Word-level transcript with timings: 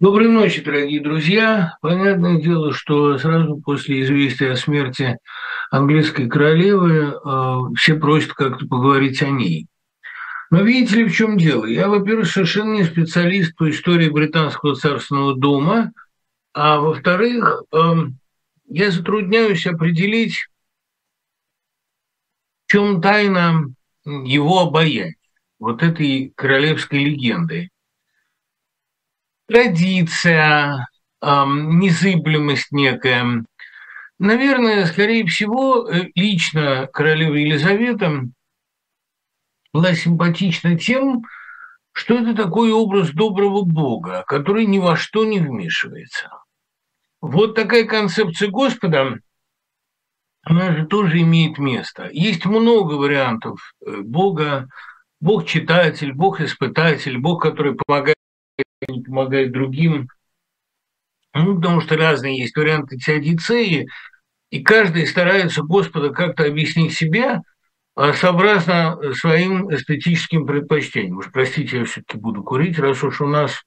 Доброй 0.00 0.28
ночи, 0.28 0.62
дорогие 0.62 1.02
друзья. 1.02 1.76
Понятное 1.82 2.40
дело, 2.40 2.72
что 2.72 3.18
сразу 3.18 3.58
после 3.58 4.00
известия 4.00 4.52
о 4.52 4.56
смерти 4.56 5.18
английской 5.70 6.26
королевы 6.26 7.12
э, 7.12 7.56
все 7.76 7.96
просят 7.96 8.32
как-то 8.32 8.66
поговорить 8.66 9.20
о 9.20 9.28
ней. 9.28 9.66
Но 10.50 10.62
видите 10.62 10.96
ли, 10.96 11.04
в 11.04 11.14
чем 11.14 11.36
дело? 11.36 11.66
Я, 11.66 11.90
во-первых, 11.90 12.28
совершенно 12.28 12.76
не 12.76 12.84
специалист 12.84 13.54
по 13.54 13.68
истории 13.68 14.08
британского 14.08 14.74
царственного 14.74 15.36
дома, 15.36 15.92
а 16.54 16.80
во-вторых, 16.80 17.64
э, 17.70 17.94
я 18.68 18.90
затрудняюсь 18.90 19.66
определить, 19.66 20.48
в 22.64 22.72
чем 22.72 23.02
тайна 23.02 23.66
его 24.06 24.60
обаяния, 24.60 25.16
вот 25.58 25.82
этой 25.82 26.32
королевской 26.36 27.04
легенды 27.04 27.68
традиция, 29.50 30.88
незыблемость 31.22 32.72
некая. 32.72 33.44
Наверное, 34.18 34.86
скорее 34.86 35.26
всего, 35.26 35.88
э, 35.88 36.10
лично 36.14 36.88
королева 36.92 37.34
Елизавета 37.34 38.28
была 39.72 39.94
симпатична 39.94 40.78
тем, 40.78 41.22
что 41.92 42.18
это 42.18 42.34
такой 42.34 42.70
образ 42.70 43.10
доброго 43.10 43.62
бога, 43.62 44.22
который 44.26 44.66
ни 44.66 44.78
во 44.78 44.96
что 44.96 45.24
не 45.24 45.38
вмешивается. 45.38 46.30
Вот 47.22 47.54
такая 47.54 47.84
концепция 47.84 48.50
Господа, 48.50 49.18
она 50.42 50.76
же 50.76 50.86
тоже 50.86 51.20
имеет 51.22 51.58
место. 51.58 52.08
Есть 52.12 52.44
много 52.44 52.94
вариантов 52.94 53.74
э, 53.84 54.00
Бога, 54.02 54.68
Бог-читатель, 55.20 56.12
Бог-испытатель, 56.12 57.18
Бог, 57.18 57.42
который 57.42 57.74
помогает 57.74 58.16
не 58.88 59.02
помогает 59.02 59.52
другим. 59.52 60.08
Ну, 61.34 61.56
потому 61.56 61.80
что 61.80 61.96
разные 61.96 62.38
есть 62.38 62.56
варианты 62.56 62.96
теодицеи, 62.96 63.88
и 64.50 64.62
каждый 64.62 65.06
старается 65.06 65.62
Господа 65.62 66.10
как-то 66.10 66.44
объяснить 66.44 66.94
себя 66.94 67.42
а, 67.94 68.12
сообразно 68.12 68.98
своим 69.14 69.72
эстетическим 69.72 70.46
предпочтениям. 70.46 71.18
Уж 71.18 71.30
простите, 71.30 71.78
я 71.78 71.84
все-таки 71.84 72.18
буду 72.18 72.42
курить, 72.42 72.78
раз 72.78 73.02
уж 73.04 73.20
у 73.20 73.26
нас 73.26 73.62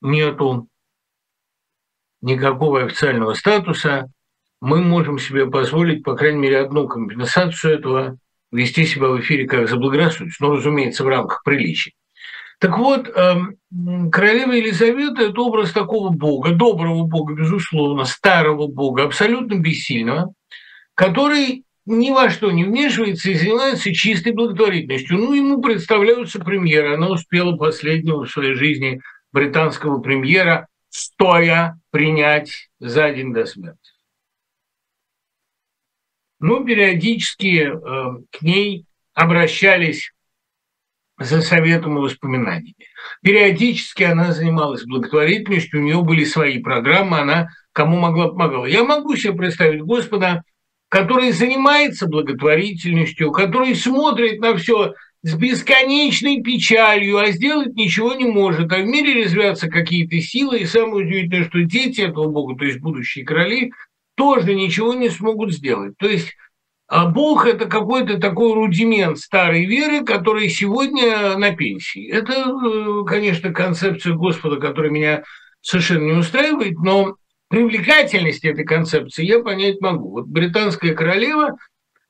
нету 0.00 0.68
никакого 2.20 2.84
официального 2.84 3.34
статуса, 3.34 4.08
мы 4.60 4.80
можем 4.80 5.18
себе 5.18 5.50
позволить, 5.50 6.04
по 6.04 6.14
крайней 6.14 6.38
мере, 6.38 6.60
одну 6.60 6.86
компенсацию 6.86 7.74
этого, 7.74 8.18
вести 8.52 8.86
себя 8.86 9.08
в 9.08 9.20
эфире 9.20 9.48
как 9.48 9.68
заблагорассудится, 9.68 10.44
но, 10.44 10.54
разумеется, 10.54 11.02
в 11.02 11.08
рамках 11.08 11.42
приличий. 11.42 11.94
Так 12.62 12.78
вот, 12.78 13.08
эм, 13.08 13.56
королева 14.12 14.52
Елизавета– 14.52 15.22
это 15.24 15.40
образ 15.40 15.72
такого 15.72 16.10
бога, 16.10 16.52
доброго 16.52 17.02
бога, 17.02 17.34
безусловно, 17.34 18.04
старого 18.04 18.68
бога, 18.68 19.02
абсолютно 19.02 19.58
бессильного, 19.58 20.32
который 20.94 21.64
ни 21.86 22.12
во 22.12 22.30
что 22.30 22.52
не 22.52 22.62
вмешивается 22.62 23.32
и 23.32 23.34
занимается 23.34 23.92
чистой 23.92 24.32
благотворительностью. 24.32 25.18
Ну, 25.18 25.32
ему 25.32 25.60
представляются 25.60 26.38
премьеры. 26.38 26.94
Она 26.94 27.08
успела 27.08 27.56
последнего 27.56 28.26
в 28.26 28.30
своей 28.30 28.54
жизни 28.54 29.00
британского 29.32 30.00
премьера 30.00 30.68
стоя 30.88 31.80
принять 31.90 32.70
за 32.78 33.10
день 33.10 33.34
до 33.34 33.44
смерти. 33.44 33.90
Ну, 36.38 36.64
периодически 36.64 37.72
э, 37.72 38.22
к 38.30 38.40
ней 38.40 38.86
обращались 39.14 40.12
за 41.24 41.40
советом 41.40 41.98
и 41.98 42.00
воспоминаниями. 42.00 42.74
Периодически 43.22 44.02
она 44.02 44.32
занималась 44.32 44.84
благотворительностью, 44.84 45.80
у 45.80 45.82
нее 45.82 46.02
были 46.02 46.24
свои 46.24 46.58
программы, 46.58 47.18
она 47.18 47.48
кому 47.72 47.98
могла 47.98 48.28
помогала. 48.28 48.66
Я 48.66 48.84
могу 48.84 49.16
себе 49.16 49.32
представить 49.32 49.82
Господа, 49.82 50.42
который 50.88 51.32
занимается 51.32 52.06
благотворительностью, 52.06 53.32
который 53.32 53.74
смотрит 53.74 54.40
на 54.40 54.56
все 54.56 54.94
с 55.22 55.34
бесконечной 55.34 56.42
печалью, 56.42 57.18
а 57.18 57.30
сделать 57.30 57.74
ничего 57.74 58.12
не 58.14 58.24
может. 58.24 58.72
А 58.72 58.78
в 58.78 58.84
мире 58.84 59.14
резвятся 59.14 59.68
какие-то 59.68 60.20
силы, 60.20 60.58
и 60.58 60.66
самое 60.66 61.06
удивительное, 61.06 61.48
что 61.48 61.62
дети 61.62 62.00
этого 62.00 62.28
Бога, 62.28 62.58
то 62.58 62.64
есть 62.64 62.80
будущие 62.80 63.24
короли, 63.24 63.72
тоже 64.16 64.54
ничего 64.54 64.94
не 64.94 65.08
смогут 65.08 65.54
сделать. 65.54 65.94
То 65.96 66.08
есть 66.08 66.34
а 66.94 67.06
Бог– 67.06 67.46
это 67.46 67.64
какой-то 67.64 68.18
такой 68.18 68.52
рудимент 68.52 69.18
старой 69.18 69.64
веры, 69.64 70.04
который 70.04 70.50
сегодня 70.50 71.38
на 71.38 71.56
пенсии. 71.56 72.06
Это, 72.06 72.32
э, 72.34 73.04
конечно, 73.06 73.50
концепция 73.50 74.12
Господа, 74.12 74.56
которая 74.56 74.92
меня 74.92 75.22
совершенно 75.62 76.02
не 76.02 76.12
устраивает, 76.12 76.78
но 76.80 77.16
привлекательность 77.48 78.44
этой 78.44 78.66
концепции 78.66 79.24
я 79.24 79.42
понять 79.42 79.80
могу. 79.80 80.10
Вот 80.10 80.26
британская 80.26 80.94
королева 80.94 81.56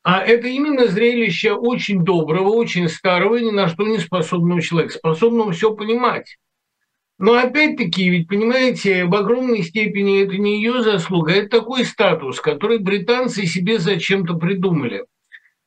а 0.03 0.21
это 0.21 0.49
именно 0.49 0.89
зрелище 0.89 1.53
очень 1.53 2.05
доброго, 2.05 2.49
очень 2.49 2.89
старого 2.89 3.37
ни 3.37 3.53
на 3.53 3.69
что 3.69 3.85
не 3.85 3.99
способного 3.99 4.61
человека, 4.61 4.95
способного 4.95 5.53
все 5.53 5.73
понимать. 5.77 6.39
Но 7.23 7.35
опять-таки, 7.35 8.11
ведь, 8.11 8.27
понимаете, 8.27 9.05
в 9.05 9.15
огромной 9.15 9.63
степени 9.63 10.25
это 10.25 10.37
не 10.39 10.57
ее 10.57 10.83
заслуга, 10.83 11.31
это 11.31 11.61
такой 11.61 11.85
статус, 11.85 12.41
который 12.41 12.81
британцы 12.81 13.47
себе 13.47 13.79
зачем-то 13.79 14.35
придумали. 14.35 15.07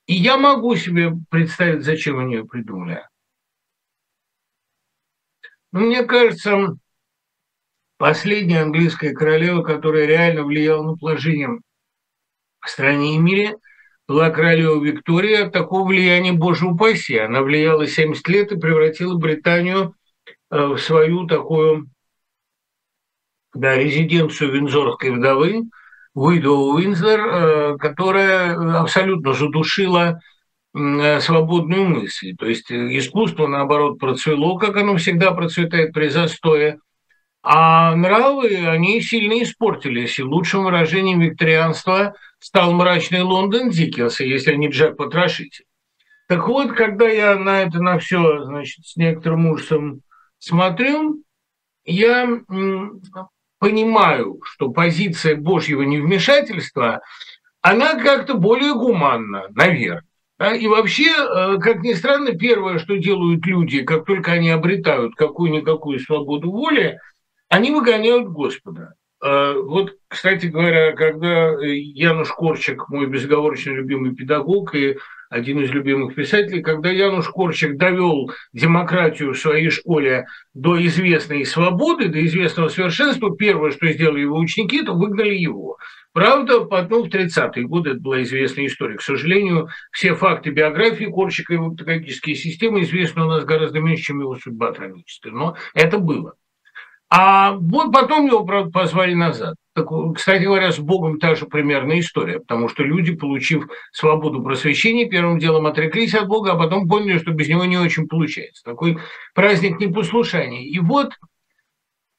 И 0.05 0.15
я 0.15 0.37
могу 0.37 0.75
себе 0.75 1.13
представить, 1.29 1.85
зачем 1.85 2.19
они 2.19 2.35
ее 2.35 2.45
придумали. 2.45 3.07
Но 5.71 5.79
мне 5.79 6.03
кажется, 6.03 6.75
последняя 7.97 8.63
английская 8.63 9.13
королева, 9.13 9.63
которая 9.63 10.07
реально 10.07 10.43
влияла 10.43 10.83
на 10.83 10.97
положение 10.97 11.61
в 12.59 12.69
стране 12.69 13.15
и 13.15 13.17
мире, 13.17 13.55
была 14.09 14.29
королева 14.29 14.83
Виктория. 14.83 15.49
Такого 15.49 15.87
влияния, 15.87 16.33
боже 16.33 16.67
упаси. 16.67 17.17
Она 17.17 17.43
влияла 17.43 17.87
70 17.87 18.27
лет 18.27 18.51
и 18.51 18.59
превратила 18.59 19.15
Британию 19.15 19.95
в 20.55 20.77
свою 20.77 21.27
такую 21.27 21.87
да, 23.53 23.75
резиденцию 23.75 24.51
Винзорской 24.51 25.11
вдовы, 25.11 25.63
Уидоу 26.13 26.75
Уинзер, 26.75 27.19
э, 27.19 27.77
которая 27.77 28.79
абсолютно 28.79 29.33
задушила 29.33 30.19
э, 30.73 31.19
свободную 31.19 31.89
мысль. 31.89 32.35
То 32.37 32.45
есть 32.45 32.71
искусство, 32.71 33.47
наоборот, 33.47 33.99
процвело, 33.99 34.57
как 34.57 34.77
оно 34.77 34.97
всегда 34.97 35.31
процветает 35.31 35.93
при 35.93 36.07
застое, 36.07 36.79
а 37.43 37.95
нравы, 37.95 38.55
они 38.67 39.01
сильно 39.01 39.41
испортились. 39.43 40.17
И 40.17 40.23
лучшим 40.23 40.63
выражением 40.63 41.19
викторианства 41.19 42.15
стал 42.39 42.73
мрачный 42.73 43.21
Лондон 43.21 43.69
Диккенса, 43.69 44.23
если 44.23 44.55
не 44.55 44.69
Джек 44.69 44.97
Потрошитель. 44.97 45.65
Так 46.27 46.47
вот, 46.47 46.71
когда 46.71 47.07
я 47.07 47.35
на 47.37 47.61
это 47.61 47.79
на 47.79 47.99
все, 47.99 48.43
значит, 48.45 48.85
с 48.85 48.95
некоторым 48.95 49.45
ужасом 49.47 50.01
смотрю, 50.39 51.23
я 51.85 52.41
понимаю, 53.59 54.39
что 54.43 54.69
позиция 54.69 55.35
Божьего 55.35 55.81
невмешательства, 55.83 57.01
она 57.61 57.95
как-то 57.95 58.35
более 58.35 58.73
гуманна, 58.73 59.47
наверное. 59.55 60.03
И 60.59 60.67
вообще, 60.67 61.07
э, 61.07 61.57
как 61.59 61.81
ни 61.81 61.93
странно, 61.93 62.37
первое, 62.37 62.77
что 62.77 62.97
делают 62.97 63.45
люди, 63.45 63.83
как 63.83 64.05
только 64.05 64.33
они 64.33 64.49
обретают 64.49 65.15
какую-никакую 65.15 65.99
свободу 65.99 66.51
воли, 66.51 66.99
они 67.47 67.71
выгоняют 67.71 68.27
Господа. 68.27 68.95
Э, 69.23 69.53
вот, 69.53 69.95
кстати 70.09 70.47
говоря, 70.47 70.91
когда 70.91 71.51
Януш 71.61 72.29
Корчик, 72.31 72.89
мой 72.89 73.07
безоговорочно 73.07 73.71
любимый 73.71 74.13
педагог 74.13 74.75
и 74.75 74.97
один 75.29 75.59
из 75.61 75.71
любимых 75.71 76.15
писателей, 76.15 76.61
когда 76.61 76.89
Януш 76.91 77.27
Корчик 77.29 77.77
довел 77.77 78.31
демократию 78.53 79.33
в 79.33 79.39
своей 79.39 79.69
школе 79.69 80.25
до 80.53 80.83
известной 80.85 81.45
свободы, 81.45 82.09
до 82.09 82.25
известного 82.25 82.69
совершенства, 82.69 83.35
первое, 83.35 83.71
что 83.71 83.91
сделали 83.91 84.21
его 84.21 84.37
ученики, 84.37 84.81
это 84.81 84.93
выгнали 84.93 85.35
его. 85.35 85.77
Правда, 86.13 86.59
ну, 86.89 87.03
в 87.03 87.09
30-е 87.09 87.67
годы 87.67 87.89
это 87.91 87.99
была 87.99 88.23
известная 88.23 88.67
история. 88.67 88.95
К 88.95 89.01
сожалению, 89.01 89.67
все 89.91 90.15
факты 90.15 90.49
биографии 90.49 91.05
Корчика 91.05 91.53
и 91.53 91.57
его 91.57 91.71
педагогические 91.71 92.37
системы 92.37 92.83
известны 92.83 93.23
у 93.23 93.27
нас 93.27 93.43
гораздо 93.43 93.81
меньше, 93.81 94.03
чем 94.03 94.21
его 94.21 94.35
судьба 94.35 94.71
трагическая. 94.71 95.33
Но 95.33 95.57
это 95.73 95.97
было. 95.97 96.35
А 97.17 97.53
вот 97.53 97.93
потом 97.93 98.25
его, 98.25 98.43
правда, 98.43 98.71
позвали 98.71 99.13
назад. 99.13 99.55
Так, 99.73 99.87
кстати 100.15 100.43
говоря, 100.43 100.73
с 100.73 100.79
Богом 100.79 101.17
та 101.17 101.35
же 101.35 101.45
примерная 101.45 102.01
история, 102.01 102.39
потому 102.39 102.67
что 102.67 102.83
люди, 102.83 103.15
получив 103.15 103.67
свободу 103.93 104.43
просвещения, 104.43 105.07
первым 105.07 105.39
делом 105.39 105.65
отреклись 105.65 106.13
от 106.13 106.27
Бога, 106.27 106.51
а 106.51 106.57
потом 106.57 106.89
поняли, 106.89 107.17
что 107.17 107.31
без 107.31 107.47
него 107.47 107.63
не 107.63 107.77
очень 107.77 108.09
получается. 108.09 108.65
Такой 108.65 108.97
праздник 109.33 109.79
непослушания. 109.79 110.65
И 110.65 110.77
вот 110.79 111.13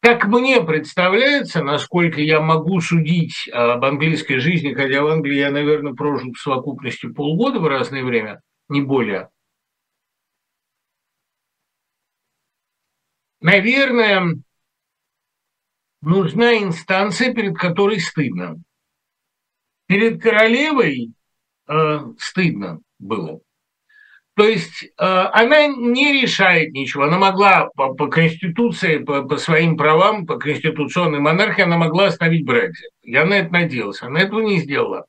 как 0.01 0.25
мне 0.29 0.63
представляется, 0.63 1.63
насколько 1.63 2.23
я 2.23 2.41
могу 2.41 2.81
судить 2.81 3.51
об 3.53 3.85
английской 3.85 4.39
жизни, 4.39 4.73
хотя 4.73 5.03
в 5.03 5.09
Англии 5.09 5.37
я, 5.37 5.51
наверное, 5.51 5.93
прожил 5.93 6.33
в 6.33 6.41
совокупности 6.41 7.07
полгода 7.07 7.59
в 7.61 7.67
разное 7.67 8.03
время, 8.03 8.41
не 8.71 8.81
более. 8.81 9.29
Наверное, 13.43 14.37
нужна 16.07 16.57
инстанция, 16.59 17.35
перед 17.35 17.59
которой 17.59 18.01
стыдно. 18.01 18.57
Перед 19.87 20.23
королевой 20.23 21.13
э, 21.69 21.99
стыдно 22.19 22.81
было. 22.99 23.41
То 24.37 24.45
есть 24.47 24.85
э, 24.85 24.89
она 24.99 25.67
не 25.67 26.21
решает 26.21 26.73
ничего. 26.73 27.05
Она 27.05 27.19
могла 27.19 27.71
по, 27.75 27.95
по 27.95 28.09
Конституции, 28.09 28.99
по, 28.99 29.23
по 29.23 29.37
своим 29.37 29.77
правам, 29.77 30.27
по 30.27 30.37
конституционной 30.37 31.21
монархии, 31.21 31.63
она 31.63 31.77
могла 31.77 32.07
оставить 32.07 32.45
Брекзит. 32.45 32.91
Я 33.03 33.25
на 33.25 33.35
это 33.35 33.53
надеялся. 33.53 34.07
Она 34.07 34.21
этого 34.21 34.41
не 34.41 34.59
сделала. 34.59 35.07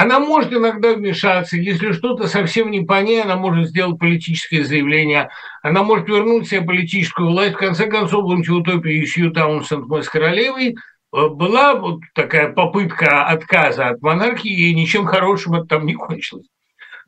Она 0.00 0.20
может 0.20 0.52
иногда 0.52 0.94
вмешаться, 0.94 1.56
если 1.56 1.90
что-то 1.90 2.28
совсем 2.28 2.70
не 2.70 2.82
по 2.82 3.02
ней, 3.02 3.20
она 3.20 3.34
может 3.34 3.66
сделать 3.66 3.98
политическое 3.98 4.62
заявление, 4.62 5.28
она 5.60 5.82
может 5.82 6.06
вернуть 6.06 6.46
себе 6.46 6.62
политическую 6.62 7.30
власть. 7.30 7.54
В 7.54 7.58
конце 7.58 7.88
концов, 7.88 8.24
в 8.24 8.30
антиутопии 8.30 9.04
Сью 9.06 9.32
Таунсенд 9.32 9.86
мы 9.88 10.04
с 10.04 10.08
королевой 10.08 10.76
э, 10.76 10.76
была 11.10 11.74
вот 11.74 12.02
такая 12.14 12.52
попытка 12.52 13.24
отказа 13.26 13.88
от 13.88 14.00
монархии, 14.00 14.70
и 14.70 14.72
ничем 14.72 15.04
хорошим 15.04 15.56
это 15.56 15.66
там 15.66 15.84
не 15.84 15.94
кончилось. 15.94 16.46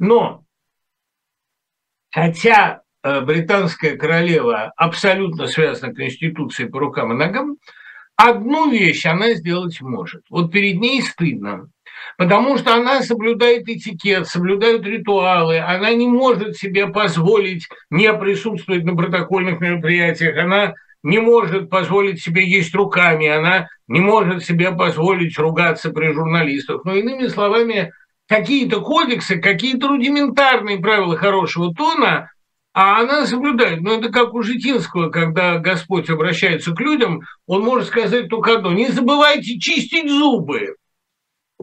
Но 0.01 0.43
Хотя 2.13 2.83
э, 3.05 3.21
британская 3.21 3.97
королева 3.97 4.73
абсолютно 4.77 5.47
связана 5.47 5.95
Конституцией 5.95 6.69
по 6.69 6.81
рукам 6.81 7.13
и 7.13 7.15
ногам, 7.15 7.57
одну 8.17 8.69
вещь 8.69 9.07
она 9.07 9.35
сделать 9.35 9.81
может. 9.81 10.25
Вот 10.29 10.51
перед 10.51 10.81
ней 10.81 11.03
стыдно, 11.03 11.69
потому 12.17 12.59
что 12.59 12.75
она 12.75 13.03
соблюдает 13.03 13.69
этикет, 13.69 14.27
соблюдает 14.27 14.85
ритуалы, 14.85 15.59
она 15.59 15.93
не 15.93 16.07
может 16.07 16.57
себе 16.57 16.87
позволить 16.87 17.69
не 17.91 18.13
присутствовать 18.13 18.85
на 18.85 18.95
протокольных 18.95 19.61
мероприятиях, 19.61 20.37
она 20.39 20.75
не 21.03 21.19
может 21.19 21.71
позволить 21.71 22.23
себе 22.23 22.49
есть 22.49 22.75
руками, 22.75 23.27
она 23.27 23.69
не 23.89 24.01
может 24.01 24.45
себе 24.45 24.73
позволить 24.73 25.39
ругаться 25.39 25.91
при 25.91 26.13
журналистах. 26.13 26.85
Но 26.85 26.95
иными 26.95 27.27
словами, 27.29 27.93
какие-то 28.29 28.81
кодексы, 28.81 29.37
какие-то 29.37 29.89
рудиментарные 29.89 30.79
правила 30.79 31.17
хорошего 31.17 31.75
тона, 31.75 32.31
а 32.73 33.01
она 33.01 33.27
соблюдает. 33.27 33.81
Но 33.81 33.95
это 33.95 34.11
как 34.11 34.35
у 34.35 34.43
Житинского, 34.43 35.11
когда 35.11 35.59
Господь 35.59 36.09
обращается 36.09 36.73
к 36.73 36.81
людям, 36.81 37.23
он 37.47 37.63
может 37.63 37.89
сказать 37.89 38.29
только 38.29 38.57
одно. 38.57 38.73
Не 38.73 38.89
забывайте 38.89 39.59
чистить 39.59 40.09
зубы. 40.09 40.77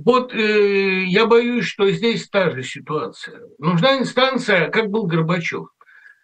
Вот 0.03 0.33
э, 0.33 1.03
я 1.05 1.25
боюсь, 1.25 1.65
что 1.65 1.89
здесь 1.89 2.29
та 2.29 2.51
же 2.51 2.63
ситуация. 2.63 3.41
Нужна 3.57 3.97
инстанция, 3.97 4.69
как 4.69 4.89
был 4.89 5.07
Горбачев. 5.07 5.67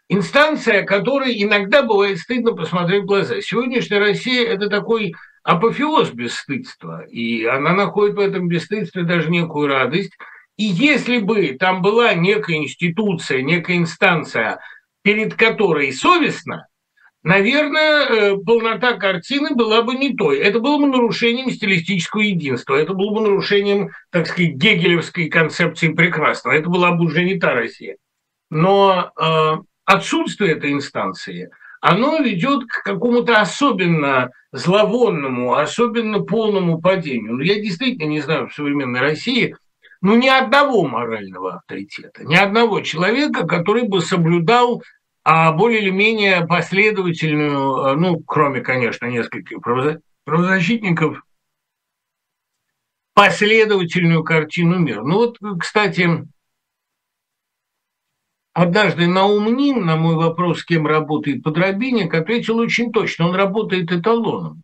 Инстанция, 0.10 0.84
которой 0.84 1.42
иногда 1.42 1.82
бывает 1.82 2.20
стыдно 2.20 2.54
посмотреть 2.54 3.04
в 3.04 3.08
глаза. 3.08 3.42
Сегодняшняя 3.42 4.00
Россия– 4.00 4.48
это 4.48 4.70
такой 4.70 5.14
апофеоз 5.44 6.12
бесстыдства, 6.12 7.06
и 7.06 7.46
она 7.46 7.74
находит 7.74 8.16
в 8.16 8.20
этом 8.20 8.48
бесстыдстве 8.48 9.04
даже 9.04 9.30
некую 9.30 9.68
радость– 9.68 10.14
и 10.58 10.66
если 10.66 11.18
бы 11.18 11.58
там 11.60 11.82
была 11.82 12.14
некая 12.14 12.58
институция, 12.58 13.42
некая 13.42 13.78
инстанция, 13.78 14.60
перед 15.02 15.34
которой 15.34 15.92
совестно, 15.92 16.68
наверное, 17.24 18.06
э, 18.06 18.38
полнота 18.38 18.94
картины 18.94 19.56
была 19.56 19.82
бы 19.82 19.96
не 19.96 20.16
той. 20.16 20.40
Это 20.40 20.60
было 20.60 20.78
бы 20.78 20.88
нарушением 20.88 21.50
стилистического 21.50 22.22
единства, 22.22 22.76
это 22.76 22.94
было 22.94 23.14
бы 23.14 23.22
нарушением, 23.22 23.92
так 24.12 24.28
сказать, 24.28 24.54
гегелевской 24.54 25.30
концепции 25.30 25.90
прекрасного. 25.90 26.56
Это 26.56 26.70
была 26.70 26.92
бы 26.92 27.06
уже 27.06 27.24
не 27.24 27.40
та 27.40 27.54
Россия. 27.54 27.98
Но 28.50 29.12
э, 29.20 29.52
отсутствие 29.86 30.52
этой 30.54 30.72
инстанции, 30.74 31.50
оно 31.82 32.20
ведет 32.20 32.66
к 32.68 32.84
какому-то 32.84 33.42
особенно 33.42 34.30
зловонному, 34.52 35.56
особенно 35.56 36.20
полному 36.20 36.80
падению. 36.80 37.36
Но 37.36 37.44
я 37.44 37.56
действительно 37.56 38.08
не 38.08 38.22
знаю 38.22 38.50
в 38.50 38.54
современной 38.54 39.00
России– 39.00 39.56
ну, 40.04 40.18
ни 40.18 40.28
одного 40.28 40.86
морального 40.86 41.56
авторитета, 41.56 42.26
ни 42.26 42.36
одного 42.36 42.82
человека, 42.82 43.48
который 43.48 43.88
бы 43.88 44.02
соблюдал 44.02 44.84
а, 45.24 45.54
более 45.54 45.82
или 45.82 45.90
менее 45.90 46.46
последовательную, 46.46 47.76
а, 47.86 47.96
ну, 47.96 48.20
кроме, 48.20 48.62
конечно, 48.62 49.06
нескольких 49.06 49.60
правозащитников, 50.26 51.24
последовательную 53.14 54.24
картину 54.24 54.80
мира. 54.80 55.02
Ну 55.04 55.16
вот, 55.16 55.38
кстати, 55.60 56.10
однажды 58.54 59.08
Наум 59.08 59.56
Нин 59.56 59.86
на 59.86 59.96
мой 59.96 60.16
вопрос, 60.16 60.60
с 60.60 60.66
кем 60.66 60.88
работает 60.88 61.44
Подробинник, 61.44 62.14
ответил 62.14 62.58
очень 62.58 62.92
точно, 62.92 63.30
он 63.30 63.36
работает 63.36 63.92
эталоном. 63.92 64.62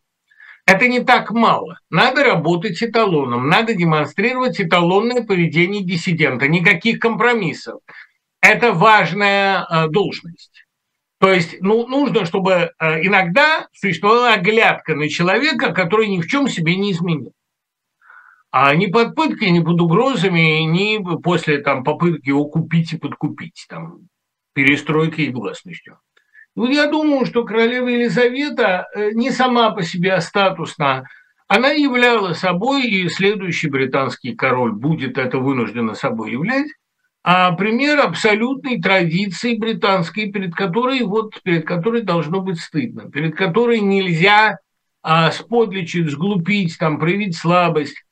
Это 0.66 0.88
не 0.88 1.00
так 1.00 1.32
мало. 1.32 1.80
Надо 1.90 2.24
работать 2.24 2.84
эталоном, 2.84 3.48
надо 3.48 3.74
демонстрировать 3.74 4.60
эталонное 4.60 5.24
поведение 5.24 5.84
диссидента. 5.84 6.48
Никаких 6.48 7.00
компромиссов. 7.00 7.80
Это 8.42 8.74
важная 8.74 9.66
э, 9.66 9.88
должность. 9.90 10.66
То 11.20 11.32
есть 11.34 11.58
ну, 11.60 11.86
нужно, 11.88 12.26
чтобы 12.26 12.72
э, 12.80 13.06
иногда 13.06 13.68
существовала 13.74 14.34
оглядка 14.34 14.96
на 14.96 15.10
человека, 15.10 15.74
который 15.74 16.08
ни 16.08 16.22
в 16.22 16.28
чем 16.28 16.48
себе 16.48 16.78
не 16.78 16.94
изменил. 16.94 17.34
А 18.52 18.74
ни 18.74 18.88
под 18.88 19.16
пыткой, 19.16 19.52
ни 19.52 19.60
под 19.60 19.80
угрозами, 19.80 20.64
ни 20.64 20.98
после 21.22 21.60
там, 21.60 21.84
попытки 21.84 22.30
его 22.30 22.46
купить 22.46 22.94
и 22.94 22.98
подкупить, 22.98 23.66
там, 23.70 24.08
перестройкой 24.54 25.26
и 25.26 25.32
гласностью. 25.32 26.00
Ну, 26.56 26.70
я 26.70 26.88
думаю, 26.88 27.26
что 27.26 27.44
королева 27.44 27.88
Елизавета 27.88 28.88
э, 28.96 29.12
не 29.12 29.32
сама 29.32 29.72
по 29.72 29.84
себе 29.84 30.14
а 30.14 30.22
статусна, 30.22 31.04
она 31.48 31.72
являла 31.72 32.34
собой, 32.34 32.88
и 32.88 33.10
следующий 33.10 33.70
британский 33.70 34.36
король 34.36 34.72
будет 34.72 35.18
это 35.18 35.38
вынужденно 35.38 35.94
собой 35.94 36.32
являть, 36.32 36.68
а 37.32 37.52
пример 37.52 38.00
абсолютной 38.00 38.82
традиции 38.82 39.56
британской, 39.56 40.32
перед 40.32 40.56
которой, 40.56 41.04
вот, 41.04 41.40
перед 41.44 41.64
которой 41.64 42.02
должно 42.02 42.42
быть 42.42 42.60
стыдно, 42.60 43.12
перед 43.12 43.36
которой 43.36 43.82
нельзя 43.82 44.58
а, 45.04 45.30
сподличить, 45.30 46.10
сглупить, 46.10 46.80
там, 46.80 46.98
проявить 46.98 47.38
слабость. 47.38 48.04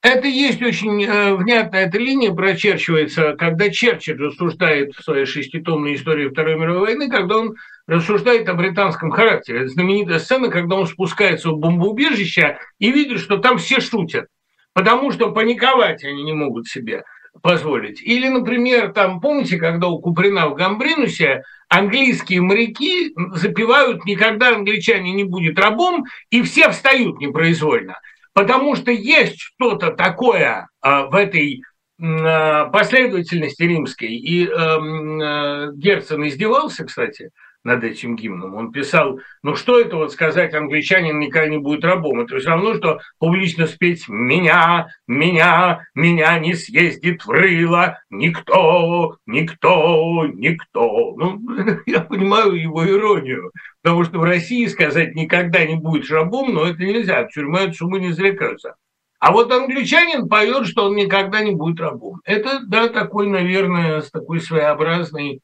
Это 0.00 0.26
есть 0.26 0.62
очень 0.62 1.04
э, 1.04 1.34
внятно, 1.34 1.76
эта 1.76 1.98
линия 1.98 2.32
прочерчивается, 2.32 3.34
когда 3.36 3.68
Черчилль 3.68 4.16
рассуждает 4.16 4.94
в 4.94 5.04
своей 5.04 5.26
шеститомной 5.26 5.96
истории 5.96 6.30
Второй 6.30 6.58
мировой 6.58 6.80
войны, 6.80 7.10
когда 7.10 7.40
он 7.40 7.56
рассуждает 7.86 8.48
о 8.48 8.54
британском 8.54 9.10
характере. 9.10 9.64
Это 9.64 9.68
знаменитая 9.68 10.18
сцена, 10.18 10.48
когда 10.48 10.76
он 10.76 10.86
спускается 10.86 11.50
в 11.50 11.58
бомбоубежище 11.58 12.56
и 12.78 12.90
видит, 12.90 13.20
что 13.20 13.36
там 13.36 13.58
все 13.58 13.80
шутят, 13.80 14.28
потому 14.72 15.12
что 15.12 15.30
паниковать 15.30 16.04
они 16.04 16.22
не 16.22 16.32
могут 16.32 16.68
себе 16.68 17.02
позволить. 17.40 18.02
Или, 18.02 18.28
например, 18.28 18.92
там, 18.92 19.20
помните, 19.20 19.56
когда 19.58 19.88
у 19.88 20.00
Куприна 20.00 20.48
в 20.48 20.54
Гамбринусе 20.54 21.42
английские 21.68 22.42
моряки 22.42 23.12
запевают 23.34 24.04
«Никогда 24.04 24.50
англичане 24.50 25.12
не 25.12 25.24
будет 25.24 25.58
рабом», 25.58 26.04
и 26.30 26.42
все 26.42 26.70
встают 26.70 27.20
непроизвольно– 27.20 27.98
Потому 28.34 28.76
что 28.76 28.90
есть 28.90 29.40
что-то 29.40 29.90
такое 29.90 30.68
а, 30.80 31.06
в 31.06 31.14
этой 31.14 31.62
а, 32.00 32.66
последовательности 32.66 33.62
римской. 33.62 34.08
И 34.08 34.46
эм, 34.46 35.20
э, 35.20 35.72
Герцен 35.74 36.26
издевался, 36.26 36.84
кстати, 36.84 37.30
над 37.64 37.84
этим 37.84 38.16
гимном. 38.16 38.54
Он 38.54 38.72
писал, 38.72 39.20
ну 39.42 39.54
что 39.54 39.80
это 39.80 39.96
вот 39.96 40.12
сказать, 40.12 40.54
англичанин 40.54 41.18
никогда 41.18 41.48
не 41.48 41.58
будет 41.58 41.84
рабом. 41.84 42.20
Это 42.20 42.38
все 42.38 42.50
равно, 42.50 42.74
что 42.74 43.00
публично 43.18 43.66
спеть 43.66 44.08
«меня, 44.08 44.88
меня, 45.06 45.86
меня 45.94 46.38
не 46.38 46.54
съездит 46.54 47.24
в 47.24 47.30
рыло, 47.30 47.98
никто, 48.10 49.16
никто, 49.26 50.26
никто». 50.26 51.14
Ну, 51.16 51.40
я 51.86 52.00
понимаю 52.00 52.54
его 52.54 52.88
иронию, 52.88 53.52
потому 53.82 54.04
что 54.04 54.18
в 54.18 54.24
России 54.24 54.66
сказать 54.66 55.14
«никогда 55.14 55.64
не 55.64 55.76
будешь 55.76 56.10
рабом», 56.10 56.52
но 56.52 56.66
это 56.66 56.82
нельзя, 56.82 57.24
в 57.24 57.30
тюрьму 57.30 57.58
от 57.58 57.76
шумы 57.76 58.00
не 58.00 58.12
зарекаются. 58.12 58.74
А 59.22 59.30
вот 59.30 59.52
англичанин 59.52 60.28
поет, 60.28 60.66
что 60.66 60.86
он 60.86 60.96
никогда 60.96 61.44
не 61.44 61.52
будет 61.52 61.78
рабом. 61.78 62.20
Это, 62.24 62.60
да, 62.66 62.88
такой, 62.88 63.28
наверное, 63.28 64.02
такой 64.12 64.40
своеобразный 64.40 65.42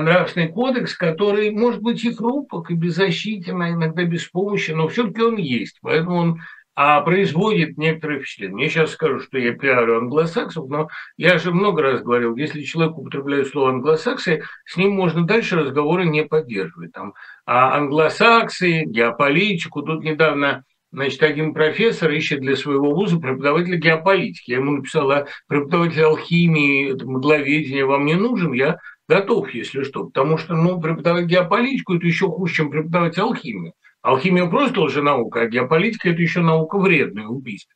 нравственный 0.00 0.48
кодекс, 0.48 0.94
который 0.94 1.50
может 1.50 1.80
быть 1.80 2.04
и 2.04 2.14
хрупок, 2.14 2.70
и 2.70 2.74
беззащитен, 2.74 3.60
а 3.60 3.70
иногда 3.70 4.04
беспомощен, 4.04 4.76
но 4.76 4.88
все-таки 4.88 5.22
он 5.22 5.36
есть. 5.36 5.78
Поэтому 5.82 6.16
он 6.16 6.40
а, 6.80 7.00
производит 7.00 7.76
некоторые 7.76 8.20
впечатления. 8.20 8.64
Я 8.64 8.70
сейчас 8.70 8.92
скажу, 8.92 9.18
что 9.18 9.36
я 9.36 9.52
пиарю 9.52 9.98
англосаксов, 9.98 10.68
но 10.68 10.88
я 11.16 11.38
же 11.38 11.50
много 11.50 11.82
раз 11.82 12.02
говорил, 12.02 12.36
если 12.36 12.62
человек 12.62 12.96
употребляет 12.96 13.48
слово 13.48 13.70
англосаксы, 13.70 14.44
с 14.64 14.76
ним 14.76 14.92
можно 14.92 15.26
дальше 15.26 15.56
разговоры 15.56 16.06
не 16.06 16.24
поддерживать. 16.24 16.92
Там, 16.92 17.14
а 17.46 17.76
англосаксы, 17.76 18.84
геополитику, 18.84 19.82
тут 19.82 20.04
недавно 20.04 20.64
Значит, 20.90 21.22
один 21.22 21.52
профессор 21.52 22.10
ищет 22.12 22.40
для 22.40 22.56
своего 22.56 22.94
вуза 22.94 23.18
преподавателя 23.18 23.76
геополитики. 23.76 24.52
Я 24.52 24.56
ему 24.56 24.70
написал, 24.72 25.10
а 25.10 25.26
преподаватель 25.46 26.02
алхимии, 26.02 26.92
магловедения 27.04 27.84
вам 27.84 28.06
не 28.06 28.14
нужен? 28.14 28.54
Я 28.54 28.78
готов, 29.08 29.52
если 29.54 29.82
что. 29.82 30.04
Потому 30.04 30.38
что, 30.38 30.54
ну, 30.54 30.80
преподавать 30.80 31.26
геополитику– 31.26 31.94
это 31.96 32.06
еще 32.06 32.26
хуже, 32.28 32.54
чем 32.54 32.70
преподавать 32.70 33.18
алхимию. 33.18 33.72
Алхимия 34.02 34.46
просто 34.46 34.80
уже 34.80 35.02
наука, 35.02 35.42
а 35.42 35.46
геополитика– 35.46 36.08
это 36.10 36.22
еще 36.22 36.40
наука 36.40 36.78
вредная, 36.78 37.26
убийство. 37.26 37.74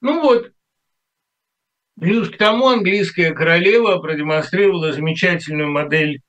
Ну 0.00 0.20
вот, 0.20 0.50
плюс 2.00 2.28
к 2.30 2.36
тому 2.36 2.68
английская 2.68 3.32
королева 3.32 3.98
продемонстрировала 3.98 4.92
замечательную 4.92 5.70
модель 5.70 6.20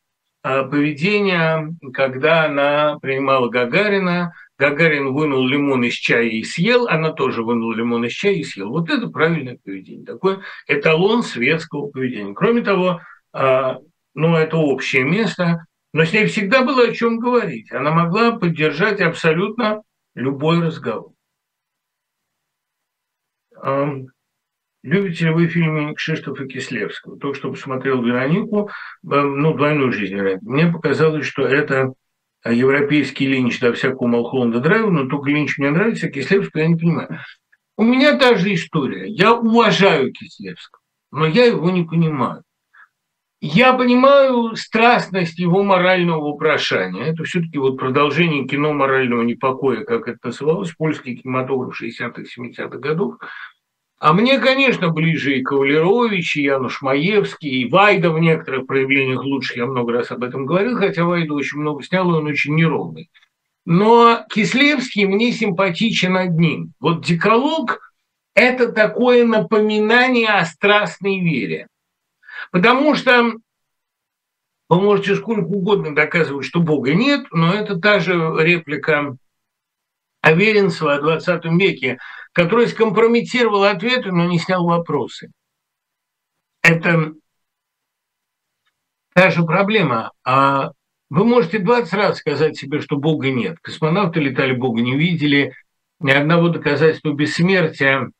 а, 0.43 0.63
поведения, 0.63 1.73
когда 1.93 2.45
она 2.45 2.99
принимала 2.99 3.49
Гагарина, 3.49 4.33
Гагарин 4.59 5.13
вынул 5.13 5.47
лимон 5.47 5.83
из 5.83 5.93
чая 5.93 6.25
и 6.25 6.43
съел, 6.43 6.87
она 6.87 7.11
тоже 7.11 7.43
вынула 7.43 7.73
лимон 7.73 8.05
из 8.05 8.11
чая 8.11 8.35
и 8.35 8.43
съел. 8.43 8.69
Вот 8.69 8.89
это 8.89 9.07
правильное 9.07 9.57
поведение, 9.63 10.05
такой 10.05 10.39
эталон 10.67 11.23
светского 11.23 11.87
поведения. 11.87 12.33
Кроме 12.33 12.61
того, 12.61 13.01
а, 13.33 13.79
ну, 14.13 14.35
это 14.35 14.57
общее 14.57 15.03
место, 15.03 15.65
но 15.93 16.05
с 16.05 16.13
ней 16.13 16.25
всегда 16.27 16.63
было 16.63 16.83
о 16.87 16.93
чем 16.93 17.19
говорить. 17.19 17.71
Она 17.71 17.91
могла 17.91 18.37
поддержать 18.37 19.01
абсолютно 19.01 19.83
любой 20.15 20.61
разговор. 20.61 21.13
Любите 24.83 25.25
ли 25.25 25.31
вы 25.31 25.47
фильмы 25.47 25.95
Кшиштофа 25.95 26.45
Кислевского? 26.45 27.17
Только 27.17 27.37
что 27.37 27.51
посмотрел 27.51 28.03
Веронику, 28.03 28.69
ну, 29.01 29.53
«Двойную 29.53 29.93
жизнь». 29.93 30.17
Мне 30.41 30.67
показалось, 30.67 31.25
что 31.25 31.43
это 31.47 31.93
европейский 32.45 33.27
линч 33.27 33.61
до 33.61 33.71
всякого 33.71 34.07
Малхолланда 34.07 34.59
Драйва, 34.59 34.89
но 34.89 35.07
только 35.07 35.29
линч 35.29 35.57
мне 35.57 35.69
нравится, 35.69 36.07
а 36.07 36.09
Кислевского 36.09 36.61
я 36.61 36.67
не 36.67 36.75
понимаю. 36.75 37.19
У 37.77 37.83
меня 37.83 38.17
та 38.17 38.35
же 38.35 38.53
история. 38.53 39.07
Я 39.07 39.33
уважаю 39.33 40.11
Кислевского, 40.11 40.81
но 41.11 41.25
я 41.27 41.45
его 41.45 41.69
не 41.69 41.85
понимаю. 41.85 42.43
Я 43.45 43.73
понимаю 43.73 44.55
страстность 44.55 45.37
его 45.37 45.63
морального 45.63 46.29
вопрошания. 46.29 47.03
Это 47.03 47.25
все-таки 47.25 47.57
вот 47.57 47.77
продолжение 47.77 48.47
кино 48.47 48.71
морального 48.71 49.21
непокоя, 49.21 49.83
как 49.83 50.07
это 50.07 50.17
называлось, 50.23 50.71
польский 50.71 51.17
кинематограф 51.17 51.77
60-х, 51.77 52.21
70-х 52.21 52.77
годов. 52.77 53.15
А 53.99 54.13
мне, 54.13 54.39
конечно, 54.39 54.91
ближе 54.91 55.37
и 55.37 55.43
Кавалерович, 55.43 56.37
и 56.37 56.43
Януш 56.43 56.81
Маевский, 56.81 57.49
и 57.49 57.69
Вайда 57.69 58.11
в 58.11 58.19
некоторых 58.19 58.65
проявлениях 58.65 59.25
лучше. 59.25 59.59
Я 59.59 59.65
много 59.65 59.91
раз 59.91 60.11
об 60.11 60.23
этом 60.23 60.45
говорил, 60.45 60.77
хотя 60.77 61.03
Вайда 61.03 61.33
очень 61.33 61.59
много 61.59 61.83
снял, 61.83 62.09
и 62.11 62.13
он 62.13 62.25
очень 62.25 62.55
неровный. 62.55 63.09
Но 63.65 64.23
Кислевский 64.29 65.05
мне 65.05 65.33
симпатичен 65.33 66.15
одним. 66.15 66.71
Вот 66.79 67.03
«Деколог»– 67.03 67.91
это 68.35 68.71
такое 68.71 69.25
напоминание 69.25 70.29
о 70.29 70.45
страстной 70.45 71.19
вере. 71.19 71.67
Потому 72.53 72.93
что 72.93 73.31
вы 74.69 74.79
можете 74.79 75.15
сколько 75.15 75.47
угодно 75.47 75.95
доказывать, 75.95 76.45
что 76.45 76.59
Бога 76.59 76.93
нет, 76.93 77.25
но 77.31 77.51
это 77.51 77.79
та 77.79 77.99
же 77.99 78.13
реплика 78.13 79.17
Аверинцева 80.21 80.93
о 80.93 81.01
20 81.01 81.45
веке, 81.45 81.97
который 82.31 82.67
скомпрометировал 82.67 83.63
ответы, 83.63 84.11
но 84.11 84.25
не 84.25 84.37
снял 84.37 84.67
вопросы. 84.67 85.31
Это 86.61 87.13
та 89.15 89.31
же 89.31 89.43
проблема. 89.43 90.11
А 90.23 90.73
вы 91.09 91.25
можете 91.25 91.57
20 91.57 91.91
раз 91.93 92.19
сказать 92.19 92.55
себе, 92.55 92.81
что 92.81 92.97
Бога 92.97 93.31
нет. 93.31 93.57
Космонавты 93.61 94.19
летали, 94.19 94.53
Бога 94.53 94.79
не 94.79 94.95
видели. 94.95 95.55
Ни 95.99 96.11
одного 96.11 96.49
доказательства 96.49 97.13
бессмертия 97.13 98.11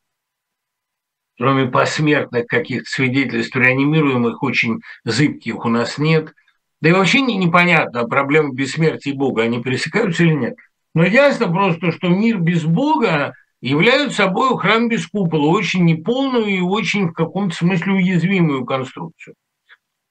кроме 1.37 1.65
посмертных 1.65 2.47
каких-то 2.47 2.89
свидетельств 2.89 3.55
реанимируемых, 3.55 4.43
очень 4.43 4.81
зыбких 5.03 5.65
у 5.65 5.69
нас 5.69 5.97
нет. 5.97 6.33
Да 6.81 6.89
и 6.89 6.93
вообще 6.93 7.21
не, 7.21 7.37
непонятно, 7.37 8.05
проблемы 8.05 8.53
бессмертия 8.53 9.13
Бога, 9.13 9.43
они 9.43 9.61
пересекаются 9.61 10.23
или 10.23 10.33
нет. 10.33 10.55
Но 10.93 11.05
ясно 11.05 11.47
просто, 11.47 11.91
что 11.91 12.09
мир 12.09 12.39
без 12.39 12.63
Бога 12.63 13.33
является 13.61 14.23
собой 14.23 14.57
храм 14.57 14.89
без 14.89 15.07
купола, 15.07 15.47
очень 15.47 15.85
неполную 15.85 16.47
и 16.47 16.59
очень 16.59 17.07
в 17.07 17.13
каком-то 17.13 17.55
смысле 17.55 17.93
уязвимую 17.93 18.65
конструкцию. 18.65 19.35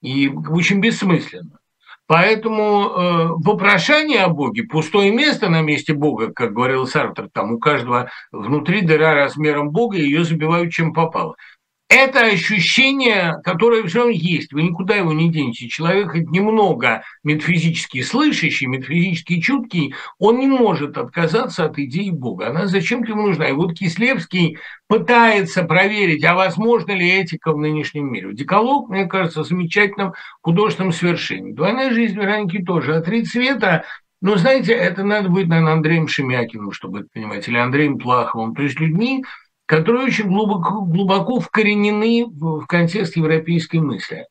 И 0.00 0.28
очень 0.28 0.80
бессмысленно. 0.80 1.58
Поэтому 2.12 2.90
э, 2.90 3.26
вопрошание 3.42 4.24
о 4.24 4.28
Боге, 4.28 4.64
пустое 4.64 5.10
место 5.10 5.48
на 5.48 5.62
месте 5.62 5.94
Бога, 5.94 6.30
как 6.30 6.52
говорил 6.52 6.86
Сартер, 6.86 7.30
там 7.32 7.54
у 7.54 7.58
каждого 7.58 8.10
внутри 8.32 8.82
дыра 8.82 9.14
размером 9.14 9.70
Бога, 9.70 9.96
ее 9.96 10.22
забивают 10.22 10.72
чем 10.72 10.92
попало 10.92 11.36
это 11.92 12.20
ощущение, 12.20 13.34
которое 13.44 13.84
все 13.84 13.98
равно 13.98 14.12
есть, 14.12 14.52
вы 14.52 14.62
никуда 14.62 14.96
его 14.96 15.12
не 15.12 15.30
денете. 15.30 15.68
Человек 15.68 16.12
хоть 16.12 16.30
немного 16.30 17.02
метафизически 17.22 18.00
слышащий, 18.00 18.66
метафизически 18.66 19.40
чуткий, 19.40 19.94
он 20.18 20.38
не 20.38 20.46
может 20.46 20.96
отказаться 20.96 21.66
от 21.66 21.78
идеи 21.78 22.08
Бога. 22.08 22.48
Она 22.48 22.66
зачем-то 22.66 23.12
ему 23.12 23.26
нужна. 23.26 23.48
И 23.48 23.52
вот 23.52 23.74
Кислевский 23.74 24.56
пытается 24.88 25.64
проверить, 25.64 26.24
а 26.24 26.34
возможно 26.34 26.92
ли 26.92 27.06
этика 27.06 27.52
в 27.52 27.58
нынешнем 27.58 28.10
мире. 28.10 28.32
Деколог, 28.32 28.88
мне 28.88 29.04
кажется, 29.04 29.44
замечательным 29.44 30.14
художественным 30.40 30.92
свершением. 30.92 31.54
Двойная 31.54 31.92
жизнь 31.92 32.18
Вероники 32.18 32.62
тоже. 32.62 32.96
А 32.96 33.02
три 33.02 33.24
цвета 33.24 33.84
ну, 34.22 34.36
знаете, 34.36 34.72
это 34.72 35.02
надо 35.02 35.28
быть, 35.28 35.48
наверное, 35.48 35.72
Андреем 35.72 36.06
Шемякиным, 36.06 36.70
чтобы 36.70 37.00
это 37.00 37.08
понимать, 37.12 37.48
или 37.48 37.56
Андреем 37.56 37.98
Плаховым, 37.98 38.54
то 38.54 38.62
есть 38.62 38.78
людьми, 38.78 39.24
которые 39.72 40.04
очень 40.04 40.28
глубоко, 40.28 40.82
глубоко 40.82 41.40
вкоренены 41.40 42.26
в 42.26 42.66
контекст 42.66 43.16
европейской 43.16 43.78
мысли 43.78 44.26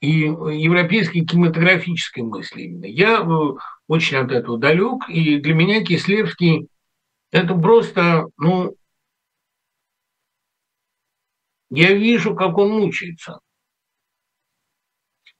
и 0.00 0.20
европейской 0.20 1.20
кинематографической 1.20 2.22
мысли 2.22 2.62
именно. 2.62 2.86
Я 2.86 3.18
э, 3.18 3.58
очень 3.88 4.16
от 4.16 4.32
этого 4.32 4.56
далек, 4.56 5.06
и 5.10 5.38
для 5.38 5.52
меня 5.52 5.84
Кислевский– 5.84 6.68
это 7.30 7.54
просто, 7.54 8.28
ну, 8.38 8.74
я 11.68 11.92
вижу, 11.92 12.34
как 12.34 12.56
он 12.56 12.70
мучается. 12.70 13.40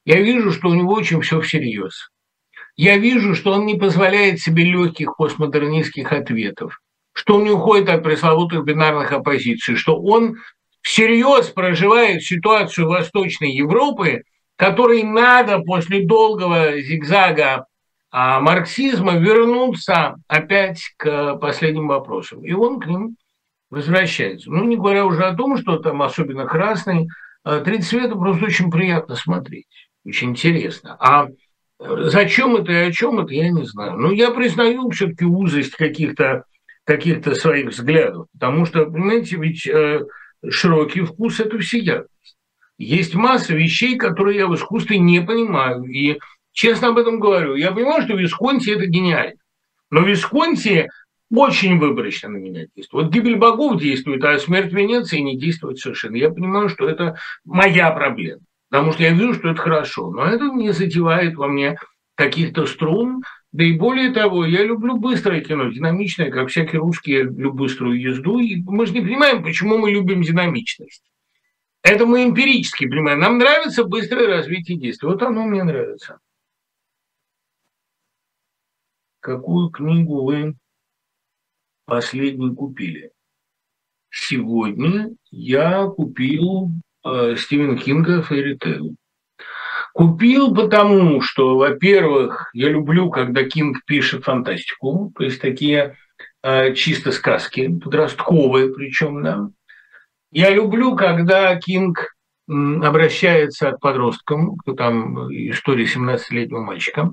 Я 0.04 0.20
вижу, 0.20 0.52
что 0.52 0.68
у 0.68 0.74
него 0.74 0.92
очень 0.92 1.22
все 1.22 1.40
всерьез. 1.40 2.10
Я 2.76 2.98
вижу, 2.98 3.34
что 3.34 3.52
он 3.52 3.64
не 3.64 3.78
позволяет 3.78 4.38
себе 4.38 4.64
легких 4.64 5.16
постмодернистских 5.16 6.12
ответов 6.12 6.78
что 7.16 7.36
он 7.36 7.44
не 7.44 7.50
уходит 7.50 7.88
от 7.88 8.02
пресловутых 8.02 8.62
бинарных 8.64 9.10
оппозиций, 9.10 9.76
что 9.76 9.98
он 9.98 10.36
всерьез 10.82 11.46
проживает 11.48 12.22
ситуацию 12.22 12.88
Восточной 12.88 13.52
Европы, 13.52 14.22
которой 14.56 15.02
надо 15.02 15.60
после 15.60 16.06
долгого 16.06 16.78
зигзага 16.78 17.64
а, 18.10 18.40
марксизма 18.40 19.16
вернуться 19.16 20.16
опять 20.28 20.92
к 20.98 21.36
последним 21.36 21.88
вопросам. 21.88 22.44
И 22.44 22.52
он 22.52 22.80
к 22.80 22.86
ним 22.86 23.16
возвращается. 23.70 24.50
Ну, 24.50 24.64
не 24.64 24.76
говоря 24.76 25.06
уже 25.06 25.24
о 25.24 25.34
том, 25.34 25.56
что 25.56 25.78
там 25.78 26.02
особенно 26.02 26.44
красный, 26.44 27.08
а, 27.44 27.60
три 27.60 27.78
цвета 27.78 28.14
просто 28.14 28.44
очень 28.44 28.70
приятно 28.70 29.16
смотреть, 29.16 29.88
очень 30.04 30.30
интересно. 30.30 30.98
А 31.00 31.28
зачем 31.78 32.56
это 32.56 32.72
и 32.72 32.88
о 32.88 32.92
чем 32.92 33.20
это, 33.20 33.32
я 33.32 33.50
не 33.50 33.64
знаю. 33.64 33.96
Но 33.96 34.12
я 34.12 34.30
признаю 34.32 34.90
все-таки 34.90 35.24
узость 35.24 35.72
каких-то 35.76 36.44
каких-то 36.86 37.34
своих 37.34 37.70
взглядов. 37.70 38.28
Потому 38.32 38.64
что, 38.64 38.86
понимаете, 38.86 39.36
ведь 39.36 39.66
э, 39.66 40.06
широкий 40.48 41.02
вкус– 41.02 41.40
это 41.40 41.58
всеядность. 41.58 42.36
Есть 42.78 43.14
масса 43.14 43.54
вещей, 43.54 43.96
которые 43.96 44.38
я 44.38 44.46
в 44.46 44.54
искусстве 44.54 44.98
не 44.98 45.20
понимаю. 45.20 45.82
И 45.84 46.18
честно 46.52 46.88
об 46.88 46.98
этом 46.98 47.18
говорю. 47.18 47.56
Я 47.56 47.72
понимаю, 47.72 48.02
что 48.02 48.14
Висконти– 48.14 48.70
это 48.72 48.86
гениально. 48.86 49.40
Но 49.90 50.02
Висконти 50.02 50.88
очень 51.30 51.78
выборочно 51.78 52.28
на 52.28 52.36
меня 52.36 52.66
действует. 52.76 53.04
Вот 53.04 53.12
гибель 53.12 53.36
богов 53.36 53.80
действует, 53.80 54.22
а 54.24 54.38
смерть 54.38 54.72
Венеции 54.72 55.18
не 55.18 55.36
действует 55.36 55.78
совершенно. 55.78 56.16
Я 56.16 56.30
понимаю, 56.30 56.68
что 56.68 56.88
это 56.88 57.16
моя 57.44 57.90
проблема. 57.90 58.42
Потому 58.70 58.92
что 58.92 59.02
я 59.02 59.10
вижу, 59.10 59.34
что 59.34 59.48
это 59.48 59.60
хорошо. 59.60 60.10
Но 60.10 60.24
это 60.24 60.44
не 60.50 60.72
затевает 60.72 61.34
во 61.34 61.48
мне 61.48 61.78
каких-то 62.14 62.66
струн, 62.66 63.22
да 63.56 63.64
и 63.64 63.72
более 63.72 64.12
того, 64.12 64.44
я 64.44 64.64
люблю 64.64 64.98
быстрое 64.98 65.40
кино, 65.40 65.70
динамичное, 65.70 66.30
как 66.30 66.50
всякий 66.50 66.76
русский, 66.76 67.12
я 67.12 67.22
люблю 67.22 67.54
быструю 67.54 67.98
езду. 67.98 68.38
И 68.38 68.60
мы 68.60 68.84
же 68.84 68.92
не 68.92 69.00
понимаем, 69.00 69.42
почему 69.42 69.78
мы 69.78 69.90
любим 69.90 70.20
динамичность. 70.20 71.02
Это 71.82 72.04
мы 72.04 72.24
эмпирически 72.24 72.86
понимаем. 72.86 73.18
Нам 73.18 73.38
нравится 73.38 73.84
быстрое 73.84 74.26
развитие 74.26 74.76
действия. 74.78 75.08
Вот 75.08 75.22
оно 75.22 75.44
мне 75.44 75.64
нравится. 75.64 76.18
Какую 79.20 79.70
книгу 79.70 80.24
вы 80.26 80.54
последний 81.86 82.54
купили? 82.54 83.10
Сегодня 84.10 85.16
я 85.30 85.86
купил 85.86 86.72
э, 87.06 87.36
Стивен 87.36 87.78
Кинга 87.78 88.20
«Fairy 88.20 88.58
Tale». 88.58 88.96
Купил, 89.96 90.54
потому 90.54 91.22
что, 91.22 91.56
во-первых, 91.56 92.50
я 92.52 92.68
люблю, 92.68 93.08
когда 93.08 93.44
Кинг 93.44 93.82
пишет 93.86 94.24
фантастику, 94.24 95.10
то 95.16 95.24
есть 95.24 95.40
такие 95.40 95.96
э, 96.42 96.74
чисто 96.74 97.12
сказки, 97.12 97.78
подростковые 97.82 98.74
причем, 98.74 99.22
да. 99.22 99.48
Я 100.30 100.50
люблю, 100.50 100.96
когда 100.96 101.56
Кинг 101.56 102.14
обращается 102.46 103.72
к 103.72 103.80
подросткам, 103.80 104.58
там 104.76 105.32
история 105.32 105.86
17-летнего 105.86 106.60
мальчика. 106.60 107.12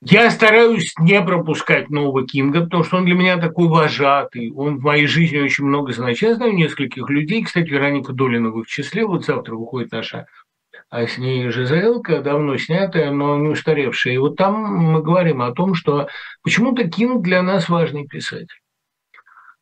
Я 0.00 0.30
стараюсь 0.30 0.94
не 0.98 1.20
пропускать 1.20 1.90
нового 1.90 2.26
Кинга, 2.26 2.62
потому 2.62 2.84
что 2.84 2.96
он 2.96 3.04
для 3.04 3.14
меня 3.14 3.36
такой 3.36 3.68
вожатый. 3.68 4.50
Он 4.50 4.78
в 4.78 4.82
моей 4.82 5.06
жизни 5.06 5.36
очень 5.36 5.66
много 5.66 5.92
значит. 5.92 6.22
Я 6.22 6.36
знаю 6.36 6.54
нескольких 6.54 7.10
людей, 7.10 7.44
кстати, 7.44 7.68
Вероника 7.68 8.14
Долина 8.14 8.48
в 8.48 8.60
их 8.60 8.66
числе. 8.66 9.04
Вот 9.04 9.26
завтра 9.26 9.56
выходит 9.56 9.92
наша 9.92 10.26
а 10.88 11.06
с 11.06 11.18
ней 11.18 11.50
ЖЗЛка, 11.50 12.20
давно 12.20 12.56
снятая, 12.56 13.10
но 13.10 13.36
не 13.36 13.48
устаревшая. 13.48 14.14
И 14.14 14.18
вот 14.18 14.36
там 14.36 14.54
мы 14.62 15.02
говорим 15.02 15.42
о 15.42 15.52
том, 15.52 15.74
что 15.74 16.08
почему-то 16.42 16.88
Кинг 16.88 17.22
для 17.22 17.42
нас 17.42 17.68
важный 17.68 18.06
писатель. 18.06 18.60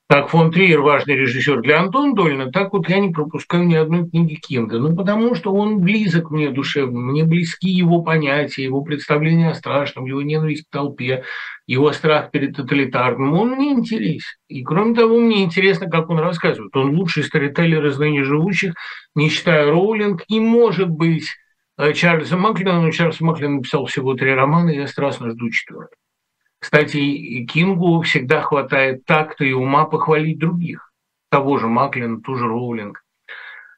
Как 0.07 0.29
фон 0.29 0.53
Триер 0.53 0.83
важный 0.83 1.15
режиссер 1.17 1.63
для 1.63 1.81
Антона 1.81 2.15
Долина, 2.15 2.53
так 2.53 2.75
вот 2.75 2.91
я 2.91 2.99
не 2.99 3.11
пропускаю 3.11 3.65
ни 3.65 3.75
одной 3.75 4.09
книги 4.09 4.35
Кинга. 4.35 4.79
Ну, 4.79 4.95
потому 4.95 5.35
что 5.35 5.55
он 5.55 5.81
близок 5.81 6.31
мне 6.31 6.51
душевно, 6.51 7.01
мне 7.01 7.25
близки 7.25 7.71
его 7.71 8.03
понятия, 8.03 8.65
его 8.65 8.83
представления 8.83 9.51
о 9.51 9.55
страшном, 9.55 10.05
его 10.05 10.21
ненависть 10.21 10.67
к 10.67 10.71
толпе, 10.71 11.25
его 11.67 11.93
страх 11.93 12.31
перед 12.31 12.57
тоталитарным. 12.57 13.35
Он 13.35 13.51
мне 13.51 13.73
интересен. 13.73 14.37
И, 14.49 14.63
кроме 14.63 14.95
того, 14.95 15.19
мне 15.19 15.45
интересно, 15.45 15.89
как 15.89 16.11
он 16.11 16.19
рассказывает. 16.19 16.77
Он 16.77 16.97
лучший 16.97 17.25
старителлер 17.25 17.85
из 17.87 17.99
ныне 17.99 18.25
живущих, 18.25 18.75
не 19.15 19.29
считая 19.29 19.71
Роулинг, 19.71 20.23
и, 20.29 20.41
может 20.41 20.91
быть, 20.91 21.29
э, 21.79 21.93
Чарльза 21.95 22.37
Маклина, 22.37 22.83
но 22.83 22.91
Чарльз 22.91 23.21
Маклин 23.21 23.57
написал 23.57 23.87
всего 23.87 24.15
три 24.15 24.35
романа, 24.35 24.71
и 24.71 24.77
я 24.77 24.87
страстно 24.87 25.31
жду 25.31 25.51
четвертый. 25.51 25.97
Кстати, 26.59 27.45
Кингу 27.45 28.01
всегда 28.03 28.41
хватает 28.41 29.05
такта 29.05 29.45
и 29.45 29.53
ума 29.53 29.85
похвалить 29.85 30.39
других. 30.39 30.93
Того 31.31 31.59
же 31.59 31.67
Маклина, 31.67 32.21
ту 32.21 32.37
же 32.37 32.47
Роулинг. 32.47 33.05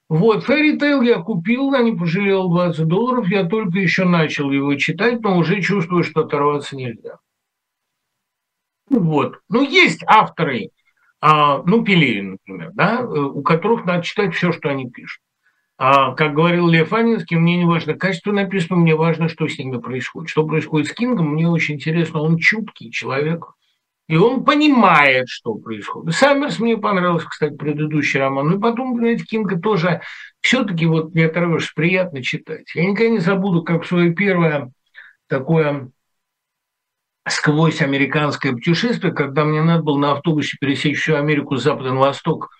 Вот, 0.09 0.45
Фэри 0.45 0.78
Тейл 0.78 1.02
я 1.02 1.19
купил, 1.19 1.75
я 1.75 1.83
не 1.83 1.93
пожалел 1.97 2.49
20 2.49 2.87
долларов, 2.87 3.26
я 3.26 3.45
только 3.45 3.78
еще 3.81 4.05
начал 4.05 4.52
его 4.52 4.73
читать, 4.76 5.21
но 5.21 5.37
уже 5.37 5.61
чувствую, 5.61 6.05
что 6.05 6.21
оторваться 6.21 6.76
нельзя. 6.76 7.19
Вот. 8.88 9.40
Ну, 9.49 9.62
есть 9.62 10.02
авторы, 10.07 10.71
а, 11.21 11.62
ну, 11.64 11.85
Пелевин, 11.85 12.33
например, 12.33 12.71
да, 12.75 13.00
у 13.00 13.43
которых 13.43 13.85
надо 13.85 14.02
читать 14.02 14.35
все, 14.35 14.52
что 14.52 14.69
они 14.69 14.90
пишут. 14.90 15.21
А, 15.78 16.14
как 16.14 16.35
говорил 16.35 16.69
Лев 16.69 16.93
Анинский, 16.93 17.37
мне 17.37 17.59
не 17.59 17.66
важно 17.66 17.95
качество 17.95 18.33
написано, 18.33 18.76
мне 18.76 18.95
важно, 18.95 19.28
что 19.28 19.47
с 19.47 19.59
ними 19.59 19.78
происходит. 19.78 20.31
Что 20.31 20.47
происходит 20.47 20.88
с 20.88 20.93
Кингом, 20.93 21.33
мне 21.33 21.49
очень 21.49 21.75
интересно. 21.75 22.21
Он 22.21 22.38
чуткий 22.38 22.90
человек, 22.90 23.45
и 24.09 24.16
он 24.16 24.45
понимает, 24.45 25.28
что 25.28 25.55
происходит. 25.55 26.14
Саммерс 26.14 26.61
мне 26.61 26.78
понравился, 26.78 27.28
кстати, 27.28 27.55
предыдущий 27.57 28.21
роман. 28.21 28.49
Ну 28.49 28.57
и 28.57 28.61
потом, 28.61 28.95
понимаете, 28.95 29.25
Кинга 29.25 29.59
тоже 29.59 30.00
все-таки 30.40 30.87
вот 30.87 31.14
не 31.14 31.23
оторвешься, 31.23 31.73
приятно 31.75 32.23
читать. 32.23 32.71
Я 32.75 32.87
никогда 32.87 33.11
не 33.11 33.19
забуду, 33.19 33.62
как 33.62 33.85
свое 33.85 34.14
первое 34.14 34.71
такое 35.28 35.90
сквозь 37.28 37.83
американское 37.83 38.52
путешествие, 38.52 39.12
когда 39.12 39.45
мне 39.45 39.62
надо 39.62 39.83
было 39.83 39.99
на 39.99 40.12
автобусе 40.12 40.56
пересечь 40.61 41.00
всю 41.00 41.16
Америку 41.16 41.56
с 41.56 41.62
запада 41.62 41.92
на 41.92 42.00
восток 42.00 42.50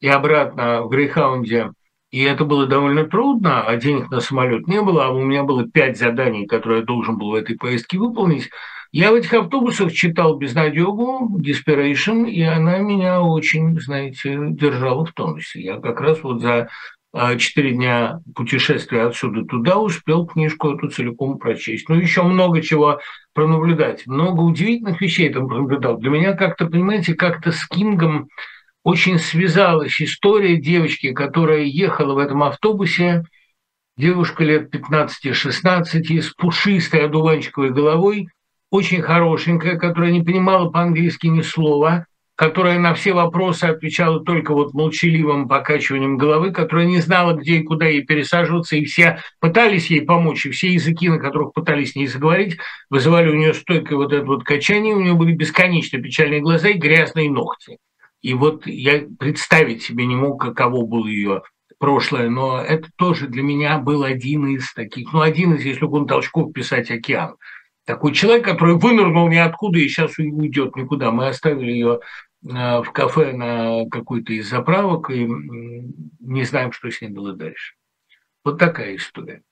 и 0.00 0.08
обратно 0.08 0.82
в 0.82 0.88
Грейхаунде– 0.88 1.70
и 2.16 2.22
это 2.22 2.44
было 2.44 2.66
довольно 2.66 3.04
трудно, 3.04 3.62
а 3.62 3.76
денег 3.76 4.10
на 4.10 4.20
самолет 4.20 4.68
не 4.68 4.80
было, 4.80 5.06
а 5.06 5.10
у 5.10 5.22
меня 5.22 5.42
было 5.42 5.68
пять 5.68 5.98
заданий, 5.98 6.46
которые 6.46 6.80
я 6.80 6.84
должен 6.86 7.18
был 7.18 7.32
в 7.32 7.34
этой 7.34 7.56
поездке 7.56 7.98
выполнить. 7.98 8.48
Я 8.92 9.10
в 9.10 9.16
этих 9.16 9.34
автобусах 9.34 9.92
читал 9.92 10.36
«Безнадегу», 10.38 11.38
«Desperation», 11.38 12.30
и 12.30 12.42
она 12.42 12.78
меня 12.78 13.20
очень, 13.20 13.78
знаете, 13.80 14.38
держала 14.50 15.04
в 15.04 15.12
тонусе. 15.12 15.60
Я 15.60 15.78
как 15.78 16.00
раз 16.00 16.22
вот 16.22 16.40
за 16.40 16.68
четыре 17.38 17.72
дня 17.72 18.20
путешествия 18.34 19.04
отсюда 19.04 19.44
туда 19.44 19.78
успел 19.78 20.26
книжку 20.26 20.70
эту 20.72 20.88
целиком 20.88 21.38
прочесть. 21.38 21.88
Ну, 21.88 21.96
еще 21.96 22.22
много 22.22 22.60
чего 22.62 23.00
пронаблюдать. 23.32 24.06
Много 24.06 24.40
удивительных 24.40 25.00
вещей 25.00 25.32
там 25.32 25.48
пронаблюдал. 25.48 25.98
Для 25.98 26.10
меня 26.10 26.32
как-то, 26.34 26.66
понимаете, 26.66 27.14
как-то 27.14 27.52
с 27.52 27.66
Кингом 27.66 28.28
очень 28.82 29.18
связалась 29.18 30.00
история 30.00 30.56
девочки, 30.56 31.12
которая 31.12 31.62
ехала 31.62 32.14
в 32.14 32.18
этом 32.18 32.42
автобусе, 32.42 33.24
девушка 33.96 34.44
лет 34.44 34.72
15-16, 34.74 36.20
с 36.20 36.30
пушистой 36.30 37.06
одуванчиковой 37.06 37.70
головой, 37.70 38.28
очень 38.70 39.02
хорошенькая, 39.02 39.76
которая 39.76 40.12
не 40.12 40.22
понимала 40.22 40.70
по-английски 40.70 41.26
ни 41.26 41.40
слова, 41.40 42.06
которая 42.36 42.78
на 42.78 42.94
все 42.94 43.14
вопросы 43.14 43.64
отвечала 43.64 44.20
только 44.20 44.52
вот 44.52 44.74
молчаливым 44.74 45.48
покачиванием 45.48 46.18
головы, 46.18 46.52
которая 46.52 46.86
не 46.86 47.00
знала, 47.00 47.32
где 47.32 47.56
и 47.56 47.62
куда 47.62 47.86
ей 47.86 48.02
пересаживаться, 48.02 48.76
и 48.76 48.84
все 48.84 49.20
пытались 49.40 49.90
ей 49.90 50.02
помочь, 50.02 50.44
и 50.44 50.50
все 50.50 50.68
языки, 50.68 51.08
на 51.08 51.18
которых 51.18 51.54
пытались 51.54 51.92
с 51.92 51.96
ней 51.96 52.06
заговорить, 52.06 52.58
вызывали 52.90 53.30
у 53.30 53.34
нее 53.34 53.54
стойкое 53.54 53.96
вот 53.96 54.12
это 54.12 54.26
вот 54.26 54.44
качание, 54.44 54.94
у 54.94 55.00
нее 55.00 55.14
были 55.14 55.32
бесконечно 55.32 55.98
печальные 56.00 56.40
глаза 56.40 56.68
и 56.68 56.78
грязные 56.78 57.30
ногти. 57.30 57.78
И 58.20 58.34
вот 58.34 58.66
я 58.66 59.04
представить 59.18 59.82
себе 59.82 60.04
не 60.04 60.14
мог, 60.14 60.40
каково 60.40 60.84
было 60.84 61.06
ее 61.06 61.42
прошлое, 61.78 62.28
но 62.28 62.60
это 62.60 62.90
тоже 62.96 63.28
для 63.28 63.42
меня 63.42 63.78
был 63.78 64.02
один 64.02 64.46
из 64.48 64.72
таких, 64.74 65.12
ну, 65.12 65.20
один 65.20 65.54
из, 65.54 65.64
если 65.64 65.84
он 65.86 66.06
Толчков 66.06 66.52
писать 66.52 66.90
«Океан». 66.90 67.36
Такой 67.86 68.12
человек, 68.12 68.44
который 68.44 68.74
вынырнул 68.74 69.28
ниоткуда 69.28 69.78
и 69.78 69.86
сейчас 69.86 70.18
уйдет 70.18 70.74
никуда. 70.74 71.12
Мы 71.12 71.28
оставили 71.28 71.70
ее 71.70 72.00
в 72.48 72.92
кафе 72.92 73.32
на 73.32 73.88
какой-то 73.90 74.32
из 74.32 74.48
заправок 74.48 75.10
и 75.10 75.26
не 75.26 76.44
знаем, 76.44 76.72
что 76.72 76.90
с 76.90 77.00
ней 77.00 77.08
было 77.08 77.32
дальше. 77.32 77.74
Вот 78.44 78.58
такая 78.58 78.96
история. 78.96 79.42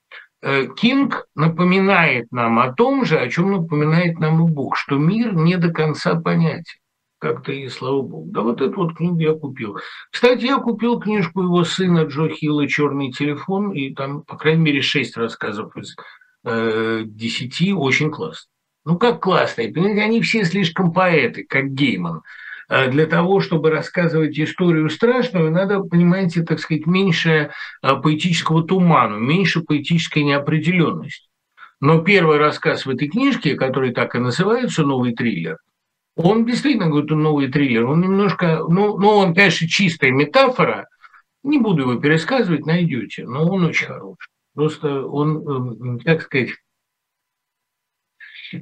Э, 0.43 0.67
Кинг 0.77 1.27
напоминает 1.35 2.31
нам 2.31 2.59
о 2.59 2.73
том 2.73 3.05
же, 3.05 3.19
о 3.19 3.29
чем 3.29 3.51
напоминает 3.51 4.19
нам 4.21 4.47
и 4.47 4.51
Бог, 4.51 4.77
что 4.77 4.97
мир 4.97 5.35
не 5.35 5.57
до 5.57 5.73
конца 5.73 6.15
понятен 6.15 6.79
как-то 7.25 7.53
и 7.53 7.69
слава 7.71 8.03
богу. 8.03 8.31
Да 8.31 8.43
вот 8.43 8.61
эту 8.61 8.75
вот 8.77 8.97
книгу 8.97 9.19
я 9.19 9.33
купил. 9.33 9.79
Кстати, 10.11 10.45
я 10.45 10.59
купил 10.59 11.01
книжку 11.01 11.43
его 11.43 11.65
сына 11.65 12.01
Джо 12.01 12.29
Хилла 12.29 12.69
«Черный 12.69 13.13
телефон», 13.13 13.73
и 13.73 13.95
там, 13.95 14.25
по 14.25 14.37
крайней 14.37 14.61
мере, 14.61 14.83
шесть 14.83 15.17
рассказов 15.17 15.75
из 15.75 15.97
э, 16.45 17.05
десяти. 17.07 17.73
Очень 17.73 18.11
классно. 18.11 18.51
Ну, 18.85 18.99
как 18.99 19.23
классные. 19.23 19.73
Понимаете, 19.73 20.03
они 20.03 20.21
все 20.21 20.45
слишком 20.45 20.93
поэты, 20.93 21.47
как 21.49 21.73
Гейман. 21.73 22.21
А 22.69 22.89
для 22.89 23.07
того, 23.07 23.41
чтобы 23.41 23.71
рассказывать 23.71 24.39
историю 24.39 24.89
страшную, 24.89 25.51
надо, 25.51 25.81
понимаете, 25.81 26.43
так 26.43 26.59
сказать, 26.61 26.87
меньше 26.87 27.51
а, 27.83 27.97
поэтического 27.97 28.63
тумана, 28.63 29.17
меньше 29.17 29.61
поэтической 29.61 30.23
неопределенности. 30.23 31.29
Но 31.81 32.01
первый 32.01 32.39
рассказ 32.39 32.87
в 32.87 32.91
этой 32.91 33.09
книжке, 33.09 33.57
который 33.57 33.93
так 33.93 34.15
и 34.15 34.19
называется 34.19 34.83
«Новый 34.83 35.15
триллер», 35.15 35.59
он 36.17 36.47
действительно 36.47 36.87
какой-то 36.87 37.17
новый 37.17 37.49
триллер. 37.51 37.87
Он 37.87 38.01
немножко, 38.01 38.61
ну, 38.69 38.99
ну, 38.99 39.09
он, 39.09 39.35
конечно, 39.35 39.67
чистая 39.67 40.13
метафора. 40.13 40.87
Не 41.43 41.59
буду 41.59 41.83
его 41.83 41.97
пересказывать, 41.97 42.67
найдете, 42.67 43.25
но 43.27 43.47
он 43.47 43.65
очень 43.65 43.87
хороший. 43.87 44.29
Просто 44.55 45.05
он, 45.05 45.37
эм, 45.39 45.99
как 45.99 46.23
сказать, 46.23 46.51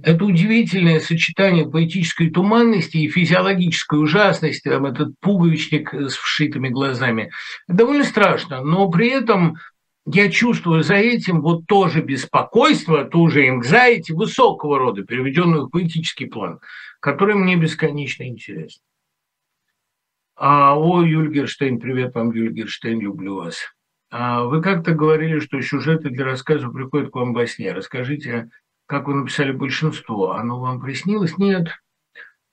это 0.02 0.24
удивительное 0.24 1.00
сочетание 1.00 1.68
поэтической 1.68 2.30
туманности 2.30 2.98
и 2.98 3.08
физиологической 3.08 4.00
ужасности, 4.00 4.68
там 4.68 4.86
этот 4.86 5.14
пуговичник 5.20 5.92
с 5.92 6.14
вшитыми 6.14 6.68
глазами, 6.68 7.30
довольно 7.68 8.04
страшно, 8.04 8.62
но 8.62 8.88
при 8.88 9.08
этом 9.08 9.56
я 10.04 10.30
чувствую 10.30 10.82
за 10.82 10.94
этим 10.94 11.42
вот 11.42 11.66
тоже 11.66 12.02
беспокойство, 12.02 13.04
тоже 13.04 13.46
anxiety 13.46 14.12
высокого 14.12 14.78
рода, 14.78 15.02
переведенную 15.02 15.66
в 15.66 15.70
поэтический 15.70 16.26
план 16.26 16.58
который 17.02 17.34
мне 17.34 17.56
бесконечно 17.56 18.22
интересен. 18.22 18.80
А, 20.36 20.78
о, 20.78 21.02
Юльгерштейн, 21.02 21.80
привет 21.80 22.14
вам, 22.14 22.30
Юльгерштейн, 22.30 23.00
люблю 23.00 23.36
вас. 23.36 23.58
А, 24.10 24.44
вы 24.44 24.62
как-то 24.62 24.92
говорили, 24.92 25.40
что 25.40 25.60
сюжеты 25.60 26.10
для 26.10 26.24
рассказа 26.24 26.68
приходят 26.68 27.10
к 27.10 27.16
вам 27.16 27.34
во 27.34 27.46
сне. 27.46 27.72
Расскажите, 27.72 28.50
как 28.86 29.06
вы 29.06 29.14
написали 29.14 29.52
большинство? 29.52 30.32
Оно 30.32 30.60
вам 30.60 30.80
приснилось? 30.80 31.38
Нет. 31.38 31.68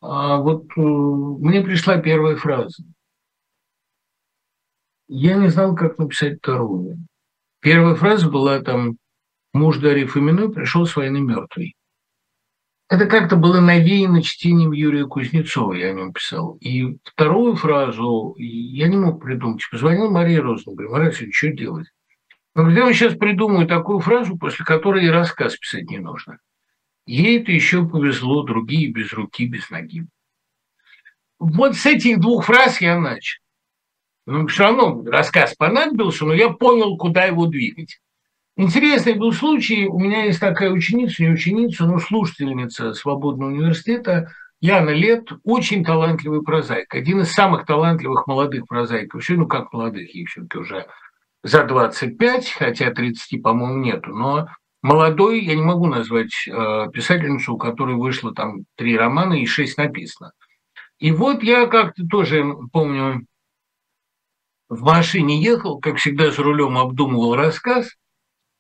А, 0.02 0.38
вот 0.38 0.66
э, 0.78 0.82
мне 0.82 1.62
пришла 1.62 1.98
первая 1.98 2.36
фраза. 2.36 2.84
Я 5.08 5.36
не 5.36 5.50
знал, 5.50 5.76
как 5.76 5.98
написать 5.98 6.38
вторую. 6.38 6.98
Первая 7.62 7.96
фраза 7.96 8.30
была 8.30 8.62
там 8.62 8.98
«Муж 9.54 9.80
Дарьи 9.80 10.06
Фоминой 10.06 10.52
пришел 10.52 10.86
с 10.86 10.96
войны 10.96 11.20
мертвый». 11.20 11.76
Это 12.90 13.06
как-то 13.06 13.36
было 13.36 13.60
навеяно 13.60 14.24
чтением 14.24 14.72
Юрия 14.72 15.06
Кузнецова, 15.06 15.74
я 15.74 15.90
о 15.90 15.94
нем 15.94 16.14
писал. 16.14 16.58
И 16.60 16.98
вторую 17.04 17.56
фразу 17.56 18.34
я 18.38 18.88
не 18.88 18.98
мог 18.98 19.22
придумать. 19.22 19.62
Позвонил 19.70 20.10
Мария 20.10 20.42
Розна, 20.42 20.74
говорю, 20.74 20.92
Мария 20.92 21.12
что 21.12 21.50
делать? 21.50 21.88
Но 22.60 22.70
где 22.70 22.84
он 22.84 22.94
сейчас 22.94 23.16
придумаю 23.16 23.68
такую 23.68 24.00
фразу, 24.00 24.38
после 24.38 24.66
которой 24.66 25.06
и 25.06 25.10
рассказ 25.10 25.56
писать 25.56 25.90
не 25.90 25.98
нужно? 25.98 26.40
Ей 27.06 27.40
это 27.40 27.54
еще 27.54 27.88
повезло, 27.88 28.44
другие 28.44 28.92
без 28.92 29.14
руки, 29.14 29.46
без 29.46 29.70
ноги. 29.70 30.06
Вот 31.40 31.78
с 31.78 31.86
этих 31.86 32.20
двух 32.20 32.44
фраз 32.44 32.82
я 32.82 33.00
начал. 33.00 33.40
Ну, 34.26 34.46
все 34.48 34.64
равно 34.64 35.02
рассказ 35.06 35.56
понадобился, 35.56 36.26
но 36.26 36.34
я 36.34 36.50
понял, 36.50 36.98
куда 36.98 37.24
его 37.24 37.46
двигать. 37.46 38.02
Интересный 38.58 39.14
был 39.14 39.32
случай. 39.32 39.88
У 39.88 39.98
меня 39.98 40.26
есть 40.26 40.42
такая 40.42 40.70
ученица, 40.70 41.24
не 41.24 41.30
ученица, 41.30 41.86
но 41.86 41.98
слушательница 41.98 42.94
Свободного 42.94 43.52
университета, 43.52 44.34
Яна 44.60 44.90
Лет, 44.90 45.30
очень 45.46 45.86
талантливый 45.86 46.44
прозаик. 46.44 46.94
Один 46.94 47.22
из 47.22 47.32
самых 47.32 47.66
талантливых 47.66 48.28
молодых 48.28 48.68
прозаиков. 48.68 49.24
Все, 49.24 49.36
ну 49.36 49.48
как 49.48 49.72
молодых, 49.72 50.14
ей 50.14 50.26
все-таки 50.26 50.58
уже 50.58 50.88
за 51.44 51.64
25, 51.64 52.50
хотя 52.52 52.92
30, 52.92 53.42
по-моему, 53.42 53.80
нету. 53.80 54.12
Но 54.12 54.48
молодой 54.82 55.44
я 55.44 55.56
не 55.56 55.62
могу 55.62 55.88
назвать 55.88 56.32
э, 56.48 56.88
писательницу, 56.94 57.54
у 57.54 57.58
которой 57.58 57.96
вышло 57.96 58.34
там 58.34 58.66
три 58.76 58.98
романа 58.98 59.34
и 59.34 59.46
шесть 59.46 59.78
написано. 59.78 60.32
И 61.00 61.12
вот 61.12 61.44
я 61.44 61.68
как-то 61.68 62.04
тоже 62.10 62.46
помню, 62.74 63.26
в 64.68 64.84
машине 64.84 65.42
ехал, 65.42 65.80
как 65.80 65.98
всегда, 65.98 66.32
за 66.32 66.44
рулем 66.44 66.78
обдумывал 66.78 67.36
рассказ. 67.36 67.90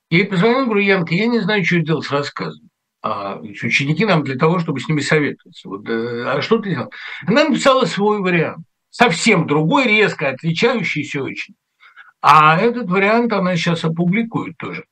Я 0.09 0.19
ей 0.19 0.27
позвонил, 0.27 0.65
говорю, 0.65 0.81
Янка, 0.81 1.13
я 1.13 1.27
не 1.27 1.39
знаю, 1.39 1.63
что 1.63 1.79
делать 1.79 2.05
с 2.05 2.11
рассказом. 2.11 2.69
А 3.01 3.37
ученики 3.37 4.05
нам 4.05 4.23
для 4.23 4.35
того, 4.35 4.59
чтобы 4.59 4.79
с 4.79 4.87
ними 4.87 5.01
советоваться. 5.01 5.69
Вот, 5.69 5.87
э, 5.87 6.23
а 6.25 6.41
что 6.41 6.57
ты 6.59 6.71
делал? 6.71 6.91
Она 7.27 7.45
написала 7.45 7.85
свой 7.85 8.19
вариант. 8.19 8.65
Совсем 8.89 9.45
другой, 9.45 9.85
резко 9.85 10.29
отличающийся 10.29 11.21
очень. 11.21 11.55
А 12.21 12.57
этот 12.57 12.89
вариант 12.89 13.31
она 13.31 13.55
сейчас 13.55 13.83
опубликует 13.85 14.57
тоже. 14.57 14.85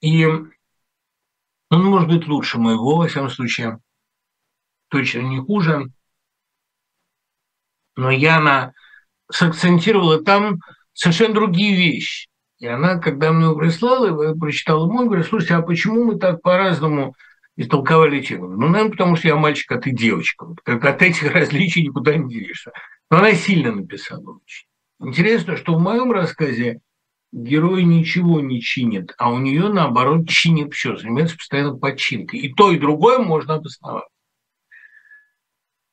И 0.00 0.24
он 0.24 0.52
может 1.70 2.08
быть 2.08 2.26
лучше 2.26 2.58
моего, 2.58 2.96
во 2.96 3.08
всяком 3.08 3.30
случае, 3.30 3.78
точно 4.88 5.20
не 5.20 5.40
хуже. 5.40 5.90
Но 7.96 8.10
Яна 8.10 8.72
сакцентировала 9.30 10.22
там 10.22 10.58
совершенно 10.92 11.34
другие 11.34 11.76
вещи. 11.76 12.28
И 12.58 12.66
она, 12.66 12.98
когда 12.98 13.32
мне 13.32 13.44
его 13.44 13.56
прислала, 13.56 14.28
я 14.28 14.34
прочитала 14.34 14.90
мой, 14.90 15.06
говорит, 15.06 15.26
слушайте, 15.26 15.54
а 15.54 15.62
почему 15.62 16.04
мы 16.04 16.18
так 16.18 16.40
по-разному 16.40 17.14
истолковали 17.56 18.22
тему? 18.22 18.48
Ну, 18.48 18.68
наверное, 18.68 18.92
потому 18.92 19.16
что 19.16 19.28
я 19.28 19.36
мальчик, 19.36 19.72
а 19.72 19.78
ты 19.78 19.90
девочка. 19.90 20.46
Вот, 20.46 20.60
как 20.62 20.84
от 20.84 21.02
этих 21.02 21.30
различий 21.34 21.82
никуда 21.82 22.16
не 22.16 22.28
денешься. 22.28 22.72
Но 23.10 23.18
она 23.18 23.34
сильно 23.34 23.72
написала 23.72 24.38
очень. 24.38 24.66
Интересно, 25.00 25.56
что 25.56 25.74
в 25.74 25.80
моем 25.80 26.12
рассказе 26.12 26.80
герой 27.32 27.84
ничего 27.84 28.40
не 28.40 28.60
чинит, 28.60 29.12
а 29.18 29.30
у 29.30 29.38
нее, 29.38 29.68
наоборот, 29.68 30.28
чинит 30.28 30.72
все, 30.72 30.96
занимается 30.96 31.36
постоянно 31.36 31.76
подчинкой. 31.76 32.40
И 32.40 32.54
то, 32.54 32.70
и 32.70 32.78
другое 32.78 33.18
можно 33.18 33.54
обосновать. 33.54 34.04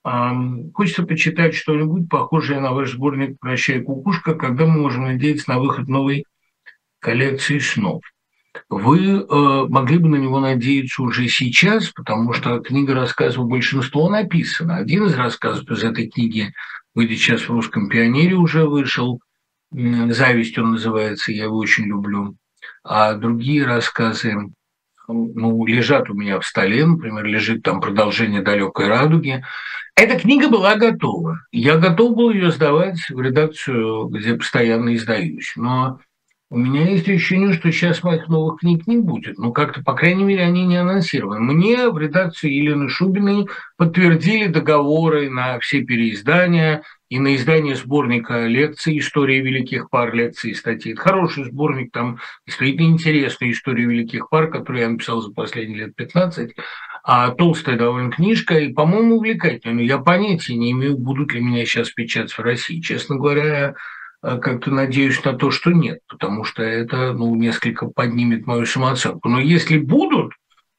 Хочется 0.04 1.04
почитать 1.04 1.54
что-нибудь 1.54 2.10
похожее 2.10 2.60
на 2.60 2.72
ваш 2.72 2.92
сборник 2.92 3.38
«Прощай, 3.40 3.82
кукушка», 3.82 4.34
когда 4.34 4.66
мы 4.66 4.82
можем 4.82 5.04
надеяться 5.04 5.52
на 5.52 5.60
выход 5.60 5.88
новой 5.88 6.26
коллекции 7.00 7.60
снов. 7.60 8.02
Вы 8.70 9.20
э, 9.20 9.66
могли 9.70 9.98
бы 9.98 10.10
на 10.10 10.16
него 10.16 10.40
надеяться 10.40 11.02
уже 11.04 11.28
сейчас, 11.28 11.90
потому 11.90 12.34
что 12.34 12.60
книга 12.60 12.94
рассказов 12.94 13.46
большинство 13.48 14.10
написана. 14.10 14.78
Один 14.78 15.06
из 15.06 15.16
рассказов 15.16 15.70
из 15.70 15.84
этой 15.84 16.10
книги 16.10 16.54
выйдет 16.94 17.18
сейчас 17.18 17.42
в 17.42 17.50
«Русском 17.50 17.90
пионере» 17.90 18.36
уже 18.36 18.66
вышел. 18.66 19.22
«Зависть» 19.72 20.58
он 20.58 20.72
называется, 20.72 21.32
я 21.32 21.46
его 21.46 21.58
очень 21.58 21.86
люблю. 21.86 22.36
А 22.84 23.14
другие 23.14 23.66
рассказы 23.66 24.36
ну, 25.08 25.66
лежат 25.66 26.10
у 26.10 26.14
меня 26.14 26.40
в 26.40 26.46
столе, 26.46 26.86
например, 26.86 27.26
лежит 27.26 27.64
там 27.64 27.80
продолжение 27.80 28.42
«Далекой 28.42 28.88
радуги». 28.88 29.44
Эта 29.96 30.18
книга 30.18 30.50
была 30.50 30.76
готова. 30.76 31.42
Я 31.52 31.78
готов 31.78 32.16
был 32.16 32.32
ее 32.32 32.52
сдавать 32.52 33.00
в 33.10 33.20
редакцию, 33.20 34.08
где 34.08 34.36
постоянно 34.36 34.96
издаюсь. 34.96 35.54
Но 35.56 36.00
у 36.52 36.58
меня 36.58 36.86
есть 36.90 37.08
ощущение, 37.08 37.54
что 37.54 37.72
сейчас 37.72 38.04
моих 38.04 38.28
новых 38.28 38.60
книг 38.60 38.86
не 38.86 38.98
будет. 38.98 39.38
Ну, 39.38 39.54
как-то, 39.54 39.82
по 39.82 39.94
крайней 39.94 40.26
мере, 40.26 40.44
они 40.44 40.66
не 40.66 40.76
анонсированы. 40.76 41.40
Мне 41.40 41.90
в 41.90 41.98
редакцию 41.98 42.54
Елены 42.54 42.90
Шубиной 42.90 43.48
подтвердили 43.78 44.48
договоры 44.48 45.30
на 45.30 45.60
все 45.60 45.82
переиздания 45.82 46.84
и 47.08 47.20
на 47.20 47.38
издание 47.38 47.76
сборника 47.76 48.48
лекций 48.48 49.00
«История 49.00 49.40
великих 49.40 49.90
пар», 49.90 50.14
лекций 50.14 50.52
и 50.52 50.54
статей. 50.54 50.92
Это 50.92 51.02
хороший 51.02 51.46
сборник, 51.46 51.94
там 51.94 52.20
действительно 52.46 52.88
интересная 52.88 53.52
история 53.52 53.86
великих 53.86 54.28
пар, 54.28 54.52
которую 54.52 54.82
я 54.82 54.90
написал 54.90 55.22
за 55.22 55.32
последние 55.32 55.86
лет 55.86 55.96
15 55.96 56.54
а 57.04 57.32
толстая 57.32 57.78
довольно 57.78 58.12
книжка, 58.12 58.60
и, 58.60 58.74
по-моему, 58.74 59.16
увлекательная. 59.16 59.86
Я 59.86 59.98
понятия 59.98 60.56
не 60.56 60.72
имею, 60.72 60.98
будут 60.98 61.34
ли 61.34 61.42
меня 61.42 61.66
сейчас 61.66 61.90
печатать 61.90 62.34
в 62.34 62.40
России. 62.40 62.80
Честно 62.80 63.16
говоря, 63.16 63.74
как-то 64.22 64.72
надеюсь 64.72 65.24
на 65.26 65.34
то, 65.34 65.50
что 65.52 65.72
нет, 65.72 66.00
потому 66.08 66.44
что 66.44 66.62
это 66.62 67.14
ну, 67.14 67.36
несколько 67.36 67.88
поднимет 67.88 68.46
мою 68.46 68.66
самооценку. 68.66 69.28
Но 69.30 69.40
если 69.40 69.80
будут, 69.80 70.34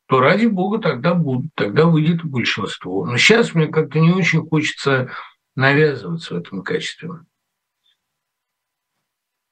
то 0.07 0.21
ради 0.21 0.47
бога 0.47 0.79
тогда 0.79 1.15
будут, 1.15 1.51
тогда 1.55 1.87
выйдет 1.87 2.25
большинство. 2.25 3.05
Но 3.05 3.17
сейчас 3.17 3.55
мне 3.55 3.67
как-то 3.67 3.99
не 3.99 4.13
очень 4.13 4.47
хочется 4.47 5.11
навязываться 5.57 6.35
в 6.35 6.39
этом 6.39 6.63
качестве. 6.63 7.11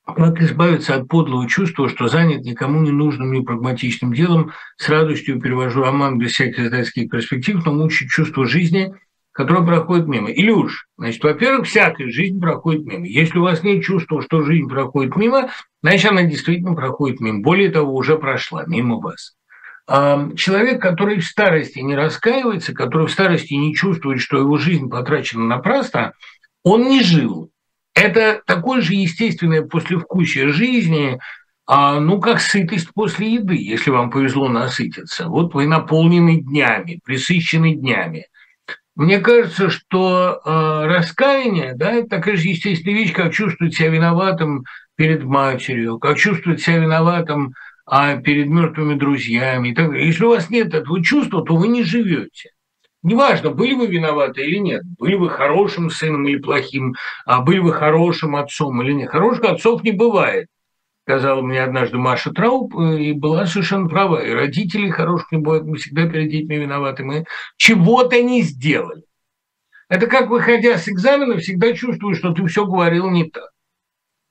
Как 0.04 0.40
избавиться 0.40 0.96
от 0.96 1.08
подлого 1.08 1.48
чувства, 1.48 1.88
что 1.88 2.08
занят 2.08 2.42
никому 2.42 2.80
не 2.80 2.90
нужным, 2.90 3.32
не 3.32 3.42
прагматичным 3.42 4.12
делом, 4.12 4.52
с 4.76 4.88
радостью 4.88 5.40
перевожу 5.40 5.82
роман 5.82 6.18
без 6.18 6.32
всяких 6.32 6.60
издательских 6.60 7.10
перспектив, 7.10 7.64
но 7.64 7.72
мучает 7.72 8.10
чувство 8.10 8.46
жизни– 8.46 8.94
которая 9.40 9.66
проходит 9.66 10.06
мимо. 10.06 10.30
Илюш, 10.30 10.86
значит, 10.98 11.24
во-первых, 11.24 11.66
всякая 11.66 12.10
жизнь 12.10 12.38
проходит 12.38 12.84
мимо. 12.84 13.06
Если 13.06 13.38
у 13.38 13.42
вас 13.42 13.62
нет 13.62 13.82
чувства, 13.82 14.20
что 14.20 14.42
жизнь 14.42 14.68
проходит 14.68 15.16
мимо, 15.16 15.48
значит, 15.82 16.10
она 16.10 16.24
действительно 16.24 16.74
проходит 16.74 17.20
мимо. 17.20 17.40
Более 17.40 17.70
того, 17.70 17.94
уже 17.94 18.18
прошла 18.18 18.64
мимо 18.66 19.00
вас. 19.00 19.36
Человек, 20.36 20.82
который 20.82 21.20
в 21.20 21.24
старости 21.24 21.78
не 21.78 21.96
раскаивается, 21.96 22.74
который 22.74 23.06
в 23.06 23.10
старости 23.10 23.54
не 23.54 23.74
чувствует, 23.74 24.20
что 24.20 24.36
его 24.36 24.58
жизнь 24.58 24.90
потрачена 24.90 25.46
напрасно, 25.46 26.12
он 26.62 26.88
не 26.88 27.02
жил. 27.02 27.50
Это 27.94 28.42
такое 28.44 28.82
же 28.82 28.92
естественное 28.92 29.62
послевкусие 29.62 30.48
жизни, 30.48 31.18
а, 31.66 31.98
ну, 31.98 32.20
как 32.20 32.40
сытость 32.40 32.92
после 32.92 33.34
еды, 33.34 33.56
если 33.56 33.90
вам 33.90 34.10
повезло 34.10 34.48
насытиться. 34.48 35.28
Вот 35.28 35.54
вы 35.54 35.66
наполнены 35.66 36.42
днями, 36.42 37.00
присыщены 37.04 37.74
днями. 37.74 38.26
Мне 39.00 39.18
кажется, 39.18 39.70
что 39.70 40.42
э, 40.44 40.86
раскаяние, 40.86 41.72
да, 41.74 41.90
это 41.90 42.10
такая 42.10 42.36
же 42.36 42.48
естественная 42.48 42.98
вещь, 42.98 43.14
как 43.14 43.32
чувствовать 43.32 43.74
себя 43.74 43.88
виноватым 43.88 44.64
перед 44.94 45.24
матерью, 45.24 45.98
как 45.98 46.18
чувствовать 46.18 46.60
себя 46.60 46.80
виноватым 46.80 47.54
а, 47.86 48.16
перед 48.16 48.48
мертвыми 48.48 48.96
друзьями. 48.96 49.70
И 49.70 49.74
так 49.74 49.88
далее. 49.88 50.06
Если 50.06 50.22
у 50.22 50.28
вас 50.28 50.50
нет 50.50 50.74
этого 50.74 51.02
чувства, 51.02 51.42
то 51.42 51.56
вы 51.56 51.68
не 51.68 51.82
живете. 51.82 52.50
Неважно, 53.02 53.52
были 53.52 53.72
вы 53.72 53.86
виноваты 53.86 54.42
или 54.42 54.58
нет, 54.58 54.82
были 54.98 55.14
вы 55.14 55.30
хорошим 55.30 55.88
сыном 55.88 56.28
или 56.28 56.36
плохим, 56.36 56.94
а 57.24 57.40
были 57.40 57.60
вы 57.60 57.72
хорошим 57.72 58.36
отцом 58.36 58.82
или 58.82 58.92
нет. 58.92 59.08
Хороших 59.08 59.44
отцов 59.46 59.82
не 59.82 59.92
бывает 59.92 60.48
сказала 61.10 61.42
мне 61.42 61.60
однажды 61.60 61.98
Маша 61.98 62.30
Трауп, 62.30 62.76
э, 62.76 63.00
и 63.00 63.12
была 63.12 63.46
совершенно 63.46 63.88
права. 63.88 64.24
И 64.24 64.30
родители 64.30 64.90
хороших 64.90 65.32
не 65.32 65.38
бывают, 65.38 65.66
мы 65.66 65.76
всегда 65.76 66.08
перед 66.08 66.30
детьми 66.30 66.56
виноваты. 66.56 67.02
Мы 67.02 67.24
чего-то 67.56 68.22
не 68.22 68.42
сделали. 68.42 69.02
Это 69.88 70.06
как, 70.06 70.30
выходя 70.30 70.78
с 70.78 70.88
экзамена, 70.88 71.38
всегда 71.38 71.72
чувствуешь, 71.72 72.18
что 72.18 72.32
ты 72.32 72.46
все 72.46 72.64
говорил 72.64 73.10
не 73.10 73.24
так. 73.24 73.50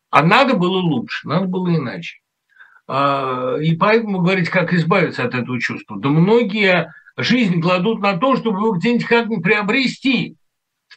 А 0.10 0.24
надо 0.24 0.56
было 0.56 0.78
лучше, 0.78 1.28
надо 1.28 1.48
было 1.48 1.76
иначе. 1.76 2.20
А, 2.88 3.58
и 3.58 3.76
поэтому 3.76 4.22
говорить, 4.22 4.50
как 4.50 4.74
избавиться 4.74 5.26
от 5.26 5.36
этого 5.36 5.60
чувства. 5.60 6.00
Да 6.00 6.08
многие 6.08 6.94
жизнь 7.18 7.62
кладут 7.62 8.00
на 8.00 8.18
то, 8.18 8.38
чтобы 8.38 8.60
его 8.60 8.72
где-нибудь 8.72 9.06
как-нибудь 9.06 9.44
приобрести 9.44 10.38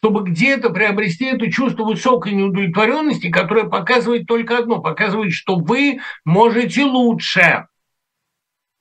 чтобы 0.03 0.29
где-то 0.29 0.69
приобрести 0.71 1.23
это 1.23 1.49
чувство 1.49 1.85
высокой 1.85 2.33
неудовлетворенности, 2.33 3.31
которое 3.31 3.69
показывает 3.69 4.27
только 4.27 4.57
одно, 4.57 4.81
показывает, 4.81 5.31
что 5.31 5.55
вы 5.55 5.99
можете 6.25 6.83
лучше. 6.83 7.67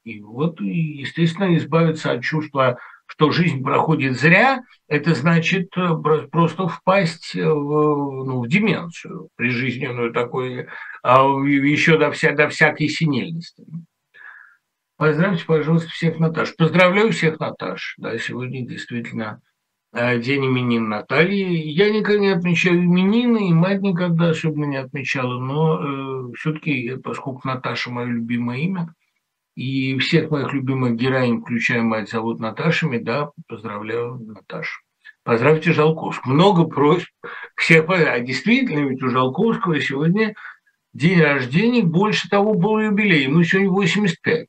И 0.02 0.20
вот, 0.20 0.60
естественно, 0.60 1.56
избавиться 1.56 2.10
от 2.10 2.24
чувства, 2.24 2.80
что 3.06 3.30
жизнь 3.30 3.62
проходит 3.62 4.18
зря, 4.18 4.62
это 4.88 5.14
значит 5.14 5.68
э, 5.76 5.90
просто 6.28 6.66
впасть 6.66 7.36
в, 7.36 7.38
ну, 7.38 8.40
в 8.40 8.48
деменцию 8.48 9.28
прижизненную 9.36 10.12
такой, 10.12 10.66
а 11.04 11.22
еще 11.22 11.98
до, 11.98 12.10
вся, 12.10 12.32
до 12.32 12.48
всякой 12.48 12.88
синельности. 12.88 13.64
Поздравьте, 14.96 15.44
пожалуйста, 15.46 15.88
всех 15.90 16.18
Наташ. 16.18 16.56
Поздравляю 16.56 17.12
всех 17.12 17.38
Наташ. 17.38 17.94
Да, 17.98 18.18
сегодня 18.18 18.66
действительно 18.66 19.40
Э, 19.40 19.51
день 19.92 20.46
именин 20.46 20.88
Натальи. 20.88 21.68
Я 21.68 21.90
никогда 21.90 22.20
не 22.20 22.28
отмечаю 22.28 22.84
именины, 22.84 23.50
и 23.50 23.52
мать 23.52 23.82
никогда 23.82 24.30
особенно 24.30 24.64
не 24.64 24.76
отмечала, 24.76 25.38
но 25.38 26.30
э, 26.30 26.32
все-таки, 26.36 26.96
поскольку 26.96 27.46
Наташа 27.46 27.90
мое 27.90 28.06
любимое 28.06 28.58
имя, 28.60 28.94
и 29.54 29.98
всех 29.98 30.30
моих 30.30 30.52
любимых 30.52 30.96
героинь, 30.96 31.42
включая 31.42 31.82
мать, 31.82 32.10
зовут 32.10 32.40
Наташами, 32.40 32.98
да, 32.98 33.30
поздравляю 33.48 34.18
Наташу. 34.18 34.80
Поздравьте 35.24 35.72
Жалковского. 35.72 36.32
Много 36.32 36.64
просьб 36.64 37.08
всех. 37.56 37.88
А 37.88 38.18
действительно, 38.20 38.88
ведь 38.88 39.02
у 39.02 39.08
Жалковского 39.08 39.80
сегодня 39.80 40.34
день 40.94 41.20
рождения, 41.20 41.82
больше 41.82 42.28
того, 42.28 42.54
был 42.54 42.80
юбилей, 42.80 43.24
ему 43.24 43.44
сегодня 43.44 43.70
85. 43.70 44.46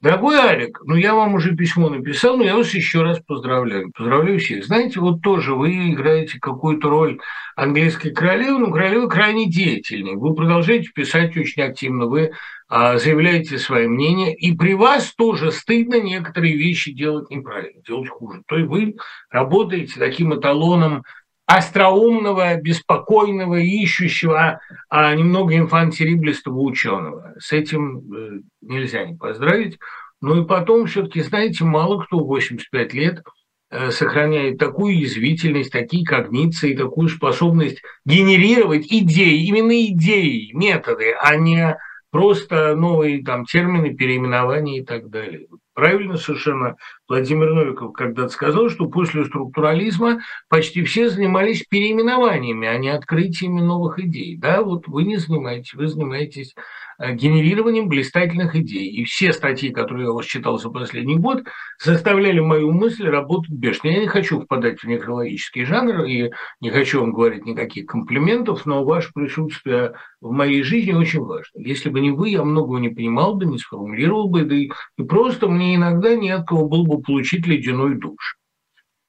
Дорогой 0.00 0.36
Алик, 0.36 0.80
ну 0.84 0.94
я 0.94 1.12
вам 1.12 1.34
уже 1.34 1.56
письмо 1.56 1.88
написал, 1.88 2.36
но 2.36 2.44
я 2.44 2.54
вас 2.54 2.72
еще 2.72 3.02
раз 3.02 3.18
поздравляю. 3.18 3.90
Поздравляю 3.90 4.38
всех. 4.38 4.64
Знаете, 4.64 5.00
вот 5.00 5.22
тоже 5.22 5.56
вы 5.56 5.90
играете 5.90 6.38
какую-то 6.38 6.88
роль 6.88 7.18
английской 7.56 8.10
королевы, 8.10 8.60
но 8.60 8.70
королева 8.70 9.08
крайне 9.08 9.50
деятельной. 9.50 10.14
Вы 10.14 10.36
продолжаете 10.36 10.90
писать 10.94 11.36
очень 11.36 11.62
активно, 11.62 12.06
вы 12.06 12.30
а, 12.68 12.96
заявляете 12.98 13.58
свои 13.58 13.88
мнения, 13.88 14.32
и 14.36 14.56
при 14.56 14.74
вас 14.74 15.14
тоже 15.16 15.50
стыдно 15.50 16.00
некоторые 16.00 16.56
вещи 16.56 16.92
делать 16.92 17.28
неправильно, 17.28 17.82
делать 17.82 18.08
хуже. 18.08 18.42
То 18.46 18.56
есть 18.56 18.68
вы 18.68 18.94
работаете 19.30 19.98
таким 19.98 20.32
эталоном 20.32 21.02
остроумного, 21.48 22.56
беспокойного, 22.56 23.56
ищущего, 23.56 24.60
а 24.90 25.14
немного 25.14 25.56
инфантириблистого 25.56 26.60
ученого. 26.60 27.34
С 27.38 27.52
этим 27.52 28.00
э, 28.00 28.40
нельзя 28.60 29.06
не 29.06 29.16
поздравить. 29.16 29.78
Ну 30.20 30.42
и 30.42 30.46
потом 30.46 30.86
все-таки, 30.86 31.22
знаете, 31.22 31.64
мало 31.64 32.04
кто 32.04 32.18
в 32.18 32.26
85 32.26 32.92
лет 32.92 33.22
э, 33.70 33.90
сохраняет 33.90 34.58
такую 34.58 35.00
язвительность, 35.00 35.72
такие 35.72 36.04
когниции, 36.04 36.76
такую 36.76 37.08
способность 37.08 37.80
генерировать 38.04 38.86
идеи, 38.90 39.46
именно 39.46 39.86
идеи, 39.86 40.52
методы, 40.52 41.14
а 41.18 41.34
не 41.36 41.78
просто 42.10 42.76
новые 42.76 43.24
там 43.24 43.46
термины, 43.46 43.94
переименования 43.94 44.82
и 44.82 44.84
так 44.84 45.08
далее. 45.08 45.46
Правильно 45.72 46.18
совершенно 46.18 46.76
Владимир 47.08 47.54
Новиков 47.54 47.92
когда-то 47.94 48.28
сказал, 48.28 48.68
что 48.68 48.86
после 48.86 49.24
структурализма 49.24 50.20
почти 50.48 50.84
все 50.84 51.08
занимались 51.08 51.64
переименованиями, 51.64 52.68
а 52.68 52.76
не 52.76 52.90
открытиями 52.90 53.60
новых 53.60 53.98
идей. 53.98 54.36
Да, 54.36 54.62
вот 54.62 54.86
вы 54.86 55.04
не 55.04 55.16
занимаетесь, 55.16 55.72
вы 55.74 55.88
занимаетесь 55.88 56.54
Э, 57.00 57.14
генерированием 57.14 57.88
блистательных 57.88 58.56
идей. 58.56 58.88
И 58.88 59.04
все 59.04 59.32
статьи, 59.32 59.70
которые 59.70 60.06
я 60.06 60.12
вас 60.12 60.26
читал 60.26 60.58
за 60.58 60.68
последний 60.68 61.16
год, 61.16 61.44
заставляли 61.80 62.40
мою 62.40 62.72
мысль 62.72 63.08
работать 63.08 63.52
бешено. 63.52 63.92
Я 63.92 64.00
не 64.00 64.08
хочу 64.08 64.40
впадать 64.40 64.80
в 64.80 64.84
некрологический 64.84 65.64
жанр 65.64 66.02
и 66.04 66.32
не 66.60 66.70
хочу 66.70 67.00
вам 67.00 67.12
говорить 67.12 67.46
никаких 67.46 67.86
комплиментов, 67.86 68.66
но 68.66 68.84
ваше 68.84 69.12
присутствие 69.14 69.92
в 70.20 70.32
моей 70.32 70.64
жизни 70.64 70.92
очень 70.92 71.20
важно. 71.20 71.60
Если 71.60 71.88
бы 71.88 72.00
не 72.00 72.10
вы, 72.10 72.30
я 72.30 72.42
многого 72.42 72.80
не 72.80 72.88
понимал 72.88 73.36
бы, 73.36 73.46
не 73.46 73.58
сформулировал 73.58 74.28
бы, 74.28 74.42
да 74.42 74.56
и, 74.56 74.68
и 74.96 75.02
просто 75.04 75.48
мне 75.48 75.76
иногда 75.76 76.16
не 76.16 76.30
от 76.30 76.48
кого 76.48 76.66
было 76.66 76.82
бы 76.82 76.97
получить 77.00 77.46
ледяной 77.46 77.96
душ. 77.96 78.38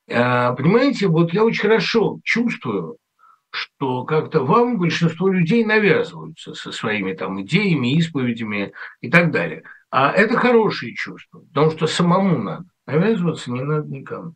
Э, 0.08 0.56
понимаете, 0.56 1.08
вот 1.08 1.34
я 1.34 1.44
очень 1.44 1.62
хорошо 1.62 2.20
чувствую, 2.24 2.98
что 3.52 4.04
как-то 4.06 4.44
вам 4.44 4.78
большинство 4.78 5.30
людей 5.30 5.64
навязываются 5.64 6.54
со 6.54 6.72
своими 6.72 7.14
там 7.14 7.42
идеями, 7.42 8.00
исповедями 8.00 8.74
и 9.02 9.10
так 9.10 9.32
далее. 9.32 9.64
А 9.92 10.12
это 10.12 10.38
хорошее 10.38 10.94
чувство, 10.96 11.40
потому 11.40 11.72
что 11.72 11.88
самому 11.88 12.38
надо. 12.38 12.66
Навязываться 12.86 13.52
не 13.52 13.62
надо 13.62 13.88
никому. 13.88 14.36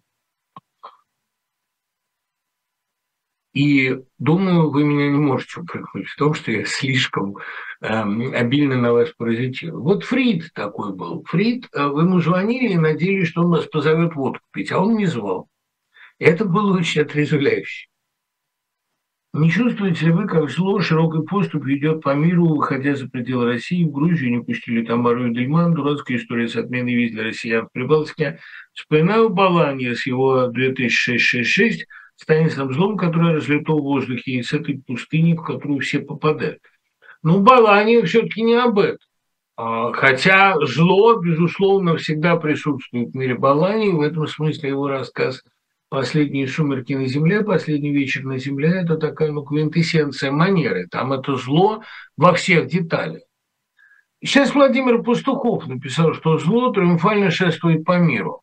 И 3.53 3.99
думаю, 4.17 4.71
вы 4.71 4.83
меня 4.83 5.09
не 5.09 5.17
можете 5.17 5.61
упрекнуть 5.61 6.07
в 6.07 6.15
том, 6.17 6.33
что 6.33 6.51
я 6.51 6.65
слишком 6.65 7.37
э, 7.81 7.87
обильно 7.87 8.77
на 8.77 8.93
вас 8.93 9.11
паразитирую. 9.15 9.83
Вот 9.83 10.03
Фрид 10.03 10.51
такой 10.55 10.93
был. 10.95 11.23
Фрид, 11.27 11.69
э, 11.71 11.85
вы 11.85 12.01
ему 12.01 12.19
звонили 12.19 12.73
и 12.73 12.77
надеялись, 12.77 13.27
что 13.27 13.41
он 13.41 13.51
вас 13.51 13.65
позовет 13.67 14.15
водку 14.15 14.43
пить, 14.51 14.71
а 14.71 14.79
он 14.79 14.95
не 14.95 15.05
звал. 15.05 15.49
Это 16.17 16.45
было 16.45 16.75
очень 16.75 17.01
отрезвляюще. 17.01 17.87
Не 19.33 19.49
чувствуете 19.49 20.05
ли 20.05 20.11
вы, 20.11 20.27
как 20.27 20.49
зло 20.49 20.79
широкой 20.79 21.23
поступ 21.23 21.65
ведет 21.65 22.01
по 22.01 22.13
миру, 22.13 22.49
выходя 22.49 22.95
за 22.95 23.09
пределы 23.09 23.45
России, 23.45 23.83
в 23.83 23.91
Грузию 23.91 24.29
не 24.29 24.43
пустили 24.43 24.85
Тамару 24.85 25.27
и 25.27 25.33
Дельман, 25.33 25.73
дурацкая 25.73 26.17
история 26.17 26.47
с 26.47 26.55
отменой 26.55 26.93
виз 26.93 27.13
для 27.13 27.23
россиян 27.23 27.65
в 27.65 27.71
Прибалтике. 27.71 28.39
Вспоминаю 28.73 29.29
Баланья 29.29 29.95
с 29.95 30.05
его 30.05 30.47
2666, 30.49 31.87
станет 32.15 32.55
нам 32.57 32.73
злом, 32.73 32.97
которое 32.97 33.35
разлито 33.35 33.73
в 33.73 33.81
воздухе, 33.81 34.31
и 34.31 34.43
с 34.43 34.53
этой 34.53 34.79
пустыни, 34.79 35.33
в 35.33 35.43
которую 35.43 35.79
все 35.79 35.99
попадают. 35.99 36.61
Ну, 37.21 37.39
Баланья 37.39 38.03
все-таки 38.03 38.41
не 38.41 38.55
об 38.55 38.79
этом. 38.79 38.99
А, 39.55 39.91
хотя 39.93 40.55
зло, 40.65 41.15
безусловно, 41.19 41.97
всегда 41.97 42.35
присутствует 42.37 43.11
в 43.11 43.15
мире 43.15 43.35
Балани, 43.35 43.89
в 43.89 44.01
этом 44.01 44.27
смысле 44.27 44.69
его 44.69 44.87
рассказ 44.87 45.43
«Последние 45.89 46.47
сумерки 46.47 46.93
на 46.93 47.05
земле», 47.05 47.43
«Последний 47.43 47.91
вечер 47.91 48.23
на 48.23 48.39
земле»– 48.39 48.81
это 48.83 48.97
такая 48.97 49.31
ну, 49.31 49.43
квинтэссенция 49.43 50.31
манеры. 50.31 50.87
Там 50.89 51.13
это 51.13 51.35
зло 51.35 51.83
во 52.17 52.33
всех 52.33 52.67
деталях. 52.67 53.21
Сейчас 54.23 54.55
Владимир 54.55 55.03
Пастухов 55.03 55.67
написал, 55.67 56.13
что 56.13 56.37
зло 56.39 56.71
триумфально 56.71 57.29
шествует 57.29 57.83
по 57.83 57.97
миру. 57.99 58.42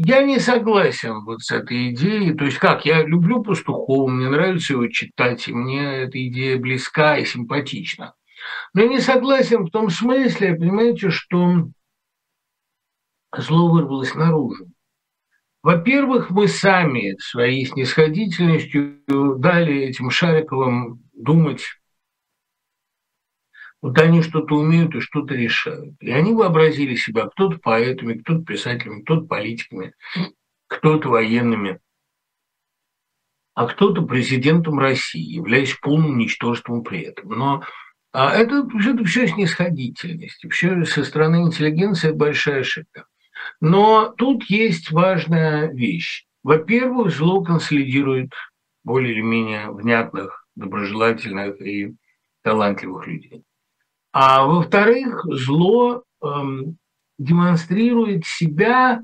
Я 0.00 0.22
не 0.22 0.38
согласен 0.38 1.24
вот 1.24 1.42
с 1.42 1.50
этой 1.50 1.90
идеей. 1.90 2.32
То 2.32 2.44
есть 2.44 2.58
как, 2.58 2.86
я 2.86 3.02
люблю 3.02 3.42
Пастухова, 3.42 4.08
мне 4.08 4.28
нравится 4.28 4.74
его 4.74 4.86
читать, 4.86 5.48
и 5.48 5.52
мне 5.52 6.04
эта 6.04 6.24
идея 6.28 6.56
близка 6.56 7.18
и 7.18 7.24
симпатична. 7.24 8.14
Но 8.74 8.82
я 8.82 8.88
не 8.88 9.00
согласен 9.00 9.66
в 9.66 9.70
том 9.70 9.90
смысле, 9.90 10.54
понимаете, 10.54 11.10
что 11.10 11.68
зло 13.36 13.70
вырвалось 13.70 14.14
наружу. 14.14 14.68
Во-первых, 15.64 16.30
мы 16.30 16.46
сами 16.46 17.16
своей 17.18 17.66
снисходительностью 17.66 19.00
дали 19.38 19.82
этим 19.82 20.10
Шариковым 20.10 21.02
думать, 21.12 21.77
вот 23.80 23.98
они 23.98 24.22
что-то 24.22 24.54
умеют 24.56 24.94
и 24.94 25.00
что-то 25.00 25.34
решают. 25.34 25.94
И 26.00 26.10
они 26.10 26.32
вообразили 26.32 26.96
себя 26.96 27.26
кто-то 27.26 27.58
поэтами, 27.58 28.18
кто-то 28.18 28.44
писателями, 28.44 29.02
кто-то 29.02 29.26
политиками, 29.26 29.94
кто-то 30.66 31.08
военными, 31.08 31.80
а 33.54 33.66
кто-то 33.66 34.02
президентом 34.02 34.78
России, 34.78 35.34
являясь 35.34 35.74
полным 35.74 36.18
ничтожеством 36.18 36.82
при 36.82 37.02
этом. 37.02 37.30
Но 37.30 37.62
а 38.12 38.34
это, 38.34 38.66
это 38.78 39.04
все 39.04 39.26
снисходительность, 39.28 40.44
все 40.50 40.84
со 40.84 41.04
стороны 41.04 41.42
интеллигенции 41.42 42.10
большая 42.10 42.60
ошибка. 42.60 43.06
Но 43.60 44.14
тут 44.16 44.44
есть 44.44 44.90
важная 44.90 45.70
вещь. 45.72 46.26
Во-первых, 46.42 47.14
зло 47.14 47.42
консолидирует 47.42 48.32
более 48.82 49.12
или 49.12 49.20
менее 49.20 49.70
внятных, 49.70 50.46
доброжелательных 50.56 51.60
и 51.60 51.94
талантливых 52.42 53.06
людей. 53.06 53.44
А 54.12 54.44
во-вторых, 54.44 55.24
зло 55.26 56.02
эм, 56.22 56.78
демонстрирует 57.18 58.24
себя 58.24 59.02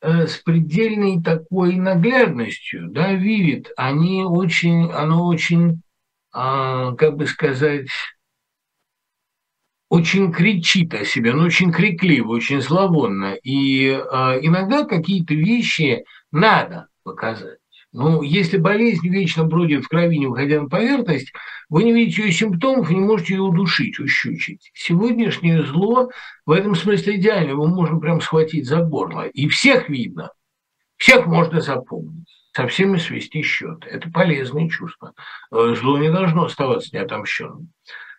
э, 0.00 0.26
с 0.26 0.38
предельной 0.38 1.22
такой 1.22 1.76
наглядностью, 1.76 2.88
да, 2.90 3.12
Вивит, 3.12 3.70
они 3.76 4.24
очень, 4.24 4.90
оно 4.90 5.26
очень, 5.26 5.82
э, 6.34 6.94
как 6.96 7.16
бы 7.16 7.26
сказать, 7.26 7.88
очень 9.88 10.32
кричит 10.32 10.94
о 10.94 11.04
себе, 11.04 11.34
но 11.34 11.44
очень 11.44 11.72
крикливо, 11.72 12.28
очень 12.28 12.60
зловонно. 12.60 13.34
И 13.42 13.86
э, 13.86 13.98
иногда 14.42 14.84
какие-то 14.84 15.34
вещи 15.34 16.04
надо 16.30 16.88
показать. 17.04 17.57
Ну, 17.92 18.22
если 18.22 18.58
болезнь 18.58 19.08
вечно 19.08 19.44
бродит 19.44 19.84
в 19.84 19.88
крови, 19.88 20.18
не 20.18 20.26
выходя 20.26 20.60
на 20.60 20.68
поверхность, 20.68 21.32
вы 21.70 21.84
не 21.84 21.92
видите 21.92 22.22
ее 22.22 22.32
симптомов 22.32 22.90
и 22.90 22.94
не 22.94 23.00
можете 23.00 23.34
ее 23.34 23.40
удушить, 23.40 23.98
ущучить. 23.98 24.70
Сегодняшнее 24.74 25.62
зло 25.62 26.10
в 26.44 26.50
этом 26.50 26.74
смысле 26.74 27.16
идеально. 27.16 27.50
Его 27.50 27.66
можно 27.66 27.98
прям 27.98 28.20
схватить 28.20 28.66
за 28.66 28.82
горло. 28.82 29.26
И 29.28 29.48
всех 29.48 29.88
видно. 29.88 30.30
Всех 30.98 31.26
можно 31.26 31.60
запомнить. 31.60 32.28
Со 32.52 32.66
всеми 32.66 32.98
свести 32.98 33.42
счет. 33.42 33.86
Это 33.86 34.10
полезное 34.10 34.68
чувство. 34.68 35.14
Э, 35.50 35.74
зло 35.74 35.96
не 35.96 36.10
должно 36.10 36.44
оставаться 36.44 36.94
неотомщенным. 36.94 37.70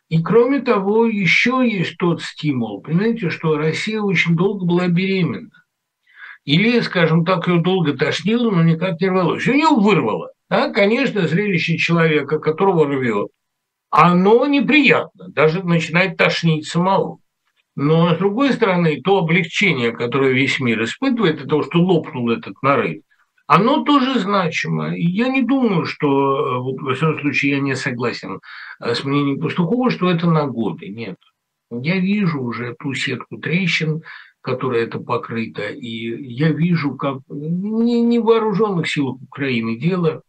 И 0.07 0.23
кроме 0.23 0.61
того, 0.61 1.05
еще 1.05 1.63
есть 1.63 1.97
тот 1.97 2.23
стимул, 2.23 2.81
понимаете, 2.81 3.29
что 3.29 3.57
Россия 3.57 4.01
очень 4.01 4.35
долго 4.35 4.65
была 4.65 4.87
беременна. 4.87 5.51
Или, 6.45 6.79
скажем 6.81 7.25
так, 7.25 7.47
ее 7.47 7.61
долго 7.61 7.95
тошнило, 7.95 8.49
но 8.49 8.63
никак 8.63 8.99
не 9.01 9.09
рвалось. 9.09 9.45
Ее 9.45 9.69
вырвало. 9.69 10.31
Да? 10.49 10.71
Конечно, 10.71 11.27
зрелище 11.27 11.77
человека, 11.77 12.39
которого 12.39 12.87
рвет, 12.87 13.27
оно 13.89 14.45
неприятно, 14.45 15.29
даже 15.29 15.63
начинает 15.63 16.17
тошнить 16.17 16.67
самого. 16.67 17.19
Но, 17.75 18.13
с 18.13 18.17
другой 18.17 18.53
стороны, 18.53 19.01
то 19.01 19.19
облегчение, 19.19 19.91
которое 19.91 20.33
весь 20.33 20.59
мир 20.59 20.83
испытывает, 20.83 21.37
это 21.37 21.47
то, 21.47 21.63
что 21.63 21.79
лопнул 21.79 22.29
этот 22.29 22.61
нарыв, 22.61 23.03
оно 23.47 23.83
тоже 23.83 24.19
значимо. 24.19 24.95
И 24.95 25.03
я 25.03 25.29
не 25.29 25.41
думаю, 25.41 25.85
что, 25.85 26.07
э, 26.07 26.59
вот, 26.59 26.81
во 26.81 26.93
всяком 26.93 27.19
случае, 27.21 27.53
я 27.53 27.59
не 27.59 27.75
согласен 27.75 28.41
э, 28.79 28.93
с 28.93 29.03
мнением 29.03 29.39
Пастухова, 29.39 29.89
что 29.89 30.09
это 30.09 30.29
на 30.29 30.45
годы. 30.45 30.89
Нет. 30.89 31.17
Я 31.71 31.97
вижу 31.97 32.41
уже 32.41 32.75
ту 32.79 32.93
сетку 32.93 33.37
трещин, 33.37 34.01
которая 34.41 34.83
это 34.83 34.99
покрыта, 34.99 35.67
и 35.69 36.33
я 36.33 36.51
вижу, 36.51 36.95
как 36.95 37.19
не, 37.29 38.01
не 38.01 38.19
вооруженных 38.19 38.89
силах 38.89 39.21
Украины 39.21 39.77
дело, 39.77 40.21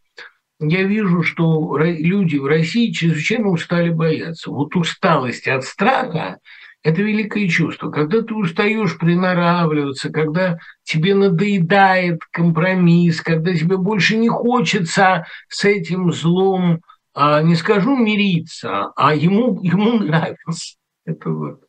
я 0.60 0.82
вижу, 0.82 1.22
что 1.22 1.78
люди 1.78 2.36
в 2.36 2.44
России 2.44 2.92
чрезвычайно 2.92 3.48
устали 3.48 3.90
бояться. 3.90 4.50
Вот 4.50 4.76
усталость 4.76 5.48
от 5.48 5.64
страха– 5.64 6.38
это 6.82 7.00
великое 7.00 7.48
чувство. 7.48 7.90
Когда 7.90 8.20
ты 8.20 8.34
устаешь 8.34 8.98
приноравливаться, 8.98 10.10
когда 10.10 10.58
тебе 10.82 11.14
надоедает 11.14 12.20
компромисс, 12.30 13.22
когда 13.22 13.54
тебе 13.54 13.78
больше 13.78 14.16
не 14.16 14.28
хочется 14.28 15.26
с 15.48 15.64
этим 15.64 16.12
злом, 16.12 16.80
а, 17.14 17.42
не 17.42 17.54
скажу 17.54 17.96
мириться, 17.96 18.92
а 18.96 19.14
ему, 19.14 19.62
ему 19.62 19.98
нравится. 19.98 20.76
Это 21.06 21.30
вот 21.30 21.60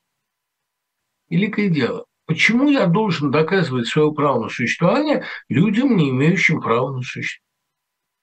великое 1.30 1.70
дело. 1.70 2.06
Почему 2.32 2.70
я 2.70 2.86
должен 2.86 3.30
доказывать 3.30 3.88
свое 3.88 4.14
право 4.14 4.44
на 4.44 4.48
существование 4.50 5.26
людям, 5.50 5.98
не 5.98 6.12
имеющим 6.12 6.62
права 6.62 6.94
на 6.96 7.02
существование? 7.02 7.42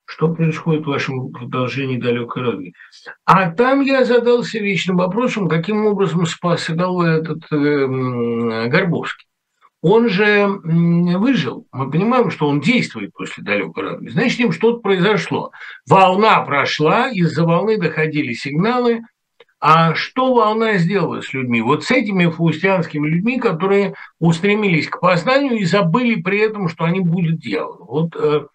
Что 0.06 0.32
происходит 0.32 0.84
в 0.84 0.88
вашем 0.88 1.30
продолжении 1.30 1.98
далекой 1.98 2.42
родины? 2.42 2.72
А 3.26 3.50
там 3.50 3.82
я 3.82 4.06
задался 4.06 4.60
вечным 4.60 4.96
вопросом, 4.96 5.46
каким 5.46 5.84
образом 5.84 6.24
спас 6.24 6.70
этот 6.70 7.52
э, 7.52 8.68
Горбовский. 8.68 9.26
Он 9.82 10.08
же 10.08 10.46
выжил. 10.64 11.66
Мы 11.70 11.90
понимаем, 11.90 12.30
что 12.30 12.48
он 12.48 12.62
действует 12.62 13.12
после 13.12 13.44
далекой 13.44 13.90
родины. 13.90 14.10
Значит, 14.10 14.36
с 14.36 14.38
ним 14.38 14.52
что-то 14.52 14.78
произошло. 14.78 15.50
Волна 15.86 16.40
прошла, 16.40 17.10
из-за 17.10 17.44
волны 17.44 17.76
доходили 17.78 18.32
сигналы. 18.32 19.02
А 19.60 19.94
что 19.94 20.34
волна 20.34 20.78
сделала 20.78 21.20
с 21.20 21.32
людьми? 21.32 21.60
Вот 21.62 21.84
с 21.84 21.90
этими 21.90 22.30
фаустианскими 22.30 23.08
людьми, 23.08 23.40
которые 23.40 23.94
устремились 24.20 24.88
к 24.88 25.00
познанию 25.00 25.58
и 25.58 25.64
забыли 25.64 26.20
при 26.22 26.38
этом, 26.38 26.68
что 26.68 26.84
они 26.84 27.00
будут 27.00 27.40
делать. 27.40 27.80
Вот 27.80 28.14
э, 28.14 28.46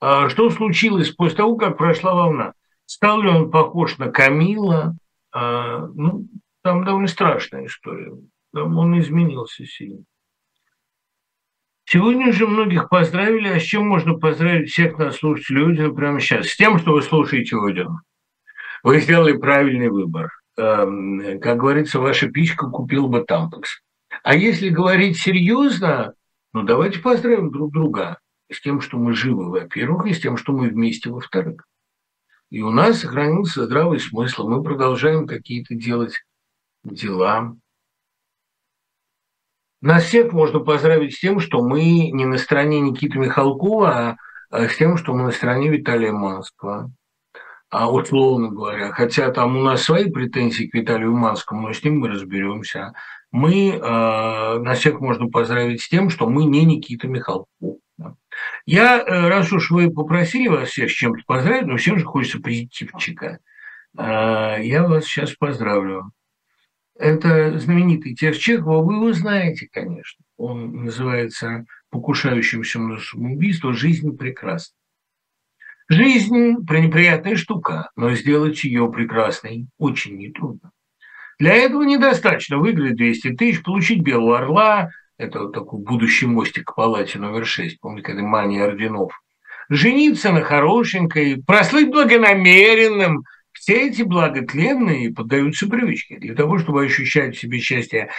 а 0.00 0.30
что 0.30 0.50
случилось 0.50 1.10
после 1.10 1.36
того, 1.38 1.56
как 1.56 1.76
прошла 1.76 2.14
волна? 2.14 2.54
Стал 2.86 3.20
ли 3.20 3.28
он 3.28 3.50
похож 3.50 3.98
на 3.98 4.10
Камила? 4.10 4.96
А, 5.32 5.86
ну, 5.94 6.26
там 6.62 6.84
довольно 6.84 7.06
страшная 7.06 7.66
история. 7.66 8.12
Там 8.52 8.76
он 8.78 8.98
изменился 8.98 9.64
сильно. 9.64 10.02
Сегодня 11.84 12.32
же 12.32 12.46
многих 12.46 12.88
поздравили, 12.88 13.48
а 13.48 13.60
с 13.60 13.62
чем 13.62 13.88
можно 13.88 14.14
поздравить 14.14 14.70
всех 14.70 14.96
нас 14.96 15.16
слушателей 15.16 15.72
Одина 15.72 15.92
прямо 15.92 16.20
сейчас? 16.20 16.46
С 16.46 16.56
тем, 16.56 16.78
что 16.78 16.92
вы 16.92 17.02
слушаете 17.02 17.56
Одина. 17.56 18.00
Вы 18.82 19.00
сделали 19.00 19.36
правильный 19.36 19.88
выбор. 19.88 20.30
Эм, 20.60 21.40
как 21.40 21.56
говорится, 21.56 22.00
ваша 22.00 22.28
пичка 22.28 22.68
купила 22.68 23.06
бы 23.06 23.24
тампекс. 23.24 23.80
А 24.22 24.34
если 24.34 24.68
говорить 24.68 25.18
серьезно, 25.18 26.12
ну 26.52 26.64
давайте 26.64 26.98
поздравим 26.98 27.50
друг 27.50 27.72
друга 27.72 28.18
с 28.52 28.60
тем, 28.60 28.82
что 28.82 28.98
мы 28.98 29.14
живы, 29.14 29.48
во-первых, 29.48 30.06
и 30.06 30.12
с 30.12 30.20
тем, 30.20 30.36
что 30.36 30.52
мы 30.52 30.68
вместе, 30.68 31.08
во-вторых. 31.08 31.66
И 32.50 32.60
у 32.60 32.70
нас 32.70 32.98
сохранился 32.98 33.64
здравый 33.64 34.00
смысл, 34.00 34.48
мы 34.48 34.62
продолжаем 34.62 35.26
какие-то 35.26 35.74
делать 35.74 36.22
дела. 36.84 37.56
Нас 39.80 40.04
всех 40.04 40.34
можно 40.34 40.60
поздравить 40.60 41.14
с 41.14 41.20
тем, 41.20 41.40
что 41.40 41.62
мы 41.62 42.10
не 42.10 42.26
на 42.26 42.36
стороне 42.36 42.80
Никиты 42.80 43.18
Михалкова, 43.18 44.18
а 44.50 44.68
с 44.68 44.76
тем, 44.76 44.98
что 44.98 45.14
мы 45.14 45.22
на 45.22 45.30
стороне 45.30 45.70
Виталия 45.70 46.12
Манского. 46.12 46.92
А 47.70 47.90
условно 47.90 48.48
говоря, 48.48 48.90
хотя 48.90 49.30
там 49.30 49.56
у 49.56 49.62
нас 49.62 49.82
свои 49.82 50.10
претензии 50.10 50.64
к 50.64 50.74
Виталию 50.74 51.16
Манскому, 51.16 51.68
но 51.68 51.72
с 51.72 51.84
ним 51.84 52.00
мы 52.00 52.08
разберемся. 52.08 52.92
Мы, 53.30 53.70
э, 53.70 53.78
нас 54.58 54.78
всех 54.80 55.00
можно 55.00 55.28
поздравить 55.28 55.80
с 55.80 55.88
тем, 55.88 56.10
что 56.10 56.28
мы 56.28 56.44
не 56.44 56.64
Никита 56.64 57.06
Михалков. 57.06 57.46
Я, 58.66 58.98
э, 58.98 59.28
раз 59.28 59.52
уж 59.52 59.70
вы 59.70 59.90
попросили 59.90 60.48
вас 60.48 60.70
всех 60.70 60.90
с 60.90 60.94
чем-то 60.94 61.22
поздравить, 61.26 61.66
но 61.66 61.76
всем 61.76 61.98
же 61.98 62.04
хочется 62.04 62.40
позитивчика, 62.40 63.38
а, 63.96 64.58
я 64.58 64.86
вас 64.86 65.04
сейчас 65.04 65.34
поздравлю. 65.34 66.10
Это 66.98 67.58
знаменитый 67.58 68.14
текст 68.14 68.40
Чехова, 68.40 68.82
вы 68.82 68.94
его 68.94 69.12
знаете, 69.12 69.68
конечно. 69.72 70.24
Он 70.36 70.84
называется 70.84 71.64
«Покушающимся 71.90 72.78
на 72.78 72.98
самоубийство. 72.98 73.72
Жизнь 73.72 74.16
прекрасна». 74.16 74.74
Жизнь– 75.92 76.64
пренеприятная 76.68 77.34
штука, 77.34 77.90
но 77.96 78.14
сделать 78.14 78.62
ее 78.62 78.88
прекрасной 78.92 79.66
очень 79.76 80.18
нетрудно. 80.18 80.70
Для 81.40 81.52
этого 81.56 81.82
недостаточно 81.82 82.58
выиграть 82.58 82.94
200 82.94 83.34
тысяч, 83.34 83.60
получить 83.64 84.00
белого 84.00 84.38
орла, 84.38 84.90
это 85.18 85.40
вот 85.40 85.52
такой 85.52 85.80
будущий 85.80 86.26
мостик 86.26 86.66
к 86.66 86.76
палате 86.76 87.18
номер 87.18 87.44
6, 87.44 87.80
помните, 87.80 88.06
когда 88.06 88.22
мания 88.22 88.62
орденов, 88.62 89.20
жениться 89.68 90.30
на 90.30 90.42
хорошенькой, 90.42 91.42
прослыть 91.44 91.90
благонамеренным, 91.90 93.24
все 93.52 93.88
эти 93.88 94.02
благотленные 94.02 95.12
поддаются 95.12 95.66
привычке. 95.66 96.18
Для 96.20 96.36
того, 96.36 96.58
чтобы 96.58 96.84
ощущать 96.84 97.34
в 97.34 97.40
себе 97.40 97.58
счастье 97.58 98.10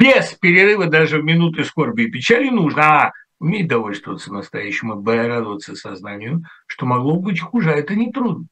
без 0.00 0.34
перерыва 0.34 0.86
даже 0.86 1.20
в 1.20 1.24
минуты 1.24 1.62
скорби 1.62 2.02
и 2.02 2.10
печали, 2.10 2.50
нужно 2.50 2.82
а, 2.82 3.12
уметь 3.40 3.68
довольствоваться 3.68 4.32
настоящим, 4.32 4.92
и 4.92 5.16
радоваться 5.16 5.74
сознанию, 5.74 6.44
что 6.66 6.86
могло 6.86 7.16
быть 7.18 7.40
хуже, 7.40 7.72
а 7.72 7.76
это 7.76 7.96
нетрудно. 7.96 8.46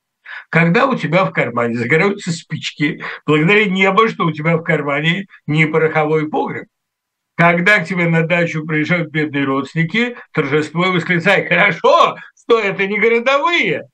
Когда 0.50 0.86
у 0.86 0.96
тебя 0.96 1.24
в 1.24 1.32
кармане 1.32 1.76
загораются 1.76 2.32
спички, 2.32 3.02
благодаря 3.24 3.66
небу, 3.66 4.08
что 4.08 4.24
у 4.24 4.32
тебя 4.32 4.56
в 4.56 4.62
кармане 4.62 5.26
не 5.46 5.66
пороховой 5.66 6.28
погреб, 6.28 6.66
когда 7.36 7.78
к 7.78 7.86
тебе 7.86 8.08
на 8.08 8.26
дачу 8.26 8.66
приезжают 8.66 9.10
бедные 9.10 9.44
родственники, 9.44 10.16
торжество 10.32 10.86
и 10.86 10.90
восклицай, 10.90 11.46
хорошо, 11.46 12.16
что 12.42 12.58
это 12.58 12.86
не 12.86 12.98
городовые. 12.98 13.84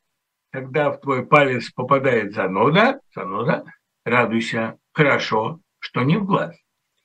Когда 0.50 0.90
в 0.90 1.00
твой 1.00 1.26
палец 1.26 1.70
попадает 1.70 2.32
зануда, 2.32 3.00
зануда, 3.14 3.64
радуйся, 4.04 4.76
хорошо, 4.92 5.60
что 5.78 6.02
не 6.02 6.16
в 6.16 6.24
глаз. 6.24 6.54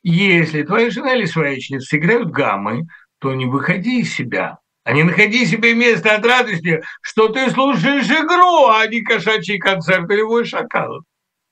Если 0.02 0.64
твоя 0.64 0.90
жена 0.92 1.16
или 1.16 1.26
своячница 1.26 1.98
играют 1.98 2.32
гаммы, 2.32 2.88
то 3.20 3.34
не 3.34 3.46
выходи 3.46 4.02
из 4.02 4.14
себя, 4.14 4.60
а 4.84 4.94
не 4.94 5.04
находи 5.04 5.46
себе 5.46 5.74
место 5.76 6.16
от 6.16 6.26
радости, 6.26 6.82
что 7.02 7.30
ты 7.30 7.50
слушаешь 7.52 8.10
игру, 8.10 8.68
а 8.68 8.86
не 8.88 9.02
кошачий 9.02 9.60
концерт 9.60 10.10
или 10.10 10.22
вой 10.22 10.46
шакалов. 10.46 11.04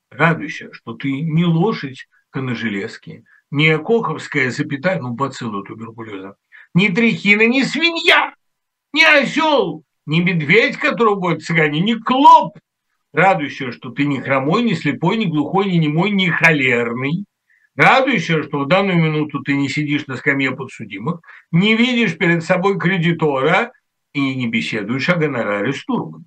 Радуйся, 0.10 0.70
что 0.74 0.94
ты 0.94 1.22
не 1.22 1.46
лошадь 1.46 2.08
коножелезки, 2.30 3.26
не 3.52 3.78
коховская 3.78 4.50
запятая, 4.52 5.00
ну, 5.00 5.12
бацилла 5.12 5.64
туберкулеза, 5.64 6.36
не 6.74 6.90
трихина, 6.90 7.46
не 7.48 7.64
свинья, 7.64 8.34
не 8.94 9.04
осел, 9.04 9.84
не 10.06 10.22
медведь, 10.22 10.78
которого 10.78 11.16
будет 11.16 11.44
цыгане, 11.44 11.82
не 11.82 11.96
клоп. 11.96 12.58
Радуйся, 13.14 13.72
что 13.72 13.90
ты 13.90 14.06
не 14.06 14.22
хромой, 14.22 14.64
не 14.64 14.74
слепой, 14.74 15.18
не 15.18 15.26
глухой, 15.26 15.66
не 15.66 15.78
немой, 15.78 16.12
не 16.12 16.30
холерный. 16.30 17.26
Радуйся, 17.78 18.42
что 18.42 18.62
в 18.62 18.68
данную 18.68 18.98
минуту 18.98 19.44
ты 19.44 19.56
не 19.56 19.70
сидишь 19.70 20.08
на 20.08 20.16
скамье 20.16 20.52
подсудимых, 20.52 21.22
не 21.52 21.78
видишь 21.78 22.18
перед 22.18 22.44
собой 22.44 22.80
кредитора 22.80 23.72
и 24.14 24.36
не 24.36 24.48
беседуешь 24.48 25.08
о 25.10 25.16
гонораре 25.16 25.74
с 25.74 25.86
турбом. 25.86 26.26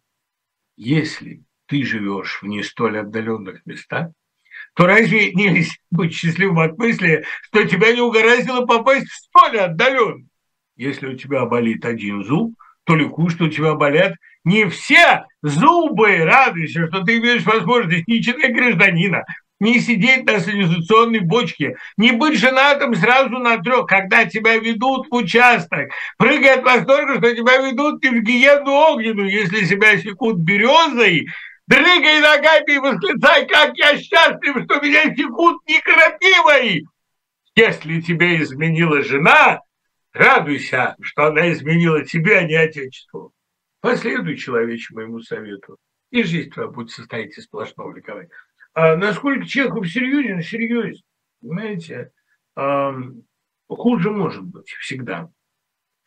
Если 0.77 1.43
ты 1.67 1.85
живешь 1.85 2.39
в 2.41 2.47
не 2.47 2.63
столь 2.63 3.01
отдаленных 3.01 3.67
местах, 3.67 4.11
то 4.75 4.87
разве 4.87 5.33
не 5.33 5.67
быть 5.91 6.15
счастливым 6.15 6.61
от 6.61 6.79
мысли, 6.79 7.25
что 7.43 7.65
тебя 7.65 7.93
не 7.93 8.01
угораздило 8.01 8.65
попасть 8.65 9.09
в 9.09 9.15
столь 9.17 9.59
отдален? 9.59 10.29
Если 10.77 11.09
у 11.09 11.17
тебя 11.17 11.47
болит 11.47 11.85
один 11.85 12.23
зуб, 12.23 12.55
то 12.85 12.95
ликуй, 12.95 13.29
что 13.29 13.47
у 13.47 13.49
тебя 13.49 13.75
болят 13.75 14.15
не 14.45 14.69
все 14.69 15.25
зубы. 15.43 16.19
Радуйся, 16.19 16.87
что 16.87 17.03
ты 17.03 17.19
имеешь 17.19 17.43
возможность 17.43 18.07
не 18.07 18.23
читать 18.23 18.55
гражданина, 18.55 19.25
не 19.61 19.79
сидеть 19.79 20.25
на 20.27 20.41
санизационной 20.41 21.21
бочке, 21.21 21.77
не 21.97 22.13
быть 22.13 22.39
женатым 22.39 22.95
сразу 22.95 23.39
на 23.39 23.59
трех, 23.59 23.87
когда 23.87 24.25
тебя 24.25 24.57
ведут 24.57 25.07
в 25.11 25.15
участок, 25.15 25.91
прыгай 26.19 26.55
от 26.55 26.65
восторга, 26.65 27.19
что 27.19 27.37
тебя 27.37 27.59
ведут 27.59 28.01
ты 28.01 28.11
в 28.11 28.23
гиену 28.23 28.73
огненную, 28.73 29.31
если 29.31 29.65
себя 29.65 29.99
секут 29.99 30.39
березой, 30.39 31.29
Дрыгай 31.71 32.21
ногами 32.21 32.75
и 32.75 32.79
восклицай, 32.79 33.47
как 33.47 33.79
я 33.79 33.97
счастлив, 33.97 34.65
что 34.65 34.81
меня 34.81 35.15
секут 35.15 35.63
не 35.69 35.81
крапивой. 35.81 36.85
Если 37.55 38.01
тебе 38.01 38.43
изменила 38.43 39.03
жена, 39.03 39.61
радуйся, 40.13 40.97
что 41.01 41.27
она 41.27 41.53
изменила 41.53 42.05
тебя, 42.05 42.39
а 42.39 42.43
не 42.43 42.57
отечеству. 42.57 43.33
Последуй, 43.81 44.37
человече, 44.37 44.93
моему 44.95 45.21
совету, 45.21 45.77
и 46.11 46.25
жизнь 46.25 46.51
твоя 46.51 46.69
будет 46.69 46.91
состоять 46.91 47.39
из 47.39 47.45
сплошного 47.45 47.95
ликования. 47.95 48.31
А 48.75 48.97
насколько 48.97 49.47
Чехов 49.47 49.89
серьезен, 49.89 50.43
серьезен, 50.43 51.03
понимаете, 51.41 52.13
а, 52.55 52.95
хуже 53.69 54.11
может 54.11 54.45
быть 54.45 54.69
всегда 54.81 55.31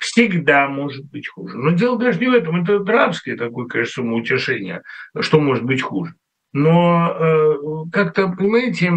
всегда 0.03 0.67
может 0.67 1.05
быть 1.05 1.27
хуже. 1.27 1.57
Но 1.57 1.71
дело 1.71 1.97
даже 1.97 2.19
не 2.19 2.27
в 2.27 2.33
этом, 2.33 2.61
это 2.61 2.79
рабское 2.79 3.37
такое, 3.37 3.67
конечно, 3.67 4.03
самоутешение, 4.03 4.83
что 5.21 5.39
может 5.39 5.63
быть 5.63 5.81
хуже. 5.81 6.15
Но 6.51 7.09
э, 7.09 7.89
как-то, 7.91 8.27
понимаете, 8.27 8.91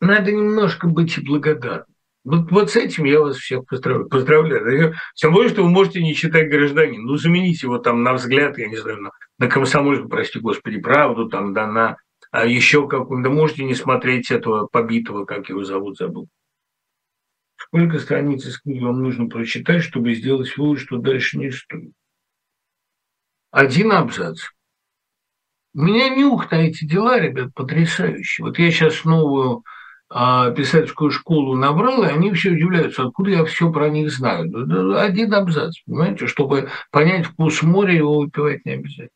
надо 0.00 0.32
немножко 0.32 0.88
быть 0.88 1.16
и 1.16 1.24
благодарным. 1.24 1.93
Вот, 2.24 2.50
вот 2.50 2.70
с 2.70 2.76
этим 2.76 3.04
я 3.04 3.20
вас 3.20 3.36
всех 3.36 3.66
поздравляю. 3.66 4.08
поздравляю. 4.08 4.94
Тем 5.14 5.32
более, 5.32 5.50
что 5.50 5.62
вы 5.62 5.68
можете 5.68 6.02
не 6.02 6.14
читать 6.14 6.50
гражданин. 6.50 7.02
Ну, 7.02 7.16
замените 7.16 7.66
его 7.66 7.78
там 7.78 8.02
на 8.02 8.14
взгляд, 8.14 8.56
я 8.58 8.66
не 8.66 8.76
знаю, 8.76 9.02
на, 9.02 9.10
на 9.38 9.48
комсомольскую, 9.48 10.08
прости 10.08 10.40
господи, 10.40 10.80
правду, 10.80 11.28
там, 11.28 11.52
да, 11.52 11.66
на 11.66 11.96
а 12.30 12.46
еще 12.46 12.88
какую-то. 12.88 13.30
Можете 13.30 13.64
не 13.64 13.74
смотреть 13.74 14.30
этого 14.30 14.66
побитого, 14.66 15.24
как 15.24 15.48
его 15.50 15.62
зовут, 15.62 15.98
забыл. 15.98 16.28
Сколько 17.56 17.98
страниц 17.98 18.44
из 18.46 18.58
книги 18.58 18.82
вам 18.82 19.02
нужно 19.02 19.28
прочитать, 19.28 19.82
чтобы 19.82 20.14
сделать 20.14 20.56
вывод, 20.56 20.80
что 20.80 20.96
дальше 20.96 21.38
не 21.38 21.50
стоит? 21.50 21.92
Один 23.50 23.92
абзац. 23.92 24.40
У 25.74 25.82
меня 25.82 26.08
нюх 26.08 26.50
на 26.50 26.56
эти 26.56 26.84
дела, 26.84 27.20
ребят, 27.20 27.54
потрясающий. 27.54 28.42
Вот 28.42 28.58
я 28.58 28.70
сейчас 28.70 29.04
новую 29.04 29.62
писательскую 30.56 31.10
школу 31.10 31.56
набрал, 31.56 32.04
и 32.04 32.08
они 32.08 32.32
все 32.32 32.50
удивляются, 32.50 33.02
откуда 33.02 33.30
я 33.30 33.44
все 33.44 33.72
про 33.72 33.88
них 33.88 34.12
знаю. 34.12 34.48
Один 34.96 35.34
абзац, 35.34 35.80
понимаете, 35.84 36.28
чтобы 36.28 36.68
понять 36.92 37.26
вкус 37.26 37.62
моря, 37.62 37.94
его 37.94 38.20
выпивать 38.20 38.64
не 38.64 38.72
обязательно. 38.72 39.08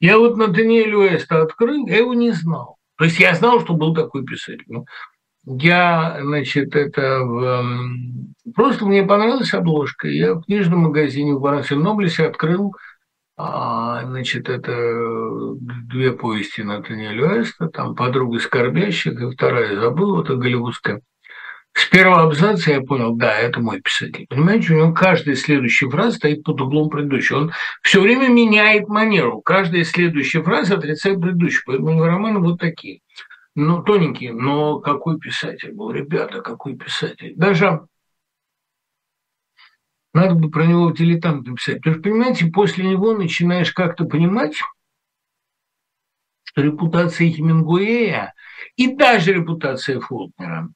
Я 0.00 0.18
вот 0.18 0.36
Натаниэль 0.36 0.94
Уэста 0.94 1.40
открыл, 1.40 1.86
я 1.86 1.98
его 1.98 2.12
не 2.12 2.32
знал. 2.32 2.76
То 2.98 3.04
есть 3.04 3.18
я 3.18 3.34
знал, 3.34 3.60
что 3.60 3.72
был 3.72 3.94
такой 3.94 4.24
писатель. 4.24 4.66
Ну, 4.68 4.84
я, 5.46 6.18
значит, 6.20 6.76
это 6.76 7.64
просто 8.54 8.84
мне 8.84 9.04
понравилась 9.04 9.54
обложка. 9.54 10.08
Я 10.08 10.34
в 10.34 10.42
книжном 10.42 10.80
магазине 10.80 11.34
в 11.34 11.40
Барансе-Ноблесе 11.40 12.26
открыл 12.26 12.74
а, 13.36 14.04
значит, 14.04 14.48
это 14.48 15.54
две 15.88 16.12
повести 16.12 16.60
Натаниэля 16.60 17.38
Уэста, 17.38 17.68
там 17.68 17.94
«Подруга 17.96 18.38
скорбящих» 18.38 19.20
и 19.20 19.30
вторая 19.30 19.80
забыл, 19.80 20.22
это 20.22 20.36
голливудская. 20.36 21.00
С 21.76 21.86
первого 21.86 22.22
абзаца 22.22 22.70
я 22.70 22.80
понял, 22.82 23.16
да, 23.16 23.36
это 23.36 23.58
мой 23.58 23.80
писатель. 23.80 24.26
Понимаете, 24.30 24.72
у 24.72 24.76
него 24.76 24.92
каждая 24.92 25.34
следующая 25.34 25.90
фраза 25.90 26.16
стоит 26.16 26.44
под 26.44 26.60
углом 26.60 26.88
предыдущей. 26.88 27.34
Он 27.34 27.52
все 27.82 28.00
время 28.00 28.28
меняет 28.28 28.86
манеру. 28.86 29.40
Каждая 29.40 29.82
следующая 29.82 30.44
фраза 30.44 30.76
отрицает 30.76 31.20
предыдущую. 31.20 31.64
Поэтому 31.66 31.90
его 31.90 32.06
романы 32.06 32.38
вот 32.38 32.60
такие. 32.60 33.00
Ну, 33.56 33.82
тоненькие, 33.82 34.32
но 34.32 34.78
какой 34.78 35.18
писатель 35.18 35.72
был, 35.72 35.90
ребята, 35.90 36.42
какой 36.42 36.76
писатель. 36.76 37.34
Даже 37.36 37.80
надо 40.14 40.36
бы 40.36 40.48
про 40.50 40.64
него 40.64 40.90
дилетант 40.90 41.46
написать. 41.46 41.78
Потому 41.78 41.96
что, 41.96 42.02
понимаете, 42.02 42.46
после 42.46 42.88
него 42.88 43.12
начинаешь 43.14 43.72
как-то 43.72 44.04
понимать, 44.04 44.54
что 46.44 46.62
репутация 46.62 47.30
Хемингуэя 47.30 48.32
и 48.76 48.94
даже 48.94 49.34
репутация 49.34 50.00
Фолкнера 50.00 50.70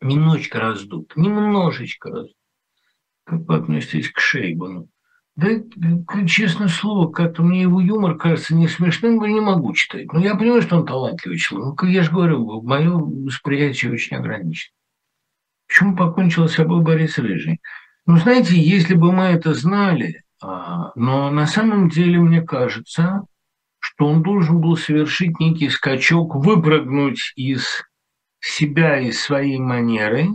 немножечко 0.00 0.58
раздут, 0.58 1.16
немножечко 1.16 2.10
раздут. 2.10 2.36
Как 3.24 3.40
вы 3.40 3.56
относитесь 3.56 4.10
к 4.10 4.18
Шейбану? 4.18 4.88
Да, 5.36 5.48
честное 6.28 6.68
слово, 6.68 7.10
как-то 7.10 7.42
мне 7.42 7.62
его 7.62 7.80
юмор 7.80 8.16
кажется 8.16 8.54
не 8.54 8.68
смешным, 8.68 9.16
но 9.16 9.26
не 9.26 9.40
могу 9.40 9.72
читать. 9.72 10.12
Но 10.12 10.20
я 10.20 10.36
понимаю, 10.36 10.62
что 10.62 10.76
он 10.76 10.86
талантливый 10.86 11.38
человек. 11.38 11.82
Ну, 11.82 11.88
я 11.88 12.02
же 12.02 12.10
говорю, 12.10 12.62
мое 12.62 12.90
восприятие 12.90 13.92
очень 13.92 14.16
ограничено. 14.16 14.74
Почему 15.74 15.96
покончил 15.96 16.48
с 16.48 16.54
собой 16.54 16.82
Борис 16.82 17.18
Рыжий? 17.18 17.60
Ну, 18.06 18.16
знаете, 18.18 18.56
если 18.56 18.94
бы 18.94 19.10
мы 19.10 19.24
это 19.24 19.54
знали, 19.54 20.22
а, 20.40 20.92
но 20.94 21.32
на 21.32 21.48
самом 21.48 21.88
деле 21.88 22.20
мне 22.20 22.42
кажется, 22.42 23.22
что 23.80 24.06
он 24.06 24.22
должен 24.22 24.60
был 24.60 24.76
совершить 24.76 25.40
некий 25.40 25.68
скачок, 25.68 26.36
выпрыгнуть 26.36 27.32
из 27.34 27.82
себя, 28.38 29.00
из 29.00 29.20
своей 29.20 29.58
манеры, 29.58 30.28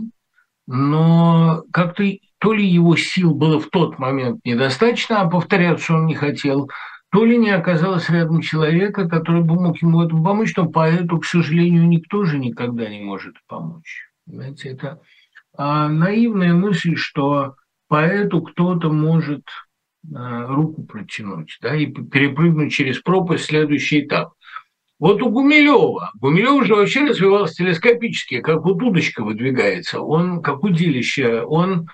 но 0.66 1.62
как-то 1.72 2.04
то 2.36 2.52
ли 2.52 2.66
его 2.66 2.94
сил 2.96 3.34
было 3.34 3.58
в 3.58 3.70
тот 3.70 3.98
момент 3.98 4.44
недостаточно, 4.44 5.22
а 5.22 5.30
повторяться 5.30 5.94
он 5.94 6.04
не 6.04 6.16
хотел, 6.16 6.68
то 7.10 7.24
ли 7.24 7.38
не 7.38 7.48
оказалось 7.48 8.10
рядом 8.10 8.42
человека, 8.42 9.08
который 9.08 9.42
бы 9.42 9.54
мог 9.54 9.80
ему 9.80 10.00
в 10.00 10.02
этом 10.02 10.22
помочь, 10.22 10.54
но 10.54 10.68
поэту, 10.68 11.18
к 11.18 11.24
сожалению, 11.24 11.88
никто 11.88 12.24
же 12.24 12.38
никогда 12.38 12.90
не 12.90 13.00
может 13.00 13.36
помочь. 13.46 14.10
Понимаете, 14.26 14.68
это 14.68 15.00
а, 15.62 15.88
наивная 15.88 16.54
мысль, 16.54 16.96
что 16.96 17.56
поэту 17.86 18.40
кто-то 18.40 18.90
может 18.90 19.44
а, 20.10 20.46
руку 20.46 20.84
протянуть 20.84 21.58
да, 21.60 21.76
и 21.76 21.84
перепрыгнуть 21.84 22.72
через 22.72 23.00
пропасть 23.00 23.44
в 23.44 23.48
следующий 23.48 24.00
этап. 24.00 24.32
Вот 24.98 25.20
у 25.20 25.28
Гумилева, 25.28 26.12
Гумилев 26.14 26.64
же 26.64 26.74
вообще 26.74 27.06
развивался 27.06 27.56
телескопически, 27.56 28.40
как 28.40 28.62
вот 28.64 28.82
удочка 28.82 29.22
выдвигается, 29.22 30.00
он 30.00 30.40
как 30.40 30.64
удилище, 30.64 31.42
он 31.42 31.90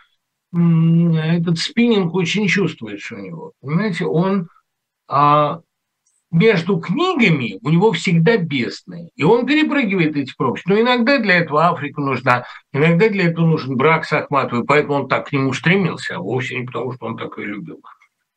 этот 0.53 1.59
спиннинг 1.59 2.15
очень 2.15 2.47
чувствуется 2.47 3.17
у 3.17 3.19
него, 3.19 3.53
понимаете, 3.61 4.05
он 4.07 4.49
а, 5.09 5.63
между 6.37 6.79
книгами 6.79 7.59
у 7.63 7.71
него 7.71 7.93
всегда 7.93 8.37
бесные. 8.37 9.09
И 9.17 9.25
он 9.25 9.47
перепрыгивает 9.47 10.17
эти 10.17 10.35
пропасти. 10.37 10.69
Но 10.69 10.79
иногда 10.79 11.19
для 11.19 11.39
этого 11.39 11.65
Африка 11.65 12.01
нужна, 12.01 12.45
иногда 12.73 13.09
для 13.09 13.31
этого 13.31 13.47
нужен 13.47 13.77
брак 13.77 14.05
с 14.05 14.13
Ахматовой, 14.13 14.65
поэтому 14.65 14.95
он 14.95 15.09
так 15.09 15.29
к 15.29 15.33
нему 15.33 15.53
стремился, 15.55 16.17
а 16.17 16.21
вовсе 16.21 16.59
не 16.59 16.67
потому, 16.67 16.93
что 16.93 17.07
он 17.07 17.17
так 17.17 17.39
и 17.39 17.43
любил. 17.43 17.81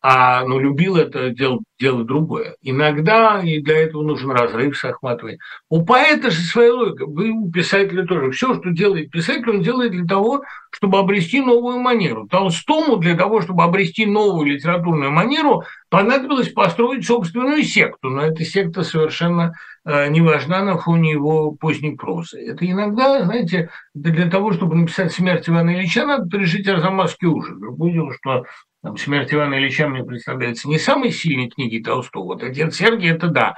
А 0.02 0.46
ну, 0.46 0.60
любил 0.60 0.96
это 0.96 1.30
дело, 1.32 1.60
дело 1.78 2.06
другое. 2.06 2.56
Иногда 2.62 3.42
и 3.44 3.60
для 3.60 3.80
этого 3.80 4.02
нужен 4.02 4.32
разрыв 4.32 4.78
с 4.78 4.86
Ахматовой. 4.86 5.40
У 5.70 5.84
поэта 5.84 6.32
же 6.32 6.40
своя 6.40 6.74
логика. 6.74 7.06
Вы 7.06 7.32
у 7.32 7.52
писателя 7.52 8.06
тоже. 8.06 8.32
Все, 8.32 8.54
что 8.54 8.70
делает 8.70 9.12
писатель, 9.12 9.50
он 9.50 9.62
делает 9.62 9.92
для 9.92 10.06
того, 10.06 10.44
чтобы 10.72 11.00
обрести 11.00 11.42
новую 11.42 11.80
манеру. 11.80 12.28
Толстому 12.28 12.96
для 12.96 13.18
того, 13.18 13.42
чтобы 13.42 13.64
обрести 13.64 14.06
новую 14.06 14.46
литературную 14.46 15.12
манеру, 15.12 15.64
понадобилось 15.90 16.50
построить 16.50 17.06
собственную 17.06 17.64
секту. 17.64 18.10
Но 18.10 18.22
эта 18.22 18.46
секта 18.46 18.84
совершенно 18.84 19.54
э, 19.84 20.08
не 20.10 20.22
важна 20.22 20.64
на 20.64 20.78
фоне 20.78 21.12
его 21.12 21.52
поздней 21.52 21.98
прозы. 21.98 22.40
Это 22.40 22.66
иногда, 22.66 23.26
знаете, 23.26 23.70
для 23.94 24.30
того, 24.30 24.54
чтобы 24.54 24.76
написать 24.76 25.12
«Смерть 25.12 25.50
Ивана 25.50 25.72
Ильича», 25.72 26.06
надо 26.06 26.30
пережить 26.30 26.70
Арзамасский 26.70 27.28
ужин. 27.28 27.60
Дело, 27.60 28.14
что 28.14 28.46
там, 28.82 28.98
«Смерть 28.98 29.34
Ивана 29.34 29.56
Ильича» 29.56 29.88
мне 29.88 30.04
представляется 30.04 30.70
не 30.70 30.80
самой 30.80 31.12
сильной 31.12 31.50
книги 31.50 31.84
Толстого. 31.84 32.24
Вот 32.24 32.44
«Отец 32.44 32.78
Сергий»– 32.78 33.12
это 33.12 33.28
да. 33.28 33.56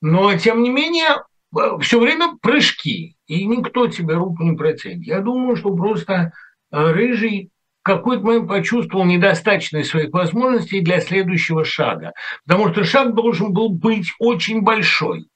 Но, 0.00 0.36
тем 0.36 0.62
не 0.62 0.70
менее, 0.70 1.24
э, 1.58 1.78
все 1.80 1.98
время 1.98 2.36
прыжки, 2.40 3.16
и 3.26 3.46
никто 3.46 3.88
тебе 3.88 4.14
руку 4.14 4.44
не 4.44 4.56
протянет. 4.56 5.02
Я 5.04 5.20
думаю, 5.20 5.56
что 5.56 5.74
просто 5.74 6.32
э, 6.70 6.92
Рыжий 6.92 7.50
какой-то 7.82 8.22
момент 8.22 8.48
почувствовал 8.48 9.04
недостаточность 9.04 9.90
своих 9.90 10.12
возможностей 10.12 10.80
для 10.80 11.00
следующего 11.00 11.64
шага. 11.64 12.12
Потому 12.46 12.72
что 12.72 12.84
шаг 12.84 13.14
должен 13.14 13.52
был 13.52 13.70
быть 13.70 14.12
очень 14.20 14.62
большой. 14.62 15.26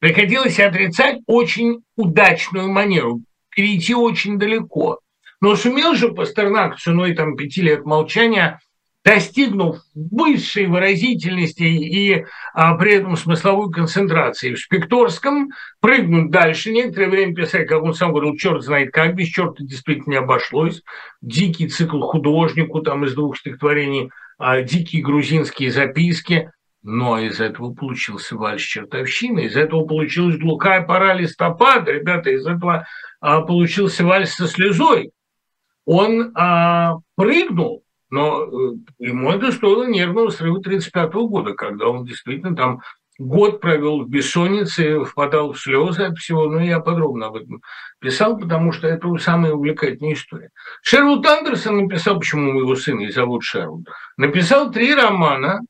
Приходилось 0.00 0.58
отрицать 0.58 1.20
очень 1.26 1.84
удачную 1.96 2.68
манеру, 2.68 3.20
перейти 3.50 3.94
очень 3.94 4.38
далеко. 4.38 4.98
Но 5.40 5.54
сумел 5.54 5.94
же 5.94 6.08
Пастернак 6.08 6.78
ценой 6.78 7.14
там, 7.14 7.36
пяти 7.36 7.62
лет 7.62 7.84
молчания– 7.84 8.58
достигнув 9.04 9.78
высшей 9.94 10.66
выразительности 10.66 11.62
и 11.62 12.24
а, 12.54 12.76
при 12.76 12.94
этом 12.94 13.16
смысловой 13.16 13.72
концентрации. 13.72 14.54
В 14.54 14.60
Спекторском, 14.60 15.50
прыгнуть 15.80 16.30
дальше, 16.30 16.70
некоторое 16.70 17.08
время 17.08 17.34
писать, 17.34 17.66
как 17.66 17.82
он 17.82 17.94
сам 17.94 18.12
говорил, 18.12 18.36
черт 18.36 18.62
знает 18.62 18.92
как, 18.92 19.14
без 19.16 19.28
черта 19.28 19.64
действительно 19.64 20.12
не 20.12 20.18
обошлось, 20.18 20.82
дикий 21.20 21.68
цикл 21.68 22.00
художнику 22.00 22.80
там 22.80 23.04
из 23.04 23.14
двух 23.14 23.36
стихотворений, 23.38 24.10
а, 24.38 24.62
дикие 24.62 25.02
грузинские 25.02 25.70
записки, 25.70 26.50
но 26.84 27.18
из 27.18 27.40
этого 27.40 27.74
получился 27.74 28.36
вальс 28.36 28.62
чертовщины, 28.62 29.46
из 29.46 29.56
этого 29.56 29.84
получилась 29.84 30.36
глухая 30.36 30.82
пора 30.82 31.14
листопада, 31.14 31.92
ребята, 31.92 32.30
из 32.30 32.46
этого 32.46 32.86
а, 33.20 33.40
получился 33.40 34.04
вальс 34.04 34.34
со 34.34 34.46
слезой. 34.46 35.10
Он 35.84 36.32
а, 36.36 36.98
прыгнул, 37.16 37.82
но 38.12 38.46
ему 38.98 39.32
это 39.32 39.50
стоило 39.52 39.84
нервного 39.84 40.28
срыва 40.28 40.58
1935 40.58 41.14
года, 41.30 41.54
когда 41.54 41.88
он 41.88 42.04
действительно 42.04 42.54
там 42.54 42.82
год 43.18 43.62
провел 43.62 44.02
в 44.02 44.08
бессоннице, 44.10 45.02
впадал 45.02 45.52
в 45.52 45.58
слезы 45.58 46.02
от 46.02 46.18
всего, 46.18 46.46
но 46.46 46.60
я 46.60 46.80
подробно 46.80 47.28
об 47.28 47.36
этом 47.36 47.62
писал, 48.00 48.36
потому 48.36 48.70
что 48.72 48.86
это 48.86 49.08
самая 49.16 49.54
увлекательная 49.54 50.12
история. 50.12 50.50
Шервуд 50.82 51.24
Андерсон 51.24 51.78
написал, 51.78 52.18
почему 52.18 52.60
его 52.60 52.76
сына 52.76 53.00
и 53.00 53.10
зовут 53.10 53.44
Шервуд, 53.44 53.88
написал 54.18 54.70
три 54.70 54.94
романа, 54.94 55.60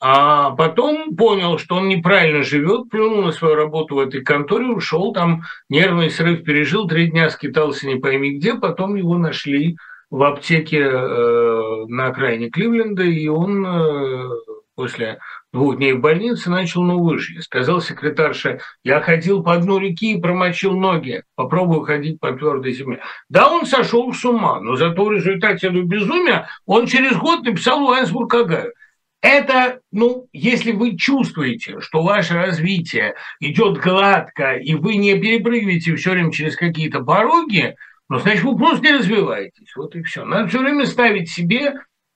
а 0.00 0.50
потом 0.50 1.16
понял, 1.16 1.56
что 1.56 1.76
он 1.76 1.88
неправильно 1.88 2.42
живет, 2.42 2.90
плюнул 2.90 3.22
на 3.22 3.32
свою 3.32 3.54
работу 3.54 3.94
в 3.94 4.00
этой 4.00 4.22
конторе, 4.22 4.66
ушел, 4.66 5.14
там 5.14 5.44
нервный 5.70 6.10
срыв 6.10 6.44
пережил, 6.44 6.86
три 6.86 7.10
дня 7.10 7.30
скитался 7.30 7.86
не 7.86 7.96
пойми 7.96 8.36
где, 8.36 8.52
потом 8.52 8.96
его 8.96 9.16
нашли 9.16 9.78
в 10.14 10.22
аптеке 10.22 10.78
э, 10.78 11.86
на 11.88 12.06
окраине 12.06 12.48
Кливленда, 12.48 13.02
и 13.02 13.26
он 13.26 13.66
э, 13.66 14.30
после 14.76 15.18
двух 15.52 15.76
дней 15.76 15.94
в 15.94 16.00
больнице 16.00 16.50
начал 16.50 16.84
новую 16.84 17.18
жизнь. 17.18 17.42
Сказал 17.42 17.80
секретарше, 17.80 18.60
я 18.84 19.00
ходил 19.00 19.42
по 19.42 19.56
дну 19.56 19.78
реки 19.78 20.12
и 20.12 20.20
промочил 20.20 20.76
ноги, 20.76 21.24
попробую 21.34 21.80
ходить 21.80 22.20
по 22.20 22.30
твердой 22.30 22.74
земле. 22.74 23.00
Да, 23.28 23.50
он 23.50 23.66
сошел 23.66 24.14
с 24.14 24.24
ума, 24.24 24.60
но 24.60 24.76
зато 24.76 25.04
в 25.04 25.10
результате 25.10 25.66
этого 25.66 25.82
безумия 25.82 26.46
он 26.64 26.86
через 26.86 27.16
год 27.16 27.42
написал 27.42 27.84
Уайнсбург 27.84 28.32
Агаю. 28.34 28.72
Это, 29.20 29.80
ну, 29.90 30.28
если 30.32 30.70
вы 30.70 30.96
чувствуете, 30.96 31.80
что 31.80 32.04
ваше 32.04 32.34
развитие 32.34 33.16
идет 33.40 33.78
гладко, 33.78 34.52
и 34.52 34.74
вы 34.74 34.94
не 34.94 35.18
перепрыгиваете 35.18 35.96
все 35.96 36.12
время 36.12 36.30
через 36.30 36.54
какие-то 36.54 37.00
пороги, 37.00 37.74
ну, 38.08 38.18
значит, 38.18 38.44
вы 38.44 38.56
просто 38.56 38.82
не 38.82 38.92
развиваетесь. 38.92 39.74
Вот 39.76 39.94
и 39.96 40.02
все. 40.02 40.24
Надо 40.24 40.48
все 40.48 40.58
время 40.60 40.86
ставить 40.86 41.30
себе 41.30 41.74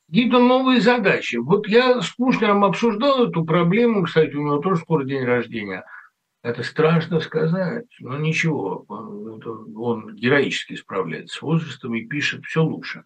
какие-то 0.09 0.39
новые 0.39 0.81
задачи. 0.81 1.37
Вот 1.37 1.67
я 1.69 2.01
с 2.01 2.11
Кушнером 2.13 2.65
обсуждал 2.65 3.29
эту 3.29 3.45
проблему, 3.45 4.05
кстати, 4.05 4.35
у 4.35 4.43
него 4.43 4.59
тоже 4.59 4.81
скоро 4.81 5.05
день 5.05 5.25
рождения. 5.25 5.85
Это 6.43 6.63
страшно 6.63 7.21
сказать, 7.21 7.87
но 8.01 8.17
ничего, 8.17 8.85
он, 8.89 9.43
он 9.77 10.15
героически 10.15 10.77
справляется 10.77 11.37
с 11.37 11.43
возрастом 11.43 11.95
и 11.95 12.07
пишет 12.07 12.45
все 12.45 12.63
лучше 12.63 13.05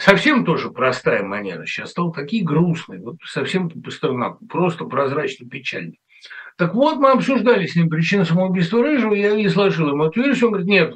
совсем 0.00 0.44
тоже 0.44 0.70
простая 0.70 1.22
манера. 1.22 1.64
Сейчас 1.66 1.90
стал 1.90 2.12
такие 2.12 2.44
грустные, 2.44 3.00
вот 3.00 3.16
совсем 3.24 3.68
по 3.68 3.80
Пастернаку, 3.80 4.46
просто 4.46 4.84
прозрачно 4.84 5.48
печальный. 5.48 6.00
Так 6.56 6.74
вот, 6.74 6.96
мы 6.98 7.12
обсуждали 7.12 7.66
с 7.66 7.76
ним 7.76 7.88
причину 7.88 8.24
самоубийства 8.24 8.82
Рыжего, 8.82 9.14
я 9.14 9.30
изложил 9.46 9.88
ему 9.88 10.04
эту 10.04 10.22
версию, 10.22 10.46
он 10.46 10.52
говорит, 10.52 10.70
нет, 10.70 10.94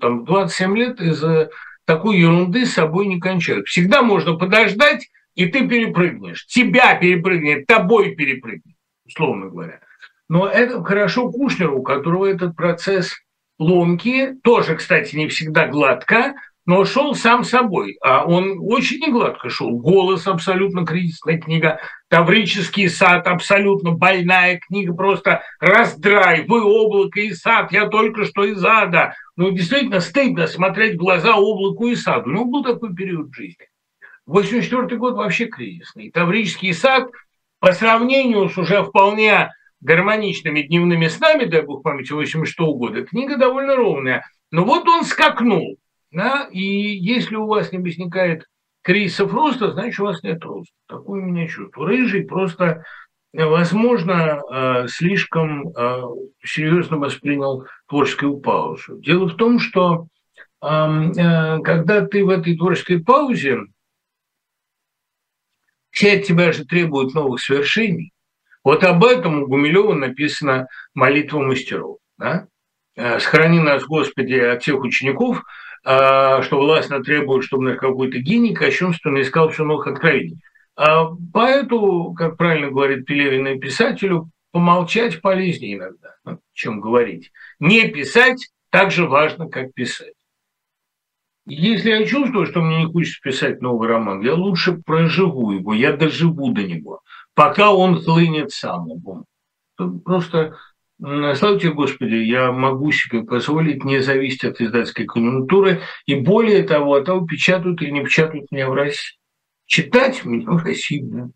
там 0.00 0.24
27 0.24 0.76
лет 0.76 1.00
из-за 1.00 1.50
такой 1.84 2.18
ерунды 2.18 2.66
с 2.66 2.74
собой 2.74 3.06
не 3.06 3.18
кончают. 3.18 3.66
Всегда 3.66 4.02
можно 4.02 4.34
подождать, 4.36 5.08
и 5.34 5.46
ты 5.46 5.66
перепрыгнешь. 5.66 6.46
Тебя 6.46 6.94
перепрыгнет, 6.94 7.66
тобой 7.66 8.14
перепрыгнет, 8.14 8.76
условно 9.06 9.48
говоря. 9.48 9.80
Но 10.28 10.46
это 10.46 10.82
хорошо 10.84 11.30
Кушнеру, 11.30 11.80
у 11.80 11.82
которого 11.82 12.26
этот 12.26 12.54
процесс 12.54 13.16
ломки, 13.58 14.36
тоже, 14.42 14.76
кстати, 14.76 15.16
не 15.16 15.28
всегда 15.28 15.66
гладко, 15.66 16.34
но 16.66 16.84
шел 16.84 17.14
сам 17.14 17.44
собой. 17.44 17.96
А 18.02 18.24
он 18.24 18.58
очень 18.60 18.98
негладко 18.98 19.48
шел. 19.48 19.70
«Голос» 19.70 20.26
абсолютно 20.26 20.84
кризисная 20.84 21.38
книга, 21.38 21.80
«Таврический 22.08 22.88
сад» 22.88 23.26
абсолютно 23.26 23.92
больная 23.92 24.60
книга, 24.66 24.94
просто 24.94 25.42
раздрай, 25.58 26.44
вы 26.46 26.62
облако 26.62 27.20
и 27.20 27.32
сад, 27.32 27.72
я 27.72 27.88
только 27.88 28.24
что 28.24 28.44
из 28.44 28.64
ада. 28.64 29.14
Ну, 29.36 29.50
действительно, 29.50 30.00
стыдно 30.00 30.46
смотреть 30.46 30.94
в 30.94 30.98
глаза 30.98 31.36
облаку 31.36 31.86
и 31.86 31.96
саду. 31.96 32.30
Ну, 32.30 32.44
был 32.44 32.62
такой 32.62 32.94
период 32.94 33.34
жизни. 33.34 33.66
84 34.26 34.96
год 34.96 35.14
вообще 35.14 35.46
кризисный. 35.46 36.10
Таврический 36.10 36.72
сад 36.72 37.10
по 37.58 37.72
сравнению 37.72 38.48
с 38.48 38.56
уже 38.58 38.82
вполне 38.82 39.50
гармоничными 39.80 40.62
дневными 40.62 41.08
снами, 41.08 41.44
дай 41.44 41.62
бог 41.62 41.82
памяти, 41.82 42.12
86 42.12 42.58
года, 42.58 43.04
книга 43.04 43.36
довольно 43.36 43.76
ровная. 43.76 44.24
Но 44.50 44.64
вот 44.64 44.86
он 44.88 45.04
скакнул. 45.04 45.76
Да? 46.10 46.48
И 46.50 46.60
если 46.60 47.36
у 47.36 47.46
вас 47.46 47.72
не 47.72 47.78
возникает 47.78 48.46
кризисов 48.82 49.32
роста, 49.32 49.72
значит, 49.72 50.00
у 50.00 50.04
вас 50.04 50.22
нет 50.22 50.42
роста. 50.44 50.72
Такое 50.88 51.22
у 51.22 51.24
меня 51.24 51.46
чувство. 51.46 51.86
Рыжий 51.86 52.24
просто, 52.24 52.84
возможно, 53.32 54.40
э, 54.50 54.88
слишком 54.88 55.68
э, 55.68 56.02
серьезно 56.42 56.98
воспринял 56.98 57.66
творческую 57.88 58.38
паузу. 58.38 58.98
Дело 59.00 59.28
в 59.28 59.36
том, 59.36 59.58
что 59.58 60.06
э, 60.62 61.58
когда 61.62 62.06
ты 62.06 62.24
в 62.24 62.28
этой 62.28 62.56
творческой 62.56 63.04
паузе, 63.04 63.58
все 65.90 66.18
от 66.18 66.24
тебя 66.24 66.52
же 66.52 66.64
требуют 66.64 67.14
новых 67.14 67.40
свершений. 67.40 68.12
Вот 68.62 68.84
об 68.84 69.04
этом 69.04 69.42
у 69.42 69.46
Гумилева 69.46 69.94
написана 69.94 70.68
молитва 70.94 71.40
мастеров. 71.40 71.98
Да? 72.18 72.46
«Сохрани 72.94 73.60
нас, 73.60 73.84
Господи, 73.84 74.34
от 74.34 74.62
всех 74.62 74.80
учеников, 74.80 75.42
что 75.82 76.48
властно 76.52 77.02
требует, 77.02 77.44
чтобы 77.44 77.64
на 77.64 77.76
какой-то 77.76 78.18
гений 78.18 78.54
кощунственно 78.54 79.20
искал 79.22 79.48
все 79.48 79.64
новых 79.64 79.86
откровений. 79.86 80.40
А 80.76 81.06
поэту, 81.32 82.14
как 82.16 82.36
правильно 82.36 82.70
говорит 82.70 83.06
Пелевин 83.06 83.60
писателю, 83.60 84.30
помолчать 84.52 85.20
полезнее 85.20 85.76
иногда, 85.76 86.16
чем 86.52 86.80
говорить. 86.80 87.32
Не 87.58 87.88
писать 87.88 88.50
так 88.70 88.90
же 88.90 89.06
важно, 89.06 89.48
как 89.48 89.72
писать. 89.74 90.14
Если 91.46 91.90
я 91.90 92.04
чувствую, 92.04 92.46
что 92.46 92.60
мне 92.60 92.84
не 92.84 92.92
хочется 92.92 93.20
писать 93.22 93.60
новый 93.62 93.88
роман, 93.88 94.20
я 94.20 94.34
лучше 94.34 94.74
проживу 94.74 95.50
его, 95.50 95.74
я 95.74 95.96
доживу 95.96 96.52
до 96.52 96.62
него, 96.62 97.00
пока 97.34 97.72
он 97.72 98.00
хлынет 98.00 98.50
сам. 98.50 98.86
Просто 100.04 100.56
Слава 101.00 101.58
тебе, 101.58 101.72
Господи, 101.72 102.14
я 102.14 102.52
могу 102.52 102.92
себе 102.92 103.22
позволить 103.22 103.84
не 103.84 104.00
зависеть 104.00 104.44
от 104.44 104.60
издательской 104.60 105.06
конъюнктуры, 105.06 105.80
и 106.04 106.14
более 106.14 106.62
того, 106.62 106.94
от 106.94 107.06
того, 107.06 107.26
печатают 107.26 107.80
или 107.80 107.90
не 107.90 108.04
печатают 108.04 108.52
меня 108.52 108.68
в 108.68 108.74
России. 108.74 109.16
Читать 109.64 110.24
меня 110.26 110.50
в 110.50 110.62
России 110.62 111.00
будут. 111.00 111.32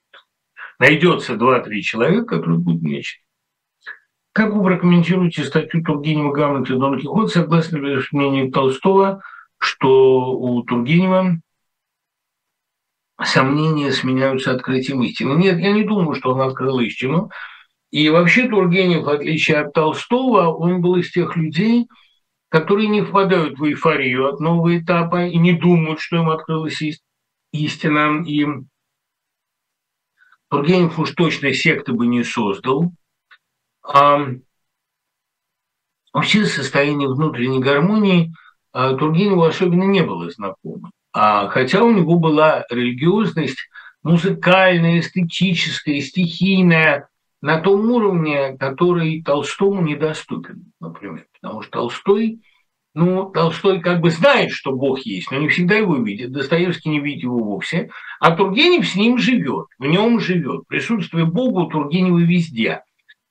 Найдется 0.79 1.37
два-три 1.37 1.83
человека, 1.83 2.37
которые 2.37 2.59
будут 2.59 2.83
меня 2.83 3.01
читать. 3.01 3.25
Как 4.33 4.53
вы 4.53 4.63
прокомментируете 4.63 5.45
статью 5.45 5.83
Тургенева 5.83 6.33
«Гамлет 6.33 6.69
и 6.69 6.75
Дон 6.75 6.99
Кихот»? 6.99 7.31
Согласно 7.31 7.79
мнением 7.79 8.51
Толстого, 8.53 9.23
что 9.59 10.33
у 10.33 10.63
Тургенева 10.65 11.41
сомнения 13.23 13.93
сменяются 13.93 14.53
открытием 14.53 15.03
истины? 15.05 15.39
Нет, 15.39 15.59
я 15.59 15.73
не 15.73 15.85
думаю, 15.85 16.15
что 16.17 16.35
он 16.35 16.43
открыл 16.43 16.81
истину. 16.81 17.31
И 17.95 18.09
вообще 18.09 18.49
Тургенев, 18.49 19.05
в 19.05 19.09
отличие 19.09 19.59
от 19.59 19.73
Толстого, 19.73 20.53
он 20.53 20.81
был 20.81 20.97
из 20.97 21.13
тех 21.13 21.37
людей, 21.37 21.87
которые 22.49 22.89
не 22.89 23.03
впадают 23.03 23.57
в 23.57 23.65
эйфорию 23.65 24.29
от 24.29 24.41
нового 24.41 24.77
этапа 24.77 25.27
и 25.27 25.39
не 25.39 25.53
думают, 25.53 26.01
что 26.01 26.17
им 26.17 26.29
открылась 26.29 26.83
истина. 27.53 28.25
И 28.27 28.49
Тургенев 30.51 30.99
уж 30.99 31.13
точно 31.13 31.53
секты 31.53 31.93
бы 31.93 32.09
не 32.09 32.25
создал. 32.25 32.91
А 33.85 34.27
вообще 36.13 36.47
состояние 36.47 37.09
внутренней 37.09 37.61
гармонии 37.61 38.35
а, 38.73 38.95
Тургеневу 38.95 39.45
особенно 39.45 39.85
не 39.85 40.03
было 40.03 40.29
знакомо. 40.31 40.91
А, 41.13 41.47
хотя 41.47 41.85
у 41.85 41.93
него 41.93 42.19
была 42.19 42.65
религиозность 42.71 43.69
музыкальная, 44.03 44.99
эстетическая, 44.99 46.01
стихийная, 46.01 47.09
на 47.45 47.61
том 47.61 47.91
уровне, 47.91 48.57
который 48.59 49.23
Толстому 49.23 49.83
недоступен, 49.83 50.73
например. 50.81 51.27
Потому 51.43 51.61
что 51.61 51.73
Толстой, 51.73 52.41
ну, 52.95 53.31
Толстой 53.33 53.83
как 53.83 54.01
бы 54.01 54.09
знает, 54.09 54.51
что 54.51 54.73
Бог 54.73 55.01
есть, 55.01 55.31
но 55.31 55.37
не 55.37 55.49
всегда 55.49 55.75
его 55.75 55.97
видит. 55.97 56.33
Достоевский 56.33 56.89
не 56.89 57.01
видит 57.01 57.25
его 57.25 57.37
вовсе. 57.37 57.91
А 58.19 58.35
Тургенев 58.35 58.89
с 58.89 58.95
ним 58.97 59.19
живет, 59.19 59.67
в 59.79 59.85
нем 59.85 60.21
живет. 60.21 60.67
Присутствие 60.69 61.27
Бога 61.27 61.67
у 61.67 61.69
Тургенева 61.69 62.19
везде. 62.19 62.81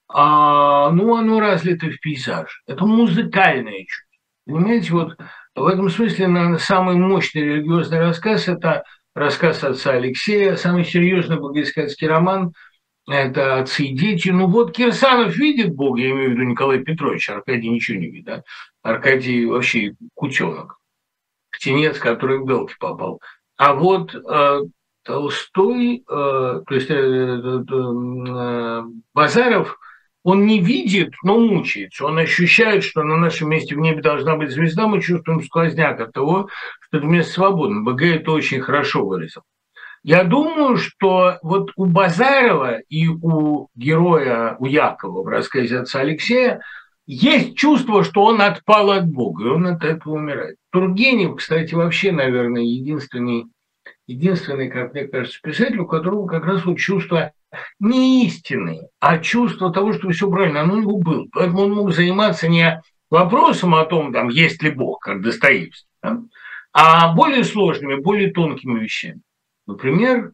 А, 0.08 0.92
ну, 0.92 1.16
оно 1.16 1.40
разлито 1.40 1.90
в 1.90 2.00
пейзаж. 2.00 2.62
Это 2.68 2.86
музыкальное 2.86 3.80
чувство. 3.80 4.12
Понимаете, 4.46 4.94
вот 4.94 5.18
в 5.56 5.66
этом 5.66 5.90
смысле 5.90 6.28
наверное, 6.28 6.60
самый 6.60 6.98
мощный 6.98 7.42
религиозный 7.42 8.00
рассказ– 8.00 8.48
это 8.48 8.84
рассказ 9.16 9.64
отца 9.64 9.94
Алексея, 9.94 10.56
самый 10.56 10.86
серьезный 10.86 11.40
богоискательский 11.40 12.08
роман– 12.08 12.54
это 13.08 13.60
отцы 13.60 13.86
и 13.86 13.96
дети. 13.96 14.30
Ну 14.30 14.48
вот 14.48 14.74
Кирсанов 14.76 15.36
видит 15.36 15.76
Бога, 15.76 16.02
я 16.02 16.12
имею 16.12 16.30
в 16.30 16.34
виду 16.34 16.44
Николай 16.44 16.80
Петрович, 16.80 17.30
Аркадий 17.30 17.70
ничего 17.70 18.00
не 18.00 18.08
видит. 18.08 18.26
Да? 18.26 18.44
Аркадий 18.82 19.46
вообще 19.46 19.96
кутенок, 20.14 20.78
птенец, 21.52 21.98
который 22.00 22.40
в 22.40 22.46
белки 22.46 22.76
попал. 22.80 23.22
А 23.58 23.74
вот 23.74 24.16
э, 24.16 24.60
Толстой, 25.04 25.98
э, 25.98 26.02
то 26.08 26.66
есть 26.70 26.90
э, 26.90 26.94
э, 26.94 27.64
э, 27.70 28.84
Базаров, 29.14 29.78
он 30.24 30.46
не 30.46 30.60
видит, 30.60 31.14
но 31.24 31.38
мучается. 31.38 32.06
Он 32.06 32.18
ощущает, 32.18 32.86
что 32.86 33.04
на 33.04 33.18
нашем 33.18 33.50
месте 33.50 33.76
в 33.76 33.80
небе 33.80 34.02
должна 34.02 34.38
быть 34.38 34.52
звезда, 34.52 34.88
мы 34.88 35.02
чувствуем 35.02 35.44
сквозняк 35.44 36.00
от 36.00 36.14
того, 36.14 36.48
что 36.80 36.98
это 36.98 37.06
место 37.06 37.34
свободно. 37.34 37.82
БГ 37.82 38.02
это 38.04 38.32
очень 38.32 38.62
хорошо 38.62 39.06
выразил. 39.06 39.42
Я 40.04 40.26
думаю, 40.26 40.76
что 40.76 41.38
вот 41.42 41.72
у 41.78 41.86
Базарова 41.86 42.80
и 42.90 43.08
у 43.08 43.70
героя, 43.74 44.58
у 44.60 44.66
Якова 44.66 45.24
в 45.24 45.28
рассказе 45.28 45.80
отца 45.80 46.02
Алексея 46.02 46.62
есть 47.06 47.56
чувство, 47.56 48.04
что 48.04 48.24
он 48.24 48.42
отпал 48.42 48.92
от 48.92 49.10
Бога, 49.10 49.46
и 49.46 49.50
он 49.50 49.66
от 49.66 49.84
этого 49.86 50.16
умирает. 50.16 50.58
Тургенев, 50.72 51.38
кстати, 51.38 51.74
вообще, 51.74 52.12
наверное, 52.12 52.64
единственный, 52.64 53.46
единственный, 54.06 54.70
как 54.70 54.94
мне 54.94 55.08
кажется, 55.08 55.40
писатель, 55.42 55.80
у 55.80 55.88
которого 55.88 56.28
как 56.28 56.46
раз 56.46 56.66
вот 56.66 56.78
чувство 56.78 57.32
не 57.80 58.26
истины, 58.26 58.82
а 59.00 59.20
чувство 59.20 59.72
того, 59.72 59.94
что 59.94 60.10
все 60.10 60.30
правильно, 60.30 60.62
оно 60.62 60.74
у 60.74 60.82
него 60.82 60.98
было. 60.98 61.28
Поэтому 61.32 61.62
он 61.62 61.74
мог 61.74 61.94
заниматься 61.94 62.50
не 62.50 62.82
вопросом 63.10 63.74
о 63.76 63.86
том, 63.86 64.12
там, 64.12 64.28
есть 64.28 64.62
ли 64.64 64.70
Бог, 64.70 65.00
как 65.00 65.22
Достоевский, 65.22 65.88
да, 66.02 66.20
а 66.74 67.14
более 67.14 67.46
сложными, 67.46 67.96
более 67.96 68.32
тонкими 68.32 68.80
вещами. 68.80 69.22
Например, 69.68 70.34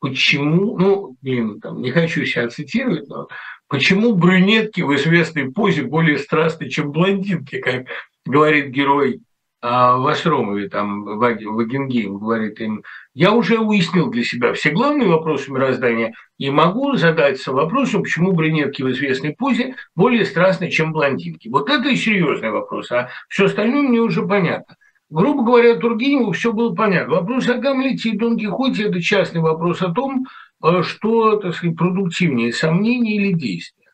почему, 0.00 0.78
ну, 0.78 1.16
блин, 1.20 1.60
там, 1.60 1.80
не 1.82 1.90
хочу 1.90 2.24
себя 2.24 2.48
цитировать, 2.48 3.08
но 3.08 3.28
почему 3.68 4.14
брюнетки 4.14 4.80
в 4.80 4.94
известной 4.94 5.52
позе 5.52 5.82
более 5.82 6.18
страстны, 6.18 6.68
чем 6.68 6.90
блондинки, 6.90 7.58
как 7.58 7.86
говорит 8.24 8.68
герой 8.68 9.20
а, 9.62 9.98
в 9.98 10.06
Астромове, 10.06 10.70
там, 10.70 11.04
Вагенгейм 11.04 12.18
говорит 12.18 12.60
им, 12.60 12.82
я 13.12 13.32
уже 13.32 13.58
уяснил 13.58 14.10
для 14.10 14.24
себя 14.24 14.54
все 14.54 14.70
главные 14.70 15.08
вопросы 15.08 15.52
мироздания 15.52 16.14
и 16.38 16.48
могу 16.48 16.96
задаться 16.96 17.52
вопросом, 17.52 18.02
почему 18.02 18.32
брюнетки 18.32 18.82
в 18.82 18.90
известной 18.90 19.34
позе 19.36 19.76
более 19.94 20.24
страстны, 20.24 20.70
чем 20.70 20.92
блондинки. 20.92 21.48
Вот 21.48 21.68
это 21.68 21.90
и 21.90 21.96
серьезный 21.96 22.50
вопрос, 22.50 22.90
а 22.90 23.10
все 23.28 23.46
остальное 23.46 23.82
мне 23.82 24.00
уже 24.00 24.26
понятно. 24.26 24.76
Грубо 25.10 25.42
говоря, 25.42 25.74
Тургеневу 25.74 26.30
все 26.30 26.52
было 26.52 26.72
понятно. 26.72 27.16
Вопрос 27.16 27.48
о 27.48 27.54
Гамлете 27.54 28.10
и 28.10 28.16
Дон 28.16 28.38
Кихоте– 28.38 28.84
это 28.88 29.02
частный 29.02 29.40
вопрос 29.40 29.82
о 29.82 29.92
том, 29.92 30.26
э, 30.62 30.82
что, 30.82 31.36
так 31.36 31.56
сказать, 31.56 31.76
продуктивнее, 31.76 32.52
сомнение 32.52 33.16
или 33.16 33.32
действие. 33.32 33.88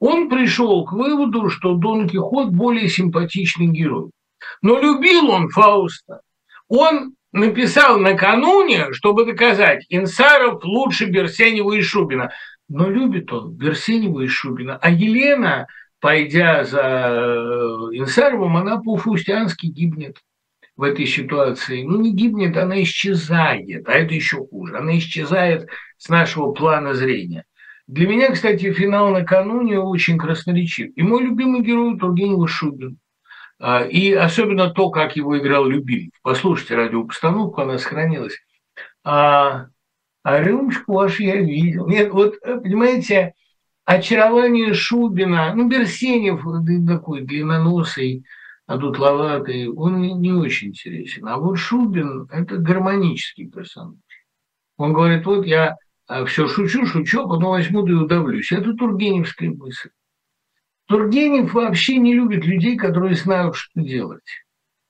Он 0.00 0.30
пришел 0.30 0.86
к 0.86 0.92
выводу, 0.92 1.50
что 1.50 1.74
Дон 1.74 2.08
Кихот 2.08 2.48
более 2.48 2.88
симпатичный 2.88 3.66
герой. 3.66 4.10
Но 4.62 4.80
любил 4.80 5.28
он 5.28 5.50
Фауста. 5.50 6.22
Он 6.68 7.14
написал 7.32 7.98
накануне, 7.98 8.92
чтобы 8.92 9.26
доказать, 9.26 9.84
Инсаров 9.90 10.64
лучше 10.64 11.06
Берсенева 11.06 11.74
и 11.74 11.82
Шубина. 11.82 12.32
Но 12.70 12.88
любит 12.88 13.30
он 13.30 13.52
Берсенева 13.52 14.22
и 14.22 14.28
Шубина. 14.28 14.78
А 14.80 14.90
Елена, 14.90 15.66
пойдя 16.00 16.64
за 16.64 16.80
э, 16.80 17.98
Инсаровым, 17.98 18.56
она 18.56 18.78
по-фустянски 18.78 19.66
гибнет 19.66 20.16
в 20.76 20.82
этой 20.82 21.06
ситуации. 21.06 21.82
Ну, 21.82 22.00
не 22.00 22.12
гибнет, 22.12 22.56
она 22.56 22.82
исчезает. 22.82 23.88
А 23.88 23.92
это 23.92 24.14
еще 24.14 24.46
хуже. 24.46 24.76
Она 24.76 24.98
исчезает 24.98 25.68
с 25.98 26.08
нашего 26.08 26.52
плана 26.52 26.94
зрения. 26.94 27.44
Для 27.86 28.08
меня, 28.08 28.32
кстати, 28.32 28.72
финал 28.72 29.10
накануне 29.10 29.78
очень 29.78 30.18
красноречив. 30.18 30.92
И 30.96 31.02
мой 31.02 31.22
любимый 31.22 31.62
герой 31.62 31.98
Тургенева 31.98 32.48
Шубин. 32.48 32.98
А, 33.60 33.84
и 33.84 34.12
особенно 34.12 34.70
то, 34.70 34.90
как 34.90 35.16
его 35.16 35.38
играл 35.38 35.66
Любимов. 35.66 36.12
Послушайте 36.22 36.74
радиопостановку, 36.74 37.60
она 37.60 37.78
сохранилась. 37.78 38.36
А, 39.04 39.66
а 40.22 40.40
рюмочку 40.40 40.94
вашу 40.94 41.22
я 41.22 41.36
видел. 41.36 41.86
Нет, 41.86 42.10
вот, 42.10 42.40
понимаете, 42.40 43.34
очарование 43.84 44.74
Шубина, 44.74 45.54
ну, 45.54 45.68
Берсенев 45.68 46.42
такой 46.86 47.20
длинноносый, 47.20 48.24
а 48.66 48.78
тут 48.78 48.98
ловатый, 48.98 49.68
он 49.68 50.00
не 50.20 50.32
очень 50.32 50.68
интересен. 50.68 51.28
А 51.28 51.38
вот 51.38 51.56
Шубин– 51.56 52.28
это 52.30 52.56
гармонический 52.56 53.50
персонаж. 53.50 53.98
Он 54.76 54.92
говорит, 54.92 55.26
вот 55.26 55.46
я 55.46 55.76
а, 56.06 56.24
все 56.24 56.48
шучу, 56.48 56.86
шучу, 56.86 57.22
а 57.22 57.28
потом 57.28 57.50
возьму 57.50 57.82
да 57.82 57.92
и 57.92 57.96
удавлюсь. 57.96 58.52
Это 58.52 58.74
тургеневская 58.74 59.50
мысль. 59.50 59.90
Тургенев 60.86 61.52
вообще 61.54 61.96
не 61.96 62.14
любит 62.14 62.44
людей, 62.44 62.76
которые 62.76 63.14
знают, 63.14 63.56
что 63.56 63.80
делать. 63.80 64.24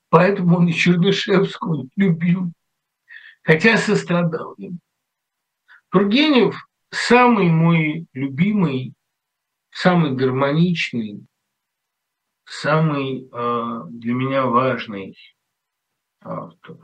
Поэтому 0.08 0.58
он 0.58 0.68
и 0.68 0.72
Чернышевского 0.72 1.86
любил, 1.96 2.52
хотя 3.42 3.76
сострадал 3.76 4.54
ему. 4.56 4.78
Тургенев 5.90 6.68
самый 6.90 7.48
мой 7.48 8.06
любимый, 8.12 8.94
самый 9.70 10.12
гармоничный, 10.12 11.26
самый 12.44 13.28
э, 13.30 13.80
для 13.90 14.14
меня 14.14 14.46
важный 14.46 15.16
автор. 16.20 16.76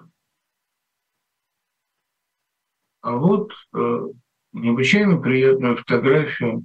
А 3.02 3.12
вот 3.12 3.52
э, 3.74 4.00
необычайно 4.52 5.20
приятную 5.20 5.76
фотографию 5.76 6.64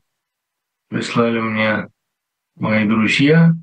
прислали 0.89 1.39
мне 1.39 1.87
мои 2.55 2.87
друзья, 2.87 3.53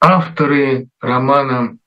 авторы 0.00 0.88
романа 1.00 1.78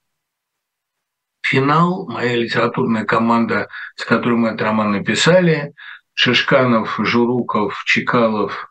«Финал», 1.42 2.08
моя 2.08 2.36
литературная 2.36 3.06
команда, 3.06 3.70
с 3.96 4.06
которой 4.06 4.38
мы 4.38 4.50
этот 4.50 4.62
роман 4.62 4.92
написали, 4.92 5.74
Шишканов, 6.14 6.98
Журуков, 7.00 7.84
Чекалов, 7.86 8.71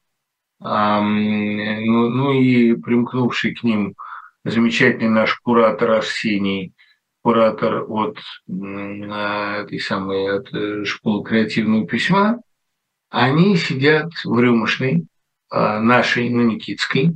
ну, 0.60 2.08
ну 2.10 2.32
и 2.32 2.74
примкнувший 2.74 3.54
к 3.54 3.62
ним 3.62 3.94
замечательный 4.44 5.08
наш 5.08 5.34
куратор 5.40 5.92
Арсений, 5.92 6.72
куратор 7.22 7.84
от 7.88 8.18
этой 8.46 9.80
самой 9.80 10.38
от 10.38 10.52
э, 10.54 10.84
школы 10.84 11.24
креативного 11.24 11.86
письма, 11.86 12.40
они 13.10 13.56
сидят 13.56 14.12
в 14.24 14.38
рюмошной, 14.38 15.06
а, 15.50 15.80
нашей, 15.80 16.30
на 16.30 16.42
Никитской, 16.42 17.12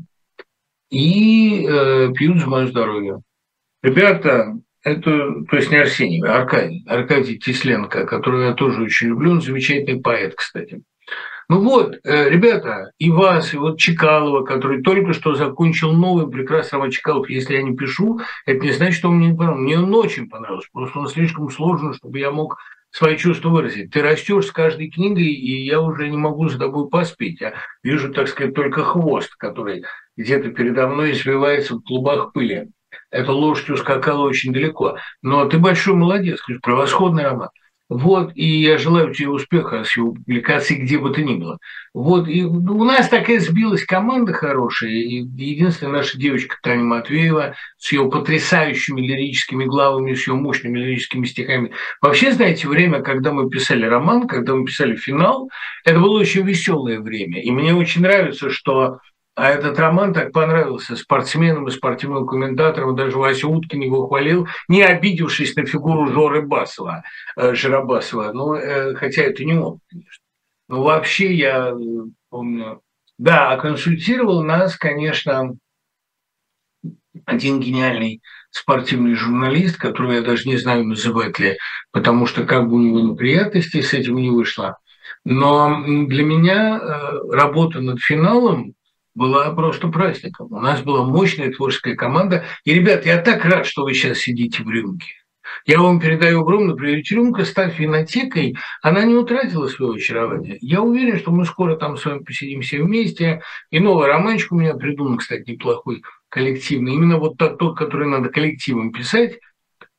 и 0.91 1.67
э, 1.67 2.13
пьют 2.15 2.41
за 2.41 2.47
мое 2.49 2.67
здоровье. 2.67 3.21
Ребята, 3.83 4.55
это, 4.83 5.45
то 5.51 5.57
есть 5.57 5.71
не 5.71 5.77
Арсений, 5.77 6.23
а 6.23 6.43
Аркадий, 6.43 6.85
Аркадий 6.87 7.39
Тесленко, 7.39 8.07
которого 8.07 8.43
я 8.43 8.53
тоже 8.53 8.83
очень 8.83 9.09
люблю, 9.09 9.31
он 9.31 9.41
замечательный 9.41 10.01
поэт, 10.01 10.35
кстати. 10.35 10.83
Ну 11.49 11.61
вот, 11.61 11.97
э, 12.05 12.31
ребята, 12.31 12.91
и 12.99 13.11
вас, 13.11 13.53
и 13.53 13.59
вот 13.59 13.79
Чекалова, 13.79 14.45
который 14.45 14.83
только 14.83 15.13
что 15.13 15.35
закончил 15.35 15.93
новый 15.93 16.31
прекрасный 16.31 16.77
роман 16.77 16.91
Чекалов. 16.91 17.29
Если 17.29 17.55
я 17.55 17.63
не 17.63 17.77
пишу, 17.77 18.21
это 18.47 18.65
не 18.65 18.73
значит, 18.73 18.99
что 18.99 19.09
он 19.09 19.17
мне 19.17 19.29
не 19.29 19.37
понравился. 19.37 19.63
Мне 19.63 19.79
он 19.79 19.95
очень 19.95 20.29
понравился, 20.29 20.69
просто 20.73 20.99
он 20.99 21.09
слишком 21.09 21.51
сложный, 21.51 21.95
чтобы 21.95 22.19
я 22.19 22.31
мог 22.31 22.57
свои 22.91 23.17
чувства 23.17 23.51
выразить. 23.51 23.91
Ты 23.91 24.03
растешь 24.03 24.47
с 24.47 24.53
каждой 24.53 24.89
книгой, 24.89 25.27
и 25.27 25.65
я 25.65 25.81
уже 25.81 26.09
не 26.09 26.17
могу 26.17 26.49
за 26.49 26.59
тобой 26.59 26.89
поспеть. 26.89 27.41
Я 27.41 27.55
вижу, 27.83 28.13
так 28.13 28.29
сказать, 28.29 28.55
только 28.55 28.85
хвост, 28.85 29.35
который 29.37 29.85
где-то 30.17 30.51
передо 30.51 30.87
мной 30.87 31.13
извивается 31.13 31.75
в 31.75 31.83
клубах 31.83 32.33
пыли. 32.33 32.69
Эта 33.11 33.33
лошадь 33.33 33.71
ускакала 33.71 34.25
очень 34.25 34.53
далеко. 34.53 34.97
Но 35.23 35.45
ты 35.47 35.59
большой 35.59 35.95
молодец, 35.95 36.41
превосходный 36.63 37.25
роман. 37.25 37.51
Вот, 37.91 38.33
и 38.35 38.63
я 38.63 38.79
желаю 38.79 39.13
тебе 39.13 39.29
успеха 39.29 39.85
с 39.85 39.95
его 39.95 40.13
публикацией, 40.13 40.83
где 40.83 40.99
бы 40.99 41.11
то 41.11 41.23
ни 41.23 41.35
было. 41.35 41.59
Вот, 41.93 42.29
и 42.29 42.43
у 42.43 42.85
нас 42.85 43.09
такая 43.11 43.41
сбилась 43.41 43.85
команда 43.85 44.33
хорошая, 44.33 44.91
и 44.91 45.19
единственная 45.21 45.99
наша 45.99 46.19
девочка 46.19 46.57
Таня 46.63 46.83
Матвеева 46.83 47.55
с 47.77 47.93
ее 47.93 48.11
потрясающими 48.11 49.03
лирическими 49.03 49.67
главами, 49.67 50.15
с 50.15 50.27
ее 50.27 50.35
мощными 50.35 50.79
лирическими 50.79 51.27
стихами. 51.27 51.73
Вообще, 52.01 52.33
знаете, 52.33 52.69
время, 52.69 53.03
когда 53.03 53.33
мы 53.33 53.51
писали 53.51 53.85
роман, 53.85 54.27
когда 54.27 54.55
мы 54.55 54.65
писали 54.65 54.97
финал, 54.97 55.51
это 55.85 56.01
было 56.01 56.19
очень 56.19 56.43
веселое 56.43 57.01
время. 57.01 57.43
И 57.43 57.51
мне 57.51 57.75
очень 57.75 58.01
нравится, 58.01 58.49
что 58.49 59.01
а 59.37 59.51
этот 59.51 59.79
роман 59.79 60.15
так 60.15 60.33
понравился 60.33 60.95
спортсменам 60.95 61.67
и 61.67 61.73
спортивным 61.73 62.27
комментаторам. 62.27 62.95
Даже 62.95 63.19
Вася 63.19 63.49
Уткин 63.49 63.81
его 63.81 64.07
хвалил, 64.07 64.47
не 64.69 64.83
обидевшись 64.83 65.57
на 65.57 65.67
фигуру 65.67 66.07
Жоры 66.07 66.43
Басова, 66.43 67.03
э, 67.37 67.55
Жиробасова. 67.55 68.33
Ну, 68.33 68.55
э, 68.55 68.95
хотя 68.95 69.23
это 69.23 69.45
не 69.45 69.55
он, 69.55 69.81
конечно. 69.91 70.23
Но 70.69 70.83
вообще 70.83 71.33
я 71.35 71.71
э, 71.71 71.75
помню... 72.31 72.81
Да, 73.19 73.57
консультировал 73.57 74.43
нас, 74.43 74.77
конечно, 74.77 75.55
один 77.25 77.61
гениальный 77.61 78.21
спортивный 78.51 79.15
журналист, 79.15 79.79
которого 79.79 80.13
я 80.13 80.23
даже 80.23 80.49
не 80.49 80.57
знаю, 80.57 80.85
называть 80.85 81.39
ли, 81.39 81.59
потому 81.93 82.27
что 82.27 82.45
как 82.45 82.69
бы 82.69 82.77
у 82.77 82.81
него 82.81 83.01
неприятностей 83.01 83.83
с 83.83 83.95
этим 83.95 84.17
не 84.17 84.31
вышло. 84.31 84.79
Но 85.25 85.85
для 85.87 86.25
меня 86.25 86.81
работа 87.31 87.81
над 87.81 88.01
финалом 88.01 88.75
была 89.15 89.51
просто 89.53 89.89
праздником. 89.89 90.49
У 90.51 90.61
нас 90.61 90.83
была 90.83 91.05
мощная 91.05 91.53
творческая 91.53 91.95
команда. 91.95 92.45
И, 92.65 92.75
ребят, 92.75 93.07
я 93.07 93.19
так 93.19 93.45
рад, 93.45 93.67
что 93.67 93.85
вы 93.85 93.95
сейчас 93.95 94.19
сидите 94.19 94.63
в 94.63 94.71
рюмке. 94.71 95.07
Я 95.67 95.81
вам 95.81 96.01
передаю 96.01 96.41
огромный 96.41 96.75
привет. 96.75 97.11
Рюмка, 97.11 97.45
став 97.45 97.79
винотекой, 97.79 98.57
она 98.83 99.05
не 99.05 99.15
утратила 99.15 99.69
своего 99.69 99.95
очарования. 99.95 100.59
Я 100.61 100.83
уверен, 100.83 101.19
что 101.19 101.31
мы 101.31 101.45
скоро 101.45 101.77
там 101.77 101.97
с 101.97 102.05
вами 102.05 102.25
посидим 102.25 102.63
все 102.63 102.83
вместе. 102.83 103.43
И 103.71 103.79
новый 103.79 104.09
романчик 104.09 104.53
у 104.53 104.57
меня 104.57 104.75
придуман, 104.75 105.19
кстати, 105.19 105.51
неплохой, 105.51 106.03
коллективный. 106.29 106.95
Именно 106.95 107.19
вот 107.19 107.37
тот 107.37 107.79
который 107.79 108.09
надо 108.09 108.31
коллективом 108.31 108.93
писать. 108.93 109.39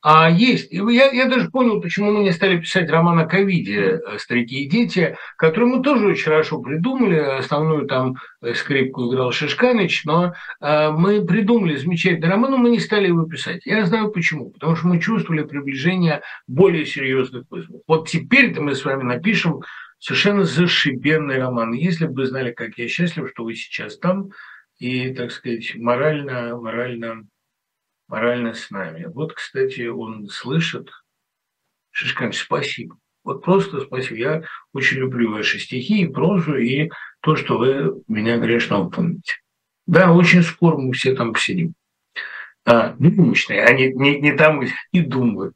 А 0.08 0.30
есть. 0.30 0.70
Я, 0.70 1.10
я 1.10 1.26
даже 1.26 1.50
понял, 1.50 1.80
почему 1.80 2.12
мы 2.12 2.22
не 2.22 2.30
стали 2.30 2.60
писать 2.60 2.88
роман 2.88 3.18
о 3.18 3.26
ковиде 3.26 4.00
э, 4.06 4.18
«Старики 4.18 4.62
и 4.62 4.68
дети», 4.68 5.16
который 5.36 5.64
мы 5.64 5.82
тоже 5.82 6.06
очень 6.06 6.26
хорошо 6.26 6.60
придумали. 6.60 7.16
Основную 7.16 7.88
там 7.88 8.14
э, 8.40 8.54
скрипку 8.54 9.12
играл 9.12 9.32
Шишканыч, 9.32 10.04
но 10.04 10.32
э, 10.60 10.90
мы 10.92 11.26
придумали 11.26 11.74
замечательный 11.74 12.28
роман, 12.28 12.52
но 12.52 12.56
мы 12.58 12.70
не 12.70 12.78
стали 12.78 13.08
его 13.08 13.24
писать. 13.24 13.66
Я 13.66 13.84
знаю 13.84 14.12
почему. 14.12 14.50
Потому 14.50 14.76
что 14.76 14.86
мы 14.86 15.00
чувствовали 15.00 15.42
приближение 15.42 16.22
более 16.46 16.86
серьезных 16.86 17.42
вызовов. 17.50 17.82
Вот 17.88 18.08
теперь-то 18.08 18.62
мы 18.62 18.76
с 18.76 18.84
вами 18.84 19.02
напишем 19.02 19.62
совершенно 19.98 20.44
зашибенный 20.44 21.38
роман. 21.38 21.72
Если 21.72 22.06
бы 22.06 22.14
вы 22.14 22.26
знали, 22.26 22.52
как 22.52 22.78
я 22.78 22.86
счастлив, 22.86 23.28
что 23.30 23.42
вы 23.42 23.56
сейчас 23.56 23.98
там, 23.98 24.28
и, 24.78 25.12
так 25.12 25.32
сказать, 25.32 25.74
морально, 25.74 26.56
морально 26.56 27.24
морально 28.08 28.54
с 28.54 28.70
нами. 28.70 29.04
Вот, 29.06 29.34
кстати, 29.34 29.86
он 29.86 30.28
слышит. 30.28 30.90
Шишкан, 31.90 32.32
спасибо. 32.32 32.98
Вот 33.24 33.44
просто 33.44 33.80
спасибо. 33.80 34.16
Я 34.16 34.42
очень 34.72 34.98
люблю 34.98 35.32
ваши 35.32 35.58
стихи 35.58 36.02
и 36.02 36.06
прозу, 36.06 36.56
и 36.56 36.90
то, 37.20 37.36
что 37.36 37.58
вы 37.58 38.02
меня 38.06 38.38
грешно 38.38 38.88
помните. 38.88 39.34
Да, 39.86 40.12
очень 40.12 40.42
скоро 40.42 40.76
мы 40.76 40.92
все 40.92 41.14
там 41.14 41.32
посидим. 41.32 41.74
А, 42.64 42.94
немощные, 42.98 43.64
они 43.64 43.92
не, 43.92 44.20
не 44.20 44.32
там 44.32 44.60
и 44.92 45.00
думают. 45.00 45.54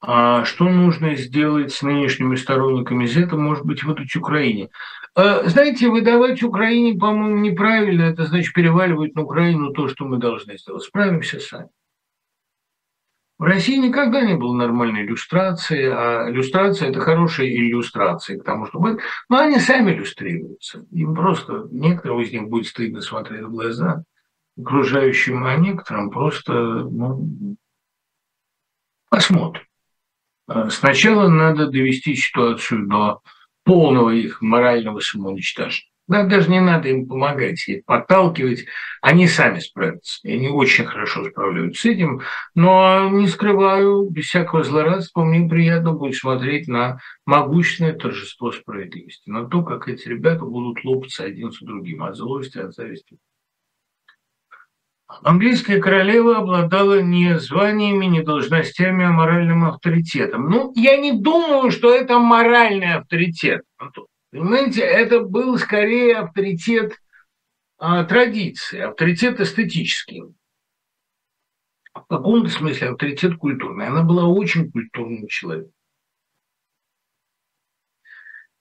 А 0.00 0.44
что 0.44 0.64
нужно 0.64 1.14
сделать 1.14 1.72
с 1.72 1.82
нынешними 1.82 2.34
сторонниками 2.34 3.06
Z, 3.06 3.26
может 3.36 3.64
быть, 3.64 3.84
выдать 3.84 4.16
Украине? 4.16 4.68
А, 5.14 5.46
знаете, 5.48 5.88
выдавать 5.88 6.42
Украине, 6.42 6.98
по-моему, 6.98 7.38
неправильно. 7.38 8.02
Это 8.02 8.24
значит 8.24 8.54
переваливать 8.54 9.14
на 9.14 9.22
Украину 9.22 9.72
то, 9.72 9.88
что 9.88 10.06
мы 10.06 10.18
должны 10.18 10.56
сделать. 10.56 10.82
Справимся 10.82 11.38
сами. 11.38 11.68
В 13.38 13.44
России 13.44 13.76
никогда 13.76 14.22
не 14.22 14.36
было 14.36 14.54
нормальной 14.54 15.02
иллюстрации, 15.02 15.90
а 15.92 16.30
иллюстрация– 16.30 16.88
это 16.90 17.00
хорошая 17.00 17.48
иллюстрация, 17.48 18.38
потому 18.38 18.66
что 18.66 18.78
мы, 18.78 19.00
ну, 19.28 19.36
они 19.36 19.58
сами 19.58 19.90
иллюстрируются. 19.90 20.86
Им 20.92 21.14
просто, 21.14 21.66
некоторым 21.72 22.20
из 22.20 22.30
них 22.30 22.44
будет 22.44 22.68
стыдно 22.68 23.00
смотреть 23.00 23.42
в 23.42 23.50
глаза 23.50 24.04
окружающим, 24.56 25.44
а 25.44 25.56
некоторым 25.56 26.10
просто, 26.10 26.52
ну, 26.52 27.56
посмотрим. 29.10 29.64
А 30.46 30.70
сначала 30.70 31.28
надо 31.28 31.66
довести 31.66 32.14
ситуацию 32.14 32.86
до 32.86 33.22
полного 33.64 34.10
их 34.10 34.42
морального 34.42 35.00
самоуничтожения. 35.00 35.92
Да, 36.08 36.24
даже 36.24 36.50
не 36.50 36.60
надо 36.60 36.88
им 36.88 37.06
помогать, 37.06 37.66
их 37.68 37.84
подталкивать, 37.84 38.66
они 39.00 39.28
сами 39.28 39.60
справятся. 39.60 40.18
И 40.24 40.32
они 40.32 40.48
очень 40.48 40.84
хорошо 40.84 41.24
справляются 41.24 41.82
с 41.82 41.84
этим. 41.86 42.22
Но 42.54 43.08
не 43.08 43.28
скрываю, 43.28 44.10
без 44.10 44.26
всякого 44.26 44.64
злорадства, 44.64 45.24
мне 45.24 45.48
приятно 45.48 45.92
будет 45.92 46.16
смотреть 46.16 46.66
на 46.66 46.98
могущественное 47.24 47.94
торжество 47.94 48.50
справедливости, 48.50 49.30
на 49.30 49.48
то, 49.48 49.62
как 49.62 49.88
эти 49.88 50.08
ребята 50.08 50.44
будут 50.44 50.84
лопаться 50.84 51.24
один 51.24 51.52
за 51.52 51.64
другим 51.64 52.02
от 52.02 52.16
злости, 52.16 52.58
от 52.58 52.74
зависти. 52.74 53.16
Английская 55.20 55.80
королева 55.80 56.38
обладала 56.38 57.02
не 57.02 57.38
званиями, 57.38 58.06
не 58.06 58.22
должностями, 58.22 59.04
а 59.04 59.10
моральным 59.10 59.64
авторитетом. 59.64 60.48
Ну, 60.48 60.72
я 60.74 60.96
не 60.96 61.12
думаю, 61.12 61.70
что 61.70 61.94
это 61.94 62.18
моральный 62.18 62.94
авторитет, 62.94 63.62
Понимаете, 64.30 64.80
это 64.80 65.20
был 65.20 65.58
скорее 65.58 66.16
авторитет 66.16 66.98
а, 67.76 68.02
традиции, 68.04 68.80
авторитет 68.80 69.40
эстетический. 69.40 70.22
В 71.92 72.06
каком-то 72.08 72.48
смысле 72.48 72.88
авторитет 72.88 73.36
культурный. 73.36 73.88
Она 73.88 74.02
была 74.02 74.24
очень 74.24 74.72
культурным 74.72 75.26
человеком. 75.28 75.72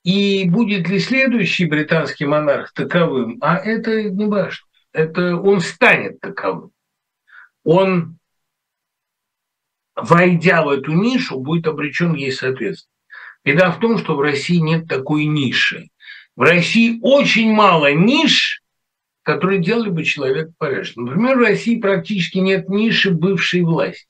И 0.04 0.49
будет 0.49 0.89
ли 0.89 0.99
следующий 0.99 1.66
британский 1.66 2.26
монарх 2.26 2.74
таковым, 2.74 3.38
а 3.39 3.56
это 3.56 4.10
не 4.10 4.26
важно 4.26 4.68
это 4.93 5.35
он 5.37 5.61
станет 5.61 6.19
таковым. 6.19 6.71
Он, 7.63 8.17
войдя 9.95 10.63
в 10.63 10.69
эту 10.69 10.91
нишу, 10.91 11.39
будет 11.39 11.67
обречен 11.67 12.13
ей 12.13 12.31
соответствовать. 12.31 12.89
Беда 13.43 13.71
в 13.71 13.79
том, 13.79 13.97
что 13.97 14.15
в 14.15 14.21
России 14.21 14.57
нет 14.57 14.87
такой 14.87 15.25
ниши. 15.25 15.89
В 16.35 16.41
России 16.41 16.99
очень 17.01 17.51
мало 17.51 17.91
ниш, 17.93 18.61
которые 19.23 19.61
делали 19.61 19.89
бы 19.89 20.03
человека 20.03 20.53
порядочным. 20.57 21.05
Например, 21.05 21.37
в 21.37 21.41
России 21.41 21.79
практически 21.79 22.37
нет 22.37 22.69
ниши 22.69 23.11
бывшей 23.11 23.61
власти. 23.61 24.07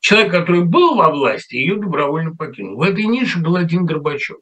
Человек, 0.00 0.30
который 0.30 0.64
был 0.64 0.96
во 0.96 1.10
власти, 1.10 1.56
ее 1.56 1.76
добровольно 1.76 2.34
покинул. 2.36 2.76
В 2.76 2.82
этой 2.82 3.04
нише 3.04 3.40
был 3.40 3.56
один 3.56 3.86
Горбачев. 3.86 4.36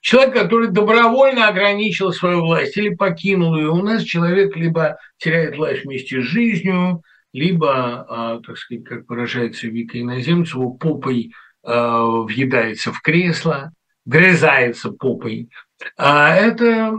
Человек, 0.00 0.34
который 0.34 0.68
добровольно 0.68 1.46
ограничил 1.48 2.12
свою 2.12 2.40
власть 2.40 2.76
или 2.76 2.94
покинул 2.94 3.56
ее, 3.56 3.68
у 3.68 3.82
нас 3.82 4.02
человек 4.02 4.56
либо 4.56 4.98
теряет 5.18 5.56
власть 5.56 5.84
вместе 5.84 6.22
с 6.22 6.24
жизнью, 6.24 7.02
либо, 7.32 8.06
а, 8.08 8.40
так 8.40 8.56
сказать, 8.56 8.84
как 8.84 9.08
выражается 9.08 9.66
Вика 9.68 10.00
Иноземцева, 10.00 10.70
попой 10.70 11.32
а, 11.62 12.04
въедается 12.04 12.92
в 12.92 13.02
кресло, 13.02 13.72
грызается 14.06 14.90
попой. 14.90 15.50
А 15.96 16.34
это 16.34 16.92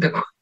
так, 0.00 0.32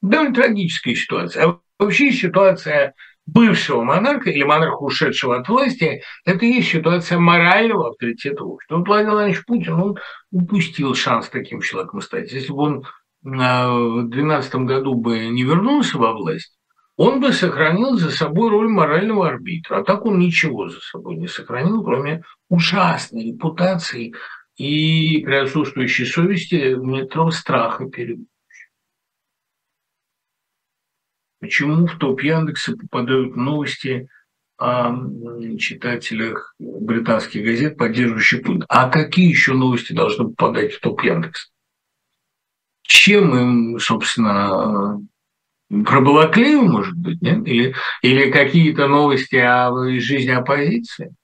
довольно 0.00 0.34
трагическая 0.34 0.94
ситуация. 0.94 1.44
А 1.44 1.60
вообще 1.78 2.12
ситуация 2.12 2.94
бывшего 3.32 3.82
монарха 3.82 4.30
или 4.30 4.42
монарха, 4.42 4.82
ушедшего 4.82 5.38
от 5.38 5.48
власти, 5.48 6.02
это 6.24 6.44
и 6.44 6.54
есть 6.54 6.70
ситуация 6.70 7.18
морального 7.18 7.90
авторитета 7.90 8.44
общества. 8.44 8.78
Вот 8.78 8.88
Владимир 8.88 9.12
Владимирович 9.12 9.44
Путин, 9.46 9.72
он 9.74 9.96
упустил 10.30 10.94
шанс 10.94 11.28
таким 11.28 11.60
человеком 11.60 12.00
стать. 12.00 12.32
Если 12.32 12.52
бы 12.52 12.58
он 12.58 12.84
в 13.22 14.08
2012 14.08 14.54
году 14.66 14.94
бы 14.94 15.28
не 15.28 15.42
вернулся 15.44 15.98
во 15.98 16.12
власть, 16.12 16.56
он 16.96 17.20
бы 17.20 17.32
сохранил 17.32 17.96
за 17.96 18.10
собой 18.10 18.50
роль 18.50 18.68
морального 18.68 19.28
арбитра. 19.28 19.78
А 19.78 19.84
так 19.84 20.04
он 20.04 20.18
ничего 20.18 20.68
за 20.68 20.80
собой 20.80 21.16
не 21.16 21.28
сохранил, 21.28 21.82
кроме 21.82 22.22
ужасной 22.48 23.32
репутации 23.32 24.12
и 24.56 25.22
при 25.24 25.34
отсутствующей 25.36 26.04
совести 26.04 26.74
метро 26.74 27.30
страха 27.30 27.86
перед 27.86 28.18
Почему 31.40 31.86
в 31.86 31.96
топ 31.96 32.20
Яндекса 32.22 32.76
попадают 32.76 33.34
новости 33.34 34.08
о 34.58 34.94
читателях 35.58 36.54
британских 36.58 37.44
газет, 37.44 37.78
поддерживающих 37.78 38.42
Путина? 38.42 38.66
А 38.68 38.90
какие 38.90 39.28
еще 39.28 39.54
новости 39.54 39.94
должны 39.94 40.28
попадать 40.28 40.74
в 40.74 40.80
топ 40.80 41.02
Яндекса? 41.02 41.48
Чем 42.82 43.36
им, 43.36 43.78
собственно, 43.78 45.00
про 45.70 46.00
Балаклею, 46.02 46.62
может 46.62 46.94
быть, 46.94 47.22
нет? 47.22 47.46
Или, 47.46 47.74
или 48.02 48.30
какие-то 48.30 48.86
новости 48.86 49.36
о 49.36 49.72
жизни 49.98 50.32
оппозиции? 50.32 51.14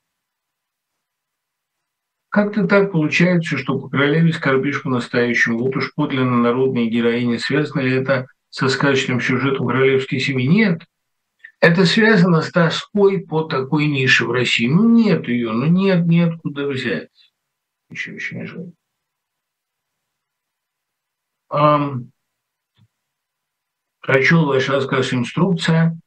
Как-то 2.31 2.67
так 2.67 2.93
получается, 2.93 3.59
что 3.59 3.79
по 3.79 3.89
королеве 3.89 4.33
скорбишь 4.33 4.83
по-настоящему. 4.83 5.59
Вот 5.59 5.77
уж 5.77 5.95
подлинно 5.95 6.39
народные 6.39 6.89
героини. 6.89 7.37
Связано 7.37 7.81
ли 7.81 7.93
это 7.93 8.27
со 8.57 8.71
сказочным 8.71 9.21
сюжетом 9.21 9.67
королевской 9.67 10.19
семьи. 10.19 10.47
Нет. 10.47 10.81
Это 11.61 11.85
связано 11.85 12.41
с 12.41 12.51
тоской 12.51 13.21
по 13.21 13.43
такой 13.43 13.87
нише 13.87 14.25
в 14.25 14.31
России. 14.31 14.67
Ну, 14.67 14.89
нет 14.89 15.29
ее, 15.29 15.53
ну, 15.53 15.67
нет, 15.67 16.07
нет 16.07 16.41
куда 16.43 16.67
взять. 16.67 17.11
Еще 17.91 18.15
очень 18.15 18.47
жаль. 18.47 18.73
Um, 21.53 22.07
прочел 24.01 24.47
ваш 24.47 24.71
рассказ 24.71 25.13
«Инструкция», 25.13 26.01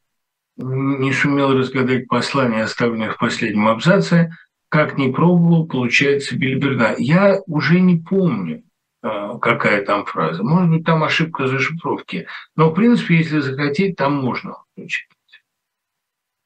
не 0.56 1.12
сумел 1.12 1.56
разгадать 1.56 2.08
послание, 2.08 2.64
оставленное 2.64 3.12
в 3.12 3.18
последнем 3.18 3.68
абзаце, 3.68 4.30
как 4.68 4.98
не 4.98 5.12
пробовал, 5.12 5.68
получается 5.68 6.36
бильберда. 6.36 6.96
Я 6.98 7.40
уже 7.46 7.78
не 7.80 7.96
помню, 7.96 8.64
какая 9.02 9.84
там 9.84 10.04
фраза. 10.04 10.42
Может 10.42 10.70
быть, 10.70 10.84
там 10.84 11.02
ошибка 11.02 11.46
зашифровки. 11.46 12.26
Но, 12.56 12.70
в 12.70 12.74
принципе, 12.74 13.16
если 13.16 13.40
захотеть, 13.40 13.96
там 13.96 14.14
можно 14.16 14.56
включить. 14.72 15.08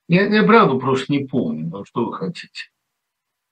Я, 0.08 0.26
я 0.26 0.42
правда 0.44 0.78
просто 0.78 1.12
не 1.12 1.24
помню, 1.24 1.68
ну, 1.70 1.84
что 1.84 2.06
вы 2.06 2.14
хотите. 2.14 2.70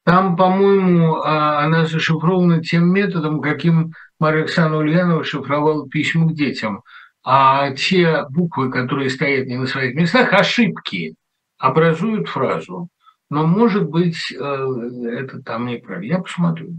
Там, 0.04 0.36
по-моему, 0.36 1.16
а, 1.16 1.64
она 1.64 1.86
зашифрована 1.86 2.62
тем 2.62 2.92
методом, 2.92 3.40
каким 3.40 3.92
Мария 4.18 4.42
Александровна 4.42 4.84
Ульянова 4.84 5.24
шифровала 5.24 5.88
письма 5.88 6.28
к 6.28 6.34
детям. 6.34 6.82
А 7.24 7.70
те 7.72 8.24
буквы, 8.28 8.70
которые 8.70 9.10
стоят 9.10 9.46
не 9.46 9.56
на 9.56 9.66
своих 9.66 9.94
местах, 9.94 10.32
ошибки, 10.32 11.14
образуют 11.58 12.28
фразу. 12.28 12.88
Но, 13.30 13.46
может 13.46 13.88
быть, 13.88 14.32
э, 14.32 14.36
это 14.36 15.40
там 15.42 15.66
неправильно. 15.66 16.14
Я 16.14 16.18
посмотрю. 16.18 16.74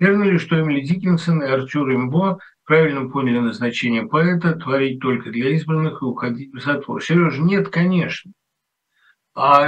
Верно 0.00 0.24
ли, 0.24 0.38
что 0.38 0.58
Эмили 0.58 0.80
Диккенсон 0.80 1.42
и 1.42 1.46
Артюр 1.46 1.88
Римбо 1.88 2.38
правильно 2.64 3.08
поняли 3.10 3.38
назначение 3.38 4.06
поэта 4.06 4.54
творить 4.54 4.98
только 4.98 5.30
для 5.30 5.50
избранных 5.50 6.00
и 6.00 6.06
уходить 6.06 6.54
в 6.54 6.60
затвор? 6.60 7.02
Сережа, 7.02 7.42
нет, 7.42 7.68
конечно. 7.68 8.32
А, 9.34 9.60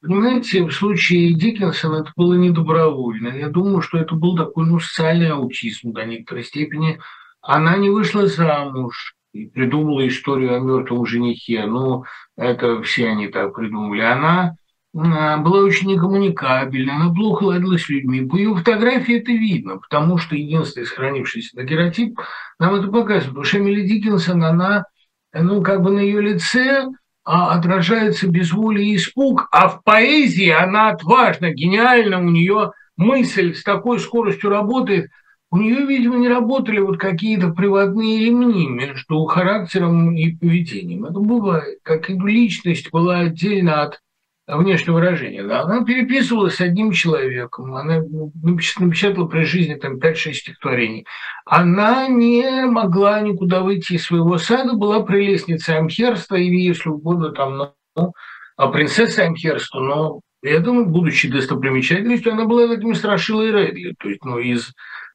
понимаете, 0.00 0.64
в 0.64 0.72
случае 0.72 1.34
Диккенсона 1.34 2.02
это 2.02 2.12
было 2.16 2.34
не 2.34 2.50
добровольно. 2.50 3.36
Я 3.36 3.48
думаю, 3.48 3.82
что 3.82 3.98
это 3.98 4.14
был 4.14 4.36
такой 4.36 4.66
ну, 4.66 4.78
социальный 4.78 5.32
аутизм 5.32 5.92
до 5.92 6.04
некоторой 6.04 6.44
степени. 6.44 7.00
Она 7.40 7.76
не 7.76 7.90
вышла 7.90 8.28
замуж 8.28 9.16
и 9.32 9.46
придумала 9.46 10.06
историю 10.06 10.56
о 10.56 10.60
мертвом 10.60 11.04
женихе. 11.04 11.66
Ну, 11.66 12.04
это 12.36 12.80
все 12.82 13.08
они 13.08 13.26
так 13.26 13.56
придумали. 13.56 14.02
Она 14.02 14.54
была 14.92 15.60
очень 15.60 15.88
некоммуникабельна, 15.88 16.96
она 16.96 17.14
плохо 17.14 17.44
ладила 17.44 17.78
с 17.78 17.88
людьми. 17.88 18.26
По 18.26 18.36
ее 18.36 18.54
фотографии 18.54 19.20
это 19.20 19.32
видно, 19.32 19.78
потому 19.78 20.18
что 20.18 20.36
единственный 20.36 20.84
сохранившийся 20.84 21.56
дагеротип 21.56 22.20
нам 22.58 22.74
это 22.74 22.88
показывает. 22.88 23.28
Потому 23.28 23.44
что 23.44 23.58
Эмили 23.58 23.86
Диккенсон, 23.86 24.44
она, 24.44 24.84
ну, 25.32 25.62
как 25.62 25.82
бы 25.82 25.90
на 25.90 26.00
ее 26.00 26.20
лице 26.20 26.88
а 27.24 27.54
отражается 27.54 28.28
безволие 28.28 28.88
и 28.88 28.96
испуг, 28.96 29.48
а 29.52 29.68
в 29.68 29.84
поэзии 29.84 30.48
она 30.48 30.88
отважна, 30.88 31.52
гениальна, 31.52 32.18
у 32.18 32.28
нее 32.28 32.72
мысль 32.96 33.54
с 33.54 33.62
такой 33.62 34.00
скоростью 34.00 34.50
работает, 34.50 35.08
у 35.50 35.58
нее, 35.58 35.86
видимо, 35.86 36.16
не 36.16 36.28
работали 36.28 36.80
вот 36.80 36.98
какие-то 36.98 37.50
приводные 37.50 38.26
ремни 38.26 38.66
между 38.68 39.24
характером 39.26 40.16
и 40.16 40.34
поведением. 40.34 41.04
Это 41.04 41.20
бывает, 41.20 41.78
как 41.82 42.10
и 42.10 42.14
личность 42.14 42.90
была 42.90 43.20
отдельно 43.20 43.82
от 43.82 44.00
внешнего 44.46 44.94
выражения. 44.96 45.42
Да. 45.44 45.62
Она 45.62 45.84
переписывалась 45.84 46.56
с 46.56 46.60
одним 46.60 46.92
человеком, 46.92 47.74
она 47.74 48.02
напечатала 48.42 49.26
при 49.26 49.44
жизни 49.44 49.74
там 49.74 49.98
5-6 49.98 50.32
стихотворений. 50.32 51.06
Она 51.44 52.08
не 52.08 52.66
могла 52.66 53.20
никуда 53.20 53.62
выйти 53.62 53.94
из 53.94 54.04
своего 54.04 54.38
сада, 54.38 54.74
была 54.74 55.02
прелестницей 55.02 55.78
Амхерста 55.78 56.36
или, 56.36 56.56
если 56.56 56.88
угодно, 56.88 57.30
там, 57.30 57.72
ну, 57.96 58.12
а 58.56 58.68
принцессой 58.68 59.26
Амхерста, 59.26 59.78
но 59.80 60.20
я 60.42 60.58
думаю, 60.58 60.86
будучи 60.86 61.30
достопримечательностью, 61.30 62.32
она 62.32 62.44
была 62.44 62.66
таким 62.66 62.94
страшилой 62.94 63.52
Редли, 63.52 63.94
то 63.98 64.08
есть, 64.08 64.24
ну, 64.24 64.38
из 64.38 64.72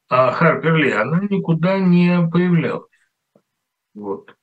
а, 0.10 0.32
Харперли, 0.32 0.92
она 0.92 1.20
никуда 1.30 1.80
не 1.80 2.28
появлялась. 2.32 2.90
Вот. 3.94 4.34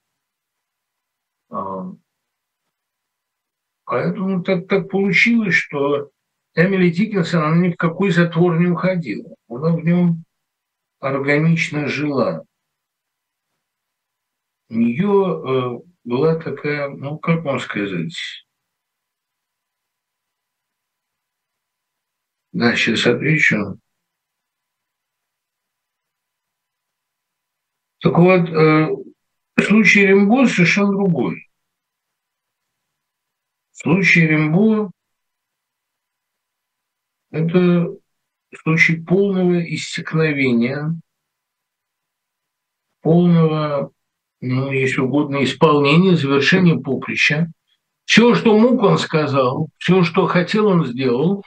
Поэтому 3.85 4.43
так, 4.43 4.66
так 4.66 4.89
получилось, 4.89 5.55
что 5.55 6.11
Эмили 6.55 6.91
Диккенсон, 6.91 7.43
она 7.43 7.57
ни 7.57 7.72
в 7.72 7.76
какой 7.76 8.11
затвор 8.11 8.59
не 8.59 8.66
уходила. 8.66 9.35
Она 9.49 9.70
в 9.70 9.85
нем 9.85 10.24
органично 11.01 11.87
жила. 11.89 12.45
У 14.70 14.74
нее 14.74 15.82
э, 15.82 15.89
была 16.05 16.37
такая, 16.37 16.89
ну, 16.89 17.18
как 17.18 17.45
вам 17.45 17.61
сказать, 17.61 18.16
да, 22.53 22.74
сейчас 22.74 23.07
отвечу. 23.07 23.78
Так 28.01 28.18
вот, 28.18 28.49
э, 28.49 28.89
случай 29.61 30.07
Рембо 30.07 30.47
совершенно 30.47 30.93
другой. 30.93 31.49
В 33.85 33.87
случае 33.87 34.28
Рембо 34.28 34.91
это 37.30 37.95
случай 38.62 38.97
полного 38.97 39.62
иссякновения, 39.62 40.95
полного, 43.03 43.91
ну, 44.41 44.72
если 44.72 45.03
угодно, 45.03 45.45
исполнения, 45.45 46.16
завершения 46.16 46.78
поприща. 46.78 47.53
Все, 48.07 48.35
что 48.35 48.59
мог, 48.59 48.82
он 48.82 48.97
сказал, 48.97 49.68
все, 49.76 50.03
что 50.03 50.26
хотел, 50.26 50.68
он 50.68 50.87
сделал. 50.87 51.45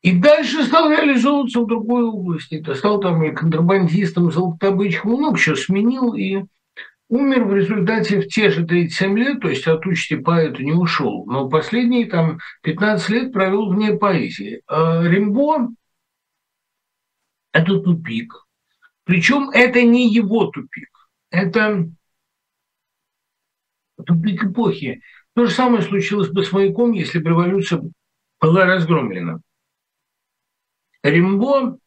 И 0.00 0.12
дальше 0.18 0.64
стал 0.64 0.90
реализовываться 0.90 1.60
в 1.60 1.66
другой 1.66 2.04
области. 2.04 2.54
Это 2.54 2.74
стал 2.74 2.98
там 2.98 3.22
и 3.24 3.34
контрабандистом, 3.34 4.32
золотобычком, 4.32 5.12
много 5.12 5.38
чего 5.38 5.56
сменил 5.56 6.14
и 6.14 6.44
умер 7.08 7.44
в 7.44 7.54
результате 7.54 8.20
в 8.20 8.28
те 8.28 8.50
же 8.50 8.64
37 8.66 9.18
лет, 9.18 9.40
то 9.40 9.48
есть 9.48 9.66
от 9.66 9.86
участи 9.86 10.16
поэта 10.16 10.62
не 10.62 10.72
ушел, 10.72 11.24
но 11.26 11.48
последние 11.48 12.06
там 12.06 12.38
15 12.62 13.08
лет 13.10 13.32
провел 13.32 13.72
вне 13.72 13.96
поэзии. 13.96 14.62
А 14.66 15.02
Римбо– 15.02 15.68
это 17.52 17.80
тупик. 17.80 18.46
Причем 19.04 19.50
это 19.50 19.82
не 19.82 20.12
его 20.12 20.46
тупик, 20.46 21.08
это 21.30 21.88
тупик 24.06 24.44
эпохи. 24.44 25.02
То 25.34 25.46
же 25.46 25.52
самое 25.52 25.82
случилось 25.82 26.30
бы 26.30 26.44
с 26.44 26.52
маяком, 26.52 26.92
если 26.92 27.18
бы 27.18 27.30
революция 27.30 27.82
была 28.40 28.64
разгромлена. 28.64 29.40
Римбо, 31.02 31.78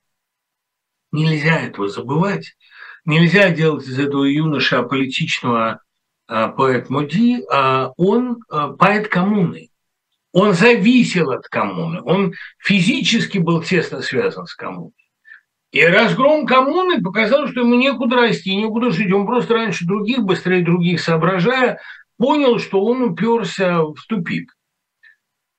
нельзя 1.11 1.61
этого 1.61 1.89
забывать, 1.89 2.55
нельзя 3.07 3.49
делать 3.49 3.87
из 3.87 3.97
этого 3.97 4.25
юноша 4.25 4.83
политичного 4.83 5.81
а, 6.27 6.49
поэт 6.49 6.89
Муди, 6.89 7.41
а 7.51 7.91
он 7.97 8.39
а, 8.49 8.73
поэт 8.73 9.07
коммуны. 9.07 9.69
Он 10.33 10.53
зависел 10.53 11.31
от 11.31 11.47
коммуны, 11.47 12.01
он 12.03 12.33
физически 12.59 13.39
был 13.39 13.63
тесно 13.63 14.01
связан 14.01 14.45
с 14.45 14.53
коммуной. 14.53 14.91
И 15.71 15.81
разгром 15.83 16.45
коммуны 16.45 17.01
показал, 17.01 17.47
что 17.47 17.61
ему 17.61 17.75
некуда 17.75 18.17
расти, 18.17 18.55
некуда 18.55 18.91
жить. 18.91 19.11
Он 19.11 19.25
просто 19.25 19.53
раньше 19.53 19.85
других, 19.85 20.19
быстрее 20.19 20.63
других 20.63 21.01
соображая, 21.01 21.79
понял, 22.17 22.59
что 22.59 22.83
он 22.83 23.01
уперся 23.03 23.81
в 23.81 23.95
тупик. 24.07 24.53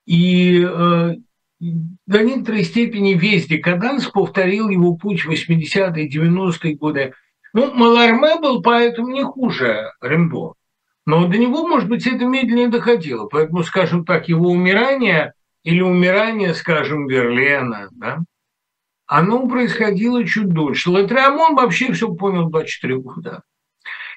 И 0.06 0.62
э, 0.62 1.14
до 1.60 2.22
некоторой 2.24 2.64
степени 2.64 3.14
весь 3.14 3.46
декаданс 3.46 4.06
повторил 4.06 4.68
его 4.70 4.96
путь 4.96 5.24
в 5.24 5.30
80-е, 5.30 6.08
90-е 6.08 6.74
годы– 6.76 7.14
ну, 7.52 7.72
Маларме 7.72 8.38
был 8.40 8.62
поэтому 8.62 9.08
не 9.08 9.24
хуже 9.24 9.92
Рембо. 10.00 10.54
Но 11.06 11.26
до 11.26 11.38
него, 11.38 11.66
может 11.66 11.88
быть, 11.88 12.06
это 12.06 12.24
медленнее 12.24 12.68
доходило. 12.68 13.26
Поэтому, 13.26 13.62
скажем 13.62 14.04
так, 14.04 14.28
его 14.28 14.50
умирание 14.50 15.32
или 15.62 15.80
умирание, 15.80 16.54
скажем, 16.54 17.06
Верлена, 17.06 17.88
да, 17.92 18.18
оно 19.06 19.48
происходило 19.48 20.24
чуть 20.26 20.50
дольше. 20.50 20.90
Латриамон 20.90 21.54
вообще 21.54 21.92
все 21.92 22.12
понял 22.12 22.46
в 22.46 22.50
24 22.50 22.96
года. 22.98 23.42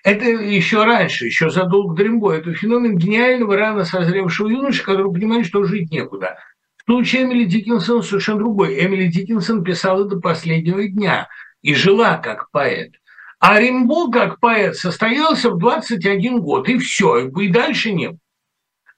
Это 0.03 0.25
еще 0.25 0.83
раньше, 0.83 1.27
еще 1.27 1.49
задолго 1.49 1.95
до 1.95 2.03
Рембо. 2.03 2.33
Это 2.33 2.53
феномен 2.53 2.97
гениального, 2.97 3.55
рано 3.55 3.85
созревшего 3.85 4.49
юноши, 4.49 4.83
который 4.83 5.11
понимает, 5.13 5.45
что 5.45 5.63
жить 5.63 5.91
некуда. 5.91 6.37
В 6.77 6.91
случае 6.91 7.23
Эмили 7.23 7.45
Диккенсона 7.45 8.01
совершенно 8.01 8.39
другой. 8.39 8.83
Эмили 8.83 9.07
Диккенсон 9.07 9.63
писала 9.63 10.05
до 10.05 10.19
последнего 10.19 10.85
дня 10.87 11.29
и 11.61 11.73
жила 11.73 12.17
как 12.17 12.49
поэт. 12.51 12.95
А 13.41 13.59
Римбо, 13.59 14.11
как 14.11 14.39
поэт, 14.39 14.75
состоялся 14.75 15.49
в 15.49 15.57
21 15.57 16.41
год, 16.41 16.69
и 16.69 16.77
все, 16.77 17.27
и 17.27 17.47
дальше 17.47 17.91
нет. 17.91 18.15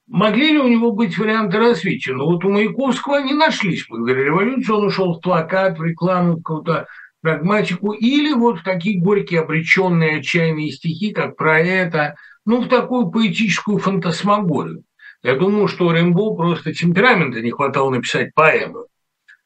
Могли 0.05 0.51
ли 0.51 0.59
у 0.59 0.67
него 0.67 0.91
быть 0.91 1.17
варианты 1.17 1.59
развития? 1.59 2.11
Ну 2.11 2.25
вот 2.25 2.43
у 2.43 2.49
Маяковского 2.49 3.19
они 3.19 3.33
нашлись. 3.33 3.85
Благодаря 3.87 4.25
революции 4.25 4.73
он 4.73 4.87
ушел 4.87 5.13
в 5.13 5.21
плакат, 5.21 5.79
в 5.79 5.83
рекламу, 5.83 6.33
в 6.33 6.43
какую-то 6.43 6.87
прагматику, 7.21 7.93
или 7.93 8.33
вот 8.33 8.59
в 8.59 8.63
такие 8.63 8.99
горькие, 8.99 9.39
обреченные, 9.39 10.19
отчаянные 10.19 10.71
стихи, 10.71 11.13
как 11.13 11.37
про 11.37 11.61
это, 11.61 12.15
ну, 12.45 12.59
в 12.59 12.67
такую 12.67 13.11
поэтическую 13.11 13.77
фантасмагорию. 13.77 14.83
Я 15.23 15.37
думаю, 15.37 15.69
что 15.69 15.93
Рембо 15.93 16.35
просто 16.35 16.73
темперамента 16.73 17.39
не 17.39 17.51
хватало 17.51 17.91
написать 17.91 18.33
поэму. 18.33 18.87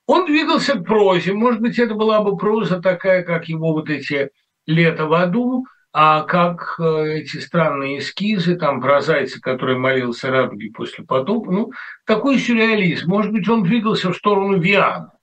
Он 0.07 0.25
двигался 0.25 0.73
к 0.73 0.85
прозе. 0.85 1.33
Может 1.33 1.61
быть, 1.61 1.77
это 1.77 1.93
была 1.93 2.21
бы 2.21 2.35
проза 2.35 2.81
такая, 2.81 3.21
как 3.21 3.47
его 3.47 3.73
вот 3.73 3.91
эти 3.91 4.31
лето 4.67 5.07
в 5.07 5.13
аду, 5.13 5.65
а 5.93 6.23
как 6.23 6.75
э, 6.79 7.19
эти 7.19 7.37
странные 7.37 7.99
эскизы, 7.99 8.55
там 8.55 8.81
про 8.81 9.01
зайца, 9.01 9.41
который 9.41 9.77
молился 9.77 10.29
радуге 10.29 10.69
после 10.71 11.03
потопа, 11.03 11.51
ну, 11.51 11.71
такой 12.05 12.37
сюрреализм. 12.37 13.09
Может 13.09 13.31
быть, 13.31 13.49
он 13.49 13.63
двигался 13.63 14.11
в 14.11 14.15
сторону 14.15 14.59
Виана. 14.59 15.13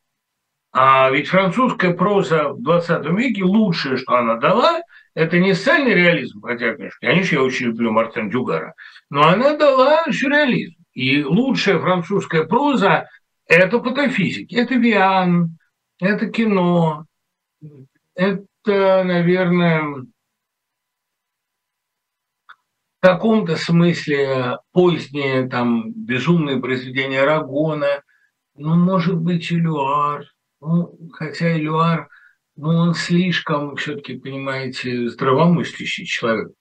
А 0.73 1.09
ведь 1.11 1.29
французская 1.29 1.95
проза 1.95 2.49
в 2.49 2.61
20 2.61 3.07
веке, 3.17 3.45
лучшее, 3.45 3.97
что 3.97 4.17
она 4.17 4.35
дала, 4.35 4.81
это 5.15 5.39
не 5.39 5.55
социальный 5.55 5.95
реализм, 5.95 6.41
хотя, 6.41 6.75
конечно, 6.75 6.99
конечно, 7.01 7.37
я 7.37 7.43
очень 7.43 7.67
люблю 7.67 7.93
Мартин 7.93 8.29
Дюгара, 8.29 8.75
но 9.11 9.29
она 9.29 9.57
дала 9.57 10.03
сюрреализм. 10.11 10.75
И 10.95 11.23
лучшая 11.23 11.79
французская 11.79 12.45
проза– 12.45 13.09
это 13.47 13.79
патофизики, 13.79 14.57
это 14.57 14.75
Виан, 14.75 15.59
это 16.01 16.27
кино, 16.27 17.07
это, 18.17 18.45
наверное, 18.73 19.83
в 23.05 23.07
каком-то 23.07 23.57
смысле 23.57 24.59
позднее 24.73 25.49
там 25.49 25.93
безумные 25.93 26.61
произведения 26.61 27.25
Рагона, 27.25 28.03
ну, 28.57 28.77
может 28.77 29.17
быть, 29.17 29.53
Илюар, 29.53 30.25
ну, 30.61 30.97
хотя 31.13 31.57
Илюар, 31.57 32.09
ну, 32.57 32.69
он 32.69 32.95
слишком, 32.95 33.77
все-таки, 33.77 34.17
понимаете, 34.17 35.09
здравомыслящий 35.09 36.07
человек. 36.07 36.53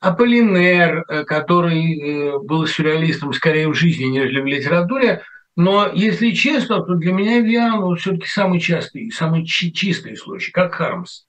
Аполлинер, 0.00 1.04
э, 1.08 1.24
который 1.24 1.98
э, 1.98 2.38
был 2.38 2.66
сюрреалистом 2.66 3.32
скорее 3.32 3.68
в 3.68 3.74
жизни, 3.74 4.04
нежели 4.04 4.40
в 4.40 4.46
литературе, 4.46 5.22
но, 5.56 5.90
если 5.92 6.30
честно, 6.30 6.82
то 6.82 6.94
для 6.94 7.12
меня 7.12 7.40
Виан 7.40 7.96
все-таки 7.96 8.26
самый 8.26 8.60
частый, 8.60 9.10
самый 9.10 9.44
чистый 9.44 10.16
случай, 10.16 10.52
как 10.52 10.74
Хармс 10.74 11.24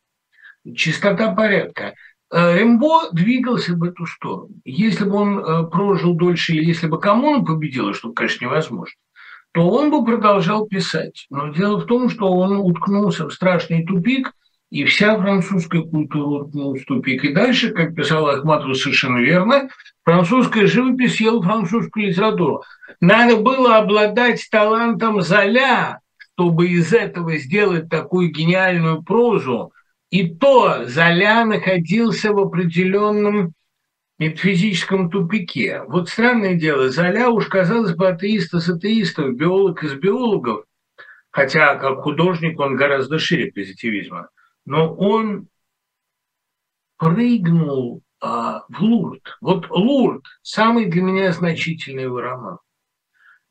чистота 0.76 1.34
порядка. 1.34 1.94
Э, 2.32 2.58
Рембо 2.58 3.10
двигался 3.12 3.74
в 3.74 3.84
эту 3.84 4.06
сторону. 4.06 4.50
Если 4.64 5.04
бы 5.04 5.16
он 5.16 5.40
э, 5.40 5.68
прожил 5.68 6.14
дольше, 6.14 6.54
или 6.54 6.66
если 6.66 6.88
бы 6.88 7.00
коммуна 7.00 7.44
победила, 7.44 7.94
что, 7.94 8.12
конечно, 8.14 8.46
невозможно, 8.46 8.96
то 9.54 9.70
он 9.70 9.92
бы 9.92 10.06
продолжал 10.06 10.66
писать. 10.66 11.26
Но 11.30 11.50
дело 11.50 11.80
в 11.80 11.86
том, 11.86 12.10
что 12.10 12.32
он 12.32 12.58
уткнулся 12.58 13.28
в 13.28 13.34
страшный 13.34 13.86
тупик, 13.86 14.34
и 14.70 14.86
вся 14.86 15.18
французская 15.18 15.82
культура 15.82 16.44
уткнулась 16.44 16.84
в 16.84 16.86
тупик. 16.86 17.26
И 17.26 17.34
дальше, 17.34 17.72
как 17.72 17.94
писал 17.94 18.28
Ахматова 18.28 18.74
совершенно 18.74 19.18
верно, 19.18 19.68
французская 20.06 20.66
живопись 20.66 21.18
съела 21.18 21.42
французскую 21.42 22.08
литературу. 22.08 22.64
Надо 23.02 23.36
было 23.36 23.78
обладать 23.78 24.48
талантом 24.50 25.22
Золя, 25.22 26.00
чтобы 26.18 26.70
из 26.70 26.94
этого 26.94 27.36
сделать 27.38 27.90
такую 27.90 28.32
гениальную 28.32 29.04
прозу. 29.04 29.74
И 30.12 30.30
то 30.30 30.86
Золя 30.86 31.44
находился 31.46 32.32
в 32.32 32.40
определенном 32.40 33.54
метафизическом 34.20 35.10
тупике. 35.10 35.82
Вот 35.88 36.10
странное 36.10 36.54
дело, 36.54 36.90
Золя 36.90 37.30
уж, 37.30 37.48
казалось 37.48 37.96
бы, 37.96 38.08
атеист 38.08 38.54
из 38.54 38.70
атеистов, 38.70 39.36
биолог 39.36 39.84
из 39.84 39.96
биологов, 39.96 40.66
хотя 41.32 41.76
как 41.76 42.02
художник 42.02 42.60
он 42.60 42.76
гораздо 42.76 43.18
шире 43.18 43.52
позитивизма– 43.52 44.30
но 44.66 44.94
он 44.94 45.48
прыгнул 46.98 48.04
а, 48.20 48.64
в 48.70 48.82
Лурд. 48.82 49.38
Вот 49.42 49.70
Лурд– 49.70 50.24
самый 50.42 50.86
для 50.86 51.02
меня 51.02 51.32
значительный 51.32 52.04
его 52.04 52.22
роман. 52.22 52.60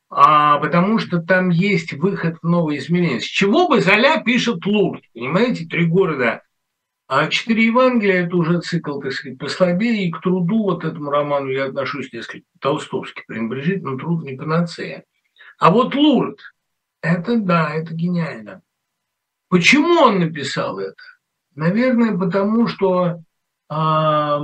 А, 0.08 0.58
потому 0.58 0.98
что 0.98 1.20
там 1.20 1.50
есть 1.50 1.92
выход 1.92 2.38
в 2.42 2.48
новые 2.48 2.78
измерения. 2.78 3.20
С 3.20 3.24
чего 3.24 3.68
бы 3.68 3.80
Золя 3.80 4.22
пишет 4.22 4.64
Лурд? 4.66 5.02
Понимаете, 5.14 5.66
три 5.66 5.86
города. 5.86 6.42
А 7.12 7.26
четыре 7.26 7.66
Евангелия– 7.66 8.24
это 8.26 8.36
уже 8.36 8.60
цикл, 8.60 9.00
так 9.00 9.10
сказать, 9.10 9.36
послабее, 9.36 10.06
и 10.06 10.12
к 10.12 10.20
труду 10.20 10.62
вот 10.62 10.84
этому 10.84 11.10
роману 11.10 11.48
я 11.48 11.64
отношусь 11.64 12.12
несколько 12.12 12.46
толстовски 12.60 13.24
пренебрежительно, 13.26 13.98
труд 13.98 14.22
не 14.22 14.36
панацея. 14.36 15.02
А 15.58 15.72
вот 15.72 15.96
Лурд– 15.96 16.38
это 17.02 17.36
да, 17.40 17.74
это 17.74 17.94
гениально. 17.94 18.62
Почему 19.48 20.00
он 20.00 20.20
написал 20.20 20.78
это? 20.78 21.02
Наверное, 21.56 22.16
потому 22.16 22.68
что 22.68 23.24
э, 23.68 24.38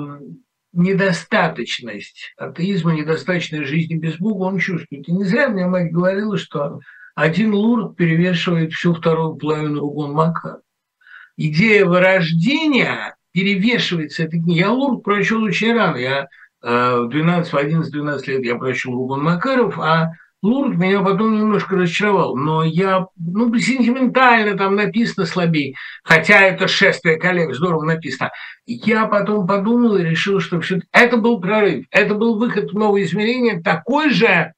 недостаточность 0.72 2.34
атеизма, 2.36 2.94
недостаточность 2.94 3.68
жизни 3.68 3.94
без 3.94 4.16
Бога 4.18 4.42
он 4.42 4.58
чувствует. 4.58 5.06
И 5.06 5.12
не 5.12 5.22
зря 5.22 5.50
мне 5.50 5.66
мать 5.66 5.92
говорила, 5.92 6.36
что 6.36 6.80
один 7.14 7.54
лурд 7.54 7.96
перевешивает 7.96 8.72
всю 8.72 8.92
вторую 8.92 9.36
половину 9.36 9.82
Ругон 9.82 10.14
Мака. 10.14 10.62
Идея 11.36 11.84
вырождения 11.84 13.16
перевешивает 13.32 14.12
с 14.12 14.20
этой 14.20 14.40
книги. 14.40 14.58
Я 14.58 14.72
лурд 14.72 15.02
прочел 15.02 15.42
очень 15.42 15.74
рано. 15.74 15.96
Я 15.96 16.28
э, 16.62 17.00
в 17.00 17.08
12, 17.08 17.52
11, 17.52 17.92
12 17.92 18.28
лет 18.28 18.44
я 18.44 18.56
прочел 18.56 18.92
Ругон 18.92 19.22
Макаров, 19.22 19.78
а 19.78 20.12
Лурд 20.42 20.76
меня 20.76 21.00
потом 21.00 21.34
немножко 21.34 21.76
разочаровал, 21.76 22.36
но 22.36 22.62
я, 22.62 23.06
ну, 23.16 23.52
сентиментально 23.58 24.56
там 24.56 24.76
написано 24.76 25.26
слабее, 25.26 25.74
хотя 26.04 26.40
это 26.40 26.68
шествие 26.68 27.16
коллег 27.16 27.54
здорово 27.54 27.84
написано. 27.84 28.30
Я 28.66 29.06
потом 29.06 29.46
подумал 29.46 29.96
и 29.96 30.04
решил, 30.04 30.40
что 30.40 30.60
все 30.60 30.80
это 30.92 31.16
был 31.16 31.40
прорыв, 31.40 31.86
это 31.90 32.14
был 32.14 32.38
выход 32.38 32.70
в 32.70 32.78
новое 32.78 33.02
измерение, 33.02 33.60
такой 33.60 34.10
же, 34.10 34.52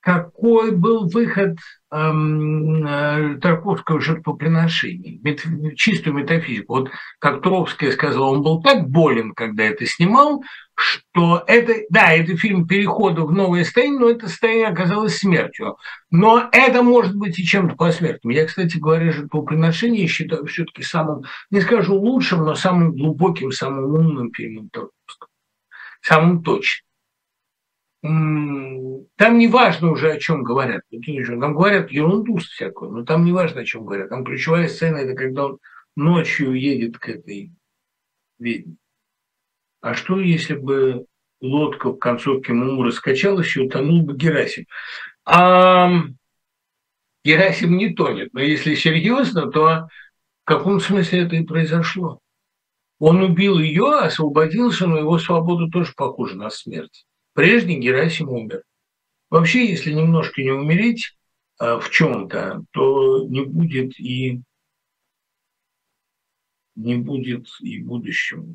какой 0.00 0.72
был 0.72 1.08
выход 1.08 1.58
Тарковского 1.92 4.00
жертвоприношения, 4.00 5.18
мет, 5.22 5.44
чистую 5.76 6.16
метафизику. 6.16 6.76
Вот 6.76 6.90
как 7.18 7.42
Туровская 7.42 7.92
сказала, 7.92 8.30
он 8.30 8.42
был 8.42 8.62
так 8.62 8.88
болен, 8.88 9.34
когда 9.34 9.64
это 9.64 9.84
снимал, 9.84 10.42
что 10.74 11.44
это, 11.46 11.74
да, 11.90 12.14
это 12.14 12.34
фильм 12.38 12.66
перехода 12.66 13.26
в 13.26 13.32
новое 13.32 13.64
состояние, 13.64 14.00
но 14.00 14.08
это 14.08 14.26
состояние 14.26 14.68
оказалось 14.68 15.18
смертью. 15.18 15.76
Но 16.10 16.48
это 16.50 16.82
может 16.82 17.14
быть 17.14 17.38
и 17.38 17.44
чем-то 17.44 17.76
посмертным. 17.76 18.32
Я, 18.32 18.46
кстати 18.46 18.78
говоря, 18.78 19.12
жертвоприношение 19.12 20.06
считаю 20.06 20.46
все-таки 20.46 20.82
самым, 20.82 21.24
не 21.50 21.60
скажу 21.60 21.94
лучшим, 21.94 22.46
но 22.46 22.54
самым 22.54 22.92
глубоким, 22.92 23.52
самым 23.52 23.94
умным 23.94 24.32
фильмом 24.32 24.70
Тарковского. 24.70 25.28
Самым 26.00 26.42
точным 26.42 26.86
там 29.22 29.38
не 29.38 29.46
важно 29.46 29.92
уже, 29.92 30.10
о 30.10 30.18
чем 30.18 30.42
говорят. 30.42 30.82
Там 30.90 31.54
говорят 31.54 31.92
ерунду 31.92 32.38
всякую, 32.38 32.90
но 32.90 33.04
там 33.04 33.24
не 33.24 33.30
важно, 33.30 33.60
о 33.60 33.64
чем 33.64 33.84
говорят. 33.84 34.08
Там 34.08 34.24
ключевая 34.24 34.66
сцена– 34.66 34.96
это 34.98 35.14
когда 35.14 35.46
он 35.46 35.58
ночью 35.94 36.54
едет 36.54 36.98
к 36.98 37.08
этой 37.08 37.52
ведьме. 38.40 38.74
А 39.80 39.94
что, 39.94 40.18
если 40.18 40.54
бы 40.54 41.06
лодка 41.40 41.90
в 41.90 41.98
концовке 41.98 42.52
Муму 42.52 42.82
раскачалась 42.82 43.56
и 43.56 43.60
утонул 43.60 44.02
бы 44.02 44.16
Герасим? 44.16 44.66
А 45.24 45.88
Герасим 47.24 47.76
не 47.76 47.94
тонет, 47.94 48.34
но 48.34 48.40
если 48.40 48.74
серьезно, 48.74 49.52
то 49.52 49.62
в 49.62 49.88
каком 50.42 50.80
смысле 50.80 51.20
это 51.20 51.36
и 51.36 51.44
произошло? 51.44 52.18
Он 52.98 53.22
убил 53.22 53.60
ее, 53.60 54.00
освободился, 54.00 54.88
но 54.88 54.98
его 54.98 55.16
свобода 55.18 55.70
тоже 55.70 55.92
похожа 55.94 56.36
на 56.36 56.50
смерть. 56.50 57.06
Прежде 57.34 57.74
Герасим 57.74 58.28
умер. 58.28 58.64
Вообще, 59.32 59.66
если 59.66 59.94
немножко 59.94 60.42
не 60.42 60.50
умереть 60.50 61.16
а, 61.58 61.80
в 61.80 61.88
чем-то, 61.88 62.66
то 62.70 63.26
не 63.28 63.46
будет 63.46 63.98
и 63.98 64.42
не 66.74 66.98
будет 66.98 67.46
и 67.60 67.82
будущего. 67.82 68.46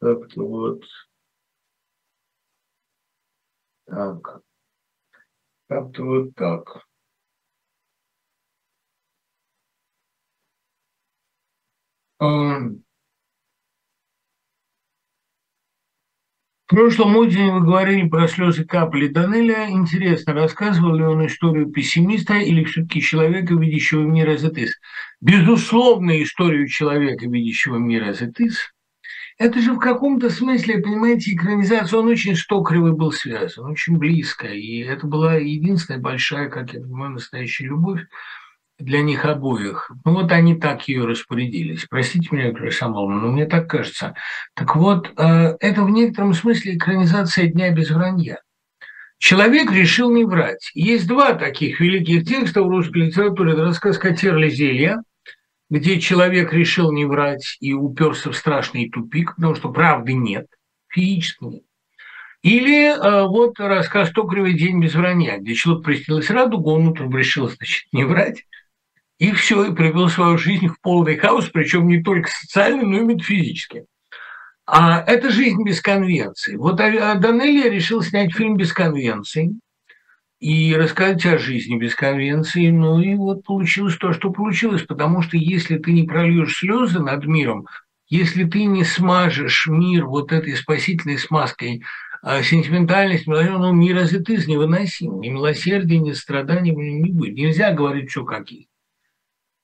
Как-то 0.00 0.48
вот 0.48 0.82
так. 3.84 4.40
Как-то 5.68 6.04
вот 6.04 6.34
так. 6.36 6.86
Um, 12.18 12.82
В 16.68 16.74
прошлом 16.74 17.12
Мудине 17.12 17.50
вы 17.50 17.62
говорили 17.62 18.06
про 18.06 18.28
слезы 18.28 18.62
капли 18.62 19.08
Данеля. 19.08 19.70
Интересно, 19.70 20.34
рассказывал 20.34 20.94
ли 20.94 21.02
он 21.02 21.26
историю 21.26 21.70
пессимиста 21.70 22.34
или 22.34 22.62
все-таки 22.64 23.00
человека, 23.00 23.54
видящего 23.54 24.02
мир 24.02 24.28
as 24.28 24.44
it? 24.44 24.68
Безусловно, 25.22 26.22
историю 26.22 26.68
человека, 26.68 27.24
видящего 27.26 27.76
мир 27.78 28.02
as 28.10 28.20
it. 28.20 28.34
Это 29.38 29.62
же 29.62 29.72
в 29.72 29.78
каком-то 29.78 30.28
смысле, 30.28 30.82
понимаете, 30.82 31.32
экранизация, 31.32 32.00
он 32.00 32.08
очень 32.08 32.36
с 32.36 32.46
Токаревой 32.46 32.92
был 32.92 33.12
связан, 33.12 33.64
очень 33.64 33.96
близко. 33.96 34.48
И 34.48 34.80
это 34.80 35.06
была 35.06 35.36
единственная 35.36 36.00
большая, 36.00 36.50
как 36.50 36.74
я 36.74 36.80
понимаю, 36.80 37.12
настоящая 37.12 37.64
любовь 37.64 38.02
для 38.78 39.02
них 39.02 39.24
обоих. 39.24 39.90
Ну 40.04 40.14
вот 40.14 40.30
они 40.32 40.54
так 40.54 40.86
ее 40.88 41.04
распорядились. 41.04 41.86
Простите 41.88 42.28
меня, 42.30 42.48
Виктория 42.48 42.70
Самоловна, 42.70 43.20
но 43.20 43.32
мне 43.32 43.46
так 43.46 43.68
кажется. 43.68 44.14
Так 44.54 44.76
вот, 44.76 45.12
э, 45.16 45.56
это 45.60 45.82
в 45.82 45.90
некотором 45.90 46.32
смысле 46.32 46.76
экранизация 46.76 47.48
«Дня 47.48 47.70
без 47.70 47.90
вранья». 47.90 48.40
Человек 49.18 49.72
решил 49.72 50.12
не 50.12 50.24
врать. 50.24 50.70
Есть 50.74 51.08
два 51.08 51.34
таких 51.34 51.80
великих 51.80 52.24
текста 52.24 52.62
в 52.62 52.68
русской 52.68 53.06
литературе. 53.06 53.52
Это 53.52 53.64
рассказ 53.64 53.98
Катерли 53.98 54.48
Зелья, 54.48 55.02
где 55.70 56.00
человек 56.00 56.52
решил 56.52 56.92
не 56.92 57.04
врать 57.04 57.56
и 57.60 57.72
уперся 57.72 58.30
в 58.30 58.36
страшный 58.36 58.88
тупик, 58.88 59.34
потому 59.34 59.56
что 59.56 59.72
правды 59.72 60.14
нет, 60.14 60.46
физически 60.88 61.44
нет. 61.44 61.62
Или 62.42 62.86
э, 62.86 63.26
вот 63.26 63.58
рассказ 63.58 64.12
«Токаревый 64.12 64.54
день 64.54 64.80
без 64.80 64.94
вранья», 64.94 65.38
где 65.38 65.54
человек 65.54 65.84
приснилась 65.84 66.30
радуга, 66.30 66.68
он 66.68 66.86
утром 66.86 67.14
решил, 67.16 67.48
значит, 67.48 67.88
не 67.92 68.04
врать, 68.04 68.44
и 69.18 69.32
все, 69.32 69.64
и 69.64 69.74
привел 69.74 70.08
свою 70.08 70.38
жизнь 70.38 70.68
в 70.68 70.80
полный 70.80 71.16
хаос, 71.16 71.50
причем 71.52 71.88
не 71.88 72.02
только 72.02 72.30
социальный, 72.30 72.84
но 72.84 72.98
и 72.98 73.04
метафизический. 73.04 73.84
А 74.66 75.02
это 75.02 75.30
жизнь 75.30 75.64
без 75.64 75.80
конвенций. 75.80 76.56
Вот 76.56 76.76
Данелия 76.76 77.70
решил 77.70 78.02
снять 78.02 78.34
фильм 78.34 78.56
без 78.56 78.72
конвенций 78.72 79.52
и 80.40 80.74
рассказать 80.76 81.24
о 81.26 81.38
жизни 81.38 81.78
без 81.78 81.94
конвенций. 81.94 82.70
Ну 82.70 83.00
и 83.00 83.14
вот 83.14 83.44
получилось 83.44 83.96
то, 83.96 84.12
что 84.12 84.30
получилось, 84.30 84.82
потому 84.82 85.22
что 85.22 85.36
если 85.36 85.78
ты 85.78 85.92
не 85.92 86.04
прольешь 86.04 86.58
слезы 86.58 87.00
над 87.00 87.24
миром, 87.24 87.66
если 88.08 88.44
ты 88.44 88.64
не 88.64 88.84
смажешь 88.84 89.66
мир 89.66 90.06
вот 90.06 90.32
этой 90.32 90.54
спасительной 90.54 91.18
смазкой 91.18 91.82
а 92.20 92.42
сентиментальность, 92.42 93.26
ну, 93.26 93.72
мир 93.72 93.96
разве 93.96 94.18
ты 94.18 94.36
невыносим. 94.36 95.20
Ни 95.20 95.28
милосердия, 95.28 95.98
ни 95.98 96.12
страданий 96.12 96.72
не 96.72 97.10
будет. 97.12 97.36
Нельзя 97.36 97.72
говорить, 97.72 98.10
что 98.10 98.24
как 98.24 98.50
есть. 98.50 98.68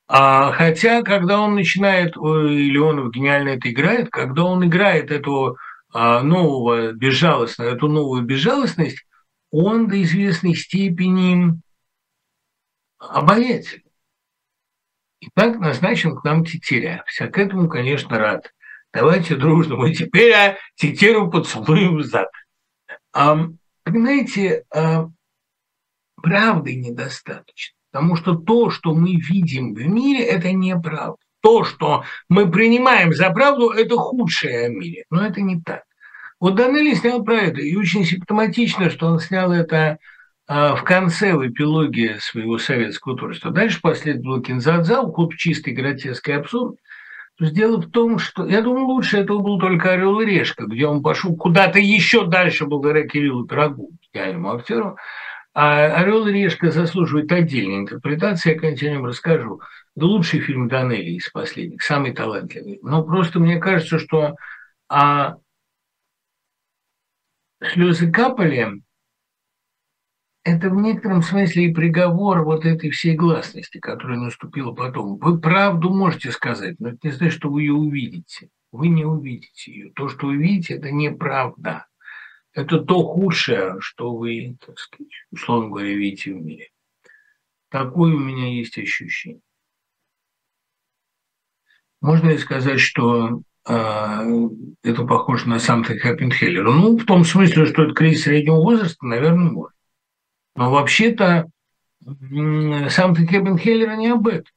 А, 0.07 0.53
хотя, 0.53 1.03
когда 1.03 1.41
он 1.41 1.55
начинает, 1.55 2.17
или 2.17 2.77
он 2.77 3.11
гениально 3.11 3.51
это 3.51 3.71
играет, 3.71 4.11
когда 4.11 4.45
он 4.45 4.67
играет 4.67 5.11
эту 5.11 5.57
а, 5.93 6.23
нового 6.23 6.93
безжалостного, 6.93 7.69
эту 7.71 7.89
новую 7.89 8.23
безжалостность, 8.23 9.07
он 9.51 9.89
до 9.89 10.03
известной 10.03 10.55
степени 10.55 11.59
обаятелен. 12.99 13.83
И 15.21 15.29
так 15.35 15.59
назначен 15.59 16.17
к 16.17 16.25
нам 16.25 16.45
тетеря. 16.45 17.05
К 17.19 17.39
этому, 17.39 17.69
конечно, 17.69 18.19
рад. 18.19 18.53
Давайте 18.93 19.37
дружно. 19.37 19.77
Мы 19.77 19.95
теперь 19.95 20.33
а, 20.33 20.59
тетерю 20.75 21.31
поцелуем 21.31 21.97
в 21.97 22.03
зад. 22.05 22.31
А, 23.13 23.37
понимаете, 23.85 24.65
а, 24.71 25.09
правды 26.17 26.77
недостаточно. 26.77 27.74
Потому 27.95 28.17
что 28.17 28.35
то, 28.35 28.71
что 28.71 28.93
мы 28.93 29.15
видим 29.15 29.73
в 29.73 29.87
мире, 29.87 30.25
это 30.25 30.51
неправда. 30.51 31.17
То, 31.41 31.63
что 31.63 32.03
мы 32.29 32.51
принимаем 32.51 33.13
за 33.13 33.31
правду, 33.31 33.71
это 33.71 33.97
худшее 33.97 34.69
в 34.69 34.73
мире. 34.73 35.05
Но 35.11 35.25
это 35.25 35.41
не 35.41 35.61
так. 35.61 35.85
Вот 36.41 36.57
Данелли 36.57 36.95
снял 36.95 37.23
про 37.23 37.37
это, 37.37 37.61
и 37.61 37.77
очень 37.77 38.05
симптоматично, 38.05 38.91
что 38.91 39.07
он 39.07 39.21
снял 39.21 39.53
это 39.53 39.99
а, 40.49 40.75
в 40.75 40.83
конце, 40.83 41.35
в 41.35 41.47
эпилоге 41.47 42.19
своего 42.19 42.59
советского 42.59 43.17
творчества. 43.17 43.53
Дальше 43.53 43.81
последовал 43.81 44.43
кинзадзал, 44.43 45.13
клуб 45.13 45.37
чистый 45.37 45.73
гротескный 45.73 46.39
абсурд. 46.39 46.75
Дело 47.39 47.81
в 47.81 47.89
том, 47.93 48.19
что, 48.19 48.45
я 48.45 48.61
думаю, 48.61 48.87
лучше 48.87 49.19
этого 49.19 49.39
был 49.39 49.61
только 49.61 49.93
«Орел 49.93 50.19
и 50.19 50.27
решка», 50.27 50.65
где 50.67 50.89
он 50.89 51.01
пошел 51.01 51.37
куда-то 51.37 51.79
еще 51.79 52.27
дальше 52.27 52.67
благодаря 52.67 53.07
Кириллу 53.07 53.47
Пирогу, 53.47 53.91
гениальному 54.13 54.53
актеру. 54.53 54.97
А 55.55 56.01
«Орел 56.01 56.27
и 56.27 56.33
решка» 56.33 56.73
заслуживает 56.73 57.31
отдельной 57.31 57.79
интерпретации, 57.79 58.51
я 58.51 58.55
когда-нибудь 58.55 58.83
о 58.83 58.91
нем 58.91 59.07
расскажу. 59.07 59.61
Это 59.95 60.07
лучший 60.07 60.41
фильм 60.41 60.67
Данелли 60.67 61.13
из 61.13 61.31
последних, 61.31 61.81
самый 61.81 62.13
талантливый. 62.13 62.81
Но 62.83 63.05
просто 63.05 63.39
мне 63.39 63.59
кажется, 63.61 64.01
что 64.01 64.35
а, 64.89 65.37
слезы 67.63 68.11
капали, 68.11 68.83
это 70.43 70.69
в 70.71 70.75
некотором 70.75 71.23
смысле 71.23 71.67
и 71.67 71.75
приговор 71.75 72.45
вот 72.45 72.67
этой 72.67 72.91
всей 72.91 73.15
гласности, 73.15 73.79
которая 73.79 74.19
наступила 74.19 74.73
потом. 74.73 75.19
Вы 75.19 75.41
правду 75.41 75.89
можете 75.89 76.33
сказать, 76.33 76.81
но 76.81 76.89
это 76.89 76.99
не 77.05 77.11
значит, 77.13 77.39
что 77.39 77.49
вы 77.49 77.63
ее 77.63 77.73
увидите. 77.73 78.51
Вы 78.73 78.89
не 78.89 79.05
увидите 79.05 79.73
ее. 79.73 79.93
То, 79.95 80.09
что 80.09 80.27
вы 80.27 80.37
видите, 80.37 80.75
это 80.75 80.91
неправда. 80.91 81.87
Это 82.55 82.79
то 82.79 83.03
худшее, 83.03 83.77
что 83.81 84.15
вы, 84.15 84.57
так 84.65 84.79
сказать, 84.79 85.13
условно 85.33 85.71
говоря, 85.71 85.93
видите 85.93 86.33
в 86.33 86.37
мире. 86.37 86.71
Такое 87.69 88.15
у 88.15 88.19
меня 88.19 88.49
есть 88.49 88.79
ощущение. 88.79 89.41
Можно 92.01 92.29
ли 92.29 92.39
сказать, 92.39 92.79
что 92.79 93.41
э, 93.67 93.73
это 94.85 95.05
похоже 95.05 95.49
на 95.49 95.59
Самта 95.59 95.99
Хаппенхеллера? 95.99 96.71
Ну, 96.71 96.97
в 96.97 97.05
том 97.05 97.25
смысле, 97.25 97.67
что 97.67 97.83
это 97.85 97.95
кризис 97.95 98.25
среднего 98.25 98.57
возраста, 98.57 99.05
наверное, 99.05 99.51
можно. 99.51 99.75
Но 100.55 100.71
вообще-то 100.71 101.51
сам 102.05 103.17
Хеппенхеллер 103.17 103.97
не 103.97 104.09
об 104.09 104.29
этом. 104.29 104.53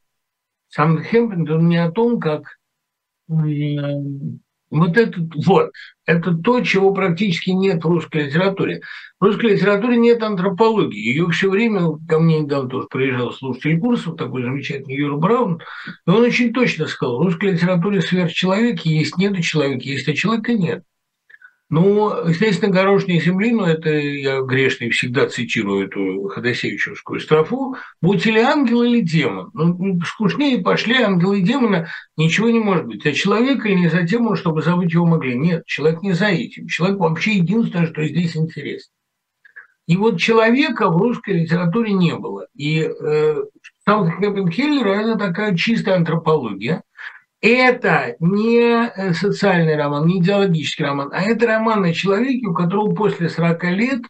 Сам 0.68 1.02
Хеппенхеллер 1.02 1.62
не 1.62 1.78
о 1.78 1.92
том, 1.92 2.20
как 2.20 2.58
вот 4.70 4.98
это, 4.98 5.20
вот, 5.46 5.72
это 6.06 6.34
то, 6.34 6.62
чего 6.62 6.94
практически 6.94 7.52
нет 7.52 7.84
в 7.84 7.88
русской 7.88 8.26
литературе. 8.26 8.82
В 9.20 9.24
русской 9.24 9.52
литературе 9.52 9.98
нет 9.98 10.22
антропологии. 10.22 11.00
Ее 11.00 11.30
все 11.30 11.50
время, 11.50 11.98
ко 12.08 12.20
мне 12.20 12.42
недавно 12.42 12.70
тоже 12.70 12.88
приезжал 12.90 13.32
слушатель 13.32 13.80
курсов, 13.80 14.18
такой 14.18 14.44
замечательный 14.44 14.96
Юра 14.96 15.18
Браун, 15.18 15.62
и 16.06 16.10
он 16.10 16.24
очень 16.24 16.54
точно 16.54 16.88
сказал, 16.88 17.18
в 17.18 17.24
русской 17.24 17.52
литературе 17.52 18.02
сверхчеловек 18.02 18.82
есть 18.82 19.18
недочеловек, 19.18 19.84
есть, 19.84 20.08
а 20.08 20.14
человека 20.14 20.54
нет. 20.54 20.84
Ну, 21.70 22.26
естественно, 22.30 22.72
горошней 22.72 23.20
земли, 23.20 23.52
но 23.52 23.68
это 23.68 23.90
я 23.90 24.42
грешный 24.42 24.90
всегда 24.90 25.28
цитирую 25.28 25.88
эту 25.88 26.30
Ходосевичевскую 26.30 27.20
строфу, 27.20 27.76
будь 28.02 28.26
или 28.26 28.40
ангел, 28.40 28.84
или 28.84 29.02
демон. 29.02 29.50
Ну, 29.54 30.00
скучнее 30.06 30.62
пошли 30.62 30.96
ангелы 30.96 31.40
и 31.40 31.44
демона, 31.44 31.90
ничего 32.16 32.50
не 32.50 32.60
может 32.60 32.86
быть. 32.86 33.06
А 33.06 33.12
человек 33.12 33.66
или 33.66 33.74
не 33.74 33.90
за 33.90 34.08
тем, 34.08 34.34
чтобы 34.38 34.62
забыть 34.62 34.94
его 34.94 35.06
могли. 35.06 35.38
Нет, 35.38 35.66
человек 35.66 36.02
не 36.04 36.14
за 36.14 36.28
этим. 36.28 36.68
Человек 36.68 37.00
вообще 37.00 37.34
единственное, 37.34 37.88
что 37.88 38.06
здесь 38.08 38.38
интересно. 38.38 38.94
И 39.88 39.98
вот 39.98 40.20
человека 40.20 40.90
в 40.90 40.98
русской 40.98 41.42
литературе 41.42 41.92
не 41.92 42.16
было. 42.16 42.48
И 42.56 42.80
э, 42.80 43.44
Саутгемптон 43.86 44.52
Хеллера– 44.52 44.90
это 45.02 45.18
такая 45.18 45.56
чистая 45.56 45.96
антропология– 45.96 46.84
это 47.42 48.16
не 48.20 48.88
э, 48.88 49.14
социальный 49.14 49.76
роман, 49.76 50.08
не 50.08 50.20
идеологический 50.20 50.84
роман, 50.84 51.10
а 51.14 51.22
это 51.22 51.48
роман 51.48 51.84
о 51.84 51.94
человеке, 51.94 52.48
у 52.48 52.54
которого 52.54 52.94
после 52.96 53.30
40 53.30 53.64
лет 53.66 54.02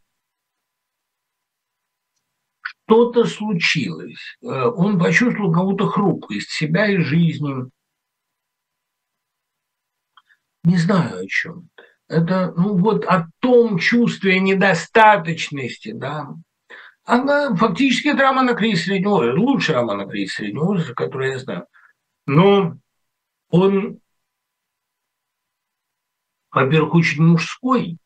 что-то 2.62 3.26
случилось. 3.26 4.38
Э, 4.42 4.66
он 4.76 5.00
почувствовал 5.00 5.52
кого-то 5.52 5.88
хрупкость 5.88 6.52
себя 6.52 6.88
и 6.88 6.98
жизни. 6.98 7.70
Не 10.64 10.78
знаю 10.78 11.24
о 11.24 11.28
чем 11.28 11.70
это. 12.08 12.54
Ну 12.56 12.78
вот 12.78 13.06
о 13.06 13.28
том 13.40 13.78
чувстве 13.78 14.40
недостаточности, 14.40 15.92
да. 15.92 16.30
Она 17.04 17.56
фактически 17.56 18.10
это 18.10 18.24
роман 18.24 18.50
о 18.50 18.54
кризисе 18.54 18.86
среднего 18.86 19.12
возраста, 19.12 19.40
лучший 19.40 19.76
роман 19.76 20.02
о 20.02 20.08
кризисе 20.08 20.36
среднего 20.36 20.66
возраста, 20.66 20.94
который 20.94 21.32
я 21.32 21.40
знаю. 21.40 21.66
Но 22.26 22.78
он, 23.50 24.00
во-первых, 26.52 26.96
очень 26.96 27.24
мужской, 27.24 27.98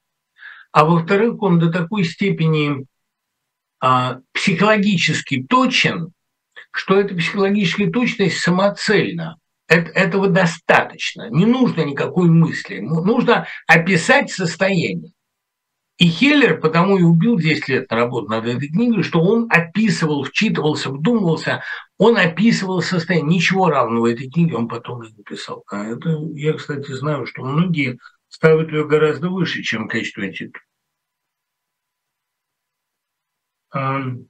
а 0.71 0.85
во-вторых, 0.85 1.41
он 1.41 1.59
до 1.59 1.71
такой 1.71 2.03
степени 2.03 2.85
а, 3.79 4.19
психологически 4.31 5.43
точен, 5.43 6.13
что 6.71 6.99
эта 6.99 7.15
психологическая 7.15 7.91
точность 7.91 8.39
самоцельна. 8.39 9.37
Это, 9.67 9.89
этого 9.91 10.27
достаточно. 10.27 11.29
Не 11.29 11.45
нужно 11.45 11.81
никакой 11.81 12.29
мысли. 12.29 12.79
Нужно 12.79 13.47
описать 13.67 14.31
состояние. 14.31 15.13
И 15.97 16.07
Хеллер 16.07 16.59
потому 16.59 16.97
и 16.97 17.03
убил 17.03 17.37
10 17.37 17.67
лет 17.67 17.91
на 17.91 17.97
работу 17.97 18.29
над 18.29 18.45
этой 18.45 18.69
книгой, 18.69 19.03
что 19.03 19.21
он 19.21 19.47
описывал, 19.49 20.23
вчитывался, 20.23 20.89
вдумывался, 20.89 21.63
он 22.01 22.17
описывал 22.17 22.81
состояние. 22.81 23.35
Ничего 23.35 23.69
равного 23.69 24.11
этой 24.11 24.27
книге 24.27 24.55
он 24.55 24.67
потом 24.67 25.03
не 25.03 25.13
написал. 25.15 25.63
А 25.67 25.85
это, 25.85 26.09
я, 26.33 26.53
кстати, 26.53 26.91
знаю, 26.93 27.27
что 27.27 27.43
многие 27.43 27.99
ставят 28.27 28.71
ее 28.71 28.87
гораздо 28.87 29.29
выше, 29.29 29.61
чем 29.61 29.87
качество 29.87 30.25
института. 30.25 30.61
А, 33.71 33.99
в 33.99 34.25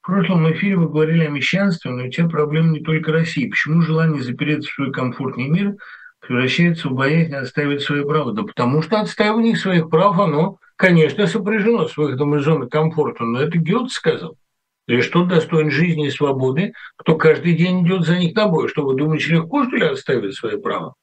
прошлом 0.00 0.50
эфире 0.50 0.78
вы 0.78 0.88
говорили 0.88 1.26
о 1.26 1.28
мещанстве, 1.28 1.90
но 1.90 2.08
те 2.08 2.26
проблемы 2.26 2.78
не 2.78 2.82
только 2.82 3.12
России. 3.12 3.50
Почему 3.50 3.82
желание 3.82 4.22
запереться 4.22 4.70
в 4.70 4.74
свой 4.74 4.92
комфортный 4.92 5.48
мир 5.48 5.76
превращается 6.20 6.88
в 6.88 6.94
боязнь 6.94 7.34
отставить 7.34 7.82
свои 7.82 8.02
права? 8.02 8.32
Да 8.32 8.44
потому 8.44 8.80
что 8.80 8.98
отстаивание 8.98 9.56
своих 9.56 9.90
прав, 9.90 10.18
оно 10.18 10.56
конечно, 10.76 11.26
сопряжено 11.26 11.86
с 11.86 11.98
выходом 11.98 12.34
из 12.34 12.44
зоны 12.44 12.66
комфорта, 12.66 13.24
но 13.24 13.42
это 13.42 13.58
Гёте 13.58 13.88
сказал. 13.90 14.38
Лишь 14.86 15.08
тот 15.08 15.28
достоин 15.28 15.70
жизни 15.70 16.08
и 16.08 16.10
свободы, 16.10 16.72
кто 16.96 17.16
каждый 17.16 17.56
день 17.56 17.86
идет 17.86 18.04
за 18.04 18.18
них 18.18 18.34
на 18.34 18.48
бой. 18.48 18.68
Что 18.68 18.84
вы 18.84 18.96
думаете, 18.96 19.28
легко, 19.30 19.64
что 19.64 19.76
ли, 19.76 19.86
оставить 19.86 20.34
свои 20.34 20.60
права? 20.60 20.94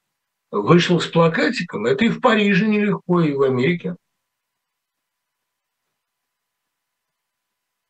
Вышел 0.51 0.99
с 0.99 1.07
плакатиком, 1.07 1.85
это 1.85 2.05
и 2.05 2.09
в 2.09 2.19
Париже 2.19 2.67
нелегко, 2.67 3.21
и 3.21 3.33
в 3.33 3.43
Америке. 3.43 3.95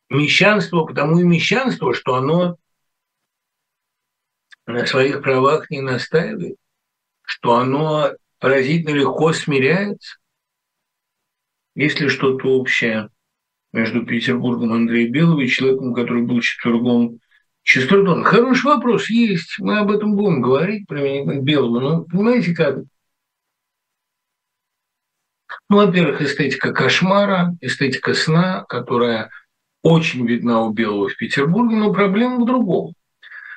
Мещанство, 0.08 0.84
потому 0.84 1.18
и 1.18 1.24
мещанство, 1.24 1.94
что 1.94 2.14
оно 2.14 2.56
на 4.66 4.86
своих 4.86 5.22
правах 5.22 5.70
не 5.70 5.80
настаивает, 5.80 6.56
что 7.22 7.56
оно 7.56 8.12
поразительно 8.38 8.94
легко 8.94 9.32
смиряется, 9.32 10.18
есть 11.74 12.00
ли 12.00 12.08
что-то 12.08 12.48
общее 12.48 13.08
между 13.72 14.04
Петербургом 14.04 14.72
Андрея 14.72 15.08
Белого 15.10 15.40
и 15.40 15.48
человеком, 15.48 15.94
который 15.94 16.22
был 16.22 16.40
четвергом 16.40 17.20
Честертон? 17.62 18.24
Хороший 18.24 18.64
вопрос, 18.64 19.10
есть. 19.10 19.56
Мы 19.58 19.78
об 19.78 19.90
этом 19.90 20.16
будем 20.16 20.40
говорить, 20.40 20.86
применительно 20.86 21.36
к 21.36 21.44
Белому. 21.44 21.80
Но 21.80 22.02
понимаете 22.04 22.54
как? 22.54 22.78
Ну, 25.68 25.76
во-первых, 25.76 26.22
эстетика 26.22 26.72
кошмара, 26.72 27.56
эстетика 27.60 28.14
сна, 28.14 28.64
которая 28.68 29.30
очень 29.82 30.26
видна 30.26 30.62
у 30.62 30.72
Белого 30.72 31.08
в 31.08 31.16
Петербурге, 31.16 31.76
но 31.76 31.92
проблема 31.92 32.40
в 32.40 32.46
другом. 32.46 32.94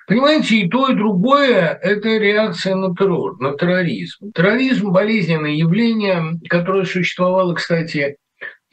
Понимаете, 0.05 0.57
и 0.57 0.69
то, 0.69 0.89
и 0.89 0.95
другое– 0.95 1.79
это 1.81 2.09
реакция 2.17 2.75
на 2.75 2.93
террор, 2.93 3.39
на 3.39 3.57
терроризм. 3.57 4.31
Терроризм– 4.33 4.91
болезненное 4.91 5.51
явление, 5.51 6.39
которое 6.49 6.85
существовало, 6.85 7.55
кстати, 7.55 8.17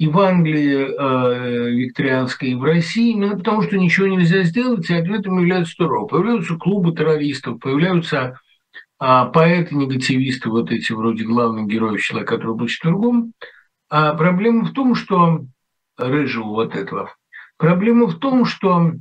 и 0.01 0.09
в 0.09 0.19
Англии 0.19 0.79
э, 0.79 1.71
викторианской, 1.73 2.53
и 2.53 2.55
в 2.55 2.65
России, 2.65 3.13
именно 3.13 3.37
потому 3.37 3.61
что 3.61 3.77
ничего 3.77 4.07
нельзя 4.07 4.45
сделать, 4.45 4.89
и 4.89 4.95
ответом 4.95 5.39
является 5.39 5.77
террор. 5.77 6.07
Появляются 6.07 6.57
клубы 6.57 6.93
террористов, 6.93 7.61
появляются 7.61 8.41
а, 8.99 9.27
поэты-негативисты, 9.27 10.49
вот 10.49 10.73
эти 10.73 10.95
вроде 10.95 11.25
главных 11.25 11.67
героев 11.67 12.01
человека, 12.01 12.37
который 12.37 12.57
был 12.57 12.67
четвергом. 12.67 13.35
А 13.91 14.15
проблема 14.15 14.65
в 14.65 14.73
том, 14.73 14.95
что 14.95 15.45
рыжего 15.99 16.45
вот 16.45 16.75
этого. 16.75 17.15
Проблема 17.59 18.07
в 18.07 18.19
том, 18.19 18.47
что 18.47 18.93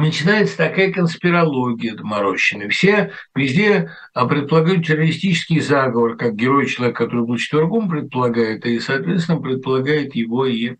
начинается 0.00 0.56
такая 0.56 0.92
конспирология 0.92 1.94
доморощенная. 1.94 2.68
Все 2.68 3.12
везде 3.34 3.90
а, 4.14 4.26
предполагают 4.26 4.86
террористический 4.86 5.60
заговор, 5.60 6.16
как 6.16 6.34
герой 6.34 6.66
человек, 6.66 6.96
который 6.96 7.24
был 7.24 7.36
четвергом, 7.36 7.88
предполагает, 7.88 8.66
и, 8.66 8.80
соответственно, 8.80 9.40
предполагает 9.40 10.14
его 10.14 10.46
и 10.46 10.76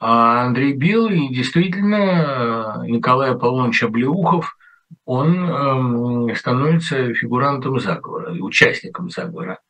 А 0.00 0.46
Андрей 0.46 0.74
Белый 0.74 1.28
действительно, 1.28 2.82
Николай 2.86 3.30
Аполлоныч 3.30 3.82
Облеухов, 3.82 4.56
он 5.04 6.30
э, 6.30 6.34
становится 6.36 7.14
фигурантом 7.14 7.80
заговора, 7.80 8.32
участником 8.32 9.10
заговора. 9.10 9.60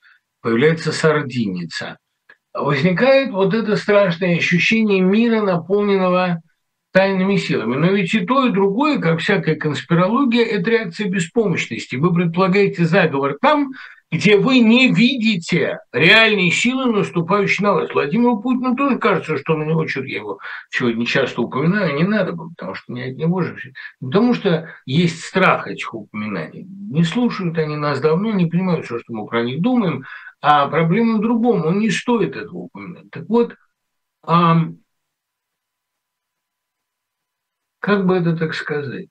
Появляется 0.43 0.93
сардиница. 0.93 1.99
Возникает 2.55 3.31
вот 3.31 3.55
это 3.55 3.77
страшное 3.77 4.37
ощущение 4.37 5.01
мира, 5.01 5.43
наполненного 5.43 6.43
тайными 6.99 7.37
силами. 7.37 7.77
Но 7.77 7.93
ведь 7.93 8.13
и 8.13 8.27
то, 8.27 8.45
и 8.45 8.51
другое, 8.51 8.99
как 8.99 9.21
всякая 9.21 9.55
конспирология, 9.55 10.45
это 10.45 10.69
реакция 10.69 11.09
беспомощности. 11.09 11.95
Вы 11.95 12.13
предполагаете 12.13 12.85
заговор 12.87 13.37
там, 13.41 13.71
где 14.11 14.37
вы 14.37 14.59
не 14.59 14.93
видите 14.93 15.79
реальные 15.93 16.51
силы, 16.51 16.87
наступающие 16.87 17.65
на 17.65 17.75
вас. 17.75 17.95
Владимиру 17.95 18.41
Путину 18.41 18.75
тоже 18.75 18.99
кажется, 18.99 19.39
что 19.39 19.57
на 19.57 19.63
него 19.63 19.87
что-то 19.87 20.09
я 20.09 20.17
его 20.17 20.41
сегодня 20.71 21.07
часто 21.07 21.43
упоминаю, 21.43 21.95
не 21.95 22.03
надо 22.03 22.33
было, 22.33 22.49
потому 22.49 22.75
что 22.75 22.93
не 22.93 23.03
от 23.05 23.17
него 23.17 23.43
же. 23.43 23.57
Потому 24.01 24.35
что 24.35 24.69
есть 24.85 25.23
страх 25.23 25.69
этих 25.69 25.95
упоминаний. 25.95 26.67
Не 26.91 27.05
слушают 27.05 27.57
они 27.59 27.77
нас 27.77 28.01
давно, 28.01 28.33
не 28.33 28.47
понимают, 28.47 28.87
что, 28.87 28.99
что 28.99 29.13
мы 29.13 29.25
про 29.29 29.45
них 29.45 29.61
думаем, 29.61 30.03
а 30.41 30.67
проблема 30.67 31.19
в 31.19 31.21
другом, 31.21 31.65
он 31.65 31.79
не 31.79 31.91
стоит 31.91 32.35
этого 32.35 32.57
упоминать. 32.59 33.09
Так 33.13 33.29
вот, 33.29 33.55
как 37.89 38.05
бы 38.05 38.17
это 38.17 38.37
так 38.37 38.53
сказать? 38.55 39.09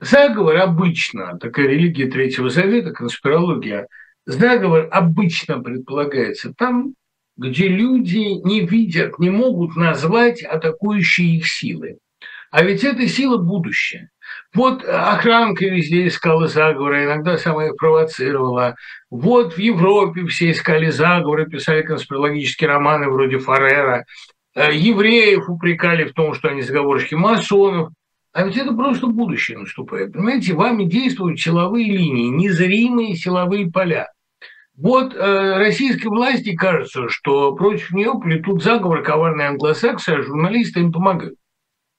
Заговор 0.00 0.56
обычно, 0.56 1.38
такая 1.38 1.68
религия 1.68 2.10
Третьего 2.10 2.50
Завета, 2.50 2.90
конспирология, 2.90 3.86
заговор 4.26 4.88
обычно 4.90 5.62
предполагается 5.62 6.52
там, 6.52 6.94
где 7.36 7.68
люди 7.68 8.44
не 8.44 8.66
видят, 8.66 9.20
не 9.20 9.30
могут 9.30 9.76
назвать 9.76 10.42
атакующие 10.42 11.36
их 11.36 11.46
силы. 11.46 11.98
А 12.50 12.64
ведь 12.64 12.82
это 12.82 13.06
сила 13.06 13.36
будущее. 13.36 14.10
Вот 14.52 14.82
охранка 14.84 15.66
везде 15.66 16.08
искала 16.08 16.48
заговоры, 16.48 17.04
иногда 17.04 17.38
сама 17.38 17.66
их 17.66 17.76
провоцировала. 17.76 18.74
Вот 19.08 19.54
в 19.54 19.58
Европе 19.58 20.26
все 20.26 20.50
искали 20.50 20.90
заговоры, 20.90 21.48
писали 21.48 21.82
конспирологические 21.82 22.70
романы 22.70 23.08
вроде 23.08 23.38
Фарера. 23.38 24.04
Э, 24.54 24.74
евреев 24.74 25.48
упрекали 25.48 26.04
в 26.04 26.12
том, 26.12 26.34
что 26.34 26.48
они 26.48 26.62
заговорщики 26.62 27.14
масонов. 27.14 27.90
А 28.32 28.44
ведь 28.44 28.56
это 28.56 28.72
просто 28.72 29.06
будущее 29.08 29.58
наступает. 29.58 30.12
Понимаете, 30.12 30.54
вами 30.54 30.84
действуют 30.84 31.40
силовые 31.40 31.86
линии, 31.86 32.28
незримые 32.28 33.16
силовые 33.16 33.70
поля. 33.70 34.08
Вот 34.76 35.14
э, 35.14 35.56
российской 35.58 36.06
власти 36.06 36.54
кажется, 36.54 37.08
что 37.08 37.54
против 37.54 37.90
нее 37.90 38.14
плетут 38.20 38.62
заговор 38.62 39.02
коварные 39.02 39.48
англосаксы, 39.48 40.10
а 40.10 40.22
журналисты 40.22 40.80
им 40.80 40.92
помогают. 40.92 41.34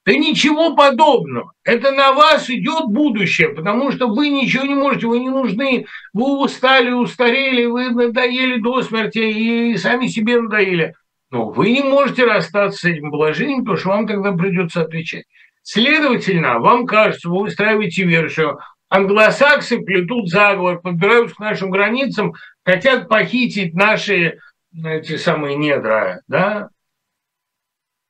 Да 0.04 0.14
ничего 0.14 0.76
подобного. 0.76 1.52
Это 1.64 1.92
на 1.92 2.14
вас 2.14 2.50
идет 2.50 2.86
будущее, 2.88 3.50
потому 3.50 3.92
что 3.92 4.08
вы 4.08 4.30
ничего 4.30 4.64
не 4.64 4.74
можете, 4.74 5.06
вы 5.06 5.20
не 5.20 5.30
нужны, 5.30 5.86
вы 6.12 6.40
устали, 6.40 6.92
устарели, 6.92 7.66
вы 7.66 7.92
надоели 7.92 8.60
до 8.60 8.82
смерти 8.82 9.20
и 9.20 9.78
сами 9.78 10.08
себе 10.08 10.42
надоели. 10.42 10.96
Но 11.32 11.50
вы 11.50 11.72
не 11.72 11.82
можете 11.82 12.26
расстаться 12.26 12.80
с 12.80 12.84
этим 12.84 13.10
положением, 13.10 13.60
потому 13.60 13.78
что 13.78 13.90
вам 13.90 14.08
тогда 14.08 14.34
придется 14.34 14.82
отвечать. 14.82 15.26
Следовательно, 15.64 16.60
вам 16.60 16.86
кажется, 16.86 17.30
вы 17.30 17.44
устраиваете 17.44 18.04
версию, 18.04 18.60
англосаксы 18.90 19.80
плетут 19.80 20.30
заговор, 20.30 20.82
подбираются 20.82 21.36
к 21.36 21.40
нашим 21.40 21.72
границам, 21.72 22.34
хотят 22.66 23.08
похитить 23.08 23.74
наши 23.74 24.40
эти 24.74 25.16
самые 25.18 25.56
недра, 25.56 26.22
да, 26.28 26.70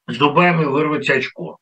с 0.08 0.16
зубами 0.16 0.66
вырвать 0.66 1.10
очко 1.10 1.58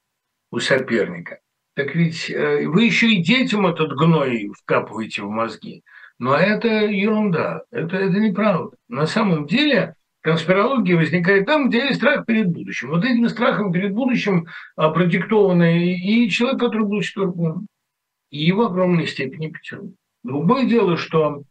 у 0.52 0.60
соперника. 0.60 1.40
Так 1.76 1.94
ведь 1.95 2.30
э, 2.30 2.68
вы 2.68 2.84
еще 2.84 3.07
и 3.07 3.23
детям 3.23 3.68
этот 3.68 3.91
гной 3.91 4.52
вкапываете 4.57 5.23
в 5.23 5.30
мозги. 5.30 5.84
Но 6.18 6.36
это 6.36 6.68
ерунда, 6.68 7.64
это, 7.72 7.95
это 7.95 8.19
неправда. 8.19 8.76
На 8.90 9.06
самом 9.07 9.45
деле 9.48 9.95
конспирология 10.22 10.96
возникает 10.96 11.46
там, 11.46 11.70
где 11.70 11.86
есть 11.86 11.98
страх 11.98 12.26
перед 12.26 12.50
будущим. 12.50 12.90
Вот 12.90 13.06
этим 13.06 13.28
страхом 13.30 13.72
перед 13.72 13.94
будущим 13.94 14.48
а, 14.76 14.90
продиктованы 14.90 15.94
и 15.94 16.30
человек, 16.30 16.60
который 16.60 16.86
был 16.86 17.02
четвертым, 17.02 17.68
и 18.30 18.52
в 18.52 18.62
огромной 18.62 19.08
степени 19.08 19.50
Петербург. 19.50 19.96
Другое 20.24 20.66
дело, 20.66 20.98
что 20.98 21.44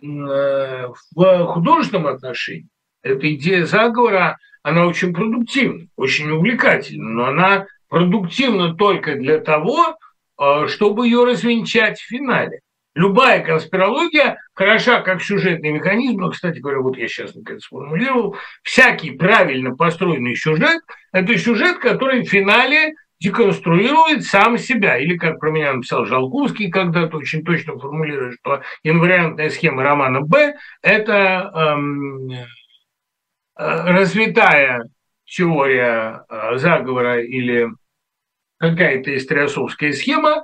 э, 0.00 0.86
в 1.14 1.46
художественном 1.46 2.06
отношении 2.06 2.68
эта 3.02 3.34
идея 3.34 3.64
заговора, 3.64 4.38
она 4.62 4.86
очень 4.86 5.12
продуктивна, 5.12 5.86
очень 5.96 6.30
увлекательна, 6.30 7.08
но 7.08 7.24
она 7.26 7.66
продуктивна 7.88 8.74
только 8.74 9.16
для 9.16 9.38
того, 9.40 9.96
а, 10.36 10.68
чтобы 10.68 11.06
ее 11.06 11.24
развенчать 11.24 11.98
в 11.98 12.06
финале. 12.06 12.60
Любая 12.98 13.44
конспирология 13.44 14.38
хороша 14.54 15.02
как 15.02 15.22
сюжетный 15.22 15.70
механизм, 15.70 16.18
но, 16.18 16.30
кстати 16.30 16.58
говоря, 16.58 16.80
вот 16.80 16.98
я 16.98 17.06
сейчас 17.06 17.32
наконец 17.32 17.62
сформулировал, 17.62 18.34
всякий 18.64 19.12
правильно 19.12 19.76
построенный 19.76 20.34
сюжет– 20.34 20.82
это 21.12 21.38
сюжет, 21.38 21.78
который 21.78 22.24
в 22.24 22.28
финале 22.28 22.94
деконструирует 23.20 24.24
сам 24.24 24.58
себя. 24.58 24.98
Или, 24.98 25.16
как 25.16 25.38
про 25.38 25.52
меня 25.52 25.74
написал 25.74 26.06
Жалковский 26.06 26.72
когда-то, 26.72 27.18
очень 27.18 27.44
точно 27.44 27.78
формулирует, 27.78 28.34
что 28.40 28.62
инвариантная 28.82 29.50
схема 29.50 29.84
романа 29.84 30.22
«Б»– 30.22 30.56
это 30.82 31.52
эм, 31.54 32.32
э, 32.32 32.44
развитая 33.56 34.82
теория 35.24 36.24
э, 36.28 36.56
заговора 36.56 37.22
или 37.22 37.68
какая-то 38.58 39.16
историосовская 39.16 39.92
схема, 39.92 40.42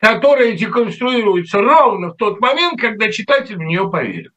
которая 0.00 0.52
деконструируется 0.52 1.60
ровно 1.60 2.10
в 2.10 2.16
тот 2.16 2.40
момент, 2.40 2.80
когда 2.80 3.10
читатель 3.10 3.56
в 3.56 3.62
нее 3.62 3.90
поверит. 3.90 4.32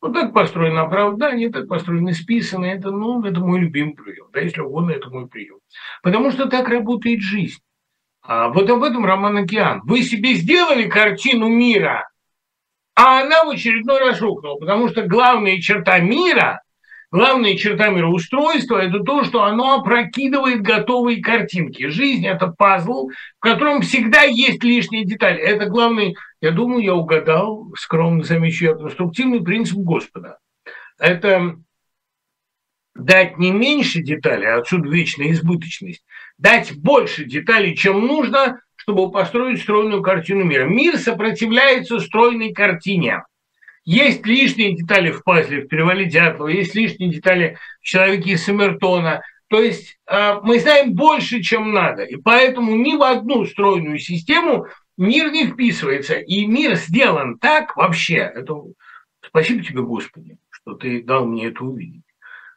Вот 0.00 0.12
так 0.12 0.32
построено 0.34 0.82
оправдание, 0.82 1.50
так 1.50 1.68
построено 1.68 2.12
списано. 2.12 2.66
Это, 2.66 2.90
ну, 2.90 3.24
это 3.24 3.40
мой 3.40 3.60
любимый 3.60 3.94
прием. 3.94 4.26
Да, 4.32 4.40
если 4.40 4.60
угодно, 4.60 4.90
это 4.90 5.08
мой 5.08 5.26
прием. 5.26 5.58
Потому 6.02 6.30
что 6.30 6.48
так 6.48 6.68
работает 6.68 7.20
жизнь. 7.20 7.60
А 8.22 8.48
вот 8.48 8.68
об 8.68 8.82
этом 8.82 9.04
роман 9.04 9.36
«Океан». 9.38 9.80
Вы 9.84 10.02
себе 10.02 10.34
сделали 10.34 10.88
картину 10.88 11.48
мира, 11.48 12.08
а 12.94 13.22
она 13.22 13.44
в 13.44 13.50
очередной 13.50 14.00
раз 14.00 14.20
рухнула, 14.20 14.56
потому 14.58 14.88
что 14.88 15.02
главная 15.02 15.60
черта 15.60 15.98
мира 16.00 16.62
Главная 17.12 17.56
черта 17.56 17.88
мироустройства– 17.88 18.78
это 18.82 18.98
то, 19.00 19.22
что 19.22 19.44
оно 19.44 19.74
опрокидывает 19.74 20.62
готовые 20.62 21.22
картинки. 21.22 21.88
Жизнь– 21.88 22.26
это 22.26 22.48
пазл, 22.48 23.10
в 23.38 23.40
котором 23.40 23.82
всегда 23.82 24.22
есть 24.22 24.64
лишние 24.64 25.04
детали. 25.04 25.40
Это 25.40 25.66
главный, 25.66 26.16
я 26.40 26.50
думаю, 26.50 26.82
я 26.82 26.94
угадал, 26.94 27.72
скромно 27.76 28.24
замечу 28.24 28.64
я, 28.64 28.74
конструктивный 28.74 29.40
принцип 29.40 29.76
Господа. 29.78 30.38
Это 30.98 31.56
дать 32.96 33.38
не 33.38 33.52
меньше 33.52 34.02
деталей, 34.02 34.48
а 34.48 34.58
отсюда 34.58 34.88
вечная 34.88 35.30
избыточность, 35.30 36.02
дать 36.38 36.76
больше 36.76 37.24
деталей, 37.24 37.76
чем 37.76 38.04
нужно, 38.04 38.60
чтобы 38.74 39.12
построить 39.12 39.62
стройную 39.62 40.02
картину 40.02 40.42
мира. 40.42 40.64
Мир 40.64 40.98
сопротивляется 40.98 42.00
стройной 42.00 42.52
картине– 42.52 43.22
есть 43.86 44.26
лишние 44.26 44.76
детали 44.76 45.12
в 45.12 45.22
пазле 45.22 45.62
в 45.62 45.68
перевале 45.68 46.06
Дятлова, 46.06 46.48
есть 46.48 46.74
лишние 46.74 47.08
детали 47.08 47.56
в 47.80 47.84
человеке 47.84 48.32
из 48.32 48.44
Саммертона. 48.44 49.22
То 49.48 49.62
есть 49.62 49.96
э, 50.08 50.40
мы 50.42 50.58
знаем 50.58 50.94
больше, 50.94 51.40
чем 51.40 51.72
надо. 51.72 52.02
И 52.02 52.16
поэтому 52.16 52.74
ни 52.74 52.96
в 52.96 53.02
одну 53.02 53.46
стройную 53.46 53.98
систему 54.00 54.66
мир 54.98 55.30
не 55.30 55.46
вписывается. 55.46 56.14
И 56.14 56.46
мир 56.46 56.74
сделан 56.74 57.38
так 57.38 57.76
вообще. 57.76 58.16
Это... 58.16 58.54
Спасибо 59.24 59.62
тебе, 59.62 59.82
Господи, 59.82 60.36
что 60.50 60.74
ты 60.74 61.02
дал 61.02 61.24
мне 61.24 61.46
это 61.46 61.62
увидеть. 61.62 62.02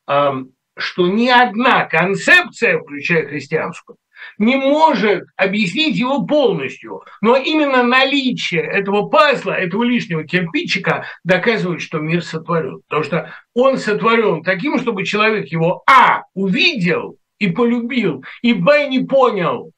Э, 0.09 0.31
что 0.79 1.07
ни 1.07 1.27
одна 1.27 1.85
концепция, 1.85 2.79
включая 2.79 3.27
христианскую, 3.27 3.97
не 4.37 4.55
может 4.55 5.23
объяснить 5.35 5.97
его 5.97 6.25
полностью. 6.25 7.03
Но 7.21 7.35
именно 7.35 7.83
наличие 7.83 8.61
этого 8.61 9.09
пазла, 9.09 9.51
этого 9.51 9.83
лишнего 9.83 10.23
кирпичика 10.23 11.05
доказывает, 11.23 11.81
что 11.81 11.99
мир 11.99 12.23
сотворен. 12.23 12.81
Потому 12.87 13.03
что 13.03 13.33
он 13.53 13.77
сотворен 13.77 14.43
таким, 14.43 14.77
чтобы 14.79 15.05
человек 15.05 15.47
его 15.47 15.83
А 15.87 16.23
увидел 16.33 17.17
и 17.39 17.49
полюбил, 17.49 18.23
и 18.41 18.53
Б 18.53 18.87
не 18.87 18.99
понял. 19.05 19.71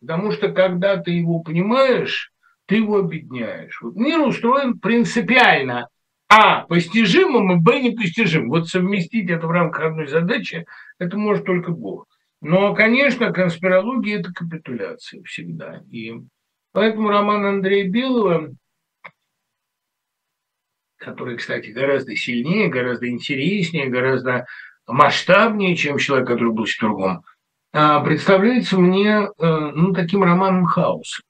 Потому 0.00 0.32
что 0.32 0.50
когда 0.50 0.96
ты 0.96 1.12
его 1.12 1.40
понимаешь, 1.40 2.32
ты 2.66 2.76
его 2.76 2.98
объединяешь. 2.98 3.80
Вот 3.80 3.96
мир 3.96 4.20
устроен 4.20 4.78
принципиально. 4.78 5.88
А 6.28 6.66
постижимым 6.66 7.52
и 7.52 7.56
Б 7.56 7.80
непостижимым. 7.80 8.50
Вот 8.50 8.68
совместить 8.68 9.30
это 9.30 9.46
в 9.46 9.50
рамках 9.50 9.86
одной 9.86 10.08
задачи, 10.08 10.66
это 10.98 11.16
может 11.16 11.46
только 11.46 11.72
Бог. 11.72 12.06
Но, 12.40 12.74
конечно, 12.74 13.32
конспирология– 13.32 14.18
это 14.20 14.32
капитуляция 14.32 15.22
всегда. 15.24 15.82
И 15.90 16.14
поэтому 16.72 17.08
роман 17.08 17.44
Андрея 17.44 17.90
Белого, 17.90 18.50
который, 20.98 21.36
кстати, 21.36 21.70
гораздо 21.70 22.14
сильнее, 22.14 22.68
гораздо 22.68 23.08
интереснее, 23.08 23.88
гораздо 23.88 24.46
масштабнее, 24.86 25.76
чем 25.76 25.98
человек, 25.98 26.28
который 26.28 26.52
был 26.52 26.64
четвергом, 26.66 27.24
а, 27.72 28.00
представляется 28.00 28.78
мне 28.78 29.28
э, 29.38 29.46
ну, 29.74 29.92
таким 29.92 30.22
романом 30.22 30.64
хаоса. 30.64 31.22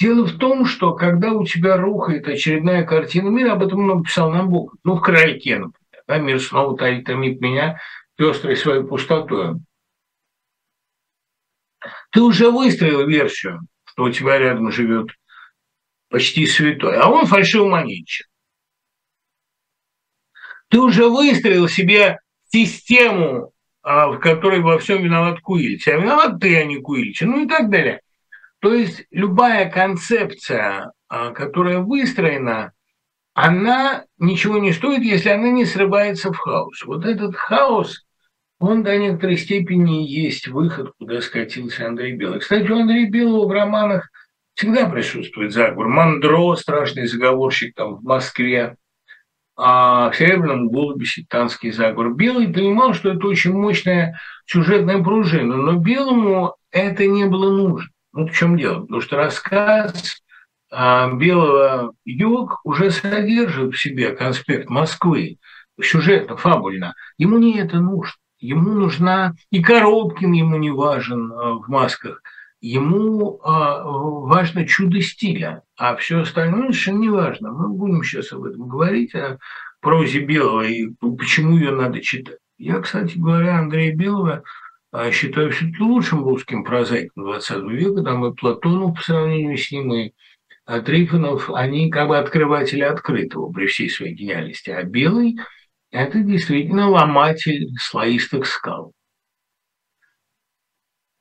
Дело 0.00 0.26
в 0.26 0.38
том, 0.38 0.64
что 0.64 0.94
когда 0.94 1.32
у 1.32 1.44
тебя 1.44 1.76
рухает 1.76 2.28
очередная 2.28 2.84
картина 2.84 3.28
мира, 3.28 3.52
об 3.52 3.64
этом 3.64 3.82
много 3.82 4.04
писал 4.04 4.30
Набоков, 4.30 4.78
ну, 4.84 4.94
в 4.94 5.02
«Крайке», 5.02 5.58
например, 5.58 6.02
да, 6.06 6.18
мир 6.18 6.40
снова 6.40 6.76
томит 6.76 7.40
меня 7.40 7.78
пестрой 8.16 8.56
своей 8.56 8.84
пустотой. 8.84 9.56
Ты 12.10 12.22
уже 12.22 12.50
выстроил 12.50 13.06
версию, 13.06 13.60
что 13.84 14.04
у 14.04 14.10
тебя 14.10 14.38
рядом 14.38 14.70
живет 14.72 15.08
почти 16.08 16.46
святой, 16.46 16.96
а 16.96 17.08
он 17.10 17.26
фальшивомонетчик. 17.26 18.26
Ты 20.68 20.80
уже 20.80 21.08
выстроил 21.08 21.68
себе 21.68 22.20
систему, 22.50 23.52
а, 23.82 24.08
в 24.08 24.18
которой 24.18 24.60
во 24.60 24.78
всем 24.78 25.02
виноват 25.02 25.40
Куильч, 25.40 25.86
а 25.88 25.96
виноват 25.96 26.40
ты, 26.40 26.56
а 26.56 26.64
не 26.64 26.78
Куильч, 26.80 27.20
ну 27.22 27.44
и 27.44 27.48
так 27.48 27.70
далее. 27.70 28.00
То 28.60 28.74
есть 28.74 29.04
любая 29.10 29.70
концепция, 29.70 30.92
а, 31.08 31.30
которая 31.30 31.78
выстроена, 31.78 32.72
она 33.34 34.04
ничего 34.18 34.58
не 34.58 34.72
стоит, 34.72 35.02
если 35.02 35.28
она 35.28 35.50
не 35.50 35.64
срывается 35.64 36.32
в 36.32 36.36
хаос. 36.36 36.82
Вот 36.84 37.06
этот 37.06 37.36
хаос, 37.36 38.04
он 38.58 38.82
до 38.82 38.96
некоторой 38.96 39.36
степени 39.36 40.04
есть 40.04 40.48
выход, 40.48 40.92
куда 40.98 41.20
скатился 41.20 41.86
Андрей 41.86 42.14
Белый. 42.14 42.40
Кстати, 42.40 42.68
у 42.70 42.78
Андрея 42.78 43.08
Белого 43.08 43.46
в 43.46 43.52
романах 43.52 44.10
всегда 44.54 44.88
присутствует 44.88 45.52
заговор. 45.52 45.88
Мандро, 45.88 46.56
страшный 46.56 47.06
заговорщик 47.06 47.74
там 47.74 47.96
в 47.96 48.02
Москве, 48.02 48.76
а 49.56 50.10
в 50.10 50.16
«Серебряном 50.16 50.68
голубе» 50.68 51.04
сектантский 51.04 51.72
заговор. 51.72 52.14
Белый 52.14 52.52
понимал, 52.52 52.94
что 52.94 53.10
это 53.10 53.26
очень 53.26 53.52
мощная 53.52 54.18
сюжетная 54.46 55.02
пружина, 55.02 55.56
но 55.56 55.72
Белому 55.74 56.54
это 56.70 57.06
не 57.06 57.26
было 57.26 57.50
нужно. 57.50 57.90
Вот 58.12 58.30
в 58.30 58.34
чем 58.34 58.56
дело. 58.56 58.82
Потому 58.82 59.00
что 59.00 59.16
рассказ 59.16 60.22
а, 60.70 61.12
белого 61.12 61.92
йог 62.04 62.60
уже 62.64 62.90
содержит 62.90 63.74
в 63.74 63.80
себе 63.80 64.12
конспект 64.12 64.68
Москвы, 64.68 65.38
сюжетно, 65.80 66.36
фабульно. 66.36 66.94
Ему 67.16 67.38
не 67.38 67.58
это 67.58 67.78
нужно. 67.78 68.14
Ему 68.40 68.74
нужна, 68.74 69.34
и 69.50 69.60
Коробкин 69.60 70.32
ему 70.32 70.56
не 70.58 70.70
важен 70.70 71.32
а, 71.32 71.54
в 71.54 71.68
масках, 71.68 72.22
ему 72.60 73.40
а, 73.42 73.82
важно 73.82 74.66
чудо 74.66 75.00
стиля, 75.00 75.62
а 75.76 75.96
все 75.96 76.20
остальное 76.20 76.66
совершенно 76.66 76.98
не 76.98 77.08
важно. 77.08 77.52
Мы 77.52 77.68
будем 77.68 78.02
сейчас 78.04 78.32
об 78.32 78.44
этом 78.44 78.68
говорить, 78.68 79.14
о 79.14 79.38
прозе 79.80 80.20
Белого 80.20 80.62
и 80.62 80.88
почему 81.00 81.56
ее 81.56 81.72
надо 81.72 82.00
читать. 82.00 82.38
Я, 82.58 82.80
кстати 82.80 83.16
говоря, 83.16 83.58
Андрея 83.58 83.94
Белого 83.94 84.42
считаю 85.12 85.50
все-таки 85.50 85.82
лучшим 85.82 86.24
русским 86.24 86.64
прозаиком 86.64 87.24
20 87.24 87.64
века, 87.70 88.02
там 88.02 88.24
и 88.24 88.34
Платонов 88.34 88.96
по 88.96 89.02
сравнению 89.02 89.56
с 89.56 89.70
ним, 89.70 89.92
и 89.94 90.12
а 90.64 90.80
Трифонов, 90.80 91.50
они 91.50 91.90
как 91.90 92.08
бы 92.08 92.18
открыватели 92.18 92.82
открытого 92.82 93.50
при 93.50 93.66
всей 93.66 93.88
своей 93.88 94.14
гениальности, 94.14 94.70
а 94.70 94.82
Белый– 94.82 95.36
это 95.90 96.20
действительно 96.20 96.88
ломатель 96.88 97.68
слоистых 97.80 98.46
скал. 98.46 98.92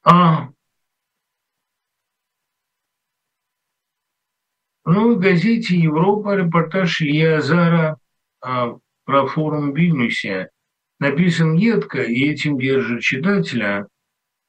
А, 0.04 0.50
ну, 4.86 5.16
в 5.16 5.20
газете 5.20 5.76
«Европа» 5.76 6.36
репортаж 6.36 7.02
Ильи 7.02 7.26
Азара 7.26 7.98
а, 8.42 8.78
про 9.06 9.28
форум 9.28 9.72
в 9.72 9.76
Вильнюсе 9.76 10.50
написан 11.00 11.56
едко 11.56 12.02
и 12.02 12.30
этим 12.30 12.58
держит 12.58 13.02
читателя, 13.02 13.88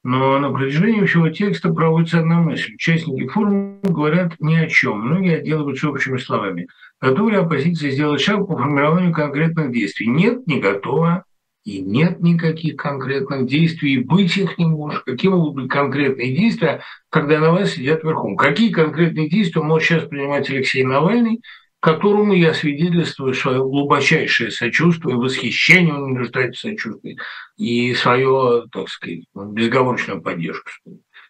но 0.05 0.39
на 0.39 0.53
протяжении 0.53 1.05
всего 1.05 1.29
текста 1.31 1.73
проводится 1.73 2.21
одна 2.21 2.41
мысль. 2.41 2.75
Участники 2.75 3.27
форума 3.29 3.81
говорят 3.83 4.39
ни 4.39 4.55
о 4.55 4.69
чем. 4.69 5.01
Многие 5.01 5.39
отделываются 5.39 5.91
общими 5.91 6.19
словами. 6.19 6.69
Ли 7.01 7.37
оппозиция 7.37 7.91
сделать 7.91 8.21
шаг 8.21 8.47
по 8.47 8.57
формированию 8.57 9.13
конкретных 9.13 9.73
действий? 9.73 10.09
Нет, 10.09 10.47
не 10.47 10.61
готова. 10.61 11.25
И 11.65 11.81
нет 11.81 12.21
никаких 12.21 12.77
конкретных 12.77 13.47
действий, 13.47 13.95
и 13.95 14.03
быть 14.03 14.37
их 14.39 14.57
не 14.57 14.67
может. 14.67 15.03
Какие 15.03 15.31
могут 15.31 15.55
быть 15.55 15.71
конкретные 15.71 16.35
действия, 16.35 16.81
когда 17.11 17.41
на 17.41 17.53
вас 17.53 17.73
сидят 17.73 18.03
верхом? 18.05 18.37
Какие 18.37 18.71
конкретные 18.71 19.29
действия 19.29 19.63
может 19.63 19.87
сейчас 19.87 20.05
принимать 20.05 20.49
Алексей 20.49 20.83
Навальный, 20.83 21.43
которому 21.81 22.33
я 22.33 22.55
свидетельствую 22.55 23.35
свое 23.35 23.59
глубочайшее 23.59 24.51
сочувствие, 24.51 25.17
восхищение, 25.17 25.95
он 25.95 26.13
не 26.13 26.19
нуждается 26.19 26.69
в 26.69 26.71
сочувствии, 26.71 27.19
и 27.57 27.95
свое, 27.95 28.65
так 28.73 28.89
сказать, 28.89 29.25
безговорочную 29.35 30.23
поддержку. 30.23 30.71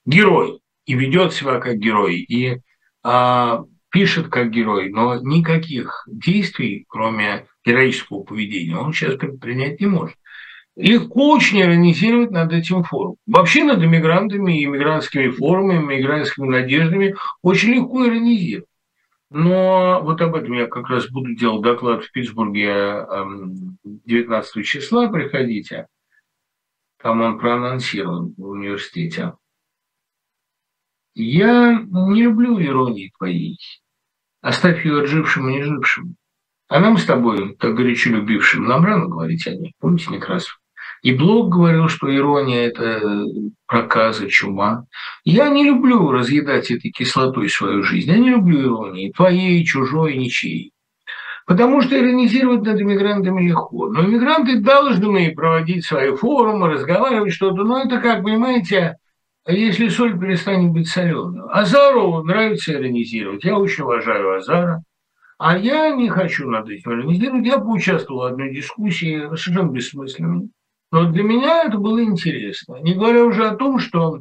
Герой. 0.07 0.61
И 0.87 0.95
ведет 0.95 1.35
себя 1.35 1.59
как 1.59 1.77
герой, 1.77 2.17
и 2.17 2.61
а, 3.03 3.65
пишет 3.91 4.29
как 4.29 4.51
герой, 4.51 4.91
но 4.91 5.17
никаких 5.21 6.05
действий, 6.07 6.85
кроме 6.89 7.47
героического 7.65 8.23
поведения, 8.23 8.77
он 8.77 8.93
сейчас 8.93 9.17
предпринять 9.17 9.81
не 9.81 9.87
может. 9.87 10.17
Легко 10.77 11.33
очень 11.33 11.61
иронизировать 11.61 12.31
над 12.31 12.53
этим 12.53 12.85
форумом. 12.85 13.17
Вообще 13.27 13.65
над 13.65 13.83
иммигрантами, 13.83 14.65
иммигрантскими 14.65 15.31
форумами, 15.31 15.83
иммигрантскими 15.83 16.49
надеждами 16.49 17.17
очень 17.43 17.75
легко 17.75 18.07
иронизировать. 18.07 18.69
Но 19.31 20.01
вот 20.03 20.21
об 20.23 20.37
этом 20.37 20.53
я 20.55 20.67
как 20.67 20.89
раз 20.89 21.11
буду 21.11 21.35
делать 21.35 21.63
доклад 21.63 22.05
в 22.05 22.13
Питтсбурге 22.13 23.07
19 23.85 24.57
эм, 24.57 24.63
числа, 24.63 25.09
приходите. 25.09 25.87
Там 27.03 27.21
он 27.21 27.39
проанонсирован 27.39 28.35
в 28.37 28.49
университете. 28.49 29.35
Я 31.21 31.85
не 31.91 32.23
люблю 32.23 32.61
иронии 32.63 33.11
твоей. 33.19 33.59
Оставь 34.41 34.87
ее 34.87 35.03
отжившим 35.03 35.49
и 35.49 35.55
нежившим. 35.55 36.15
А 36.69 36.79
нам 36.79 36.97
с 36.97 37.05
тобой, 37.05 37.57
так 37.59 37.75
горячо 37.75 38.11
любившим, 38.11 38.67
нам 38.67 38.85
рано 38.85 39.07
говорить 39.07 39.45
о 39.49 39.51
ней. 39.51 39.75
Помните 39.81 40.13
Некрасов? 40.13 40.61
И 41.03 41.13
Блок 41.13 41.53
говорил, 41.53 41.89
что 41.89 42.15
ирония– 42.15 42.67
это 42.69 43.25
проказа, 43.67 44.29
чума. 44.29 44.85
Я 45.25 45.49
не 45.49 45.65
люблю 45.65 46.11
разъедать 46.13 46.71
этой 46.71 46.93
кислотой 46.93 47.49
свою 47.49 47.83
жизнь. 47.83 48.11
Я 48.11 48.19
не 48.19 48.31
люблю 48.31 48.63
иронии, 48.63 49.11
твоей, 49.11 49.65
чужой, 49.65 50.17
ничьей. 50.17 50.73
Потому 51.47 51.81
что 51.81 51.99
иронизировать 51.99 52.63
над 52.63 52.81
иммигрантами 52.81 53.49
легко. 53.49 53.89
Но 53.89 54.05
иммигранты 54.05 54.61
должны 54.61 55.33
проводить 55.35 55.85
свои 55.85 56.15
форумы, 56.15 56.69
разговаривать 56.69 57.33
что-то. 57.33 57.65
Но 57.65 57.83
это 57.83 58.01
как, 58.01 58.23
понимаете, 58.23 58.99
если 59.53 59.89
соль 59.89 60.19
перестанет 60.19 60.73
быть 60.73 60.89
соленой. 60.89 61.49
Азару 61.51 62.23
нравится 62.23 62.73
иронизировать. 62.73 63.45
Я 63.45 63.59
очень 63.59 63.85
уважаю 63.85 64.37
Азара. 64.37 64.83
А 65.39 65.57
я 65.57 65.91
не 65.95 66.11
хочу 66.11 66.49
над 66.49 66.69
этим 66.69 66.93
иронизировать. 66.93 67.47
Я 67.47 67.59
поучаствовал 67.59 68.23
в 68.23 68.25
одной 68.25 68.53
дискуссии, 68.53 69.21
совершенно 69.21 69.71
бессмысленной. 69.71 70.51
Но 70.91 71.11
для 71.11 71.23
меня 71.23 71.65
это 71.65 71.79
было 71.79 72.03
интересно. 72.03 72.77
Не 72.83 72.95
говоря 72.95 73.25
уже 73.25 73.47
о 73.47 73.57
том, 73.57 73.79
что 73.79 74.21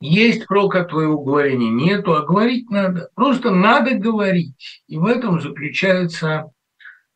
есть 0.00 0.46
прок 0.46 0.74
от 0.74 0.90
твоего 0.90 1.22
говорения, 1.22 1.70
нету, 1.70 2.14
а 2.14 2.22
говорить 2.22 2.70
надо. 2.70 3.08
Просто 3.14 3.50
надо 3.50 3.94
говорить. 3.94 4.82
И 4.88 4.98
в 4.98 5.06
этом 5.06 5.40
заключается 5.40 6.50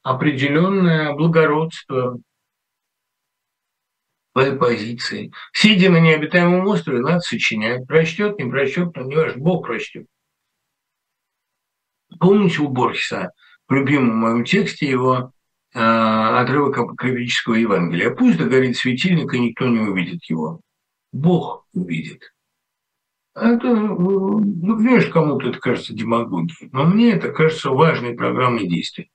определенное 0.02 1.12
благородство 1.14 2.18
твоей 4.32 4.56
позиции. 4.56 5.32
Сидя 5.52 5.90
на 5.90 6.00
необитаемом 6.00 6.66
острове, 6.66 7.00
надо 7.00 7.20
сочинять. 7.20 7.86
Прочтет, 7.86 8.38
не 8.38 8.50
прочтет, 8.50 8.94
но 8.96 9.02
не 9.02 9.16
важно, 9.16 9.42
Бог 9.42 9.66
прочтет. 9.66 10.06
Помните 12.18 12.62
у 12.62 12.68
Борхеса 12.68 13.32
в 13.68 13.72
любимом 13.72 14.16
моем 14.16 14.44
тексте 14.44 14.88
его 14.88 15.32
а, 15.74 16.40
отрывок 16.40 16.78
апокрифического 16.78 17.54
Евангелия. 17.54 18.10
Пусть 18.10 18.38
догорит 18.38 18.76
светильник, 18.76 19.32
и 19.32 19.38
никто 19.38 19.68
не 19.68 19.80
увидит 19.80 20.24
его. 20.24 20.60
Бог 21.12 21.66
увидит. 21.72 22.32
Это, 23.34 23.74
ну, 23.74 24.40
понимаешь, 24.76 25.06
кому-то 25.06 25.48
это 25.48 25.58
кажется 25.60 25.94
демагогией, 25.94 26.68
но 26.72 26.84
мне 26.84 27.12
это 27.12 27.30
кажется 27.30 27.70
важной 27.70 28.14
программой 28.14 28.66
действий. 28.66 29.10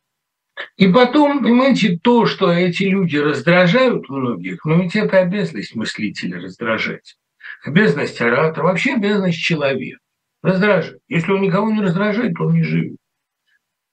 И 0.77 0.88
потом, 0.88 1.44
понимаете, 1.44 1.98
то, 2.02 2.26
что 2.26 2.52
эти 2.52 2.84
люди 2.84 3.18
раздражают 3.18 4.10
многих, 4.10 4.64
но 4.65 4.82
ведь 4.82 4.95
это 4.95 5.19
обязанность 5.19 5.76
мыслителя 5.76 6.41
раздражать. 6.41 7.18
Обязанность 7.64 8.22
оратора, 8.22 8.65
вообще 8.65 8.94
обязанность 8.94 9.40
человека. 9.40 9.99
Раздражать. 10.41 10.99
Если 11.07 11.32
он 11.32 11.41
никого 11.41 11.72
не 11.72 11.82
раздражает, 11.82 12.36
то 12.36 12.45
он 12.45 12.53
не 12.53 12.64
живет. 12.64 12.98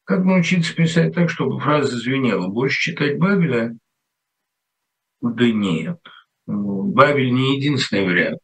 Как 0.05 0.25
научиться 0.25 0.75
писать 0.75 1.15
так, 1.15 1.31
чтобы 1.31 1.59
фраза 1.61 1.97
звенела? 1.97 2.49
Больше 2.49 2.91
читать 2.91 3.19
Бабеля? 3.19 3.77
Да 5.21 5.47
нет. 5.47 6.01
Бабель 6.47 7.33
не 7.33 7.57
единственный 7.57 8.07
вариант. 8.07 8.39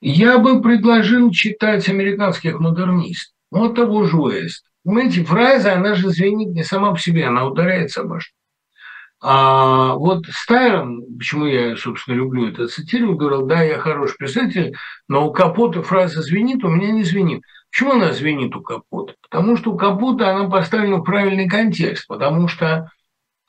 Я 0.00 0.38
бы 0.38 0.62
предложил 0.62 1.30
читать 1.30 1.88
американских 1.88 2.58
модернистов. 2.58 3.34
Вот 3.50 3.74
того 3.74 4.04
же 4.04 4.16
Уэст. 4.16 4.69
Понимаете, 4.84 5.24
фраза, 5.24 5.74
она 5.74 5.94
же 5.94 6.10
звенит 6.10 6.54
не 6.54 6.64
сама 6.64 6.92
по 6.92 6.98
себе, 6.98 7.26
она 7.26 7.46
ударяется 7.46 8.02
обо 8.02 8.20
что. 8.20 8.32
А 9.22 9.94
вот 9.94 10.24
Стайрон, 10.30 11.04
почему 11.18 11.44
я, 11.44 11.76
собственно, 11.76 12.14
люблю 12.14 12.48
это 12.48 12.68
цитировать, 12.68 13.18
говорил, 13.18 13.44
да, 13.44 13.62
я 13.62 13.78
хороший 13.78 14.16
писатель, 14.16 14.74
но 15.08 15.28
у 15.28 15.32
Капота 15.32 15.82
фраза 15.82 16.22
звенит, 16.22 16.64
у 16.64 16.68
меня 16.68 16.90
не 16.90 17.04
звенит. 17.04 17.42
Почему 17.70 17.92
она 17.92 18.12
звенит 18.12 18.56
у 18.56 18.62
Капота? 18.62 19.14
Потому 19.20 19.58
что 19.58 19.72
у 19.72 19.76
Капота 19.76 20.34
она 20.34 20.48
поставлена 20.48 20.96
в 20.96 21.04
правильный 21.04 21.48
контекст, 21.48 22.06
потому 22.08 22.48
что 22.48 22.90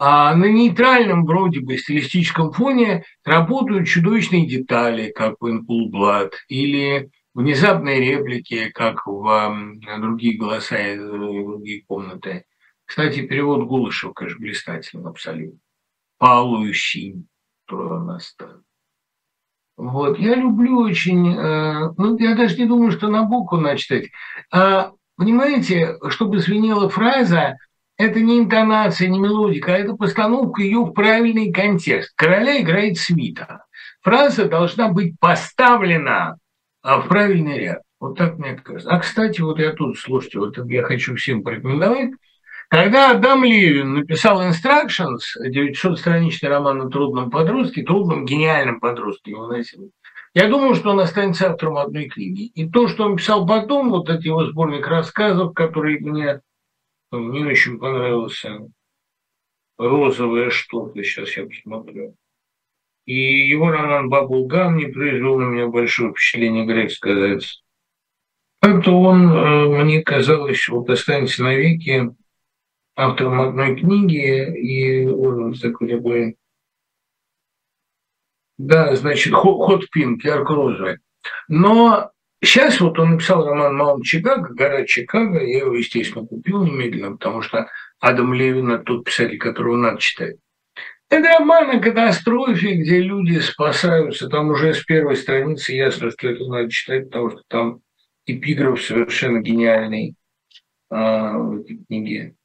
а 0.04 0.34
на 0.36 0.46
нейтральном 0.46 1.26
вроде 1.26 1.60
бы 1.60 1.78
стилистическом 1.78 2.52
фоне 2.52 3.06
работают 3.24 3.88
чудовищные 3.88 4.48
детали, 4.48 5.12
как 5.12 5.36
в 5.40 5.48
Инпул 5.48 5.90
Блад, 5.90 6.34
или 6.48 7.12
внезапные 7.34 8.00
реплики, 8.00 8.70
как 8.70 9.06
в 9.06 9.78
другие 10.00 10.38
голоса 10.38 10.78
и 10.78 10.98
другие 10.98 11.84
комнаты. 11.86 12.46
Кстати, 12.86 13.26
перевод 13.26 13.68
Гулышева, 13.68 14.14
конечно, 14.14 14.40
блистательный 14.40 15.10
абсолютно. 15.10 15.60
Палующий, 16.18 17.26
который 17.66 18.04
нас 18.06 18.36
там. 18.36 18.64
Вот, 19.78 20.20
я 20.20 20.36
люблю 20.36 20.80
очень, 20.82 21.36
э, 21.36 21.94
ну, 21.98 22.18
я 22.20 22.36
даже 22.36 22.58
не 22.58 22.66
думаю, 22.66 22.92
что 22.92 23.08
на 23.08 23.24
букву 23.24 23.58
начитать. 23.58 24.10
А, 24.52 24.92
понимаете, 25.16 25.98
чтобы 26.10 26.40
звенела 26.40 26.90
фраза, 26.90 27.58
это 27.98 28.20
не 28.20 28.40
интонация, 28.40 29.08
не 29.08 29.20
мелодика, 29.20 29.74
а 29.74 29.78
это 29.78 29.94
постановка 29.96 30.62
ее 30.62 30.80
в 30.80 30.92
правильный 30.92 31.52
контекст. 31.52 32.14
Короля 32.16 32.62
играет 32.62 32.98
свита. 32.98 33.66
Фраза 34.02 34.50
должна 34.50 34.90
быть 34.90 35.20
поставлена 35.20 36.38
а, 36.82 37.02
в 37.02 37.08
правильный 37.08 37.60
ряд. 37.60 37.82
Вот 38.00 38.18
так 38.18 38.38
мне 38.38 38.56
кажется. 38.56 38.90
А, 38.90 39.00
кстати, 39.00 39.42
вот 39.42 39.60
я 39.60 39.74
тут, 39.74 39.98
слушайте, 39.98 40.40
вот 40.40 40.58
я 40.70 40.84
хочу 40.84 41.16
всем 41.16 41.44
порекомендовать– 41.44 42.12
когда 42.72 43.12
Адам 43.12 43.44
Левин 43.44 43.96
написал 43.96 44.42
«Instructions», 44.42 45.20
900-страничный 45.46 46.48
роман 46.48 46.82
о 46.82 46.90
трудном 46.90 47.30
подростке, 47.30 47.84
трудном, 47.84 48.24
гениальном 48.24 48.80
подростке 48.80 49.32
его 49.32 49.48
носил, 49.48 49.92
я 50.34 50.48
думаю, 50.48 50.76
что 50.76 50.92
он 50.92 51.02
останется 51.02 51.52
автором 51.52 51.78
одной 51.78 52.06
книги. 52.06 52.46
И 52.46 52.70
то, 52.70 52.88
что 52.88 53.04
он 53.04 53.18
писал 53.18 53.46
потом, 53.46 53.90
вот 53.90 54.10
эти 54.10 54.28
его 54.28 54.46
сборник 54.46 54.88
рассказов, 54.88 55.54
которые 55.54 56.00
мне 56.00 56.40
не 57.12 57.44
очень 57.44 57.78
понравился, 57.78 58.60
«Розовое 59.78 60.50
что-то», 60.50 61.04
сейчас 61.04 61.36
я 61.36 61.48
посмотрю. 61.48 62.16
И 63.06 63.48
его 63.48 63.72
роман 63.72 64.10
«Бабулгам» 64.10 64.78
не 64.78 64.86
произвел 64.86 65.40
на 65.40 65.46
меня 65.46 65.68
большое 65.68 66.12
впечатление, 66.12 66.66
грех 66.66 66.92
сказать. 66.92 67.64
Как-то 68.62 68.92
он, 68.92 69.28
э, 69.28 69.84
мне 69.84 70.04
казалось, 70.04 70.68
вот 70.68 70.90
останется 70.90 71.44
навеки 71.44 72.12
автором 72.96 73.42
одной 73.42 73.76
книги, 73.76 74.56
и 74.56 75.08
он 75.08 75.54
такой 75.54 76.00
бы... 76.00 76.36
Да, 78.58 78.96
значит, 78.96 79.34
ход 79.34 79.90
Пинк, 79.90 80.24
ярко-розовый. 80.24 81.00
Но 81.48 82.12
сейчас 82.44 82.80
вот 82.80 83.00
он 83.00 83.12
написал 83.12 83.48
роман 83.48 83.76
«Маунт 83.76 84.06
Чикаго», 84.06 84.54
«Гора 84.54 84.86
Чикаго», 84.86 85.40
я 85.40 85.60
его, 85.60 85.74
естественно, 85.74 86.28
купил 86.28 86.64
немедленно, 86.64 87.14
потому 87.14 87.42
что 87.42 87.68
Адам 88.00 88.36
Левин– 88.36 88.84
тот 88.86 89.06
писатель, 89.06 89.40
которого 89.40 89.78
надо 89.78 90.00
читать. 90.00 90.36
Это 91.12 91.28
роман 91.28 91.70
о 91.72 91.80
катастрофе, 91.82 92.76
где 92.76 93.00
люди 93.00 93.38
спасаются. 93.40 94.30
Там 94.30 94.48
уже 94.48 94.74
с 94.74 94.82
первой 94.86 95.18
страницы 95.18 95.74
ясно, 95.74 96.10
что 96.10 96.30
это 96.30 96.46
надо 96.46 96.70
читать, 96.72 97.10
потому 97.10 97.32
что 97.32 97.42
там 97.50 97.82
эпиграф 98.26 98.82
совершенно 98.82 99.40
гениальный 99.40 100.16
а, 100.90 101.38
в 101.38 101.60
этой 101.60 101.84
книге 101.86 102.36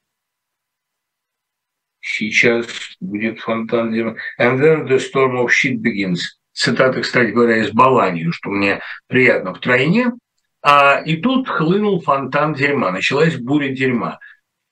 сейчас 2.01 2.67
будет 3.01 3.39
фонтан 3.39 3.95
And 4.41 4.61
then 4.61 4.89
the 4.89 4.99
storm 4.99 5.37
of 5.37 5.51
shit 5.51 5.77
begins. 5.81 6.19
Цитата, 6.53 7.03
кстати 7.03 7.31
говоря, 7.31 7.59
из 7.59 7.71
Баланию, 7.71 8.33
что 8.33 8.51
мне 8.51 8.81
приятно 9.07 9.53
в. 9.53 10.13
А, 10.61 11.01
и 11.05 11.17
тут 11.19 11.49
хлынул 11.49 12.01
фонтан 12.01 12.55
дерьма, 12.55 12.91
началась 12.91 13.37
буря 13.37 13.69
дерьма. 13.69 14.19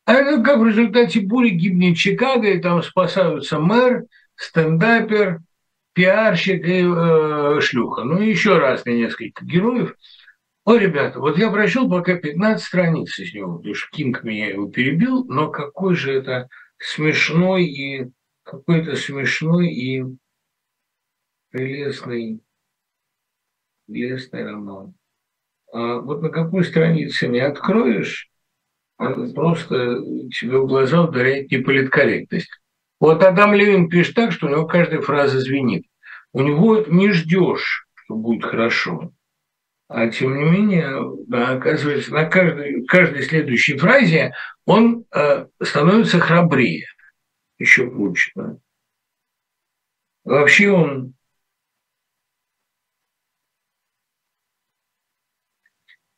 А 0.06 0.12
это 0.12 0.43
как 0.43 0.59
в 0.59 0.66
результате 0.66 1.20
бури 1.20 1.51
гибнет 1.51 1.97
Чикаго, 1.97 2.48
и 2.48 2.60
там 2.60 2.82
спасаются 2.82 3.59
мэр, 3.59 4.05
стендапер, 4.36 5.40
пиарщик 5.94 6.66
и 6.66 6.85
э, 6.85 7.60
шлюха. 7.60 8.05
Ну, 8.05 8.20
еще 8.20 8.59
раз 8.59 8.85
несколько 8.85 9.44
героев. 9.44 9.94
Ой, 10.64 10.78
ребята, 10.78 11.20
вот 11.20 11.39
я 11.39 11.51
прочел 11.51 11.89
пока 11.89 12.16
15 12.16 12.64
страниц 12.64 13.18
из 13.18 13.35
него, 13.35 13.56
потому 13.56 13.74
что 13.74 13.90
Кинг 13.97 14.24
меня 14.24 14.48
его 14.48 14.68
перебил, 14.68 15.24
но 15.24 15.51
какой 15.51 15.94
же 15.94 16.12
это 16.12 16.48
смешной 16.78 17.64
и 17.64 18.10
какой-то 18.43 18.97
смешной 18.97 19.68
и 19.68 20.05
прелестный, 21.51 22.40
прелестный 23.86 24.44
роман. 24.44 24.94
А 25.72 25.98
вот 25.98 26.22
на 26.22 26.31
какой 26.31 26.64
странице 26.64 27.28
не 27.28 27.40
откроешь, 27.40 28.31
просто 28.97 30.01
тебе 30.39 30.59
в 30.59 30.66
глаза 30.66 31.03
ударяет 31.03 31.51
неполиткорректность. 31.51 32.51
Вот 33.01 33.23
Адам 33.23 33.55
Левин 33.55 33.89
пишет 33.89 34.15
так, 34.15 34.33
что 34.33 34.47
у 34.47 34.51
него 34.51 34.66
каждая 34.66 35.01
фраза 35.01 35.41
звенит. 35.41 35.85
У 36.33 36.41
него 36.41 36.85
не 36.87 37.11
ждешь, 37.12 37.87
что 37.95 38.15
будет 38.15 38.45
хорошо. 38.45 39.12
А 39.89 40.09
тем 40.09 40.37
не 40.37 40.45
менее, 40.45 40.99
да, 41.27 41.51
оказывается, 41.51 42.12
на 42.12 42.25
каждой, 42.25 42.85
каждой 42.87 43.23
следующей 43.23 43.77
фразе 43.77 44.33
он 44.65 45.05
э, 45.15 45.47
становится 45.62 46.19
храбрее, 46.19 46.87
еще 47.59 47.87
лучше. 47.87 48.31
Да. 48.35 48.57
Вообще 50.25 50.71
он 50.71 51.15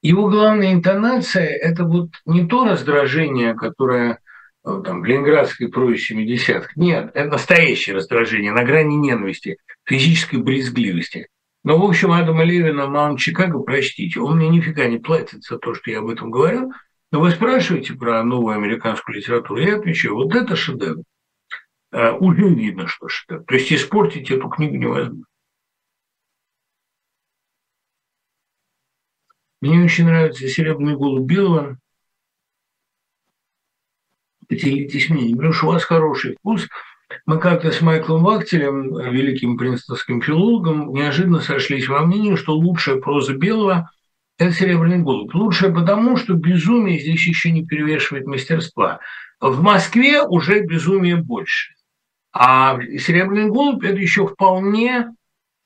Его 0.07 0.29
главная 0.29 0.73
интонация– 0.73 1.47
это 1.63 1.83
вот 1.83 2.11
не 2.27 2.47
то 2.47 2.65
раздражение, 2.65 3.55
которое 3.55 4.21
э, 4.65 4.83
там, 4.85 5.03
в 5.03 5.05
ленинградской 5.05 5.69
прозе 5.69 6.15
70-х. 6.15 6.69
Нет, 6.77 7.11
это 7.15 7.31
настоящее 7.31 7.97
раздражение 7.97 8.53
на 8.53 8.63
грани 8.63 8.95
ненависти, 8.95 9.57
физической 9.83 10.37
брезгливости. 10.37 11.27
Но, 11.65 11.77
в 11.77 11.85
общем, 11.85 12.13
Адама 12.13 12.45
Левина 12.45 12.87
«Маунт 12.87 13.19
Чикаго», 13.19 13.59
прочтите, 13.59 14.21
он 14.21 14.37
мне 14.37 14.49
нифига 14.49 14.87
не 14.87 14.99
платит 14.99 15.43
за 15.43 15.59
то, 15.59 15.75
что 15.75 15.91
я 15.91 15.99
об 15.99 16.09
этом 16.09 16.31
говорю. 16.31 16.71
Но 17.11 17.19
вы 17.19 17.33
спрашиваете 17.33 17.95
про 17.95 18.23
новую 18.23 18.55
американскую 18.55 19.17
литературу, 19.17 19.61
я 19.61 19.77
отвечаю, 19.77 20.15
вот 20.15 20.37
это 20.37 20.55
шедевр. 20.55 21.03
А, 21.91 22.13
уже 22.13 22.49
видно, 22.49 22.87
что 22.87 23.09
шедевр. 23.09 23.43
То 23.43 23.55
есть 23.55 23.73
испортить 23.73 24.31
эту 24.31 24.49
книгу 24.51 24.77
невозможно. 24.77 25.25
Мне 29.61 29.85
очень 29.85 30.05
нравится 30.05 30.49
«Серебряный 30.49 30.97
голубь 30.97 31.27
Белого». 31.27 31.79
Поделитесь 34.49 35.11
мнением, 35.11 35.37
потому 35.39 35.53
что 35.53 35.67
у 35.67 35.73
вас 35.73 35.85
хороший 35.85 36.37
вкус– 36.37 36.69
мы 37.25 37.39
как-то 37.39 37.71
с 37.71 37.81
Майклом 37.81 38.23
Вахтелем, 38.23 38.97
великим 38.99 39.57
принстонским 39.57 40.21
филологом, 40.21 40.93
неожиданно 40.93 41.41
сошлись 41.41 41.89
во 41.89 42.05
мнении, 42.05 42.35
что 42.35 42.55
лучшая 42.55 42.97
проза 42.97 43.35
Белого– 43.35 43.91
это 44.39 44.53
«Серебряный 44.53 44.99
голубь». 44.99 45.35
Лучшая 45.35 45.73
потому, 45.73 46.17
что 46.17 46.35
безумие 46.35 46.99
здесь 46.99 47.27
еще 47.27 47.51
не 47.51 47.65
перевешивает 47.65 48.27
мастерства. 48.27 49.01
В 49.41 49.63
Москве 49.63 50.23
уже 50.23 50.61
безумие 50.61 51.17
больше. 51.17 51.75
А 52.33 52.79
«Серебряный 52.99 53.51
голубь»– 53.51 53.85
это 53.85 53.99
еще 53.99 54.27
вполне 54.27 55.09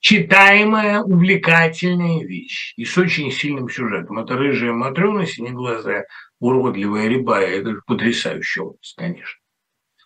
читаемая, 0.01 1.03
увлекательная 1.03 2.25
вещь 2.25 2.73
и 2.77 2.85
с 2.85 2.97
очень 2.99 3.31
сильным 3.31 3.69
сюжетом. 3.69 4.19
Это 4.19 4.37
рыжая 4.37 4.73
Матрена, 4.73 5.27
синеглазая, 5.27 6.07
уродливая 6.41 7.09
рябая. 7.09 7.61
Это 7.61 7.77
потрясающий 7.87 8.61
образ, 8.61 8.95
конечно. 8.97 9.39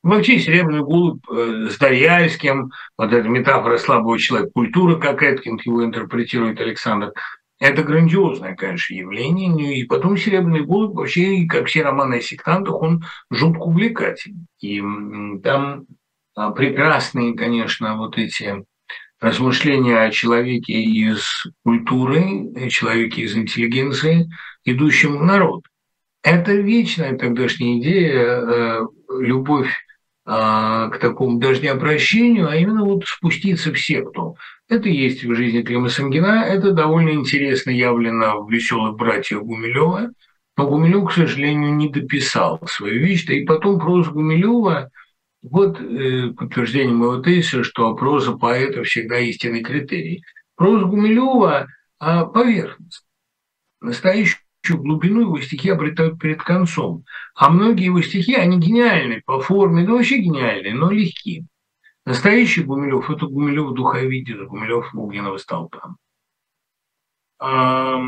Вообще 0.02 0.38
«Серебряный 0.38 0.82
голубь» 0.82 1.24
э, 1.30 1.68
с 1.70 1.78
Дарьяльским, 1.78 2.72
вот 2.98 3.10
эта 3.10 3.26
метафора 3.26 3.78
слабого 3.78 4.18
человека, 4.18 4.50
культура, 4.52 4.96
как 4.96 5.22
Эткинг 5.22 5.64
его 5.64 5.82
интерпретирует 5.82 6.60
Александр, 6.60 7.12
это 7.58 7.82
грандиозное, 7.82 8.54
конечно, 8.54 8.94
явление. 8.94 9.48
Ну 9.48 9.60
и 9.60 9.84
потом 9.84 10.18
«Серебряный 10.18 10.66
голубь» 10.66 10.94
вообще, 10.94 11.46
как 11.48 11.68
все 11.68 11.82
романы 11.82 12.16
о 12.16 12.20
сектантах, 12.20 12.82
он 12.82 13.04
жутко 13.30 13.62
увлекательный. 13.62 14.44
И 14.60 14.82
там 15.42 15.86
а, 16.34 16.50
прекрасные, 16.50 17.34
конечно, 17.34 17.96
вот 17.96 18.18
эти 18.18 18.62
размышления 19.24 20.02
о 20.02 20.10
человеке 20.10 20.74
из 20.74 21.46
культуры, 21.64 22.68
человеке 22.68 23.22
из 23.22 23.34
интеллигенции, 23.34 24.28
идущем 24.64 25.16
в 25.16 25.24
народ. 25.24 25.64
Это 26.22 26.52
вечная 26.52 27.16
тогдашняя 27.16 27.78
идея, 27.78 28.22
э, 28.22 28.80
любовь 29.18 29.72
а, 30.26 30.88
к 30.88 30.98
такому 30.98 31.38
даже 31.38 31.60
не 31.60 31.68
обращению, 31.68 32.48
а 32.48 32.56
именно 32.56 32.84
вот 32.84 33.04
спуститься 33.06 33.72
в 33.72 33.80
секту. 33.80 34.36
Это 34.68 34.88
есть 34.90 35.24
в 35.24 35.34
жизни 35.34 35.62
Клима 35.62 35.88
Самгина, 35.88 36.44
это 36.46 36.72
довольно 36.72 37.10
интересно 37.10 37.70
явлено 37.70 38.42
в 38.42 38.50
«Веселых 38.50 38.96
братьях» 38.96 39.42
Гумилева, 39.42 40.10
но 40.56 40.66
Гумилев, 40.66 41.08
к 41.08 41.12
сожалению, 41.12 41.74
не 41.74 41.90
дописал 41.90 42.60
свою 42.66 43.00
вещь, 43.00 43.26
да 43.26 43.34
и 43.34 43.44
потом 43.44 43.78
проза 43.78 44.10
Гумилева 44.10 44.90
Вот 45.44 45.78
э, 45.78 46.32
подтверждение 46.32 46.94
моего 46.94 47.18
тезиса, 47.20 47.62
что 47.64 47.94
проза 47.94 48.32
поэта 48.32 48.82
всегда 48.82 49.18
истинный 49.18 49.62
критерий. 49.62 50.24
Проза 50.56 50.86
Гумилева 50.86 51.68
а 51.98 52.24
поверхность. 52.24 53.04
Настоящую 53.82 54.40
глубину 54.68 55.20
его 55.20 55.38
стихи 55.40 55.68
обретают 55.68 56.18
перед 56.18 56.42
концом. 56.42 57.04
А 57.34 57.50
многие 57.50 57.84
его 57.86 58.00
стихи, 58.00 58.34
они 58.34 58.58
гениальны 58.58 59.22
по 59.26 59.38
форме, 59.40 59.84
да 59.84 59.92
вообще 59.92 60.16
гениальны, 60.18 60.72
но 60.72 60.90
легки. 60.90 61.44
Настоящий 62.06 62.62
Гумилев– 62.62 63.10
это 63.10 63.26
Гумилев 63.26 63.74
духовидец, 63.74 64.38
Гумилев 64.48 64.94
огненного 64.94 65.36
столпа. 65.36 65.96
А, 67.38 68.02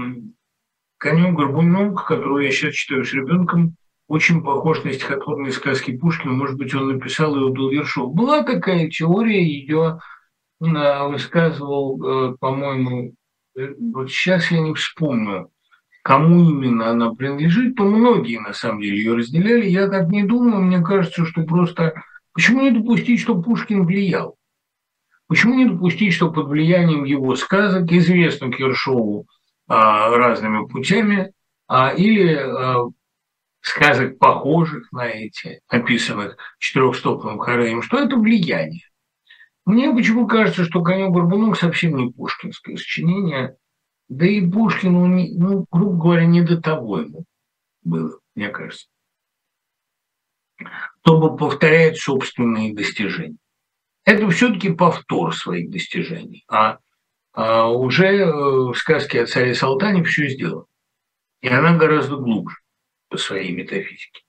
Конем 0.97 1.35
Горбунок, 1.35 2.07
которого 2.07 2.39
я 2.39 2.51
сейчас 2.51 2.73
читаю 2.73 3.05
с 3.05 3.13
ребенком, 3.13 3.77
очень 4.09 4.43
похож 4.43 4.85
на 4.85 4.93
стихотворные 4.93 5.53
сказки 5.53 5.97
Пушкина. 5.97 6.33
Может 6.33 6.57
быть, 6.57 6.75
он 6.75 6.89
написал 6.89 7.35
его 7.37 7.51
до 7.51 7.71
Вершов. 7.71 8.15
Была 8.15 8.43
такая 8.43 8.89
теория, 8.89 9.43
ее 9.43 9.99
высказывал, 10.59 12.03
э, 12.03 12.37
по-моему, 12.39 13.13
э, 13.57 13.75
вот 13.93 14.11
сейчас 14.11 14.51
я 14.51 14.61
не 14.61 14.73
вспомню, 14.75 15.51
кому 16.03 16.51
именно 16.51 16.91
она 16.91 17.15
принадлежит, 17.15 17.77
то 17.77 17.85
многие, 17.85 18.39
на 18.39 18.53
самом 18.53 18.81
деле, 18.81 18.97
ее 18.97 19.15
разделяли. 19.17 19.67
Я 19.67 19.89
так 19.89 20.09
не 20.09 20.23
думаю, 20.23 20.63
мне 20.63 20.81
кажется, 20.81 21.27
что 21.27 21.43
просто... 21.43 22.03
Почему 22.33 22.63
не 22.63 22.71
допустить, 22.71 23.21
что 23.21 23.41
Пушкин 23.41 23.85
влиял? 23.85 24.37
Почему 25.27 25.55
не 25.55 25.67
допустить, 25.67 26.13
что 26.13 26.31
под 26.31 26.47
влиянием 26.49 27.05
его 27.05 27.35
сказок, 27.35 27.91
известных 27.91 28.61
Ершову 28.61 29.27
а, 29.67 30.11
разными 30.11 30.67
путями, 30.67 31.33
а, 31.67 31.91
или 31.91 32.35
а, 32.35 32.85
сказок, 33.67 34.19
похожих 34.19 34.91
на 34.93 35.09
эти, 35.09 35.61
описанных 35.67 36.37
четырехстопным 36.59 37.39
Хареем, 37.39 37.83
что 37.83 37.99
это 37.99 38.17
влияние. 38.17 38.85
Мне 39.65 39.93
почему 39.93 40.29
кажется, 40.29 40.65
что 40.65 40.83
«Конек-горбунок» 40.83 41.57
совсем 41.57 41.97
не 41.97 42.13
пушкинское 42.13 42.77
сочинение, 42.77 43.57
да 44.09 44.25
и 44.25 44.49
Пушкину, 44.49 45.07
ну, 45.07 45.67
грубо 45.71 46.01
говоря, 46.01 46.27
не 46.27 46.43
до 46.43 46.61
того 46.61 47.01
ему 47.01 47.25
было, 47.83 48.21
мне 48.37 48.51
кажется, 48.51 48.87
чтобы 51.05 51.37
повторять 51.37 51.99
собственные 51.99 52.73
достижения. 52.73 53.39
Это 54.05 54.31
все-таки 54.31 54.71
повтор 54.71 55.35
своих 55.35 55.71
достижений, 55.71 56.45
а, 56.49 56.79
а 57.33 57.69
уже 57.69 58.07
э, 58.07 58.27
в 58.27 58.75
сказке 58.77 59.23
о 59.23 59.27
царе 59.27 59.57
Салтане 59.57 60.05
все 60.05 60.29
сделано. 60.29 60.67
И 61.41 61.49
она 61.49 61.77
гораздо 61.77 62.17
глубже 62.17 62.57
по 63.09 63.17
своей 63.17 63.53
метафизике. 63.53 64.23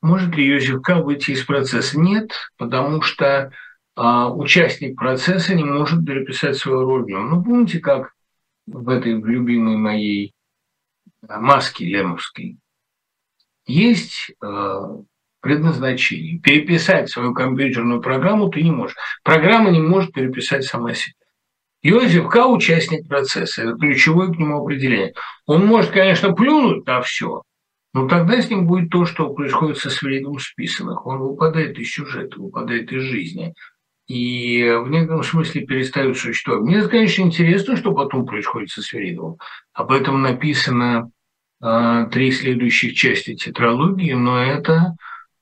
Может 0.00 0.34
ли 0.36 0.78
К. 0.80 1.00
выйти 1.00 1.32
из 1.32 1.44
процесса? 1.44 1.98
Нет, 1.98 2.32
потому 2.56 3.02
что 3.02 3.52
а, 3.96 4.32
участник 4.32 4.96
процесса 4.96 5.54
не 5.54 5.64
может 5.64 6.06
переписать 6.06 6.56
свою 6.56 6.84
роль. 6.84 7.10
Ну, 7.10 7.42
помните, 7.42 7.80
как 7.80 8.12
в 8.66 8.88
этой 8.88 9.12
любимой 9.12 9.76
моей 9.76 10.34
а, 11.26 11.40
маске 11.40 11.84
лемовской 11.86 12.58
есть 13.66 14.32
э, 14.42 14.80
предназначение. 15.40 16.40
Переписать 16.40 17.10
свою 17.10 17.34
компьютерную 17.34 18.00
программу 18.00 18.48
ты 18.48 18.62
не 18.62 18.70
можешь. 18.70 18.96
Программа 19.22 19.70
не 19.70 19.80
может 19.80 20.12
переписать 20.12 20.64
сама 20.64 20.94
себя. 20.94 21.14
Йозеф 21.82 22.28
К. 22.28 22.46
участник 22.46 23.06
процесса, 23.06 23.62
это 23.62 23.74
ключевое 23.74 24.28
к 24.28 24.38
нему 24.38 24.62
определение. 24.62 25.14
Он 25.46 25.64
может, 25.64 25.90
конечно, 25.90 26.32
плюнуть 26.32 26.86
на 26.86 27.02
все, 27.02 27.42
но 27.94 28.08
тогда 28.08 28.40
с 28.40 28.50
ним 28.50 28.66
будет 28.66 28.90
то, 28.90 29.06
что 29.06 29.32
происходит 29.32 29.78
со 29.78 29.90
Свиридом 29.90 30.38
списанных. 30.38 31.06
Он 31.06 31.18
выпадает 31.18 31.78
из 31.78 31.90
сюжета, 31.90 32.38
выпадает 32.38 32.92
из 32.92 33.02
жизни 33.02 33.54
и 34.08 34.62
в 34.64 34.88
некотором 34.88 35.22
смысле 35.22 35.66
перестают 35.66 36.16
существовать. 36.16 36.64
Мне, 36.64 36.82
конечно, 36.88 37.22
интересно, 37.22 37.76
что 37.76 37.92
потом 37.92 38.24
происходит 38.24 38.70
со 38.70 38.82
Сверидовым. 38.82 39.36
Об 39.74 39.92
этом 39.92 40.22
написано 40.22 41.10
э, 41.62 42.08
три 42.10 42.32
следующих 42.32 42.94
части 42.94 43.34
тетралогии, 43.34 44.12
но 44.12 44.42
это 44.42 44.96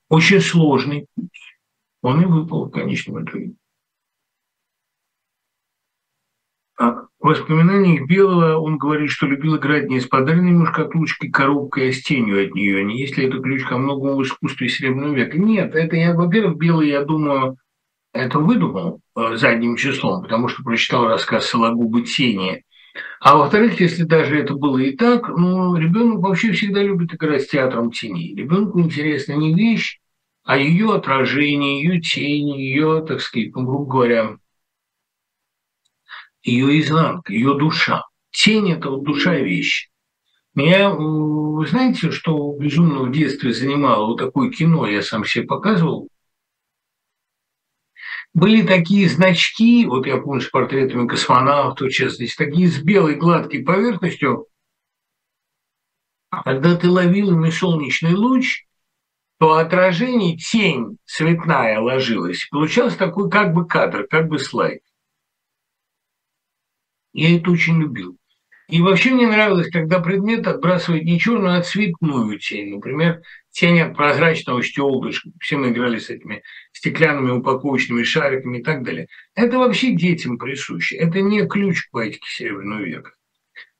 очень 0.09 0.40
сложный 0.40 1.06
путь. 1.14 1.59
Он 2.02 2.23
и 2.23 2.27
выпал 2.27 2.66
в 2.66 2.70
конечном 2.70 3.24
итоге. 3.24 3.55
В 7.18 7.28
воспоминаниях 7.28 8.06
Белого 8.06 8.59
он 8.59 8.76
говорит, 8.76 9.10
что 9.10 9.26
любил 9.26 9.56
играть 9.56 9.88
не 9.88 10.01
с 10.01 10.06
подаренной 10.06 10.66
шкатулочкой, 10.66 11.30
коробкой, 11.30 11.88
а 11.88 11.93
с 11.93 12.02
тенью 12.02 12.47
от 12.47 12.55
нее. 12.55 12.84
Не 12.84 13.01
есть 13.01 13.16
ли 13.16 13.26
это 13.26 13.38
ключ 13.38 13.64
ко 13.64 13.78
многому 13.78 14.16
в 14.16 14.22
искусстве 14.22 14.68
Серебряного 14.68 15.14
века? 15.14 15.38
Нет, 15.38 15.74
это 15.74 15.97
я, 15.97 16.14
во-первых, 16.14 16.59
Белый, 16.59 16.88
я 16.88 17.05
думаю, 17.05 17.56
это 18.12 18.38
выдумал 18.38 19.01
э, 19.16 19.36
задним 19.36 19.76
числом, 19.76 20.22
потому 20.22 20.48
что 20.48 20.62
прочитал 20.62 21.06
рассказ 21.06 21.47
Сологуба 21.47 22.02
«Тени». 22.02 22.62
А 23.20 23.36
во-вторых, 23.36 23.80
если 23.80 24.05
даже 24.05 24.38
это 24.38 24.55
было 24.55 24.78
и 24.78 24.97
так, 24.97 25.28
ну, 25.28 25.76
ребенок 25.76 26.20
вообще 26.20 26.52
всегда 26.52 26.82
любит 26.82 27.14
играть 27.14 27.43
с 27.43 27.48
театром 27.48 27.90
теней. 27.90 28.34
Ребенку 28.34 28.80
интересна 28.80 29.34
не 29.34 29.55
вещь, 29.55 29.98
а 30.44 30.56
ее 30.56 30.94
отражение, 30.94 31.82
ее 31.82 32.01
тени, 32.01 32.59
ее, 32.59 33.05
так 33.06 33.20
сказать, 33.20 33.55
ну, 33.55 33.66
грубо 33.66 33.90
говоря, 33.90 34.36
ее 36.47 36.81
изнанка, 36.81 37.32
ее 37.32 37.55
душа. 37.55 38.05
Тень– 38.31 38.73
это 38.73 38.90
вот 38.90 39.05
душа 39.05 39.35
вещи. 39.35 39.90
Меня, 40.55 40.90
вы 40.90 41.66
знаете, 41.66 42.10
что 42.10 42.56
безумно 42.59 43.02
в 43.02 43.12
детстве 43.12 43.52
занимало 43.52 44.06
вот 44.06 44.16
такое 44.16 44.51
кино, 44.51 44.86
я 44.86 45.02
сам 45.02 45.24
себе 45.24 45.44
показывал, 45.44 46.09
были 48.32 48.66
такие 48.66 49.09
значки, 49.09 49.86
вот 49.86 50.06
я 50.06 50.18
помню 50.18 50.43
с 50.43 50.48
портретами 50.48 51.06
космонавтов, 51.06 51.89
в 51.89 51.93
частности, 51.93 52.36
такие 52.36 52.68
с 52.68 52.78
белой 52.78 53.14
гладкой 53.14 53.62
поверхностью, 53.62 54.47
когда 56.31 56.77
ты 56.77 56.90
ловил 56.90 57.32
ими 57.32 57.51
солнечный 57.51 58.14
луч, 58.14 58.66
то 59.39 59.55
отражение, 59.55 60.36
тень 60.36 60.98
цветная 61.06 61.81
ложилась, 61.81 62.47
получался 62.51 62.98
такой 62.98 63.31
как 63.31 63.52
бы 63.52 63.66
кадр, 63.66 64.06
как 64.09 64.28
бы 64.28 64.39
слайд. 64.39 64.81
Я 67.16 67.34
это 67.34 67.51
очень 67.51 67.80
любил. 67.80 68.18
И 68.68 68.82
вообще 68.82 69.10
мне 69.10 69.26
нравилось, 69.26 69.70
когда 69.70 70.01
предмет 70.01 70.47
отбрасывает 70.47 71.05
не 71.05 71.18
черную, 71.18 71.59
а 71.59 71.62
цветную 71.62 72.38
тень. 72.38 72.74
Например, 72.74 73.22
тень 73.52 73.80
от 73.80 73.97
прозрачного 73.97 74.62
стеклышка. 74.62 75.30
Все 75.40 75.56
мы 75.56 75.70
играли 75.70 75.98
с 75.98 76.10
этими 76.10 76.43
стеклянными 76.72 77.30
упаковочными 77.30 78.02
шариками 78.02 78.59
и 78.59 78.62
так 78.62 78.84
далее. 78.84 79.06
Это 79.34 79.56
вообще 79.59 79.94
детям 79.94 80.36
присуще. 80.36 80.97
Это 80.97 81.22
не 81.22 81.47
ключ 81.47 81.86
к 81.86 81.90
поэтике 81.90 82.28
Серебряного 82.28 82.82
века. 82.82 83.12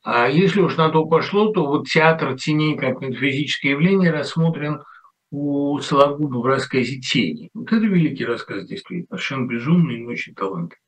А 0.02 0.28
если 0.28 0.62
уж 0.62 0.78
на 0.78 0.88
то 0.88 1.04
пошло, 1.04 1.52
то 1.52 1.66
вот 1.66 1.88
театр 1.88 2.38
теней 2.38 2.78
как 2.78 3.02
метафизическое 3.02 3.72
явление 3.72 4.12
рассмотрен 4.12 4.80
у 5.30 5.78
Сологуба 5.80 6.38
в 6.38 6.46
рассказе 6.46 7.00
«Тени». 7.00 7.50
Вот 7.52 7.70
это 7.70 7.84
великий 7.84 8.24
рассказ, 8.24 8.66
действительно, 8.66 9.18
совершенно 9.18 9.46
безумный 9.46 10.00
и 10.00 10.06
очень 10.06 10.34
талантливый. 10.34 10.85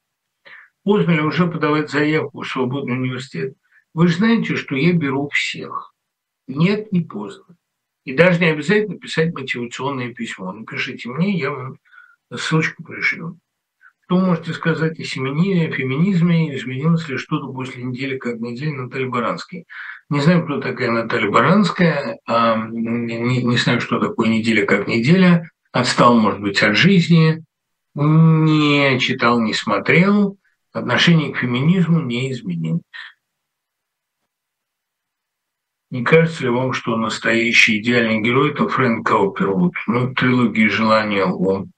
Поздно 0.89 1.11
ли 1.11 1.21
уже 1.21 1.47
подавать 1.47 1.91
заявку 1.91 2.41
в 2.41 2.49
свободный 2.49 2.95
университет? 2.95 3.53
Вы 3.93 4.09
же 4.09 4.17
знаете, 4.17 4.57
что 4.57 4.75
я 4.75 4.95
беру 4.95 5.29
всех. 5.29 5.93
Нет, 6.47 6.93
не 6.93 7.03
поздно. 7.03 7.45
И 8.07 8.15
даже 8.15 8.41
не 8.41 8.47
обязательно 8.47 8.97
писать 8.97 9.35
мотивационное 9.35 10.15
письмо. 10.15 10.51
Напишите 10.51 11.11
мне, 11.11 11.37
я 11.37 11.51
вам 11.51 11.77
ссылочку 12.35 12.83
пришлю. 12.85 13.39
Что 14.07 14.19
можете 14.19 14.55
сказать 14.55 14.99
о 14.99 15.05
семени, 15.05 15.71
феминизме? 15.71 16.57
Изменилось 16.57 17.07
ли 17.07 17.19
что-то 17.19 17.53
после 17.53 17.83
недели 17.83 18.17
как 18.17 18.41
недели 18.41 18.71
Натальи 18.71 19.09
Баранской? 19.09 19.67
Не 20.09 20.23
знаю, 20.23 20.47
кто 20.47 20.59
такая 20.59 20.91
Наталья 20.91 21.31
Баранская, 21.31 22.19
а 22.27 22.67
не 22.67 23.57
знаю, 23.59 23.83
что 23.83 24.01
такое 24.01 24.29
неделя 24.31 24.65
как 24.65 24.89
неделя. 24.89 25.51
Отстал, 25.71 26.19
может 26.19 26.41
быть, 26.41 26.63
от 26.63 26.79
жизни, 26.79 27.45
не 27.95 28.99
читал, 29.01 29.39
не 29.39 29.53
смотрел. 29.53 30.39
Отношение 30.79 31.33
к 31.33 31.39
феминизму 31.39 32.01
не 32.01 32.33
изменилось. 32.33 32.83
Не 35.91 36.05
кажется 36.05 36.43
ли 36.45 36.51
вам, 36.51 36.73
что 36.73 36.97
настоящий 36.97 37.81
идеальный 37.81 38.21
герой– 38.21 38.51
это 38.53 38.69
Фрэнк 38.69 39.07
Каупервуд? 39.07 39.75
Ну, 39.87 40.15
трилогии 40.15 40.69
«Желание» 40.69 41.25
он 41.25 41.73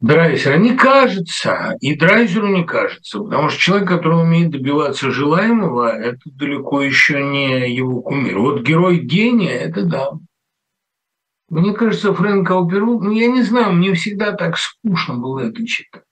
Драйзера 0.00 0.56
не 0.56 0.74
кажется, 0.74 1.74
и 1.80 1.94
Драйзеру 1.94 2.46
не 2.46 2.64
кажется, 2.64 3.18
потому 3.18 3.50
что 3.50 3.60
человек, 3.60 3.88
который 3.88 4.22
умеет 4.22 4.50
добиваться 4.50 5.10
желаемого, 5.10 5.88
это 5.88 6.20
далеко 6.24 6.80
еще 6.80 7.22
не 7.22 7.70
его 7.70 8.00
кумир. 8.00 8.38
Вот 8.38 8.62
герой 8.62 8.98
гения– 8.98 9.58
это 9.60 9.84
да. 9.84 10.12
Мне 11.50 11.74
кажется, 11.74 12.14
Фрэнк 12.14 12.46
Каупервуд, 12.48 13.02
ну, 13.02 13.10
я 13.10 13.26
не 13.26 13.42
знаю, 13.42 13.74
мне 13.74 13.92
всегда 13.92 14.32
так 14.32 14.56
скучно 14.56 15.18
было 15.18 15.40
это 15.40 15.66
читать. 15.66 16.04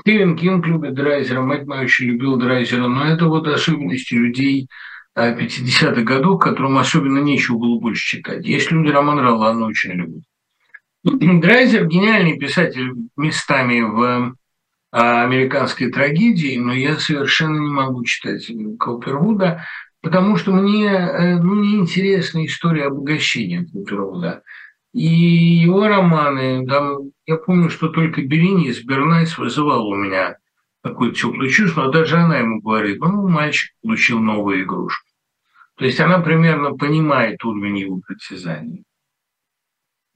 Стивен 0.00 0.36
Кинг 0.36 0.66
любит 0.66 0.94
Драйзера, 0.94 1.40
мать 1.40 1.66
моя 1.66 1.82
очень 1.82 2.06
любил 2.06 2.36
Драйзера, 2.36 2.86
но 2.86 3.06
это 3.06 3.26
вот 3.26 3.46
особенности 3.46 4.14
людей 4.14 4.68
50-х 5.16 6.02
годов, 6.02 6.40
которым 6.40 6.78
особенно 6.78 7.18
нечего 7.18 7.58
было 7.58 7.78
больше 7.78 8.16
читать. 8.16 8.46
Есть 8.46 8.70
люди 8.70 8.90
Роман 8.90 9.18
Ролана 9.18 9.66
очень 9.66 9.92
любят. 9.92 10.22
Драйзер 11.04 11.86
гениальный 11.86 12.38
писатель 12.38 12.92
местами 13.16 13.80
в 13.80 14.36
а, 14.92 15.24
американской 15.24 15.90
трагедии, 15.90 16.56
но 16.56 16.72
я 16.72 16.96
совершенно 16.96 17.58
не 17.58 17.70
могу 17.70 18.04
читать 18.04 18.50
Каупервуда, 18.78 19.64
потому 20.02 20.36
что 20.36 20.52
мне 20.52 20.86
э, 20.86 21.36
ну, 21.38 21.54
неинтересна 21.54 22.44
история 22.44 22.86
обогащения 22.86 23.64
Каупервуда. 23.64 24.42
И 24.92 25.06
его 25.06 25.86
романы, 25.86 26.66
там, 26.66 27.12
я 27.26 27.36
помню, 27.36 27.70
что 27.70 27.88
только 27.88 28.22
Беренис 28.22 28.82
Бернайс 28.82 29.38
вызывал 29.38 29.86
у 29.86 29.94
меня 29.94 30.36
какое-то 30.82 31.16
теплое 31.16 31.48
чувство, 31.48 31.84
а 31.84 31.92
даже 31.92 32.16
она 32.16 32.38
ему 32.38 32.60
говорит, 32.60 32.98
ну, 33.00 33.28
мальчик 33.28 33.72
получил 33.82 34.18
новую 34.18 34.64
игрушку. 34.64 35.06
То 35.76 35.84
есть 35.84 36.00
она 36.00 36.18
примерно 36.18 36.72
понимает 36.74 37.44
уровень 37.44 37.78
его 37.78 38.00
притязаний. 38.00 38.84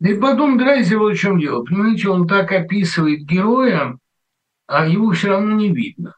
Да 0.01 0.10
и 0.10 0.18
потом 0.18 0.59
Драйзер 0.59 0.98
в 0.98 1.16
чем 1.16 1.38
дело? 1.38 1.64
Понимаете, 1.64 2.09
он 2.09 2.26
так 2.26 2.51
описывает 2.52 3.20
героя, 3.24 3.96
а 4.66 4.86
его 4.86 5.12
все 5.12 5.28
равно 5.28 5.55
не 5.55 5.72
видно. 5.72 6.16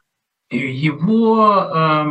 Его 0.49 1.71
э, 1.75 2.05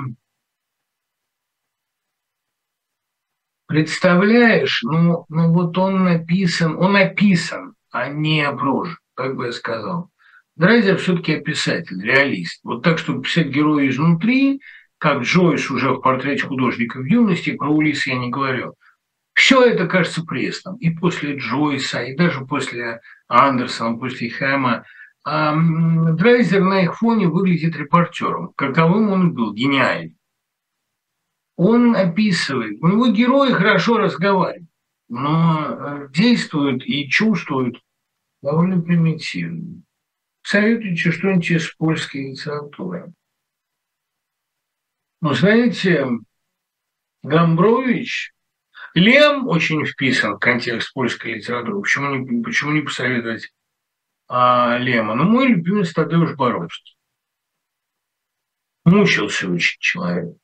представляешь, 3.67 4.81
ну, 4.83 5.25
ну 5.29 5.51
вот 5.51 5.77
он 5.77 6.03
написан, 6.03 6.77
он 6.77 6.95
описан, 6.95 7.73
а 7.91 8.09
не 8.09 8.49
прожит, 8.51 8.99
как 9.15 9.35
бы 9.35 9.47
я 9.47 9.51
сказал. 9.51 10.09
Драйзер 10.55 10.97
все-таки 10.97 11.37
писатель, 11.41 12.01
реалист. 12.01 12.61
Вот 12.63 12.81
так, 12.81 12.97
чтобы 12.97 13.23
писать 13.23 13.47
героя 13.47 13.89
изнутри, 13.89 14.61
как 14.97 15.23
Джойс 15.23 15.69
уже 15.69 15.91
в 15.91 15.99
портрете 15.99 16.45
художника 16.47 16.99
в 16.99 17.05
юности, 17.05 17.55
про 17.55 17.69
Улиса 17.69 18.11
я 18.11 18.17
не 18.17 18.29
говорю. 18.29 18.75
Все 19.33 19.61
это 19.63 19.85
кажется 19.85 20.23
пресным. 20.23 20.77
И 20.77 20.91
после 20.91 21.35
Джойса, 21.35 22.03
и 22.03 22.15
даже 22.15 22.45
после 22.45 23.01
Андерсона, 23.27 23.97
после 23.97 24.29
Хэма. 24.29 24.85
Драйзер 25.25 26.61
на 26.61 26.83
их 26.83 26.97
фоне 26.97 27.27
выглядит 27.27 27.75
репортером. 27.75 28.53
Каковым 28.55 29.09
он 29.09 29.33
был, 29.33 29.53
гениальный. 29.53 30.15
Он 31.57 31.95
описывает, 31.95 32.81
у 32.81 32.87
него 32.87 33.07
герои 33.07 33.51
хорошо 33.51 33.97
разговаривают, 33.97 34.69
но 35.07 35.67
э, 35.69 36.09
действуют 36.11 36.83
и 36.85 37.07
чувствуют 37.07 37.81
довольно 38.41 38.81
примитивно. 38.81 39.81
Советуйте 40.43 41.11
что-нибудь 41.11 41.49
из 41.49 41.73
польской 41.75 42.31
литературы. 42.31 43.13
Ну, 45.21 45.33
знаете, 45.33 46.07
Гамбрович, 47.23 48.33
Лем 48.93 49.47
очень 49.47 49.85
вписан 49.85 50.35
в 50.35 50.39
контекст 50.39 50.93
польской 50.93 51.35
литературы. 51.35 51.81
Почему 51.81 52.15
не, 52.15 52.43
почему 52.43 52.71
не 52.71 52.81
посоветовать 52.81 53.51
а, 54.27 54.77
Лема. 54.77 55.15
Ну, 55.15 55.23
мой 55.23 55.47
любимый 55.47 55.85
Тадеуш 55.85 56.35
Боровский. 56.35 56.97
Мучился 58.83 59.49
очень 59.49 59.79
человек. 59.79 60.37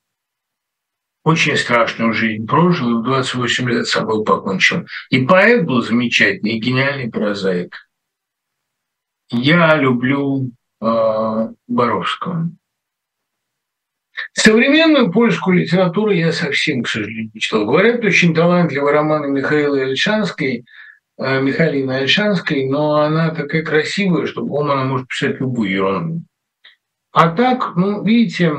Очень 1.24 1.56
страшную 1.56 2.14
жизнь 2.14 2.48
прожил, 2.48 2.90
и 2.90 3.02
в 3.02 3.04
28 3.04 3.70
лет 3.70 3.88
с 3.88 3.92
собой 3.92 4.24
покончил. 4.24 4.86
И 5.10 5.26
поэт 5.26 5.66
был 5.66 5.82
замечательный, 5.82 6.54
и 6.54 6.60
гениальный 6.60 7.12
прозаик. 7.12 7.76
Я 9.30 9.76
люблю 9.76 10.52
э, 10.82 11.48
Боровского. 11.68 12.50
Современную 14.34 15.12
польскую 15.12 15.58
литературу 15.58 16.12
я 16.12 16.32
совсем, 16.32 16.84
к 16.84 16.90
сожалению, 16.90 17.32
не 17.34 17.40
читал. 17.40 17.66
Говорят, 17.66 18.04
очень 18.04 18.34
талантливый 18.34 18.92
роман 18.92 19.32
Михаила 19.32 19.76
Ильшанской– 19.76 20.66
Э, 21.24 21.40
Михалины 21.40 21.92
Альшанской, 21.92 22.68
но 22.68 22.96
она 22.96 23.30
такая 23.30 23.64
красивая, 23.64 24.26
что, 24.26 24.42
по-моему, 24.42 24.72
она 24.72 24.84
может 24.86 25.08
писать 25.08 25.40
любую 25.40 25.70
ерунду. 25.70 26.24
А 27.12 27.30
так, 27.30 27.76
ну, 27.76 28.04
видите, 28.04 28.52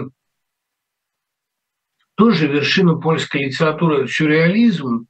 тоже 2.22 2.46
вершина 2.46 2.94
польской 2.94 3.46
литературы– 3.46 4.06
сюрреализм, 4.08 5.08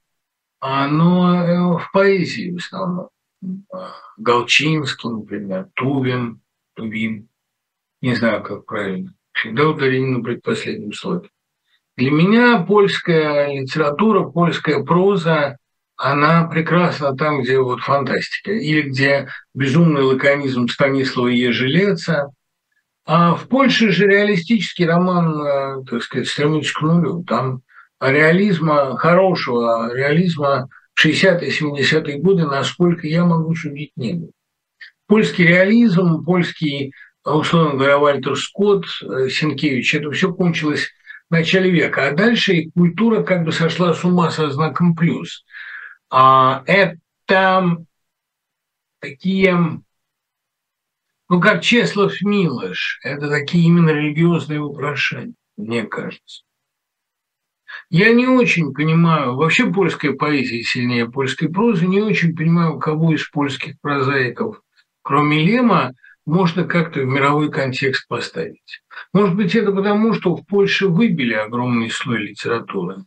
но 0.63 1.45
э, 1.45 1.79
в 1.79 1.91
поэзии 1.93 2.53
в 2.53 2.57
основном. 2.57 3.11
Галчинский, 4.17 5.11
например, 5.11 5.69
Тувин, 5.75 6.41
Тувин, 6.75 7.29
не 8.01 8.15
знаю, 8.15 8.43
как 8.43 8.65
правильно. 8.65 9.13
Всегда 9.33 9.69
ударение 9.69 10.17
на 10.17 10.25
предпоследнем 10.25 10.95
слове. 10.95 11.29
Для 11.99 12.11
меня 12.11 12.63
польская 12.63 13.61
литература, 13.61 14.25
польская 14.31 14.83
проза 14.83 15.59
она 15.97 16.45
прекрасна 16.45 17.15
там, 17.15 17.43
где 17.43 17.61
вот 17.61 17.81
фантастика, 17.81 18.53
или 18.53 18.89
где 18.89 19.29
безумный 19.53 20.01
лаконизм 20.01 20.67
Станислава 20.67 21.29
Ежелеца. 21.29 22.31
А 23.05 23.35
в 23.35 23.49
Польше 23.49 23.91
же 23.91 24.07
реалистический 24.07 24.87
роман, 24.87 25.43
э, 25.45 25.85
так 25.89 26.03
сказать, 26.03 26.29
стремится 26.29 26.73
к 26.75 26.83
нулю. 26.83 27.25
Там 27.25 27.63
реализма, 28.01 28.97
хорошего 28.97 29.93
реализма 29.95 30.69
в 30.95 31.05
60-е, 31.05 31.51
70-е 31.51 32.19
годы, 32.19 32.47
насколько 32.47 33.07
я 33.07 33.25
могу 33.25 33.55
судить, 33.55 33.93
не 33.97 34.15
было. 34.15 34.31
Польский 35.07 35.47
реализм, 35.47 36.25
польский, 36.25 36.93
условно 37.25 37.77
говоря, 37.77 37.99
Вальтер 37.99 38.37
Скотт, 38.37 38.87
э, 39.03 39.29
Сенкевич, 39.29 39.95
это 39.95 40.11
все 40.13 40.33
кончилось 40.33 40.89
в 41.29 41.33
начале 41.33 41.71
века. 41.71 42.09
А 42.09 42.13
дальше 42.13 42.71
культура 42.75 43.23
как 43.23 43.45
бы 43.45 43.53
сошла 43.53 43.95
с 43.95 44.05
ума 44.05 44.31
со 44.31 44.51
знаком 44.51 44.95
плюс– 44.95 45.45
а, 46.15 46.63
это 46.67 47.79
такие, 49.01 49.81
ну, 51.33 51.41
как 51.41 51.63
Чеслов 51.63 52.13
Милош, 52.21 53.01
это 53.03 53.31
такие 53.31 53.65
именно 53.65 53.89
религиозные 53.89 54.61
вопрошания, 54.61 55.33
мне 55.57 55.85
кажется. 55.85 56.43
Я 57.89 58.13
не 58.13 58.27
очень 58.27 58.75
понимаю, 58.75 59.37
вообще 59.37 59.73
польская 59.73 60.13
поэзия 60.13 60.63
сильнее 60.63 61.11
польской 61.11 61.49
прозы, 61.49 61.87
не 61.87 62.03
очень 62.03 62.37
понимаю, 62.37 62.79
кого 62.79 63.15
из 63.15 63.27
польских 63.31 63.81
прозаиков, 63.81 64.61
кроме 65.01 65.43
Лема, 65.43 65.93
можно 66.27 66.65
как-то 66.65 67.01
в 67.01 67.07
мировой 67.07 67.51
контекст 67.51 68.07
поставить. 68.09 68.83
Может 69.15 69.35
быть, 69.35 69.55
это 69.55 69.73
потому, 69.73 70.13
что 70.13 70.37
в 70.37 70.45
Польше 70.45 70.89
выбили 70.89 71.33
огромный 71.33 71.89
слой 71.89 72.19
литературы. 72.19 73.07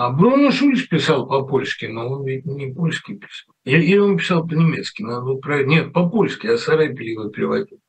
А 0.00 0.10
Бруно 0.10 0.52
Шульц 0.52 0.86
писал 0.86 1.26
по-польски, 1.26 1.86
но 1.86 2.08
он 2.08 2.24
ведь 2.24 2.44
не 2.46 2.72
польский 2.72 3.16
писал. 3.16 3.52
Или 3.64 3.98
он 3.98 4.16
писал 4.16 4.46
по-немецки, 4.46 5.02
надо 5.02 5.22
было 5.22 5.40
правильно. 5.40 5.70
Нет, 5.70 5.92
по-польски, 5.92 6.46
а 6.46 6.52
его 6.52 7.28
переводил. 7.30 7.80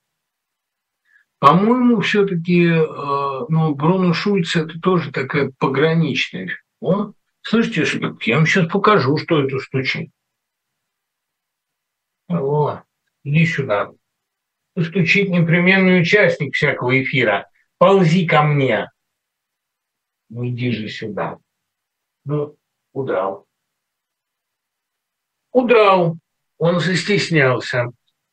По-моему, 1.38 1.99
все-таки 1.99 2.65
э, 2.65 2.84
ну, 3.49 3.76
Бруно 3.76 4.14
Шульц 4.14 4.56
это 4.56 4.80
тоже 4.80 5.11
такая 5.11 5.52
пограничная. 5.60 6.49
Он, 6.80 7.14
слышите, 7.44 7.86
я 8.26 8.38
вам 8.38 8.48
сейчас 8.48 8.72
покажу, 8.72 9.15
что 9.18 9.44
это 9.44 9.60
стучит. 9.60 10.10
О, 12.27 12.81
иди 13.23 13.45
сюда. 13.45 13.91
Стучит 14.76 15.30
непременный 15.30 16.02
участник 16.02 16.56
всякого 16.56 17.03
эфира. 17.03 17.48
Ползи 17.77 18.26
ко 18.26 18.41
мне. 18.41 18.90
Ну 20.30 20.48
иди 20.48 20.72
же 20.72 20.90
сюда. 20.90 21.38
Ну, 22.30 22.56
удрал. 22.94 23.48
Удрал. 25.52 26.20
Он 26.60 26.80
застеснялся. 26.80 27.88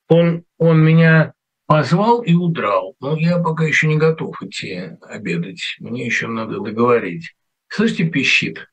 Он, 0.09 0.45
он 0.59 0.85
меня 0.85 1.33
позвал 1.65 2.21
и 2.21 2.35
удрал. 2.35 2.95
Но 3.01 3.17
я 3.17 3.39
пока 3.39 3.65
еще 3.65 3.87
не 3.87 3.97
готов 3.97 4.37
идти 4.43 4.91
обедать. 5.01 5.77
Мне 5.79 6.05
еще 6.05 6.27
надо 6.27 6.61
договорить. 6.61 7.33
Слышите, 7.69 8.05
пищит. 8.05 8.69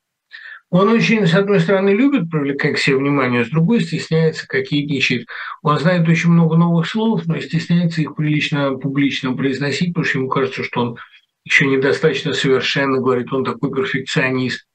Он 0.70 0.90
очень, 0.90 1.26
с 1.26 1.34
одной 1.34 1.62
стороны, 1.62 1.92
любит 1.92 2.30
привлекать 2.30 2.76
к 2.76 2.80
себе 2.80 2.98
внимание, 2.98 3.46
с 3.46 3.50
другой 3.50 3.80
стесняется, 3.80 4.46
кокетничает. 4.46 5.26
Он 5.62 5.80
знает 5.80 6.06
очень 6.10 6.32
много 6.32 6.58
новых 6.58 6.86
слов, 6.86 7.26
но 7.28 7.40
стесняется 7.40 8.02
их 8.02 8.18
прилично, 8.18 8.74
публично 8.78 9.34
произносить, 9.38 9.94
потому 9.94 10.04
что 10.04 10.18
ему 10.18 10.28
кажется, 10.28 10.64
что 10.66 10.82
он 10.82 10.98
еще 11.46 11.68
недостаточно 11.68 12.34
совершенно, 12.34 12.98
говорит, 12.98 13.32
он 13.32 13.46
такой 13.46 13.72
перфекционист 13.72 14.68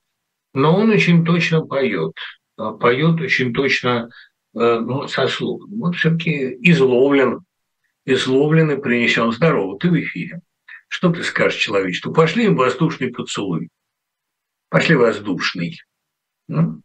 но 0.54 0.76
он 0.76 0.90
очень 0.90 1.24
точно 1.24 1.64
поет, 1.64 2.14
а 2.56 2.72
поет 2.72 3.20
очень 3.20 3.52
точно 3.52 4.10
э, 4.54 4.58
ну, 4.58 5.06
со 5.08 5.28
слухом. 5.28 5.70
Вот 5.78 5.96
все-таки 5.96 6.56
изловлен, 6.62 7.40
изловлен 8.04 8.70
и 8.72 8.80
принесен. 8.80 9.32
Здорово, 9.32 9.78
ты 9.78 9.90
в 9.90 10.00
эфире. 10.00 10.40
Что 10.88 11.10
ты 11.10 11.22
скажешь 11.22 11.60
человечеству? 11.60 12.12
Пошли 12.12 12.48
воздушный 12.48 13.10
поцелуй. 13.10 13.70
Пошли 14.70 14.96
воздушный. 14.96 15.80
Ну, 16.48 16.82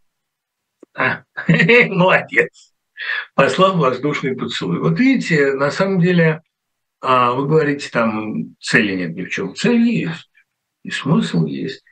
а, 0.93 1.23
молодец. 1.87 2.73
Послал 3.33 3.77
воздушный 3.77 4.35
поцелуй. 4.35 4.79
Вот 4.79 4.99
видите, 4.99 5.53
на 5.53 5.71
самом 5.71 5.99
деле, 5.99 6.41
а, 7.01 7.33
вы 7.33 7.47
говорите, 7.47 7.89
там 7.89 8.55
цели 8.59 8.95
нет 8.95 9.15
ни 9.15 9.23
в 9.23 9.29
чем. 9.29 9.55
Цель 9.55 9.81
есть, 9.81 10.29
и 10.83 10.91
смысл 10.91 11.45
есть. 11.45 11.83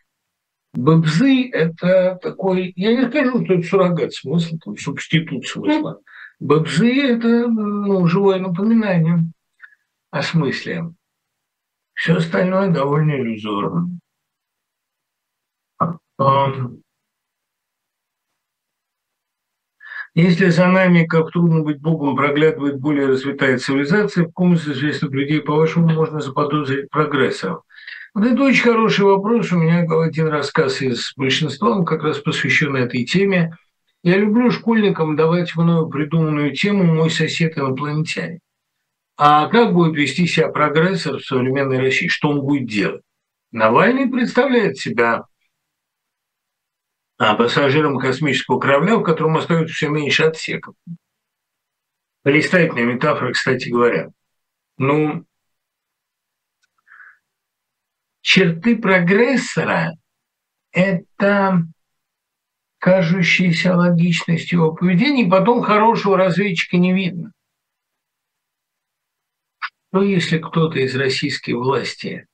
Бабзы– 0.73 1.49
это 1.53 2.17
такой, 2.21 2.71
я 2.75 2.95
не 2.95 3.09
скажу, 3.09 3.43
что 3.43 3.55
это 3.55 3.63
суррогат 3.63 4.13
смысла, 4.13 4.57
там, 4.63 4.77
субститут 4.77 5.45
смысла. 5.45 5.99
Бабзы– 6.39 7.01
это 7.13 7.47
ну, 7.47 8.07
живое 8.07 8.39
напоминание 8.39 9.31
о 10.11 10.21
смысле. 10.21 10.93
Все 11.93 12.15
остальное 12.15 12.69
довольно 12.69 13.11
иллюзорно. 13.11 13.99
Если 20.13 20.49
за 20.49 20.67
нами, 20.67 21.05
как 21.05 21.31
трудно 21.31 21.61
быть 21.63 21.81
Богом, 21.81 22.17
проглядывает 22.17 22.79
более 22.79 23.07
развитая 23.07 23.57
цивилизация, 23.57 24.25
в 24.25 24.31
ком 24.31 24.55
из 24.55 24.67
известных 24.67 25.11
людей, 25.11 25.41
по-вашему, 25.41 25.87
можно 25.87 26.19
заподозрить 26.19 26.89
прогресса? 26.89 27.59
Вот 28.13 28.25
это 28.25 28.43
очень 28.43 28.63
хороший 28.63 29.05
вопрос. 29.05 29.51
У 29.51 29.57
меня 29.57 29.85
один 29.87 30.27
рассказ 30.27 30.81
из 30.81 31.13
большинства, 31.15 31.69
он 31.69 31.85
как 31.85 32.03
раз 32.03 32.19
посвящен 32.19 32.75
этой 32.75 33.05
теме. 33.05 33.57
Я 34.03 34.17
люблю 34.17 34.51
школьникам 34.51 35.15
давать 35.15 35.55
мною 35.55 35.87
придуманную 35.87 36.53
тему 36.53 36.83
«Мой 36.83 37.09
сосед 37.09 37.57
инопланетянин». 37.57 38.39
А 39.15 39.47
как 39.47 39.73
будет 39.73 39.95
вести 39.95 40.25
себя 40.25 40.49
прогрессор 40.49 41.19
в 41.19 41.25
современной 41.25 41.77
России? 41.77 42.07
Что 42.07 42.29
он 42.29 42.41
будет 42.41 42.67
делать? 42.67 43.03
Навальный 43.51 44.09
представляет 44.09 44.77
себя 44.77 45.25
а, 47.17 47.35
пассажиром 47.35 47.99
космического 47.99 48.59
корабля, 48.59 48.95
в 48.95 49.03
котором 49.03 49.37
остается 49.37 49.75
все 49.75 49.89
меньше 49.89 50.23
отсеков. 50.23 50.73
Блистательная 52.23 52.85
метафора, 52.85 53.31
кстати 53.31 53.69
говоря. 53.69 54.09
Ну, 54.77 55.25
черты 58.21 58.77
прогрессора– 58.77 59.93
это 60.71 61.63
кажущаяся 62.79 63.75
логичность 63.75 64.51
его 64.51 64.73
поведения, 64.73 65.25
и 65.25 65.29
потом 65.29 65.61
хорошего 65.61 66.17
разведчика 66.17 66.77
не 66.77 66.93
видно. 66.93 67.31
Что 69.59 70.03
если 70.03 70.39
кто-то 70.39 70.79
из 70.79 70.95
российской 70.95 71.51
власти, 71.51 72.25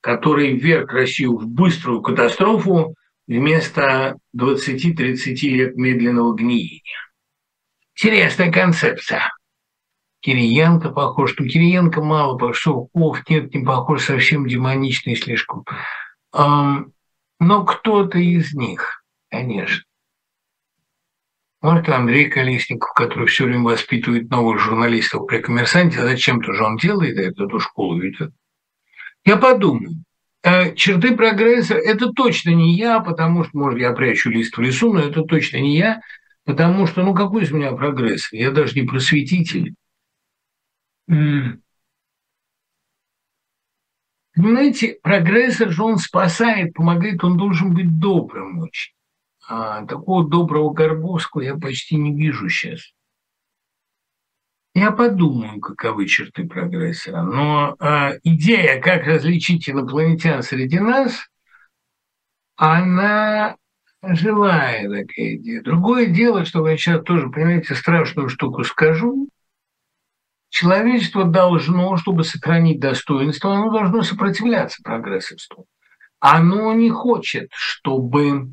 который 0.00 0.56
вверг 0.56 0.92
Россию 0.92 1.36
в 1.36 1.46
быструю 1.46 2.02
катастрофу 2.02 2.94
вместо 3.26 4.16
20-30 4.36 5.34
лет 5.48 5.76
медленного 5.76 6.34
гниения? 6.34 6.82
Интересная 7.94 8.50
концепция. 8.50 9.30
Кириенко 10.24 10.88
похож, 10.88 11.32
что 11.32 11.44
Кириенко 11.44 12.02
мало, 12.02 12.34
потому 12.34 12.54
что 12.54 12.88
Ов 12.94 13.28
нет, 13.28 13.54
не 13.54 13.62
похож, 13.62 14.04
совсем 14.04 14.46
демоничный 14.46 15.16
слишком. 15.16 15.66
Но 16.32 17.64
кто-то 17.66 18.18
из 18.18 18.54
них, 18.54 19.04
конечно. 19.30 19.84
Может, 21.60 21.90
Андрей 21.90 22.30
Колесников, 22.30 22.92
который 22.94 23.26
все 23.26 23.44
время 23.44 23.64
воспитывает 23.64 24.30
новых 24.30 24.60
журналистов 24.60 25.26
при 25.26 25.40
коммерсанте, 25.40 26.00
а 26.00 26.04
зачем-то 26.04 26.54
же 26.54 26.64
он 26.64 26.78
делает 26.78 27.18
это, 27.18 27.44
эту 27.44 27.60
школу 27.60 27.98
ведет. 27.98 28.32
Я 29.26 29.36
подумаю. 29.36 30.04
Э, 30.42 30.74
черты 30.74 31.14
прогресса– 31.16 31.74
это 31.74 32.12
точно 32.12 32.50
не 32.50 32.76
я, 32.76 33.00
потому 33.00 33.44
что, 33.44 33.58
может, 33.58 33.78
я 33.78 33.92
прячу 33.92 34.30
лист 34.30 34.56
в 34.56 34.60
лесу, 34.60 34.92
но 34.92 35.00
это 35.00 35.22
точно 35.22 35.58
не 35.58 35.76
я, 35.76 36.00
потому 36.44 36.86
что, 36.86 37.02
ну, 37.02 37.14
какой 37.14 37.42
из 37.42 37.50
меня 37.50 37.72
прогресс? 37.72 38.30
Я 38.32 38.50
даже 38.50 38.74
не 38.74 38.86
просветитель. 38.86 39.74
Понимаете, 41.06 41.68
прогрессор 45.02 45.70
же 45.70 45.82
он 45.82 45.98
спасает, 45.98 46.74
помогает, 46.74 47.22
он 47.22 47.36
должен 47.36 47.72
быть 47.72 48.00
добрым 48.00 48.60
очень. 48.60 48.94
А 49.46 49.84
такого 49.84 50.28
доброго 50.28 50.72
Горбовского 50.72 51.42
я 51.42 51.56
почти 51.56 51.96
не 51.96 52.16
вижу 52.16 52.48
сейчас. 52.48 52.80
Я 54.74 54.90
подумаю, 54.90 55.60
каковы 55.60 56.06
черты 56.06 56.48
прогрессора. 56.48 57.22
Но 57.22 57.76
э, 57.78 58.18
идея, 58.24 58.80
как 58.80 59.06
различить 59.06 59.68
инопланетян 59.68 60.42
среди 60.42 60.80
нас, 60.80 61.28
она 62.56 63.56
живая 64.02 64.82
такая 64.82 65.36
идея. 65.36 65.62
Другое 65.62 66.06
дело, 66.06 66.44
что 66.44 66.66
я 66.66 66.76
сейчас 66.76 67.04
тоже, 67.04 67.30
понимаете, 67.30 67.76
страшную 67.76 68.28
штуку 68.28 68.64
скажу, 68.64 69.28
Человечество 70.54 71.24
должно, 71.24 71.96
чтобы 71.96 72.22
сохранить 72.22 72.78
достоинство, 72.78 73.56
оно 73.56 73.72
должно 73.72 74.04
сопротивляться 74.04 74.84
прогрессорству. 74.84 75.66
Оно 76.20 76.72
не 76.74 76.90
хочет, 76.90 77.48
чтобы 77.52 78.52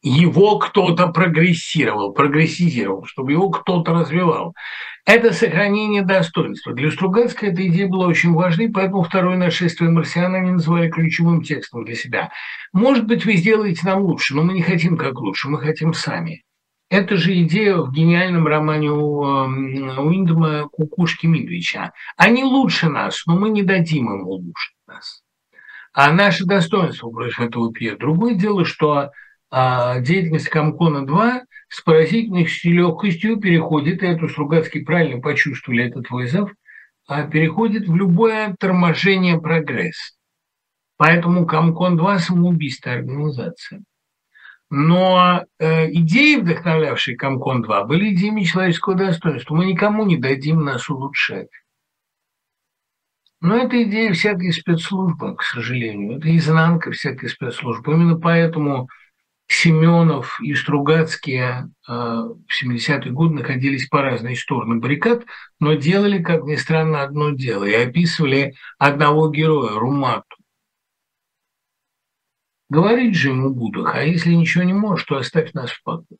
его 0.00 0.58
кто-то 0.60 1.08
прогрессировал, 1.08 2.12
прогрессизировал, 2.12 3.04
чтобы 3.06 3.32
его 3.32 3.50
кто-то 3.50 3.94
развивал. 3.94 4.54
Это 5.06 5.32
сохранение 5.32 6.02
достоинства. 6.02 6.72
Для 6.72 6.92
Стругацкой 6.92 7.48
эта 7.48 7.66
идея 7.66 7.88
была 7.88 8.06
очень 8.06 8.32
важной, 8.32 8.70
поэтому 8.70 9.02
второе 9.02 9.36
нашествие 9.36 9.90
марсиан 9.90 10.36
они 10.36 10.52
называли 10.52 10.88
ключевым 10.88 11.42
текстом 11.42 11.84
для 11.84 11.96
себя. 11.96 12.30
Может 12.72 13.08
быть, 13.08 13.26
вы 13.26 13.34
сделаете 13.34 13.80
нам 13.82 14.02
лучше, 14.02 14.36
но 14.36 14.44
мы 14.44 14.52
не 14.52 14.62
хотим 14.62 14.96
как 14.96 15.18
лучше, 15.18 15.48
мы 15.48 15.58
хотим 15.58 15.94
сами. 15.94 16.44
Это 16.94 17.16
же 17.16 17.36
идея 17.42 17.78
в 17.78 17.90
гениальном 17.90 18.46
романе 18.46 18.92
у 18.92 19.24
эм, 19.24 19.98
Уиндома 19.98 20.68
«Кукушки 20.68 21.26
Мидвича». 21.26 21.92
Они 22.16 22.44
лучше 22.44 22.88
нас, 22.88 23.26
но 23.26 23.36
мы 23.36 23.50
не 23.50 23.64
дадим 23.64 24.14
им 24.14 24.28
улучшить 24.28 24.76
нас. 24.86 25.24
А 25.92 26.12
наше 26.12 26.44
достоинство 26.44 27.10
против 27.10 27.40
этого 27.40 27.72
пьет. 27.72 27.98
Другое 27.98 28.34
дело, 28.34 28.64
что 28.64 29.10
а, 29.50 29.98
деятельность 29.98 30.48
Комкона-2 30.48 31.40
с 31.68 31.82
поразительной 31.82 32.46
легкостью 32.62 33.40
переходит, 33.40 34.04
и 34.04 34.06
это 34.06 34.28
Стругацкий 34.28 34.84
правильно 34.84 35.20
почувствовали 35.20 35.88
этот 35.88 36.08
вызов, 36.10 36.52
а 37.08 37.26
переходит 37.26 37.88
в 37.88 37.96
любое 37.96 38.54
торможение 38.60 39.40
прогресса. 39.40 40.14
Поэтому 40.96 41.44
Комкон-2– 41.44 42.18
самоубийственная 42.20 42.98
организация. 42.98 43.82
Но 44.76 45.44
э, 45.60 45.88
идеи, 45.92 46.40
вдохновлявшие 46.40 47.16
Комкон-2, 47.16 47.86
были 47.86 48.12
идеями 48.12 48.42
человеческого 48.42 48.96
достоинства. 48.96 49.54
Мы 49.54 49.66
никому 49.66 50.04
не 50.04 50.16
дадим 50.16 50.64
нас 50.64 50.90
улучшать. 50.90 51.46
Но 53.40 53.56
это 53.56 53.80
идея 53.84 54.12
всякой 54.12 54.52
спецслужбы, 54.52 55.36
к 55.36 55.42
сожалению. 55.42 56.18
Это 56.18 56.36
изнанка 56.36 56.90
всякой 56.90 57.28
спецслужбы. 57.28 57.92
Именно 57.92 58.18
поэтому 58.18 58.88
Семенов 59.46 60.40
и 60.42 60.56
Стругацкие 60.56 61.70
э, 61.88 61.92
в 61.92 62.48
70-е 62.60 63.12
годы 63.12 63.34
находились 63.34 63.86
по 63.86 64.02
разные 64.02 64.34
стороны 64.34 64.80
баррикад, 64.80 65.24
но 65.60 65.74
делали, 65.74 66.20
как 66.20 66.42
ни 66.42 66.56
странно, 66.56 67.04
одно 67.04 67.30
дело 67.30 67.62
и 67.62 67.74
описывали 67.74 68.54
одного 68.78 69.30
героя, 69.30 69.78
Румату. 69.78 70.34
Говорить 72.70 73.14
же 73.14 73.28
ему 73.28 73.50
буду, 73.50 73.86
а 73.86 74.02
если 74.02 74.32
ничего 74.32 74.64
не 74.64 74.72
можешь, 74.72 75.04
то 75.04 75.16
оставь 75.16 75.52
нас 75.52 75.70
в 75.70 75.82
покое. 75.82 76.18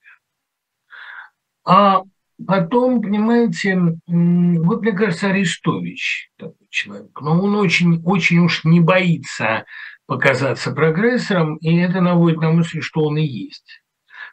А 1.65 2.03
потом, 2.47 3.01
понимаете, 3.01 3.77
вот 4.07 4.83
мне 4.83 4.93
кажется, 4.93 5.29
Арестович 5.29 6.31
такой 6.37 6.67
человек, 6.69 7.19
но 7.21 7.41
он 7.41 7.57
очень, 7.57 8.03
очень 8.05 8.41
уж 8.41 8.65
не 8.65 8.81
боится 8.81 9.65
показаться 10.07 10.73
прогрессором, 10.73 11.57
и 11.57 11.75
это 11.79 12.03
наводит 12.03 12.41
на 12.41 12.51
мысль, 12.51 12.83
что 12.83 13.05
он 13.05 13.17
и 13.17 13.25
есть. 13.25 13.83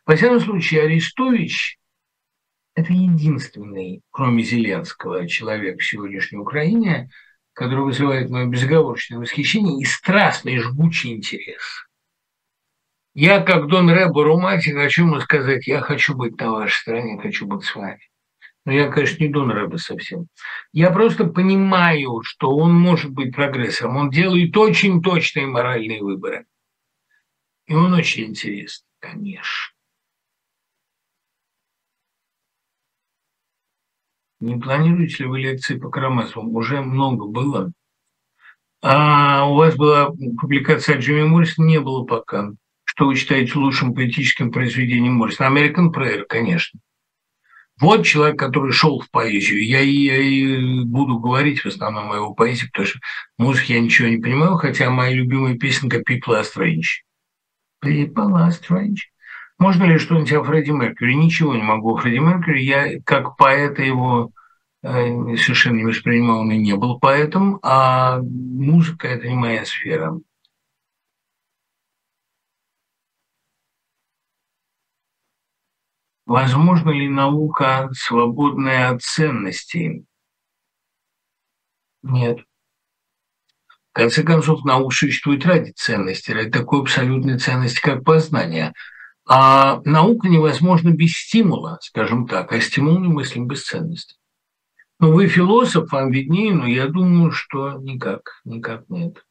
Во 0.06 0.18
всяком 0.18 0.42
случае, 0.42 0.84
Арестович– 0.84 1.78
это 2.76 2.92
единственный, 2.92 4.02
кроме 4.12 4.44
Зеленского, 4.44 5.30
человек 5.30 5.80
в 5.80 5.86
сегодняшней 5.86 6.40
Украине, 6.40 7.10
который 7.54 7.86
вызывает 7.86 8.30
мое 8.30 8.48
безоговорочное 8.48 9.20
восхищение 9.20 9.80
и 9.80 9.86
страстный 9.86 10.58
жгучий 10.58 11.14
интерес– 11.14 11.86
я, 13.14 13.42
как 13.42 13.68
Дон 13.68 13.90
Рэбо 13.90 14.24
Румати, 14.24 14.70
хочу 14.70 15.06
ему 15.06 15.20
сказать, 15.20 15.68
я 15.68 15.82
хочу 15.82 16.16
быть 16.16 16.40
на 16.40 16.52
вашей 16.52 16.80
стороне, 16.80 17.20
хочу 17.22 17.46
быть 17.46 17.64
с 17.64 17.76
вами. 17.76 18.00
Но 18.64 18.72
я, 18.72 18.90
конечно, 18.90 19.24
не 19.24 19.30
Дон 19.30 19.52
Рэбо 19.52 19.78
совсем. 19.78 20.28
Я 20.72 20.92
просто 20.92 21.26
понимаю, 21.26 22.22
что 22.24 22.56
он 22.56 22.74
может 22.74 23.12
быть 23.12 23.36
прогрессором. 23.36 23.98
Он 23.98 24.10
делает 24.10 24.56
очень 24.56 25.02
точные 25.02 25.48
моральные 25.48 26.02
выборы. 26.02 26.46
И 27.66 27.74
он 27.74 27.94
очень 27.94 28.26
интересный, 28.26 28.88
конечно. 29.00 29.74
Не 34.40 34.58
планируете 34.58 35.24
ли 35.24 35.30
вы 35.30 35.40
лекции 35.40 35.78
по 35.78 35.90
Карамазову? 35.90 36.50
Уже 36.58 36.82
много 36.82 37.28
было. 37.28 37.72
А 38.82 39.48
у 39.48 39.56
вас 39.56 39.76
была 39.76 40.12
публикация 40.40 40.98
Джимми 40.98 41.24
Морриса? 41.24 41.62
Не 41.62 41.80
было 41.80 42.04
пока 42.04 42.52
что 42.94 43.06
вы 43.06 43.16
считаете 43.16 43.58
лучшим 43.58 43.94
политическим 43.94 44.52
произведением 44.52 45.14
Моррисона? 45.14 45.48
American 45.48 45.94
Prayer, 45.94 46.26
конечно. 46.28 46.78
Вот 47.80 48.06
человек, 48.06 48.38
который 48.38 48.74
шел 48.74 49.00
в 49.00 49.10
поэзию. 49.10 49.66
Я 49.66 49.80
и, 49.80 49.92
я 49.92 50.18
и 50.18 50.84
буду 50.84 51.18
говорить 51.18 51.62
в 51.62 51.68
основном 51.68 52.12
о 52.12 52.16
его 52.16 52.34
поэзии, 52.34 52.66
потому 52.66 52.86
что 52.86 53.00
музыки 53.38 53.72
я 53.72 53.80
ничего 53.80 54.10
не 54.10 54.18
понимаю, 54.18 54.58
хотя 54.58 54.90
моя 54.90 55.14
любимая 55.14 55.58
песенка 55.58 56.00
«People 56.00 56.38
are 56.38 56.44
strange». 56.44 57.06
People 57.82 58.34
are 58.34 58.50
strange. 58.50 58.98
Можно 59.58 59.86
ли 59.86 59.98
что-нибудь 59.98 60.34
о 60.34 60.44
Фредди 60.44 60.72
Меркьюри? 60.72 61.16
Ничего 61.16 61.56
не 61.56 61.64
могу 61.64 61.96
о 61.96 61.98
Фредди 61.98 62.18
Меркьюри. 62.18 62.62
Я 62.62 63.00
как 63.06 63.38
поэта 63.38 63.84
его 63.84 64.32
э, 64.84 65.38
совершенно 65.38 65.78
не 65.78 65.86
воспринимал, 65.86 66.42
он 66.42 66.52
и 66.52 66.58
не 66.58 66.76
был 66.76 67.00
поэтом, 67.00 67.58
а 67.64 68.20
музыка– 68.22 69.08
это 69.10 69.30
не 69.30 69.36
моя 69.36 69.64
сфера. 69.64 70.20
Возможно 76.26 76.92
ли 76.92 77.10
наука, 77.10 77.90
свободная 77.94 78.90
от 78.90 79.02
ценностей? 79.02 80.06
Нет. 82.04 82.40
В 83.68 83.94
конце 83.94 84.24
концов, 84.24 84.64
наука 84.64 84.96
существует 84.96 85.46
ради 85.46 85.72
ценности, 85.72 86.32
ради 86.32 86.50
такой 86.50 86.82
абсолютной 86.82 87.38
ценности, 87.38 87.82
как 87.82 88.04
познание– 88.04 88.74
а 89.34 89.82
наука 89.86 90.28
невозможна 90.28 90.90
без 90.90 91.14
стимула, 91.14 91.78
скажем 91.82 92.28
так, 92.28 92.52
а 92.52 92.60
стимул 92.60 93.00
немыслим 93.00 93.48
без 93.48 93.64
ценности. 93.64 94.16
Ну, 95.00 95.14
вы 95.14 95.28
философ, 95.28 95.92
вам 95.92 96.12
виднее, 96.12 96.54
но 96.54 96.68
я 96.68 96.88
думаю, 96.88 97.32
что 97.32 97.74
никак, 97.80 98.42
никак 98.44 98.90
нет. 98.90 99.26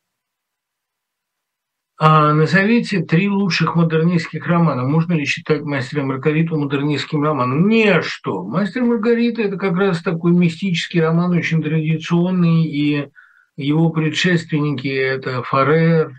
А 2.02 2.32
назовите 2.32 3.02
три 3.02 3.28
лучших 3.28 3.76
модернистских 3.76 4.46
романа. 4.46 4.84
Можно 4.84 5.12
ли 5.12 5.26
считать 5.26 5.60
«Мастера 5.60 6.02
Маргариту» 6.02 6.58
модернистским 6.58 7.22
романом? 7.22 7.68
Не 7.68 8.00
что. 8.00 8.42
«Мастер 8.42 8.84
Маргарита»– 8.84 9.42
это 9.44 9.58
как 9.58 9.76
раз 9.76 10.02
такой 10.02 10.32
мистический 10.32 11.02
роман, 11.02 11.32
очень 11.32 11.62
традиционный, 11.62 12.64
и 12.64 13.10
его 13.58 13.90
предшественники– 13.90 14.88
это 14.88 15.42
Фарер, 15.42 16.18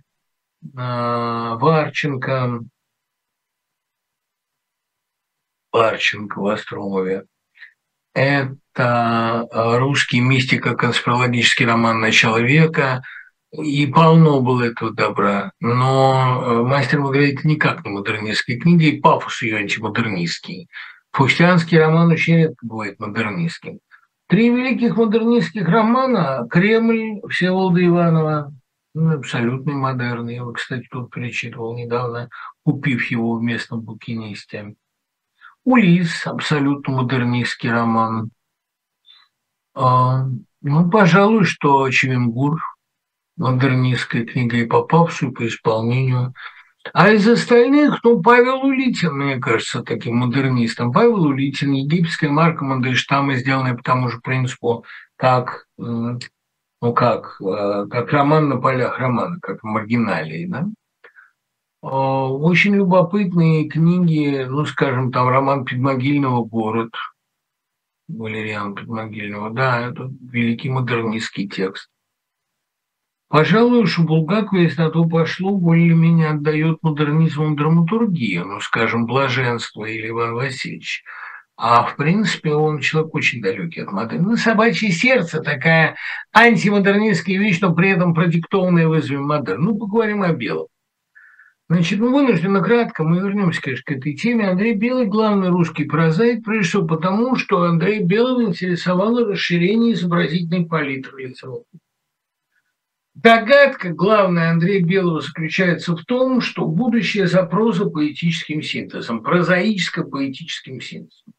а, 0.78 1.56
Варченко, 1.56 2.60
Парченко 5.72 6.40
в 6.40 6.46
Остромове. 6.46 7.24
Это 8.14 9.48
русский 9.52 10.20
мистико-конспирологический 10.20 11.66
роман 11.66 12.02
начала 12.02 12.40
века, 12.40 13.02
и 13.52 13.86
полно 13.88 14.40
было 14.42 14.64
этого 14.64 14.92
добра. 14.92 15.52
Но 15.60 16.42
э, 16.44 16.64
«Мастер 16.64 17.00
Маргарита» 17.00 17.48
никак 17.48 17.86
не 17.86 17.92
модернистская 17.92 18.58
книга, 18.58 18.86
и 18.86 19.00
пафос 19.00 19.42
ее 19.42 19.58
антимодернистский. 19.58 20.70
Фустианский 21.12 21.78
роман 21.78 22.12
очень 22.12 22.36
редко 22.36 22.66
бывает 22.66 23.00
модернистским. 23.00 23.80
Три 24.28 24.50
великих 24.50 24.96
модернистских 24.96 25.68
романа 25.68 26.48
«Кремль» 26.50 27.22
Всеволода 27.30 27.86
Иванова, 27.86 28.54
ну, 28.94 29.18
абсолютный 29.18 29.74
модерн. 29.74 30.30
Я 30.30 30.38
его, 30.38 30.54
кстати, 30.54 30.88
тут 30.90 31.12
перечитывал 31.12 31.76
недавно, 31.76 32.30
купив 32.64 33.12
его 33.12 33.36
в 33.36 33.44
местном 33.44 33.82
букинисте. 33.82 34.76
Улис, 35.66 36.26
абсолютно 36.26 36.94
модернистский 36.94 37.72
роман. 37.72 38.32
А, 39.74 40.26
ну, 40.62 40.90
пожалуй, 40.90 41.44
что 41.44 41.90
Чевенгур, 41.90 42.62
модернистская 43.38 44.26
книга 44.26 44.58
и 44.58 44.66
по 44.66 45.48
исполнению. 45.48 46.34
А 46.94 47.12
из 47.12 47.28
остальных, 47.28 48.04
ну, 48.04 48.22
Павел 48.22 48.64
Улитин, 48.66 49.14
мне 49.14 49.40
кажется, 49.40 49.84
таким 49.84 50.18
модернистом. 50.18 50.92
Павел 50.92 51.26
Улитин, 51.26 51.74
египетская 51.74 52.30
марка 52.30 52.66
Мандельштама, 52.66 53.36
сделанная 53.36 53.76
по 53.76 53.84
тому 53.84 54.10
же 54.10 54.20
принципу, 54.20 54.84
как, 55.16 55.68
ну, 55.78 56.20
как, 56.96 57.40
э, 57.40 57.86
как 57.90 58.12
роман 58.12 58.50
на 58.50 58.58
полях 58.58 58.98
романа, 58.98 59.38
как 59.42 59.62
маргиналии, 59.62 60.48
да? 60.48 60.66
А, 61.84 62.28
очень 62.28 62.76
любопытные 62.76 63.68
книги, 63.70 64.46
ну, 64.50 64.66
скажем, 64.66 65.12
там 65.12 65.28
роман 65.30 65.66
Предмогильного 65.66 66.44
«Город», 66.44 66.94
Валериан 68.08 68.76
Предмогильного, 68.76 69.52
да, 69.52 69.88
это 69.88 70.12
великий 70.22 70.70
модернистский 70.70 71.48
текст. 71.48 71.90
Пожалуй, 73.32 73.88
что 73.88 74.02
Булгаков, 74.02 74.60
если 74.60 74.82
на 74.82 74.90
то 74.90 75.06
пошло, 75.06 75.56
более-менее 75.56 76.32
отдает 76.32 76.80
модернизму 76.82 77.56
драматургию, 77.56 78.46
ну, 78.46 78.60
скажем, 78.60 79.06
Блаженство 79.06 79.86
или 79.86 80.10
Иван 80.10 80.34
Васильевич. 80.34 81.06
А 81.56 81.84
в 81.84 81.96
принципе 81.96 82.54
он 82.54 82.82
человек 82.82 83.16
очень 83.16 83.42
далекий 83.42 83.84
от 83.84 83.92
модерна. 83.94 84.32
Ну, 84.32 84.36
собачье 84.36 84.92
сердце 84.92 85.40
такая 85.40 85.96
антимодернистская 86.36 87.38
вещь, 87.38 87.62
но 87.62 87.74
при 87.74 87.92
этом 87.92 88.14
продиктованная 88.14 88.90
вызовом 88.90 89.28
модерна. 89.28 89.64
Ну, 89.64 89.78
поговорим 89.78 90.24
о 90.24 90.34
белом. 90.34 90.68
Значит, 91.70 92.00
ну, 92.00 92.12
вынужденно 92.12 92.62
кратко, 92.62 93.06
мы 93.06 93.22
вернемся, 93.22 93.62
конечно, 93.62 93.86
к 93.86 93.98
этой 93.98 94.14
теме. 94.14 94.50
Андрей 94.50 94.76
Белый– 94.76 95.06
главный 95.08 95.48
русский 95.48 95.86
прозаик, 95.86 96.44
прежде 96.44 96.68
всего 96.68 96.86
потому, 96.86 97.38
что 97.38 97.64
Андрей 97.64 98.04
Белого 98.04 98.44
интересовало 98.44 99.26
расширение 99.26 99.94
изобразительной 99.94 100.66
палитры 100.66 101.28
литературы. 101.28 101.80
Догадка 103.14 103.90
главная 103.90 104.52
Андрея 104.52 104.84
Белого 104.84 105.20
заключается 105.20 105.96
в 105.96 106.06
том, 106.06 106.40
что 106.40 106.66
будущее 106.66 107.28
за 107.28 107.44
проза-поэтическим 107.44 108.62
синтезом, 108.62 109.22
прозаическо-поэтическим 109.22 110.80
синтезом. 110.80 111.34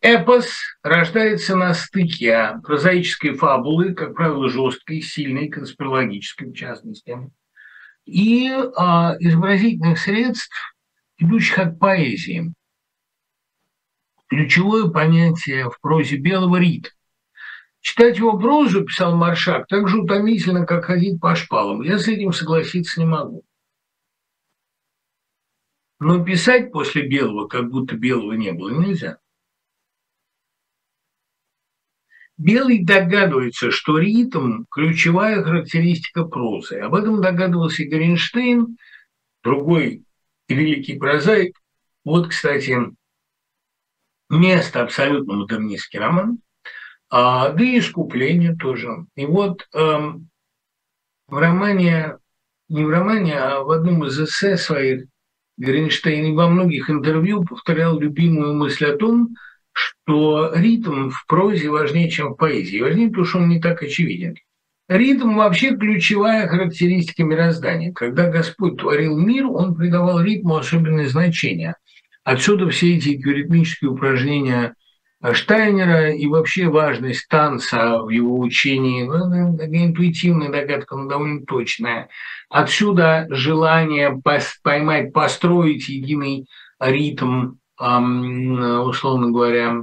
Эпос 0.00 0.58
рождается 0.82 1.56
на 1.56 1.74
стыке 1.74 2.60
прозаической 2.62 3.34
фабулы, 3.34 3.92
как 3.92 4.14
правило, 4.14 4.48
жесткой, 4.48 5.02
сильной, 5.02 5.48
конспирологической 5.48 6.48
в 6.48 6.54
частности, 6.54 7.18
и 8.06 8.50
а, 8.76 9.16
изобразительных 9.18 9.98
средств, 9.98 10.74
идущих 11.18 11.58
от 11.58 11.78
поэзии. 11.78 12.54
Ключевое 14.28 14.90
понятие 14.90 15.68
в 15.68 15.78
прозе 15.80 16.16
Белого– 16.16 16.56
ритм. 16.58 16.88
Читать 17.82 18.16
его 18.16 18.38
прозу, 18.38 18.84
писал 18.84 19.16
Маршак, 19.16 19.66
так 19.66 19.88
же 19.88 20.02
утомительно, 20.02 20.64
как 20.64 20.84
ходить 20.84 21.20
по 21.20 21.34
шпалам. 21.34 21.82
Я 21.82 21.98
с 21.98 22.06
этим 22.06 22.32
согласиться 22.32 23.00
не 23.00 23.06
могу. 23.06 23.44
Но 25.98 26.24
писать 26.24 26.70
после 26.70 27.06
белого, 27.08 27.48
как 27.48 27.70
будто 27.70 27.96
белого 27.96 28.34
не 28.34 28.52
было, 28.52 28.70
нельзя. 28.70 29.18
Белый 32.38 32.84
догадывается, 32.84 33.72
что 33.72 33.98
ритм– 33.98 34.64
ключевая 34.70 35.42
характеристика 35.42 36.24
прозы. 36.24 36.78
Об 36.78 36.94
этом 36.94 37.20
догадывался 37.20 37.84
Гринштейн, 37.84 38.78
другой 39.42 40.04
великий 40.48 40.98
прозаик. 40.98 41.58
Вот, 42.04 42.28
кстати, 42.28 42.78
место 44.30 44.82
абсолютно 44.82 45.34
модернистский 45.34 45.98
роман, 45.98 46.38
а, 47.12 47.50
да 47.50 47.62
и 47.62 47.78
искупление 47.78 48.56
тоже. 48.56 49.04
И 49.16 49.26
вот 49.26 49.68
эм, 49.74 50.30
в 51.28 51.36
романе, 51.36 52.16
не 52.70 52.86
в 52.86 52.88
романе, 52.88 53.38
а 53.38 53.60
в 53.60 53.70
одном 53.70 54.06
из 54.06 54.18
эссе 54.18 54.56
своих 54.56 55.04
Гринштейн 55.58 56.34
во 56.34 56.48
многих 56.48 56.88
интервью 56.88 57.44
повторял 57.44 58.00
любимую 58.00 58.54
мысль 58.54 58.86
о 58.86 58.96
том, 58.96 59.34
что 59.72 60.52
ритм 60.54 61.10
в 61.10 61.26
прозе 61.26 61.68
важнее, 61.68 62.08
чем 62.08 62.32
в 62.32 62.36
поэзии. 62.36 62.80
Важнее, 62.80 63.08
потому 63.08 63.26
что 63.26 63.38
он 63.40 63.50
не 63.50 63.60
так 63.60 63.82
очевиден. 63.82 64.36
Ритм 64.88 65.36
вообще 65.36 65.76
ключевая 65.76 66.48
характеристика 66.48 67.24
мироздания. 67.24 67.92
Когда 67.92 68.30
Господь 68.30 68.78
творил 68.78 69.18
мир, 69.18 69.48
он 69.48 69.74
придавал 69.74 70.22
ритму 70.22 70.56
особенное 70.56 71.08
значение. 71.08 71.74
Отсюда 72.24 72.70
все 72.70 72.96
эти 72.96 73.10
ритмические 73.10 73.90
упражнения 73.90 74.76
Штайнера 75.32 76.12
и 76.12 76.26
вообще 76.26 76.68
важность 76.68 77.28
танца 77.28 77.98
в 78.02 78.08
его 78.08 78.38
учении, 78.40 79.04
ну, 79.04 79.56
такая 79.56 79.86
интуитивная 79.86 80.50
догадка, 80.50 80.96
но 80.96 81.08
довольно 81.08 81.46
точная. 81.46 82.08
Отсюда 82.48 83.26
желание 83.30 84.20
поймать, 84.62 85.12
построить 85.12 85.88
единый 85.88 86.46
ритм 86.80 87.54
условно 87.78 89.30
говоря, 89.30 89.82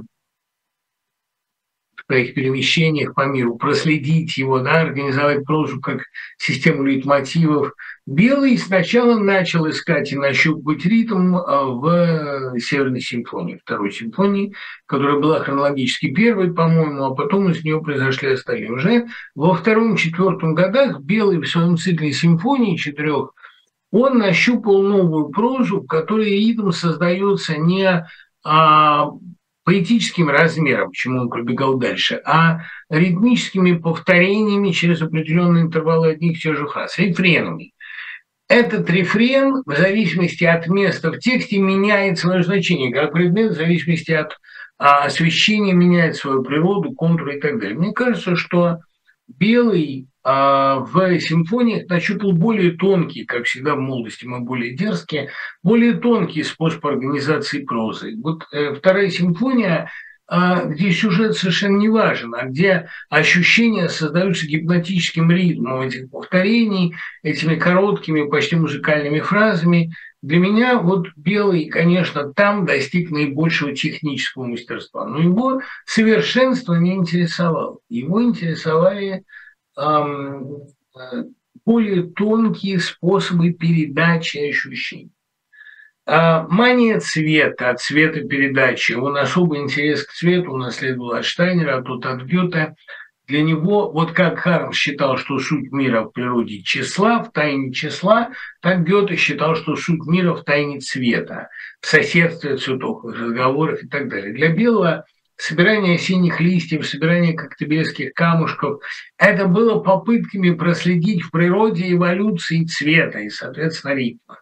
в 1.96 2.04
своих 2.06 2.34
перемещениях 2.34 3.14
по 3.14 3.26
миру, 3.26 3.56
проследить 3.56 4.36
его, 4.36 4.60
да, 4.60 4.80
организовать 4.80 5.44
прозу 5.44 5.80
как 5.80 6.02
систему 6.38 6.82
лейтмотивов. 6.84 7.72
Белый 8.06 8.56
сначала 8.58 9.18
начал 9.18 9.68
искать 9.68 10.12
и 10.12 10.16
нащупывать 10.16 10.84
ритм 10.84 11.36
а, 11.36 11.64
в 11.66 12.58
Северной 12.58 13.00
симфонии, 13.00 13.60
второй 13.62 13.92
симфонии, 13.92 14.54
которая 14.86 15.20
была 15.20 15.40
хронологически 15.40 16.12
первой, 16.12 16.52
по-моему, 16.52 17.04
а 17.04 17.14
потом 17.14 17.50
из 17.50 17.62
нее 17.62 17.80
произошли 17.80 18.32
остальные. 18.32 18.72
Уже 18.72 19.06
во 19.34 19.54
втором-четвертом 19.54 20.54
годах 20.54 21.00
Белый 21.00 21.38
в 21.38 21.46
своем 21.46 21.76
цикле 21.76 22.12
симфонии 22.12 22.76
четырех 22.76 23.32
он 23.92 24.18
нащупал 24.18 24.82
новую 24.82 25.30
прозу, 25.30 25.80
в 25.80 25.86
которой 25.86 26.30
ритм 26.30 26.70
создается 26.70 27.58
не 27.58 28.06
а, 28.44 29.10
поэтическим 29.64 30.28
размером, 30.28 30.90
почему 30.90 31.20
он 31.20 31.28
пробегал 31.28 31.76
дальше, 31.76 32.20
а 32.24 32.60
ритмическими 32.88 33.72
повторениями 33.72 34.70
через 34.70 35.02
определенные 35.02 35.64
интервалы 35.64 36.12
одних 36.12 36.38
и 36.38 36.40
тех 36.40 36.56
же 36.56 36.66
фраз, 36.66 36.98
рефренами. 36.98 37.72
Этот 38.50 38.90
рефрен 38.90 39.62
в 39.64 39.76
зависимости 39.76 40.42
от 40.42 40.66
места 40.66 41.12
в 41.12 41.18
тексте 41.20 41.58
меняет 41.58 42.18
свое 42.18 42.42
значение, 42.42 42.92
как 42.92 43.12
предмет 43.12 43.52
в 43.52 43.54
зависимости 43.54 44.10
от 44.10 44.36
а, 44.76 45.04
освещения 45.04 45.72
меняет 45.72 46.16
свою 46.16 46.42
природу, 46.42 46.92
контуры 46.92 47.36
и 47.36 47.40
так 47.40 47.60
далее. 47.60 47.78
Мне 47.78 47.92
кажется, 47.92 48.34
что 48.34 48.78
белый 49.28 50.08
а, 50.24 50.80
в 50.80 51.20
симфониях 51.20 51.88
нащупал 51.88 52.32
более 52.32 52.72
тонкий, 52.72 53.24
как 53.24 53.44
всегда 53.44 53.76
в 53.76 53.78
молодости 53.78 54.24
мы 54.24 54.40
более 54.40 54.74
дерзкие, 54.74 55.30
более 55.62 55.92
тонкий 55.92 56.42
способ 56.42 56.84
организации 56.84 57.62
прозы. 57.62 58.16
Вот 58.20 58.48
э, 58.52 58.74
вторая 58.74 59.10
симфония 59.10 59.88
а, 60.32 60.64
где 60.64 60.92
сюжет 60.92 61.36
совершенно 61.36 61.76
не 61.76 61.88
важен, 61.88 62.32
а 62.36 62.44
где 62.44 62.88
ощущения 63.08 63.88
создаются 63.88 64.46
гипнотическим 64.46 65.28
ритмом 65.28 65.80
этих 65.80 66.08
повторений, 66.08 66.94
этими 67.24 67.56
короткими, 67.56 68.28
почти 68.28 68.54
музыкальными 68.54 69.18
фразами. 69.18 69.92
Для 70.22 70.38
меня 70.38 70.78
вот 70.78 71.08
Белый, 71.16 71.64
конечно, 71.64 72.32
там 72.32 72.64
достиг 72.64 73.10
наибольшего 73.10 73.74
технического 73.74 74.44
мастерства, 74.44 75.04
но 75.04 75.18
его 75.20 75.62
совершенство 75.84 76.74
не 76.74 76.94
интересовало. 76.94 77.78
Его 77.88 78.22
интересовали 78.22 79.24
эм, 79.76 80.58
более 81.66 82.04
тонкие 82.04 82.78
способы 82.78 83.50
передачи 83.50 84.38
ощущений. 84.38 85.10
А 86.12 86.44
мания 86.48 86.98
цвета, 86.98 87.72
цвета 87.74 88.22
передачи, 88.22 88.94
он 88.94 89.16
особый 89.16 89.60
интерес 89.60 90.04
к 90.04 90.10
цвету 90.10 90.50
унаследовал 90.50 91.12
от 91.12 91.24
Штайнера, 91.24 91.76
а 91.76 91.82
тут 91.82 92.04
от 92.04 92.22
Гёте. 92.22 92.74
Для 93.28 93.42
него, 93.42 93.92
вот 93.92 94.10
как 94.10 94.40
Харм 94.40 94.72
считал, 94.72 95.18
что 95.18 95.38
суть 95.38 95.70
мира 95.70 96.02
в 96.02 96.10
природе 96.10 96.62
числа, 96.62 97.22
в 97.22 97.30
тайне 97.30 97.72
числа, 97.72 98.30
так 98.60 98.82
Гёте 98.82 99.14
считал, 99.14 99.54
что 99.54 99.76
суть 99.76 100.04
мира 100.04 100.34
в 100.34 100.42
тайне 100.42 100.80
цвета, 100.80 101.48
в 101.80 101.86
соседстве 101.86 102.56
цветов, 102.56 103.04
разговорах 103.04 103.84
и 103.84 103.86
так 103.86 104.08
далее. 104.08 104.32
Для 104.32 104.48
Белого– 104.48 105.04
собирание 105.36 105.94
осенних 105.94 106.40
листьев, 106.40 106.88
собирание 106.88 107.34
коктебельских 107.34 108.14
камушков. 108.14 108.82
Это 109.16 109.46
было 109.46 109.78
попытками 109.78 110.50
проследить 110.50 111.22
в 111.22 111.30
природе 111.30 111.92
эволюции 111.92 112.64
цвета 112.64 113.20
и, 113.20 113.28
соответственно, 113.30 113.94
ритма. 113.94 114.39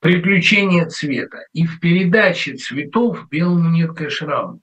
Приключение 0.00 0.86
цвета. 0.86 1.46
И 1.52 1.66
в 1.66 1.78
передаче 1.78 2.56
цветов 2.56 3.28
белому 3.30 3.70
нет, 3.70 3.90
равно. 4.22 4.60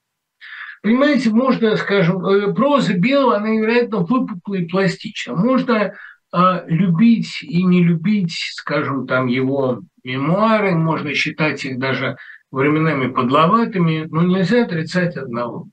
Понимаете, 0.81 1.30
можно, 1.30 1.76
скажем, 1.76 2.26
э, 2.26 2.53
проза 2.53 2.93
белого, 2.93 3.38
она 3.38 3.49
невероятно 3.49 3.99
выпуклая 3.99 4.61
и 4.61 4.68
пластична. 4.68 5.35
Можно 5.35 5.93
э, 6.34 6.64
любить 6.68 7.43
и 7.43 7.64
не 7.64 7.84
любить, 7.84 8.35
скажем, 8.55 9.05
там 9.05 9.27
его 9.27 9.81
мемуары, 10.03 10.76
можно 10.76 11.14
считать 11.14 11.64
их 11.65 11.77
даже 11.77 12.18
временами 12.51 13.11
подловатыми, 13.11 14.07
но 14.09 14.23
нельзя 14.23 14.64
отрицать 14.64 15.18
одного. 15.18 15.68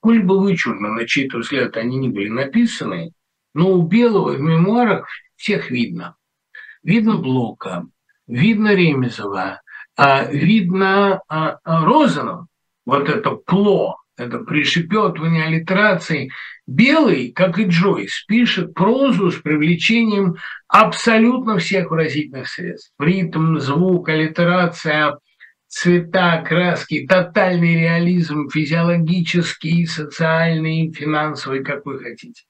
Коль 0.00 0.22
бы 0.22 0.38
вычурно, 0.38 0.92
на 0.92 1.06
чей-то 1.06 1.38
взгляд, 1.38 1.76
они 1.76 1.96
не 1.96 2.10
были 2.10 2.28
написаны, 2.28 3.12
но 3.54 3.72
у 3.72 3.82
Белого 3.82 4.32
в 4.32 4.40
мемуарах 4.40 5.08
всех 5.36 5.70
видно. 5.70 6.16
Видно 6.86 7.16
Блока, 7.16 7.84
видно 8.28 8.72
Ремезова, 8.72 9.60
а 9.96 10.24
видно 10.26 11.20
а, 11.28 11.58
а 11.64 11.84
Розанов, 11.84 12.46
вот 12.84 13.08
это 13.08 13.32
пло, 13.32 13.96
это 14.16 14.38
пришепетывание 14.38 15.46
аллитерации. 15.46 16.30
Белый, 16.64 17.32
как 17.32 17.58
и 17.58 17.64
Джойс, 17.64 18.24
пишет 18.28 18.72
прозу 18.72 19.32
с 19.32 19.34
привлечением 19.34 20.36
абсолютно 20.68 21.58
всех 21.58 21.90
выразительных 21.90 22.46
средств. 22.48 22.92
Ритм, 23.00 23.58
звук, 23.58 24.08
аллитерация, 24.08 25.18
цвета, 25.66 26.40
краски, 26.46 27.04
тотальный 27.04 27.80
реализм, 27.80 28.48
физиологический, 28.48 29.88
социальный, 29.88 30.92
финансовый, 30.92 31.64
как 31.64 31.84
вы 31.84 31.98
хотите. 31.98 32.44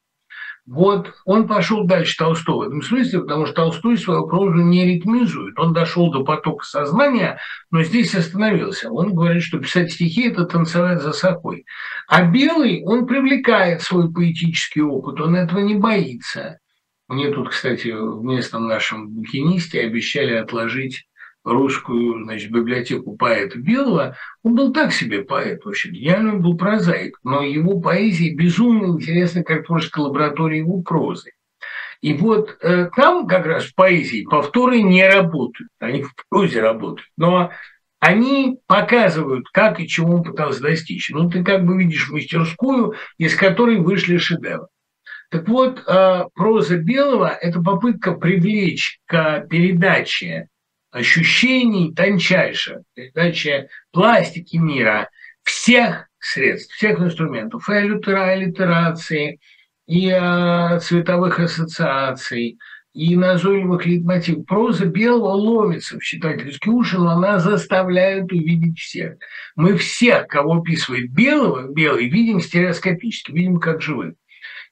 Вот 0.67 1.15
он 1.25 1.47
пошел 1.47 1.85
дальше 1.85 2.17
Толстого 2.17 2.65
в 2.65 2.69
этом 2.69 2.83
смысле, 2.83 3.21
потому 3.21 3.47
что 3.47 3.55
Толстой 3.55 3.97
свою 3.97 4.27
прозу 4.27 4.57
не 4.57 4.85
ритмизует. 4.85 5.57
Он 5.61 5.73
дошел 5.73 6.11
до 6.11 6.25
потока 6.25 6.65
сознания, 6.67 7.39
но 7.71 7.85
здесь 7.85 8.15
остановился. 8.17 8.91
Он 8.91 9.15
говорит, 9.15 9.45
что 9.45 9.59
писать 9.59 9.93
стихи– 9.93 10.29
это 10.31 10.45
танцевать 10.45 11.01
за 11.01 11.13
сахой. 11.13 11.67
А 12.09 12.25
Белый, 12.25 12.83
он 12.85 13.07
привлекает 13.07 13.83
свой 13.83 14.13
поэтический 14.13 14.83
опыт, 14.83 15.21
он 15.21 15.37
этого 15.37 15.61
не 15.61 15.77
боится. 15.77 16.59
Мне 17.07 17.31
тут, 17.31 17.51
кстати, 17.51 17.89
в 17.89 18.25
местном 18.25 18.67
нашем 18.67 19.09
букинисте 19.09 19.83
обещали 19.83 20.35
отложить 20.35 21.07
русскую 21.47 22.25
значит, 22.25 22.51
библиотеку 22.51 23.17
поэта 23.17 23.59
Белого, 23.59 24.17
он 24.43 24.57
был 24.57 24.73
так 24.73 24.93
себе 24.93 25.23
поэт, 25.23 25.65
вообще 25.65 25.91
гениальный 25.91 26.33
он 26.33 26.43
был 26.43 26.57
прозаик, 26.57 27.19
но 27.23 27.43
его 27.43 27.81
поэзия 27.81 28.35
безумно 28.35 28.87
интересна 28.87 29.45
как 29.45 29.67
творческая 29.67 30.03
лаборатория 30.03 30.59
его 30.59 30.83
прозы. 30.83 31.31
И 32.03 32.13
вот 32.13 32.59
э, 32.61 32.91
там 32.95 33.27
как 33.27 33.47
раз 33.47 33.65
в 33.65 33.75
поэзии 33.75 34.27
повторы 34.29 34.83
не 34.83 35.09
работают, 35.09 35.71
они 35.79 36.03
в 36.03 36.13
прозе 36.29 36.61
работают, 36.61 37.09
но 37.17 37.53
они 38.01 38.59
показывают, 38.67 39.49
как 39.53 39.81
и 39.81 39.89
чего 39.89 40.17
он 40.17 40.23
пытался 40.23 40.61
достичь. 40.61 41.11
Ну, 41.11 41.31
ты 41.31 41.43
как 41.43 41.65
бы 41.65 41.79
видишь 41.79 42.11
мастерскую, 42.11 42.95
из 43.17 43.35
которой 43.35 43.79
вышли 43.79 44.19
шедевры. 44.19 44.67
Так 45.31 45.49
вот, 45.49 45.83
э, 45.87 46.25
проза 46.35 46.77
Белого– 46.77 47.29
это 47.41 47.61
попытка 47.61 48.13
привлечь 48.13 49.01
к 49.07 49.47
передаче 49.49 50.49
ощущений 50.97 51.93
тончайших, 51.95 52.79
передача 52.95 53.69
пластики 53.93 54.57
мира, 54.57 55.11
всех 55.43 56.09
средств, 56.19 56.75
всех 56.75 56.99
инструментов, 57.01 57.69
и 57.69 57.75
аллитерации, 57.75 59.39
и 59.87 60.09
э, 60.09 60.81
цветовых 60.81 61.39
ассоциаций, 61.39 62.59
и 62.95 63.15
назойливых 63.15 63.85
лейтмотивов. 63.85 64.47
Проза 64.47 64.87
белого 64.87 65.33
ломится 65.33 65.99
в 65.99 66.03
читательский 66.03 66.71
уши, 66.71 66.97
но 66.97 67.11
она 67.11 67.39
заставляет 67.41 68.33
увидеть 68.33 68.79
всех. 68.79 69.17
Мы 69.55 69.77
всех, 69.77 70.27
кого 70.29 70.55
описывает 70.55 71.13
белого, 71.13 71.71
белый, 71.71 72.09
видим 72.09 72.41
стереоскопически, 72.41 73.33
видим 73.33 73.61
как 73.61 73.83
живых. 73.83 74.15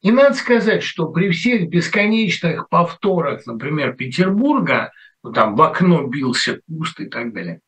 И 0.00 0.10
надо 0.10 0.34
сказать, 0.34 0.82
что 0.82 1.08
при 1.08 1.30
всех 1.30 1.68
бесконечных 1.68 2.70
повторах, 2.70 3.44
например, 3.44 3.92
Петербурга– 3.92 4.90
там 5.32 5.54
в 5.54 5.62
окно 5.62 6.06
бился 6.06 6.60
куст 6.66 7.00
и 7.00 7.06
так 7.06 7.32
далее. 7.32 7.60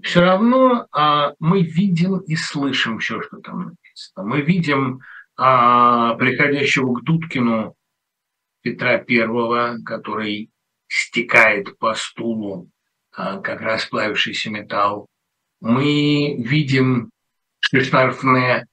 Все 0.00 0.20
равно 0.20 0.86
а, 0.90 1.34
мы 1.38 1.62
видим 1.62 2.18
и 2.18 2.34
слышим 2.34 2.98
все, 2.98 3.20
что 3.20 3.38
там 3.38 3.58
написано. 3.58 4.26
Мы 4.26 4.40
видим 4.40 5.00
а, 5.36 6.14
приходящего 6.14 6.94
к 6.94 7.04
Дудкину 7.04 7.74
Петра 8.62 8.98
Первого, 8.98 9.76
который 9.84 10.50
стекает 10.88 11.78
по 11.78 11.94
стулу, 11.94 12.70
а, 13.14 13.38
как 13.40 13.60
расплавившийся 13.60 14.50
металл. 14.50 15.08
Мы 15.60 16.36
видим 16.38 17.10
Шишнарфне, 17.60 18.66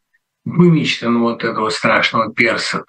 вымеченного 0.45 1.23
вот 1.23 1.43
этого 1.43 1.69
страшного 1.69 2.33
перса 2.33 2.85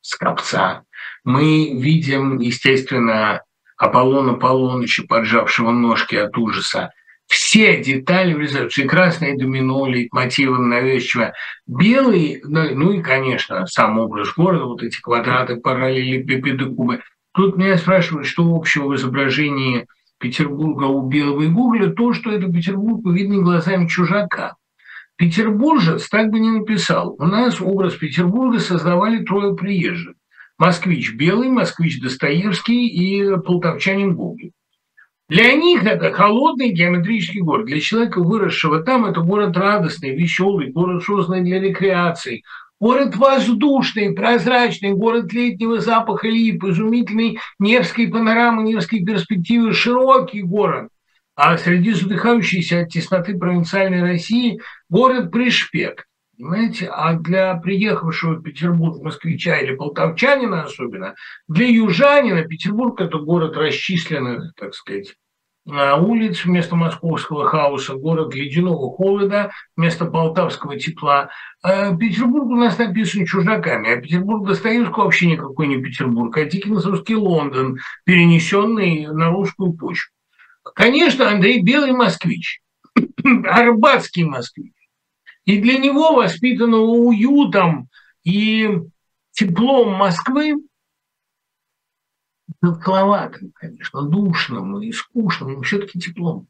с 0.00 0.16
копца. 0.16 0.84
Мы 1.22 1.74
видим, 1.80 2.38
естественно, 2.38 3.42
Аполлона 3.84 4.32
Аполлоныча, 4.32 5.04
поджавшего 5.06 5.70
ножки 5.70 6.14
от 6.14 6.36
ужаса. 6.38 6.90
Все 7.26 7.82
детали 7.82 8.32
врезаются. 8.32 8.82
И 8.82 8.86
красные 8.86 9.36
домино, 9.36 9.86
мотивы 10.12 10.58
навязчиво. 10.58 11.32
Белый, 11.66 12.40
ну, 12.44 12.74
ну 12.74 12.92
и, 12.92 13.02
конечно, 13.02 13.66
сам 13.66 13.98
образ 13.98 14.32
города, 14.34 14.64
вот 14.64 14.82
эти 14.82 15.00
квадраты, 15.00 15.56
параллели, 15.56 16.22
пипеды, 16.22 16.66
кубы. 16.66 17.00
Тут 17.32 17.56
меня 17.56 17.76
спрашивают, 17.76 18.26
что 18.26 18.54
общего 18.54 18.88
в 18.88 18.94
изображении 18.94 19.86
Петербурга 20.18 20.84
у 20.84 21.06
Белого 21.06 21.42
и 21.42 21.48
Гугля, 21.48 21.90
то, 21.90 22.12
что 22.12 22.30
это 22.30 22.50
Петербург 22.50 23.00
видно 23.04 23.42
глазами 23.42 23.88
чужака. 23.88 24.54
Петербуржец 25.16 26.08
так 26.08 26.30
бы 26.30 26.40
не 26.40 26.50
написал. 26.50 27.16
У 27.18 27.24
нас 27.24 27.60
образ 27.60 27.94
Петербурга 27.94 28.58
создавали 28.58 29.24
трое 29.24 29.54
приезжих. 29.54 30.13
Москвич 30.58 31.14
Белый, 31.14 31.48
Москвич 31.48 32.00
Достоевский 32.00 32.86
и 32.86 33.36
полтавчанин 33.38 34.14
Гоголь. 34.14 34.52
Для 35.28 35.54
них 35.54 35.84
это 35.84 36.12
холодный 36.12 36.70
геометрический 36.70 37.40
город. 37.40 37.66
Для 37.66 37.80
человека, 37.80 38.20
выросшего 38.20 38.82
там, 38.82 39.06
это 39.06 39.20
город 39.20 39.56
радостный, 39.56 40.14
веселый, 40.14 40.70
город, 40.70 41.02
созданный 41.02 41.42
для 41.42 41.60
рекреации, 41.60 42.42
город 42.78 43.16
воздушный, 43.16 44.12
прозрачный, 44.12 44.92
город 44.92 45.32
летнего 45.32 45.80
запаха 45.80 46.28
лип, 46.28 46.62
изумительный 46.64 47.38
Невской 47.58 48.08
панорамы, 48.08 48.62
Невской 48.64 49.02
перспективы, 49.02 49.72
широкий 49.72 50.42
город. 50.42 50.88
А 51.36 51.56
среди 51.58 51.92
задыхающейся 51.92 52.82
от 52.82 52.90
тесноты 52.90 53.36
провинциальной 53.36 54.02
России 54.02 54.60
город 54.88 55.32
Пришпект. 55.32 56.04
Понимаете? 56.36 56.88
А 56.88 57.14
для 57.14 57.54
приехавшего 57.54 58.34
в 58.34 58.42
Петербург 58.42 59.00
москвича 59.02 59.58
или 59.58 59.76
полтавчанина 59.76 60.64
особенно, 60.64 61.14
для 61.46 61.68
южанина 61.68 62.42
Петербург– 62.42 63.00
это 63.00 63.18
город 63.18 63.56
расчисленных, 63.56 64.52
так 64.56 64.74
сказать, 64.74 65.14
улиц 65.66 66.44
вместо 66.44 66.76
московского 66.76 67.46
хаоса, 67.46 67.94
город 67.94 68.34
ледяного 68.34 68.90
холода 68.90 69.50
вместо 69.76 70.04
полтавского 70.06 70.78
тепла. 70.78 71.30
А 71.62 71.96
Петербург 71.96 72.46
у 72.46 72.56
нас 72.56 72.78
написан 72.78 73.24
чужаками, 73.24 73.92
а 73.92 74.00
Петербург 74.00 74.46
Достоевского 74.46 75.04
вообще 75.04 75.26
никакой 75.26 75.68
не 75.68 75.80
Петербург, 75.80 76.36
а 76.36 76.44
Диккенсовский 76.44 77.14
Лондон, 77.14 77.78
перенесенный 78.04 79.06
на 79.06 79.30
русскую 79.30 79.72
почву. 79.72 80.10
Конечно, 80.74 81.30
Андрей 81.30 81.62
Белый 81.62 81.92
москвич, 81.92 82.60
арбатский 83.44 84.24
москвич. 84.24 84.73
И 85.44 85.60
для 85.60 85.78
него, 85.78 86.14
воспитанного 86.14 86.86
уютом 86.86 87.88
и 88.22 88.80
теплом 89.32 89.92
Москвы, 89.94 90.56
Тосковатым, 92.60 93.52
конечно, 93.54 94.02
душным 94.02 94.80
и 94.80 94.90
скучным, 94.90 95.54
но 95.54 95.62
все-таки 95.62 95.98
теплом. 95.98 96.46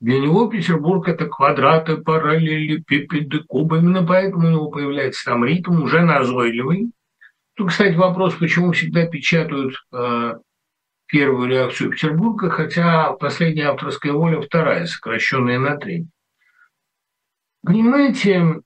Для 0.00 0.18
него 0.18 0.48
Петербург– 0.48 1.06
это 1.08 1.26
квадраты, 1.26 1.96
параллелепипеды, 1.98 3.44
кубы. 3.44 3.78
Именно 3.78 4.04
поэтому 4.04 4.48
у 4.48 4.50
него 4.50 4.70
появляется 4.70 5.24
там 5.24 5.44
ритм 5.44 5.82
уже 5.82 6.00
назойливый. 6.00 6.90
Тут, 7.54 7.68
кстати, 7.68 7.94
вопрос, 7.94 8.34
почему 8.34 8.72
всегда 8.72 9.06
печатают 9.06 9.74
э, 9.92 10.34
первую 11.06 11.48
реакцию 11.48 11.90
Петербурга, 11.90 12.50
хотя 12.50 13.12
последняя 13.12 13.68
авторская 13.68 14.12
воля 14.12 14.40
вторая, 14.40 14.86
сокращенная 14.86 15.58
на 15.58 15.76
три. 15.76 16.06
Понимаете, 17.62 18.60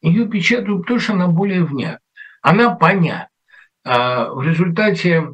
ее 0.00 0.28
печатают 0.28 0.82
потому, 0.82 1.00
что 1.00 1.12
она 1.12 1.28
более 1.28 1.64
внятна. 1.64 2.00
Она 2.40 2.74
понятна. 2.74 3.28
А 3.84 4.32
в 4.32 4.42
результате 4.42 5.28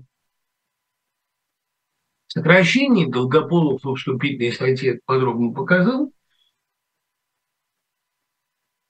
сокращений 2.26 3.10
Долгополов 3.10 3.82
в 3.84 3.94
вступительной 3.94 4.52
статье 4.52 5.00
подробно 5.06 5.52
показал, 5.52 6.12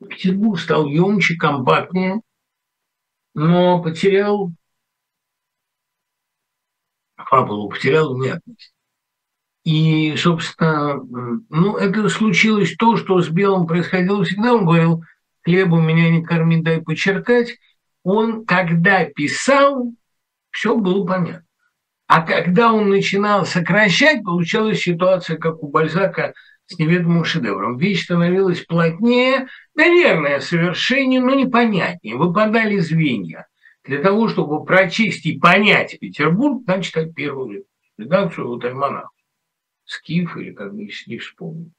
Петербург 0.09 0.61
стал 0.61 0.87
емче, 0.87 1.37
компактнее, 1.37 2.21
но 3.35 3.83
потерял 3.83 4.53
фабулу, 7.17 7.71
потерял 7.71 8.15
внятность. 8.15 8.74
И, 9.65 10.15
собственно, 10.17 11.01
ну, 11.49 11.77
это 11.77 12.09
случилось 12.09 12.77
то, 12.77 12.97
что 12.97 13.21
с 13.21 13.29
Белым 13.29 13.67
происходило 13.67 14.23
всегда. 14.25 14.55
Он 14.55 14.67
говорил, 14.67 15.03
хлебу 15.43 15.81
меня 15.81 16.11
не 16.11 16.23
корми, 16.23 16.63
дай 16.63 16.81
почеркать 16.83 17.57
он, 18.05 18.45
когда 18.45 19.05
писал, 19.07 19.93
все 20.51 20.77
было 20.77 21.05
понятно. 21.05 21.45
А 22.07 22.21
когда 22.21 22.73
он 22.73 22.91
начинал 22.91 23.47
сокращать, 23.47 24.23
получалась 24.23 24.83
ситуация, 24.83 25.39
как 25.39 25.63
у 25.63 25.69
Бальзака 25.69 26.35
с 26.67 26.79
неведомым 26.79 27.25
шедевром. 27.25 27.79
Вещь 27.79 28.05
становилась 28.05 28.61
плотнее, 28.61 29.49
наверное, 29.75 30.41
совершеннее, 30.41 31.21
но 31.21 31.35
непонятнее. 31.35 32.17
Выпадали 32.17 32.77
звенья. 32.79 33.47
Для 33.85 33.99
того, 33.99 34.29
чтобы 34.29 34.65
прочесть 34.65 35.27
и 35.27 35.39
понять 35.39 35.99
Петербург, 35.99 36.63
надо 36.67 36.83
читать 36.83 37.15
первую 37.15 37.65
редакцию 37.99 38.49
вот 38.49 38.65
Альманах. 38.65 39.11
Скиф 39.85 40.37
или 40.37 40.53
как 40.53 40.75
бы 40.75 40.89
не 41.07 41.19
вспомню. 41.19 41.73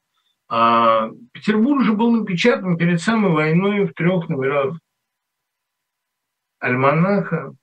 А 0.48 1.10
Петербург 1.34 1.84
же 1.84 1.94
был 1.94 2.12
напечатан 2.12 2.78
перед 2.78 3.02
самой 3.02 3.32
войной 3.32 3.86
в 3.86 3.94
трех 3.94 4.30
номерах 4.30 4.78
альманаха 6.60 7.56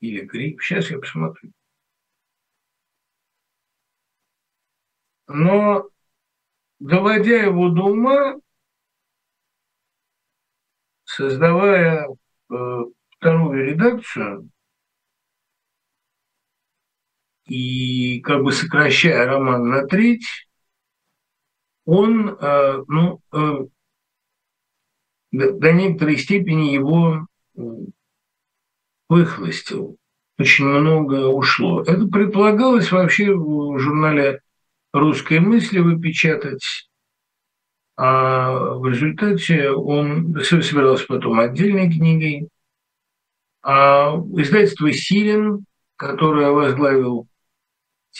или 0.00 0.24
грипп. 0.24 0.60
Сейчас 0.62 0.90
я 0.90 0.98
посмотрю. 0.98 1.52
Но 5.28 5.88
доводя 6.78 7.42
его 7.42 7.68
до 7.68 7.82
ума, 7.82 8.40
создавая 11.04 12.08
э, 12.08 12.54
вторую 13.10 13.64
редакцию 13.64 14.50
и 17.48 18.20
как 18.20 18.42
бы 18.42 18.52
сокращая 18.52 19.26
роман 19.26 19.68
на 19.68 19.86
треть, 19.86 20.26
он 21.84 22.28
э, 22.28 22.84
ну, 22.86 23.20
э, 23.32 23.66
до, 25.32 25.52
до 25.52 25.72
некоторой 25.72 26.18
степени 26.18 26.72
его 26.72 27.26
выхлостил. 29.08 29.96
Очень 30.38 30.66
много 30.66 31.26
ушло. 31.28 31.82
Это 31.82 32.06
предполагалось 32.06 32.92
вообще 32.92 33.34
в 33.34 33.78
журнале 33.78 34.40
«Русская 34.92 35.40
мысль» 35.40 35.80
выпечатать, 35.80 36.88
а 37.96 38.74
в 38.74 38.86
результате 38.86 39.70
он 39.70 40.38
собирался 40.42 41.06
потом 41.06 41.40
отдельной 41.40 41.90
книгой. 41.90 42.48
А 43.62 44.14
издательство 44.36 44.92
«Сирин», 44.92 45.64
которое 45.96 46.50
возглавил 46.50 47.27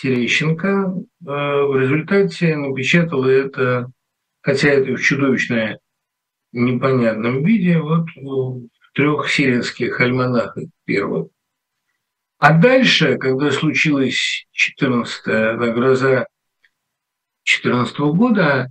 Терещенко, 0.01 0.67
э, 0.67 1.25
в 1.25 1.77
результате 1.77 2.55
напечатало 2.55 3.27
это, 3.27 3.91
хотя 4.41 4.69
это 4.69 4.95
чудовищное 4.95 5.79
непонятном 6.53 7.43
виде 7.43 7.79
вот 7.79 8.07
в 8.15 8.69
трех 8.93 9.29
сиренских 9.29 9.99
альманахах 9.99 10.63
первых. 10.85 11.27
А 12.37 12.53
дальше, 12.57 13.17
когда 13.17 13.51
случилась 13.51 14.47
14-я 14.55 15.73
гроза 15.73 16.27
14 17.43 17.99
-го 17.99 18.13
года, 18.13 18.67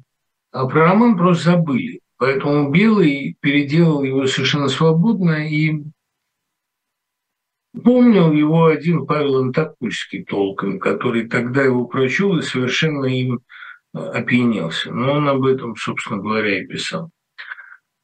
а 0.51 0.67
про 0.67 0.87
роман 0.87 1.19
просто 1.19 1.51
забыли. 1.51 2.01
Поэтому 2.17 2.71
Белый 2.71 3.37
переделал 3.41 4.03
его 4.03 4.27
совершенно 4.27 4.69
свободно 4.69 5.47
и 5.47 5.83
помнил 7.83 8.33
его 8.33 8.67
один 8.67 9.07
Павел 9.07 9.39
Антокульский 9.39 10.25
толком, 10.25 10.79
который 10.79 11.29
тогда 11.29 11.63
его 11.63 11.87
прочел 11.87 12.39
и 12.39 12.43
совершенно 12.43 13.07
им 13.07 13.41
опьянелся. 13.93 14.93
Но 14.93 15.15
он 15.15 15.29
об 15.29 15.45
этом, 15.45 15.77
собственно 15.77 16.19
говоря, 16.19 16.61
и 16.61 16.67
писал. 16.67 17.11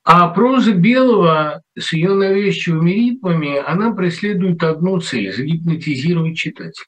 А 0.04 0.28
проза 0.28 0.72
Белого 0.72 1.62
с 1.78 1.94
ее 1.94 2.12
навязчивыми 2.14 2.90
ритмами, 2.90 3.56
она 3.56 3.92
преследует 3.92 4.62
одну 4.62 5.00
цель– 5.00 5.32
загипнотизировать 5.34 6.36
читателя. 6.36 6.86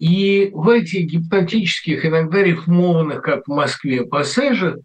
И 0.00 0.50
в 0.52 0.68
этих 0.68 1.06
гипнотических, 1.06 2.04
иногда 2.04 2.42
рифмованных, 2.42 3.22
как 3.22 3.46
в 3.46 3.52
Москве, 3.52 4.04
пассажах, 4.04 4.78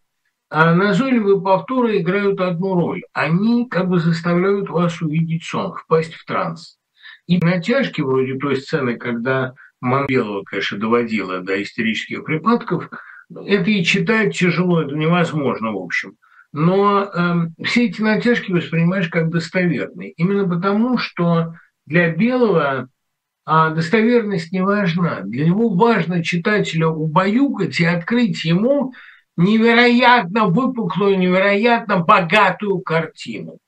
а 0.49 0.75
назойливые 0.75 1.41
повторы 1.41 1.97
играют 1.97 2.39
одну 2.39 2.75
роль. 2.75 3.01
Они 3.13 3.67
как 3.67 3.89
бы 3.89 3.99
заставляют 3.99 4.69
вас 4.69 5.01
увидеть 5.01 5.43
сон, 5.43 5.73
впасть 5.73 6.13
в 6.13 6.23
транс. 6.25 6.76
И 7.27 7.37
натяжки 7.37 8.01
вроде 8.01 8.37
той 8.37 8.57
сцены, 8.57 8.97
когда 8.97 9.53
Манбелова, 9.81 10.43
конечно, 10.43 10.79
доводила 10.79 11.39
до 11.39 11.61
истерических 11.61 12.23
припадков, 12.23 12.89
это 13.29 13.69
и 13.69 13.83
читать 13.83 14.37
тяжело, 14.37 14.81
это 14.81 14.95
невозможно, 14.95 15.71
в 15.71 15.77
общем– 15.77 16.13
но 16.53 17.03
э, 17.03 17.63
все 17.65 17.85
эти 17.85 18.01
натяжки 18.01 18.51
воспринимаешь 18.51 19.09
как 19.09 19.29
достоверные. 19.29 20.11
Именно 20.11 20.47
потому, 20.47 20.97
что 20.97 21.53
для 21.85 22.09
Белого 22.09 22.89
а 23.49 23.69
достоверность 23.69 24.51
не 24.51 24.61
важна. 24.61 25.21
Для 25.21 25.45
него 25.45 25.69
важно 25.69 26.21
читателя 26.21 26.87
убаюкать 26.87 27.79
и 27.79 27.85
открыть 27.85 28.43
ему 28.43 28.93
невероятно 29.37 30.47
выпуклую, 30.47 31.17
невероятно 31.17 31.99
богатую 31.99 32.79
картину. 32.79 33.59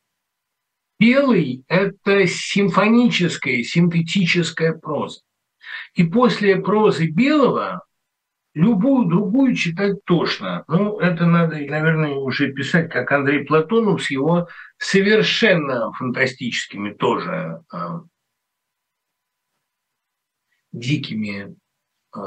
Белый– 0.99 1.63
это 1.67 2.27
симфоническая, 2.27 3.63
синтетическая 3.63 4.73
проза. 4.73 5.21
И 5.93 6.03
после 6.03 6.57
прозы 6.57 7.07
Белого 7.07 7.83
Любую 8.55 9.07
другую 9.07 9.55
читать 9.55 10.03
тошно. 10.05 10.63
Ну, 10.67 10.99
это 10.99 11.25
надо, 11.25 11.55
наверное, 11.57 12.15
уже 12.15 12.51
писать, 12.51 12.91
как 12.91 13.11
Андрей 13.11 13.45
Платонов 13.45 14.03
с 14.03 14.09
его 14.09 14.47
совершенно 14.77 15.91
фантастическими 15.93 16.91
тоже 16.91 17.61
э, 17.71 17.77
дикими 20.71 21.55
э, 22.15 22.19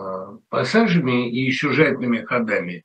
пассажами 0.49 1.29
и 1.29 1.51
сюжетными 1.51 2.23
ходами. 2.23 2.85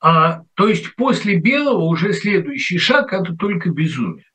А, 0.00 0.42
то 0.54 0.66
есть 0.66 0.96
после 0.96 1.38
белого 1.38 1.84
уже 1.84 2.12
следующий 2.12 2.78
шаг– 2.78 3.12
это 3.14 3.36
только 3.36 3.70
безумие. 3.70 4.26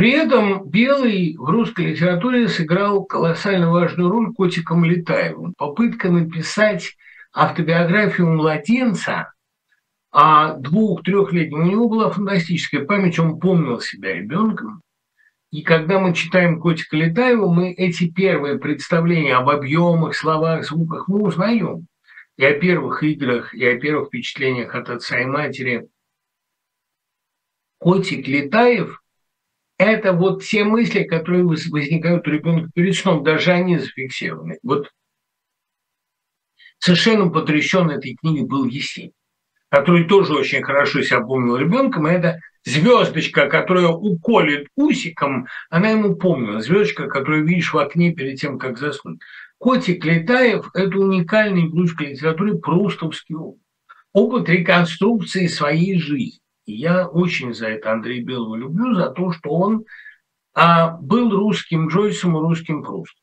При 0.00 0.12
этом 0.12 0.66
Белый 0.66 1.36
в 1.36 1.44
русской 1.44 1.88
литературе 1.88 2.48
сыграл 2.48 3.04
колоссально 3.04 3.70
важную 3.70 4.08
роль 4.08 4.32
котиком 4.32 4.82
Летаевым. 4.82 5.52
Попытка 5.58 6.08
написать 6.08 6.96
автобиографию 7.34 8.28
младенца 8.28 9.34
а 10.10 10.54
двух-трехлетним 10.54 11.60
у 11.60 11.66
него 11.66 11.88
была 11.90 12.08
фантастическая 12.08 12.86
память, 12.86 13.18
он 13.18 13.38
помнил 13.38 13.78
себя 13.82 14.14
ребенком. 14.14 14.80
И 15.50 15.60
когда 15.60 16.00
мы 16.00 16.14
читаем 16.14 16.62
Котика 16.62 16.96
Летаева, 16.96 17.52
мы 17.52 17.70
эти 17.72 18.10
первые 18.10 18.58
представления 18.58 19.36
об 19.36 19.50
объемах, 19.50 20.16
словах, 20.16 20.64
звуках 20.64 21.08
мы 21.08 21.24
узнаем. 21.24 21.86
И 22.38 22.44
о 22.46 22.58
первых 22.58 23.02
играх, 23.02 23.52
и 23.52 23.66
о 23.66 23.78
первых 23.78 24.08
впечатлениях 24.08 24.74
от 24.74 24.88
отца 24.88 25.20
и 25.20 25.26
матери. 25.26 25.90
Котик 27.78 28.26
Летаев– 28.26 29.02
это 29.84 30.12
вот 30.12 30.44
те 30.44 30.64
мысли, 30.64 31.04
которые 31.04 31.44
возникают 31.44 32.26
у 32.26 32.30
ребенка 32.30 32.70
перед 32.74 32.96
сном, 32.96 33.24
даже 33.24 33.52
они 33.52 33.78
зафиксированы. 33.78 34.58
Вот 34.62 34.90
совершенно 36.78 37.28
потрясен 37.30 37.90
этой 37.90 38.14
книгой 38.14 38.46
был 38.46 38.66
Есенин 38.66 39.12
который 39.70 40.04
тоже 40.04 40.34
очень 40.34 40.62
хорошо 40.62 41.00
себя 41.02 41.20
помнил 41.20 41.56
ребенком, 41.56 42.08
и 42.08 42.12
это 42.12 42.40
звездочка, 42.64 43.48
которая 43.48 43.88
уколет 43.88 44.66
усиком, 44.76 45.46
она 45.70 45.90
ему 45.90 46.16
помнила. 46.16 46.60
Звездочка, 46.60 47.06
которую 47.06 47.46
видишь 47.46 47.72
в 47.72 47.78
окне 47.78 48.12
перед 48.12 48.38
тем, 48.38 48.58
как 48.58 48.78
заснуть. 48.78 49.20
Котик 49.58 50.04
Летаев– 50.04 50.68
это 50.74 50.98
уникальный 50.98 51.70
ключ 51.70 51.94
к 51.94 52.00
литературе, 52.00 52.56
прустовский 52.56 53.36
опыт. 53.36 53.62
Опыт 54.12 54.48
реконструкции 54.48 55.46
своей 55.46 55.98
жизни. 55.98 56.39
Я 56.74 57.06
очень 57.06 57.54
за 57.54 57.68
это 57.68 57.92
Андрея 57.92 58.24
Белого 58.24 58.56
люблю, 58.56 58.94
за 58.94 59.10
то, 59.10 59.32
что 59.32 59.50
он 59.50 59.84
а, 60.54 60.96
был 61.00 61.30
русским 61.30 61.88
Джойсом 61.88 62.36
и 62.36 62.40
русским 62.40 62.82
Прустом. 62.82 63.20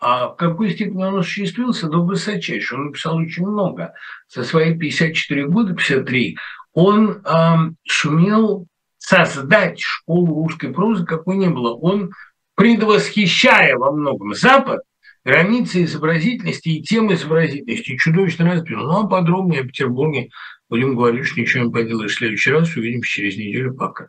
А 0.00 0.28
в 0.28 0.36
какой 0.36 0.70
степени 0.70 1.02
он 1.02 1.18
осуществился? 1.18 1.88
До 1.88 2.04
высочайшего. 2.04 2.80
Он 2.80 2.86
написал 2.86 3.16
очень 3.16 3.46
много. 3.46 3.94
За 4.32 4.44
свои 4.44 4.76
54 4.78 5.46
года, 5.48 5.74
53, 5.74 6.36
он 6.72 7.10
э, 7.10 7.56
сумел 7.84 8.66
создать 8.98 9.80
школу 9.80 10.44
русской 10.44 10.72
прозы, 10.72 11.04
какой 11.04 11.36
не 11.36 11.48
было. 11.48 11.74
Он, 11.74 12.12
предвосхищая 12.54 13.76
во 13.76 13.90
многом 13.90 14.34
Запад, 14.34 14.82
границы 15.24 15.82
изобразительности 15.82 16.68
и 16.68 16.82
темы 16.82 17.14
изобразительности 17.14 17.96
чудовищно 17.96 18.46
развил. 18.46 18.80
Ну, 18.80 19.04
а 19.04 19.08
подробнее 19.08 19.62
о 19.62 19.64
Петербурге 19.64 20.28
будем 20.68 20.94
говорить, 20.96 21.26
что 21.26 21.40
ничего 21.40 21.64
не 21.64 21.72
поделаешь. 21.72 22.12
В 22.12 22.18
следующий 22.18 22.50
раз 22.50 22.76
увидимся 22.76 23.10
через 23.10 23.36
неделю. 23.36 23.74
Пока. 23.74 24.08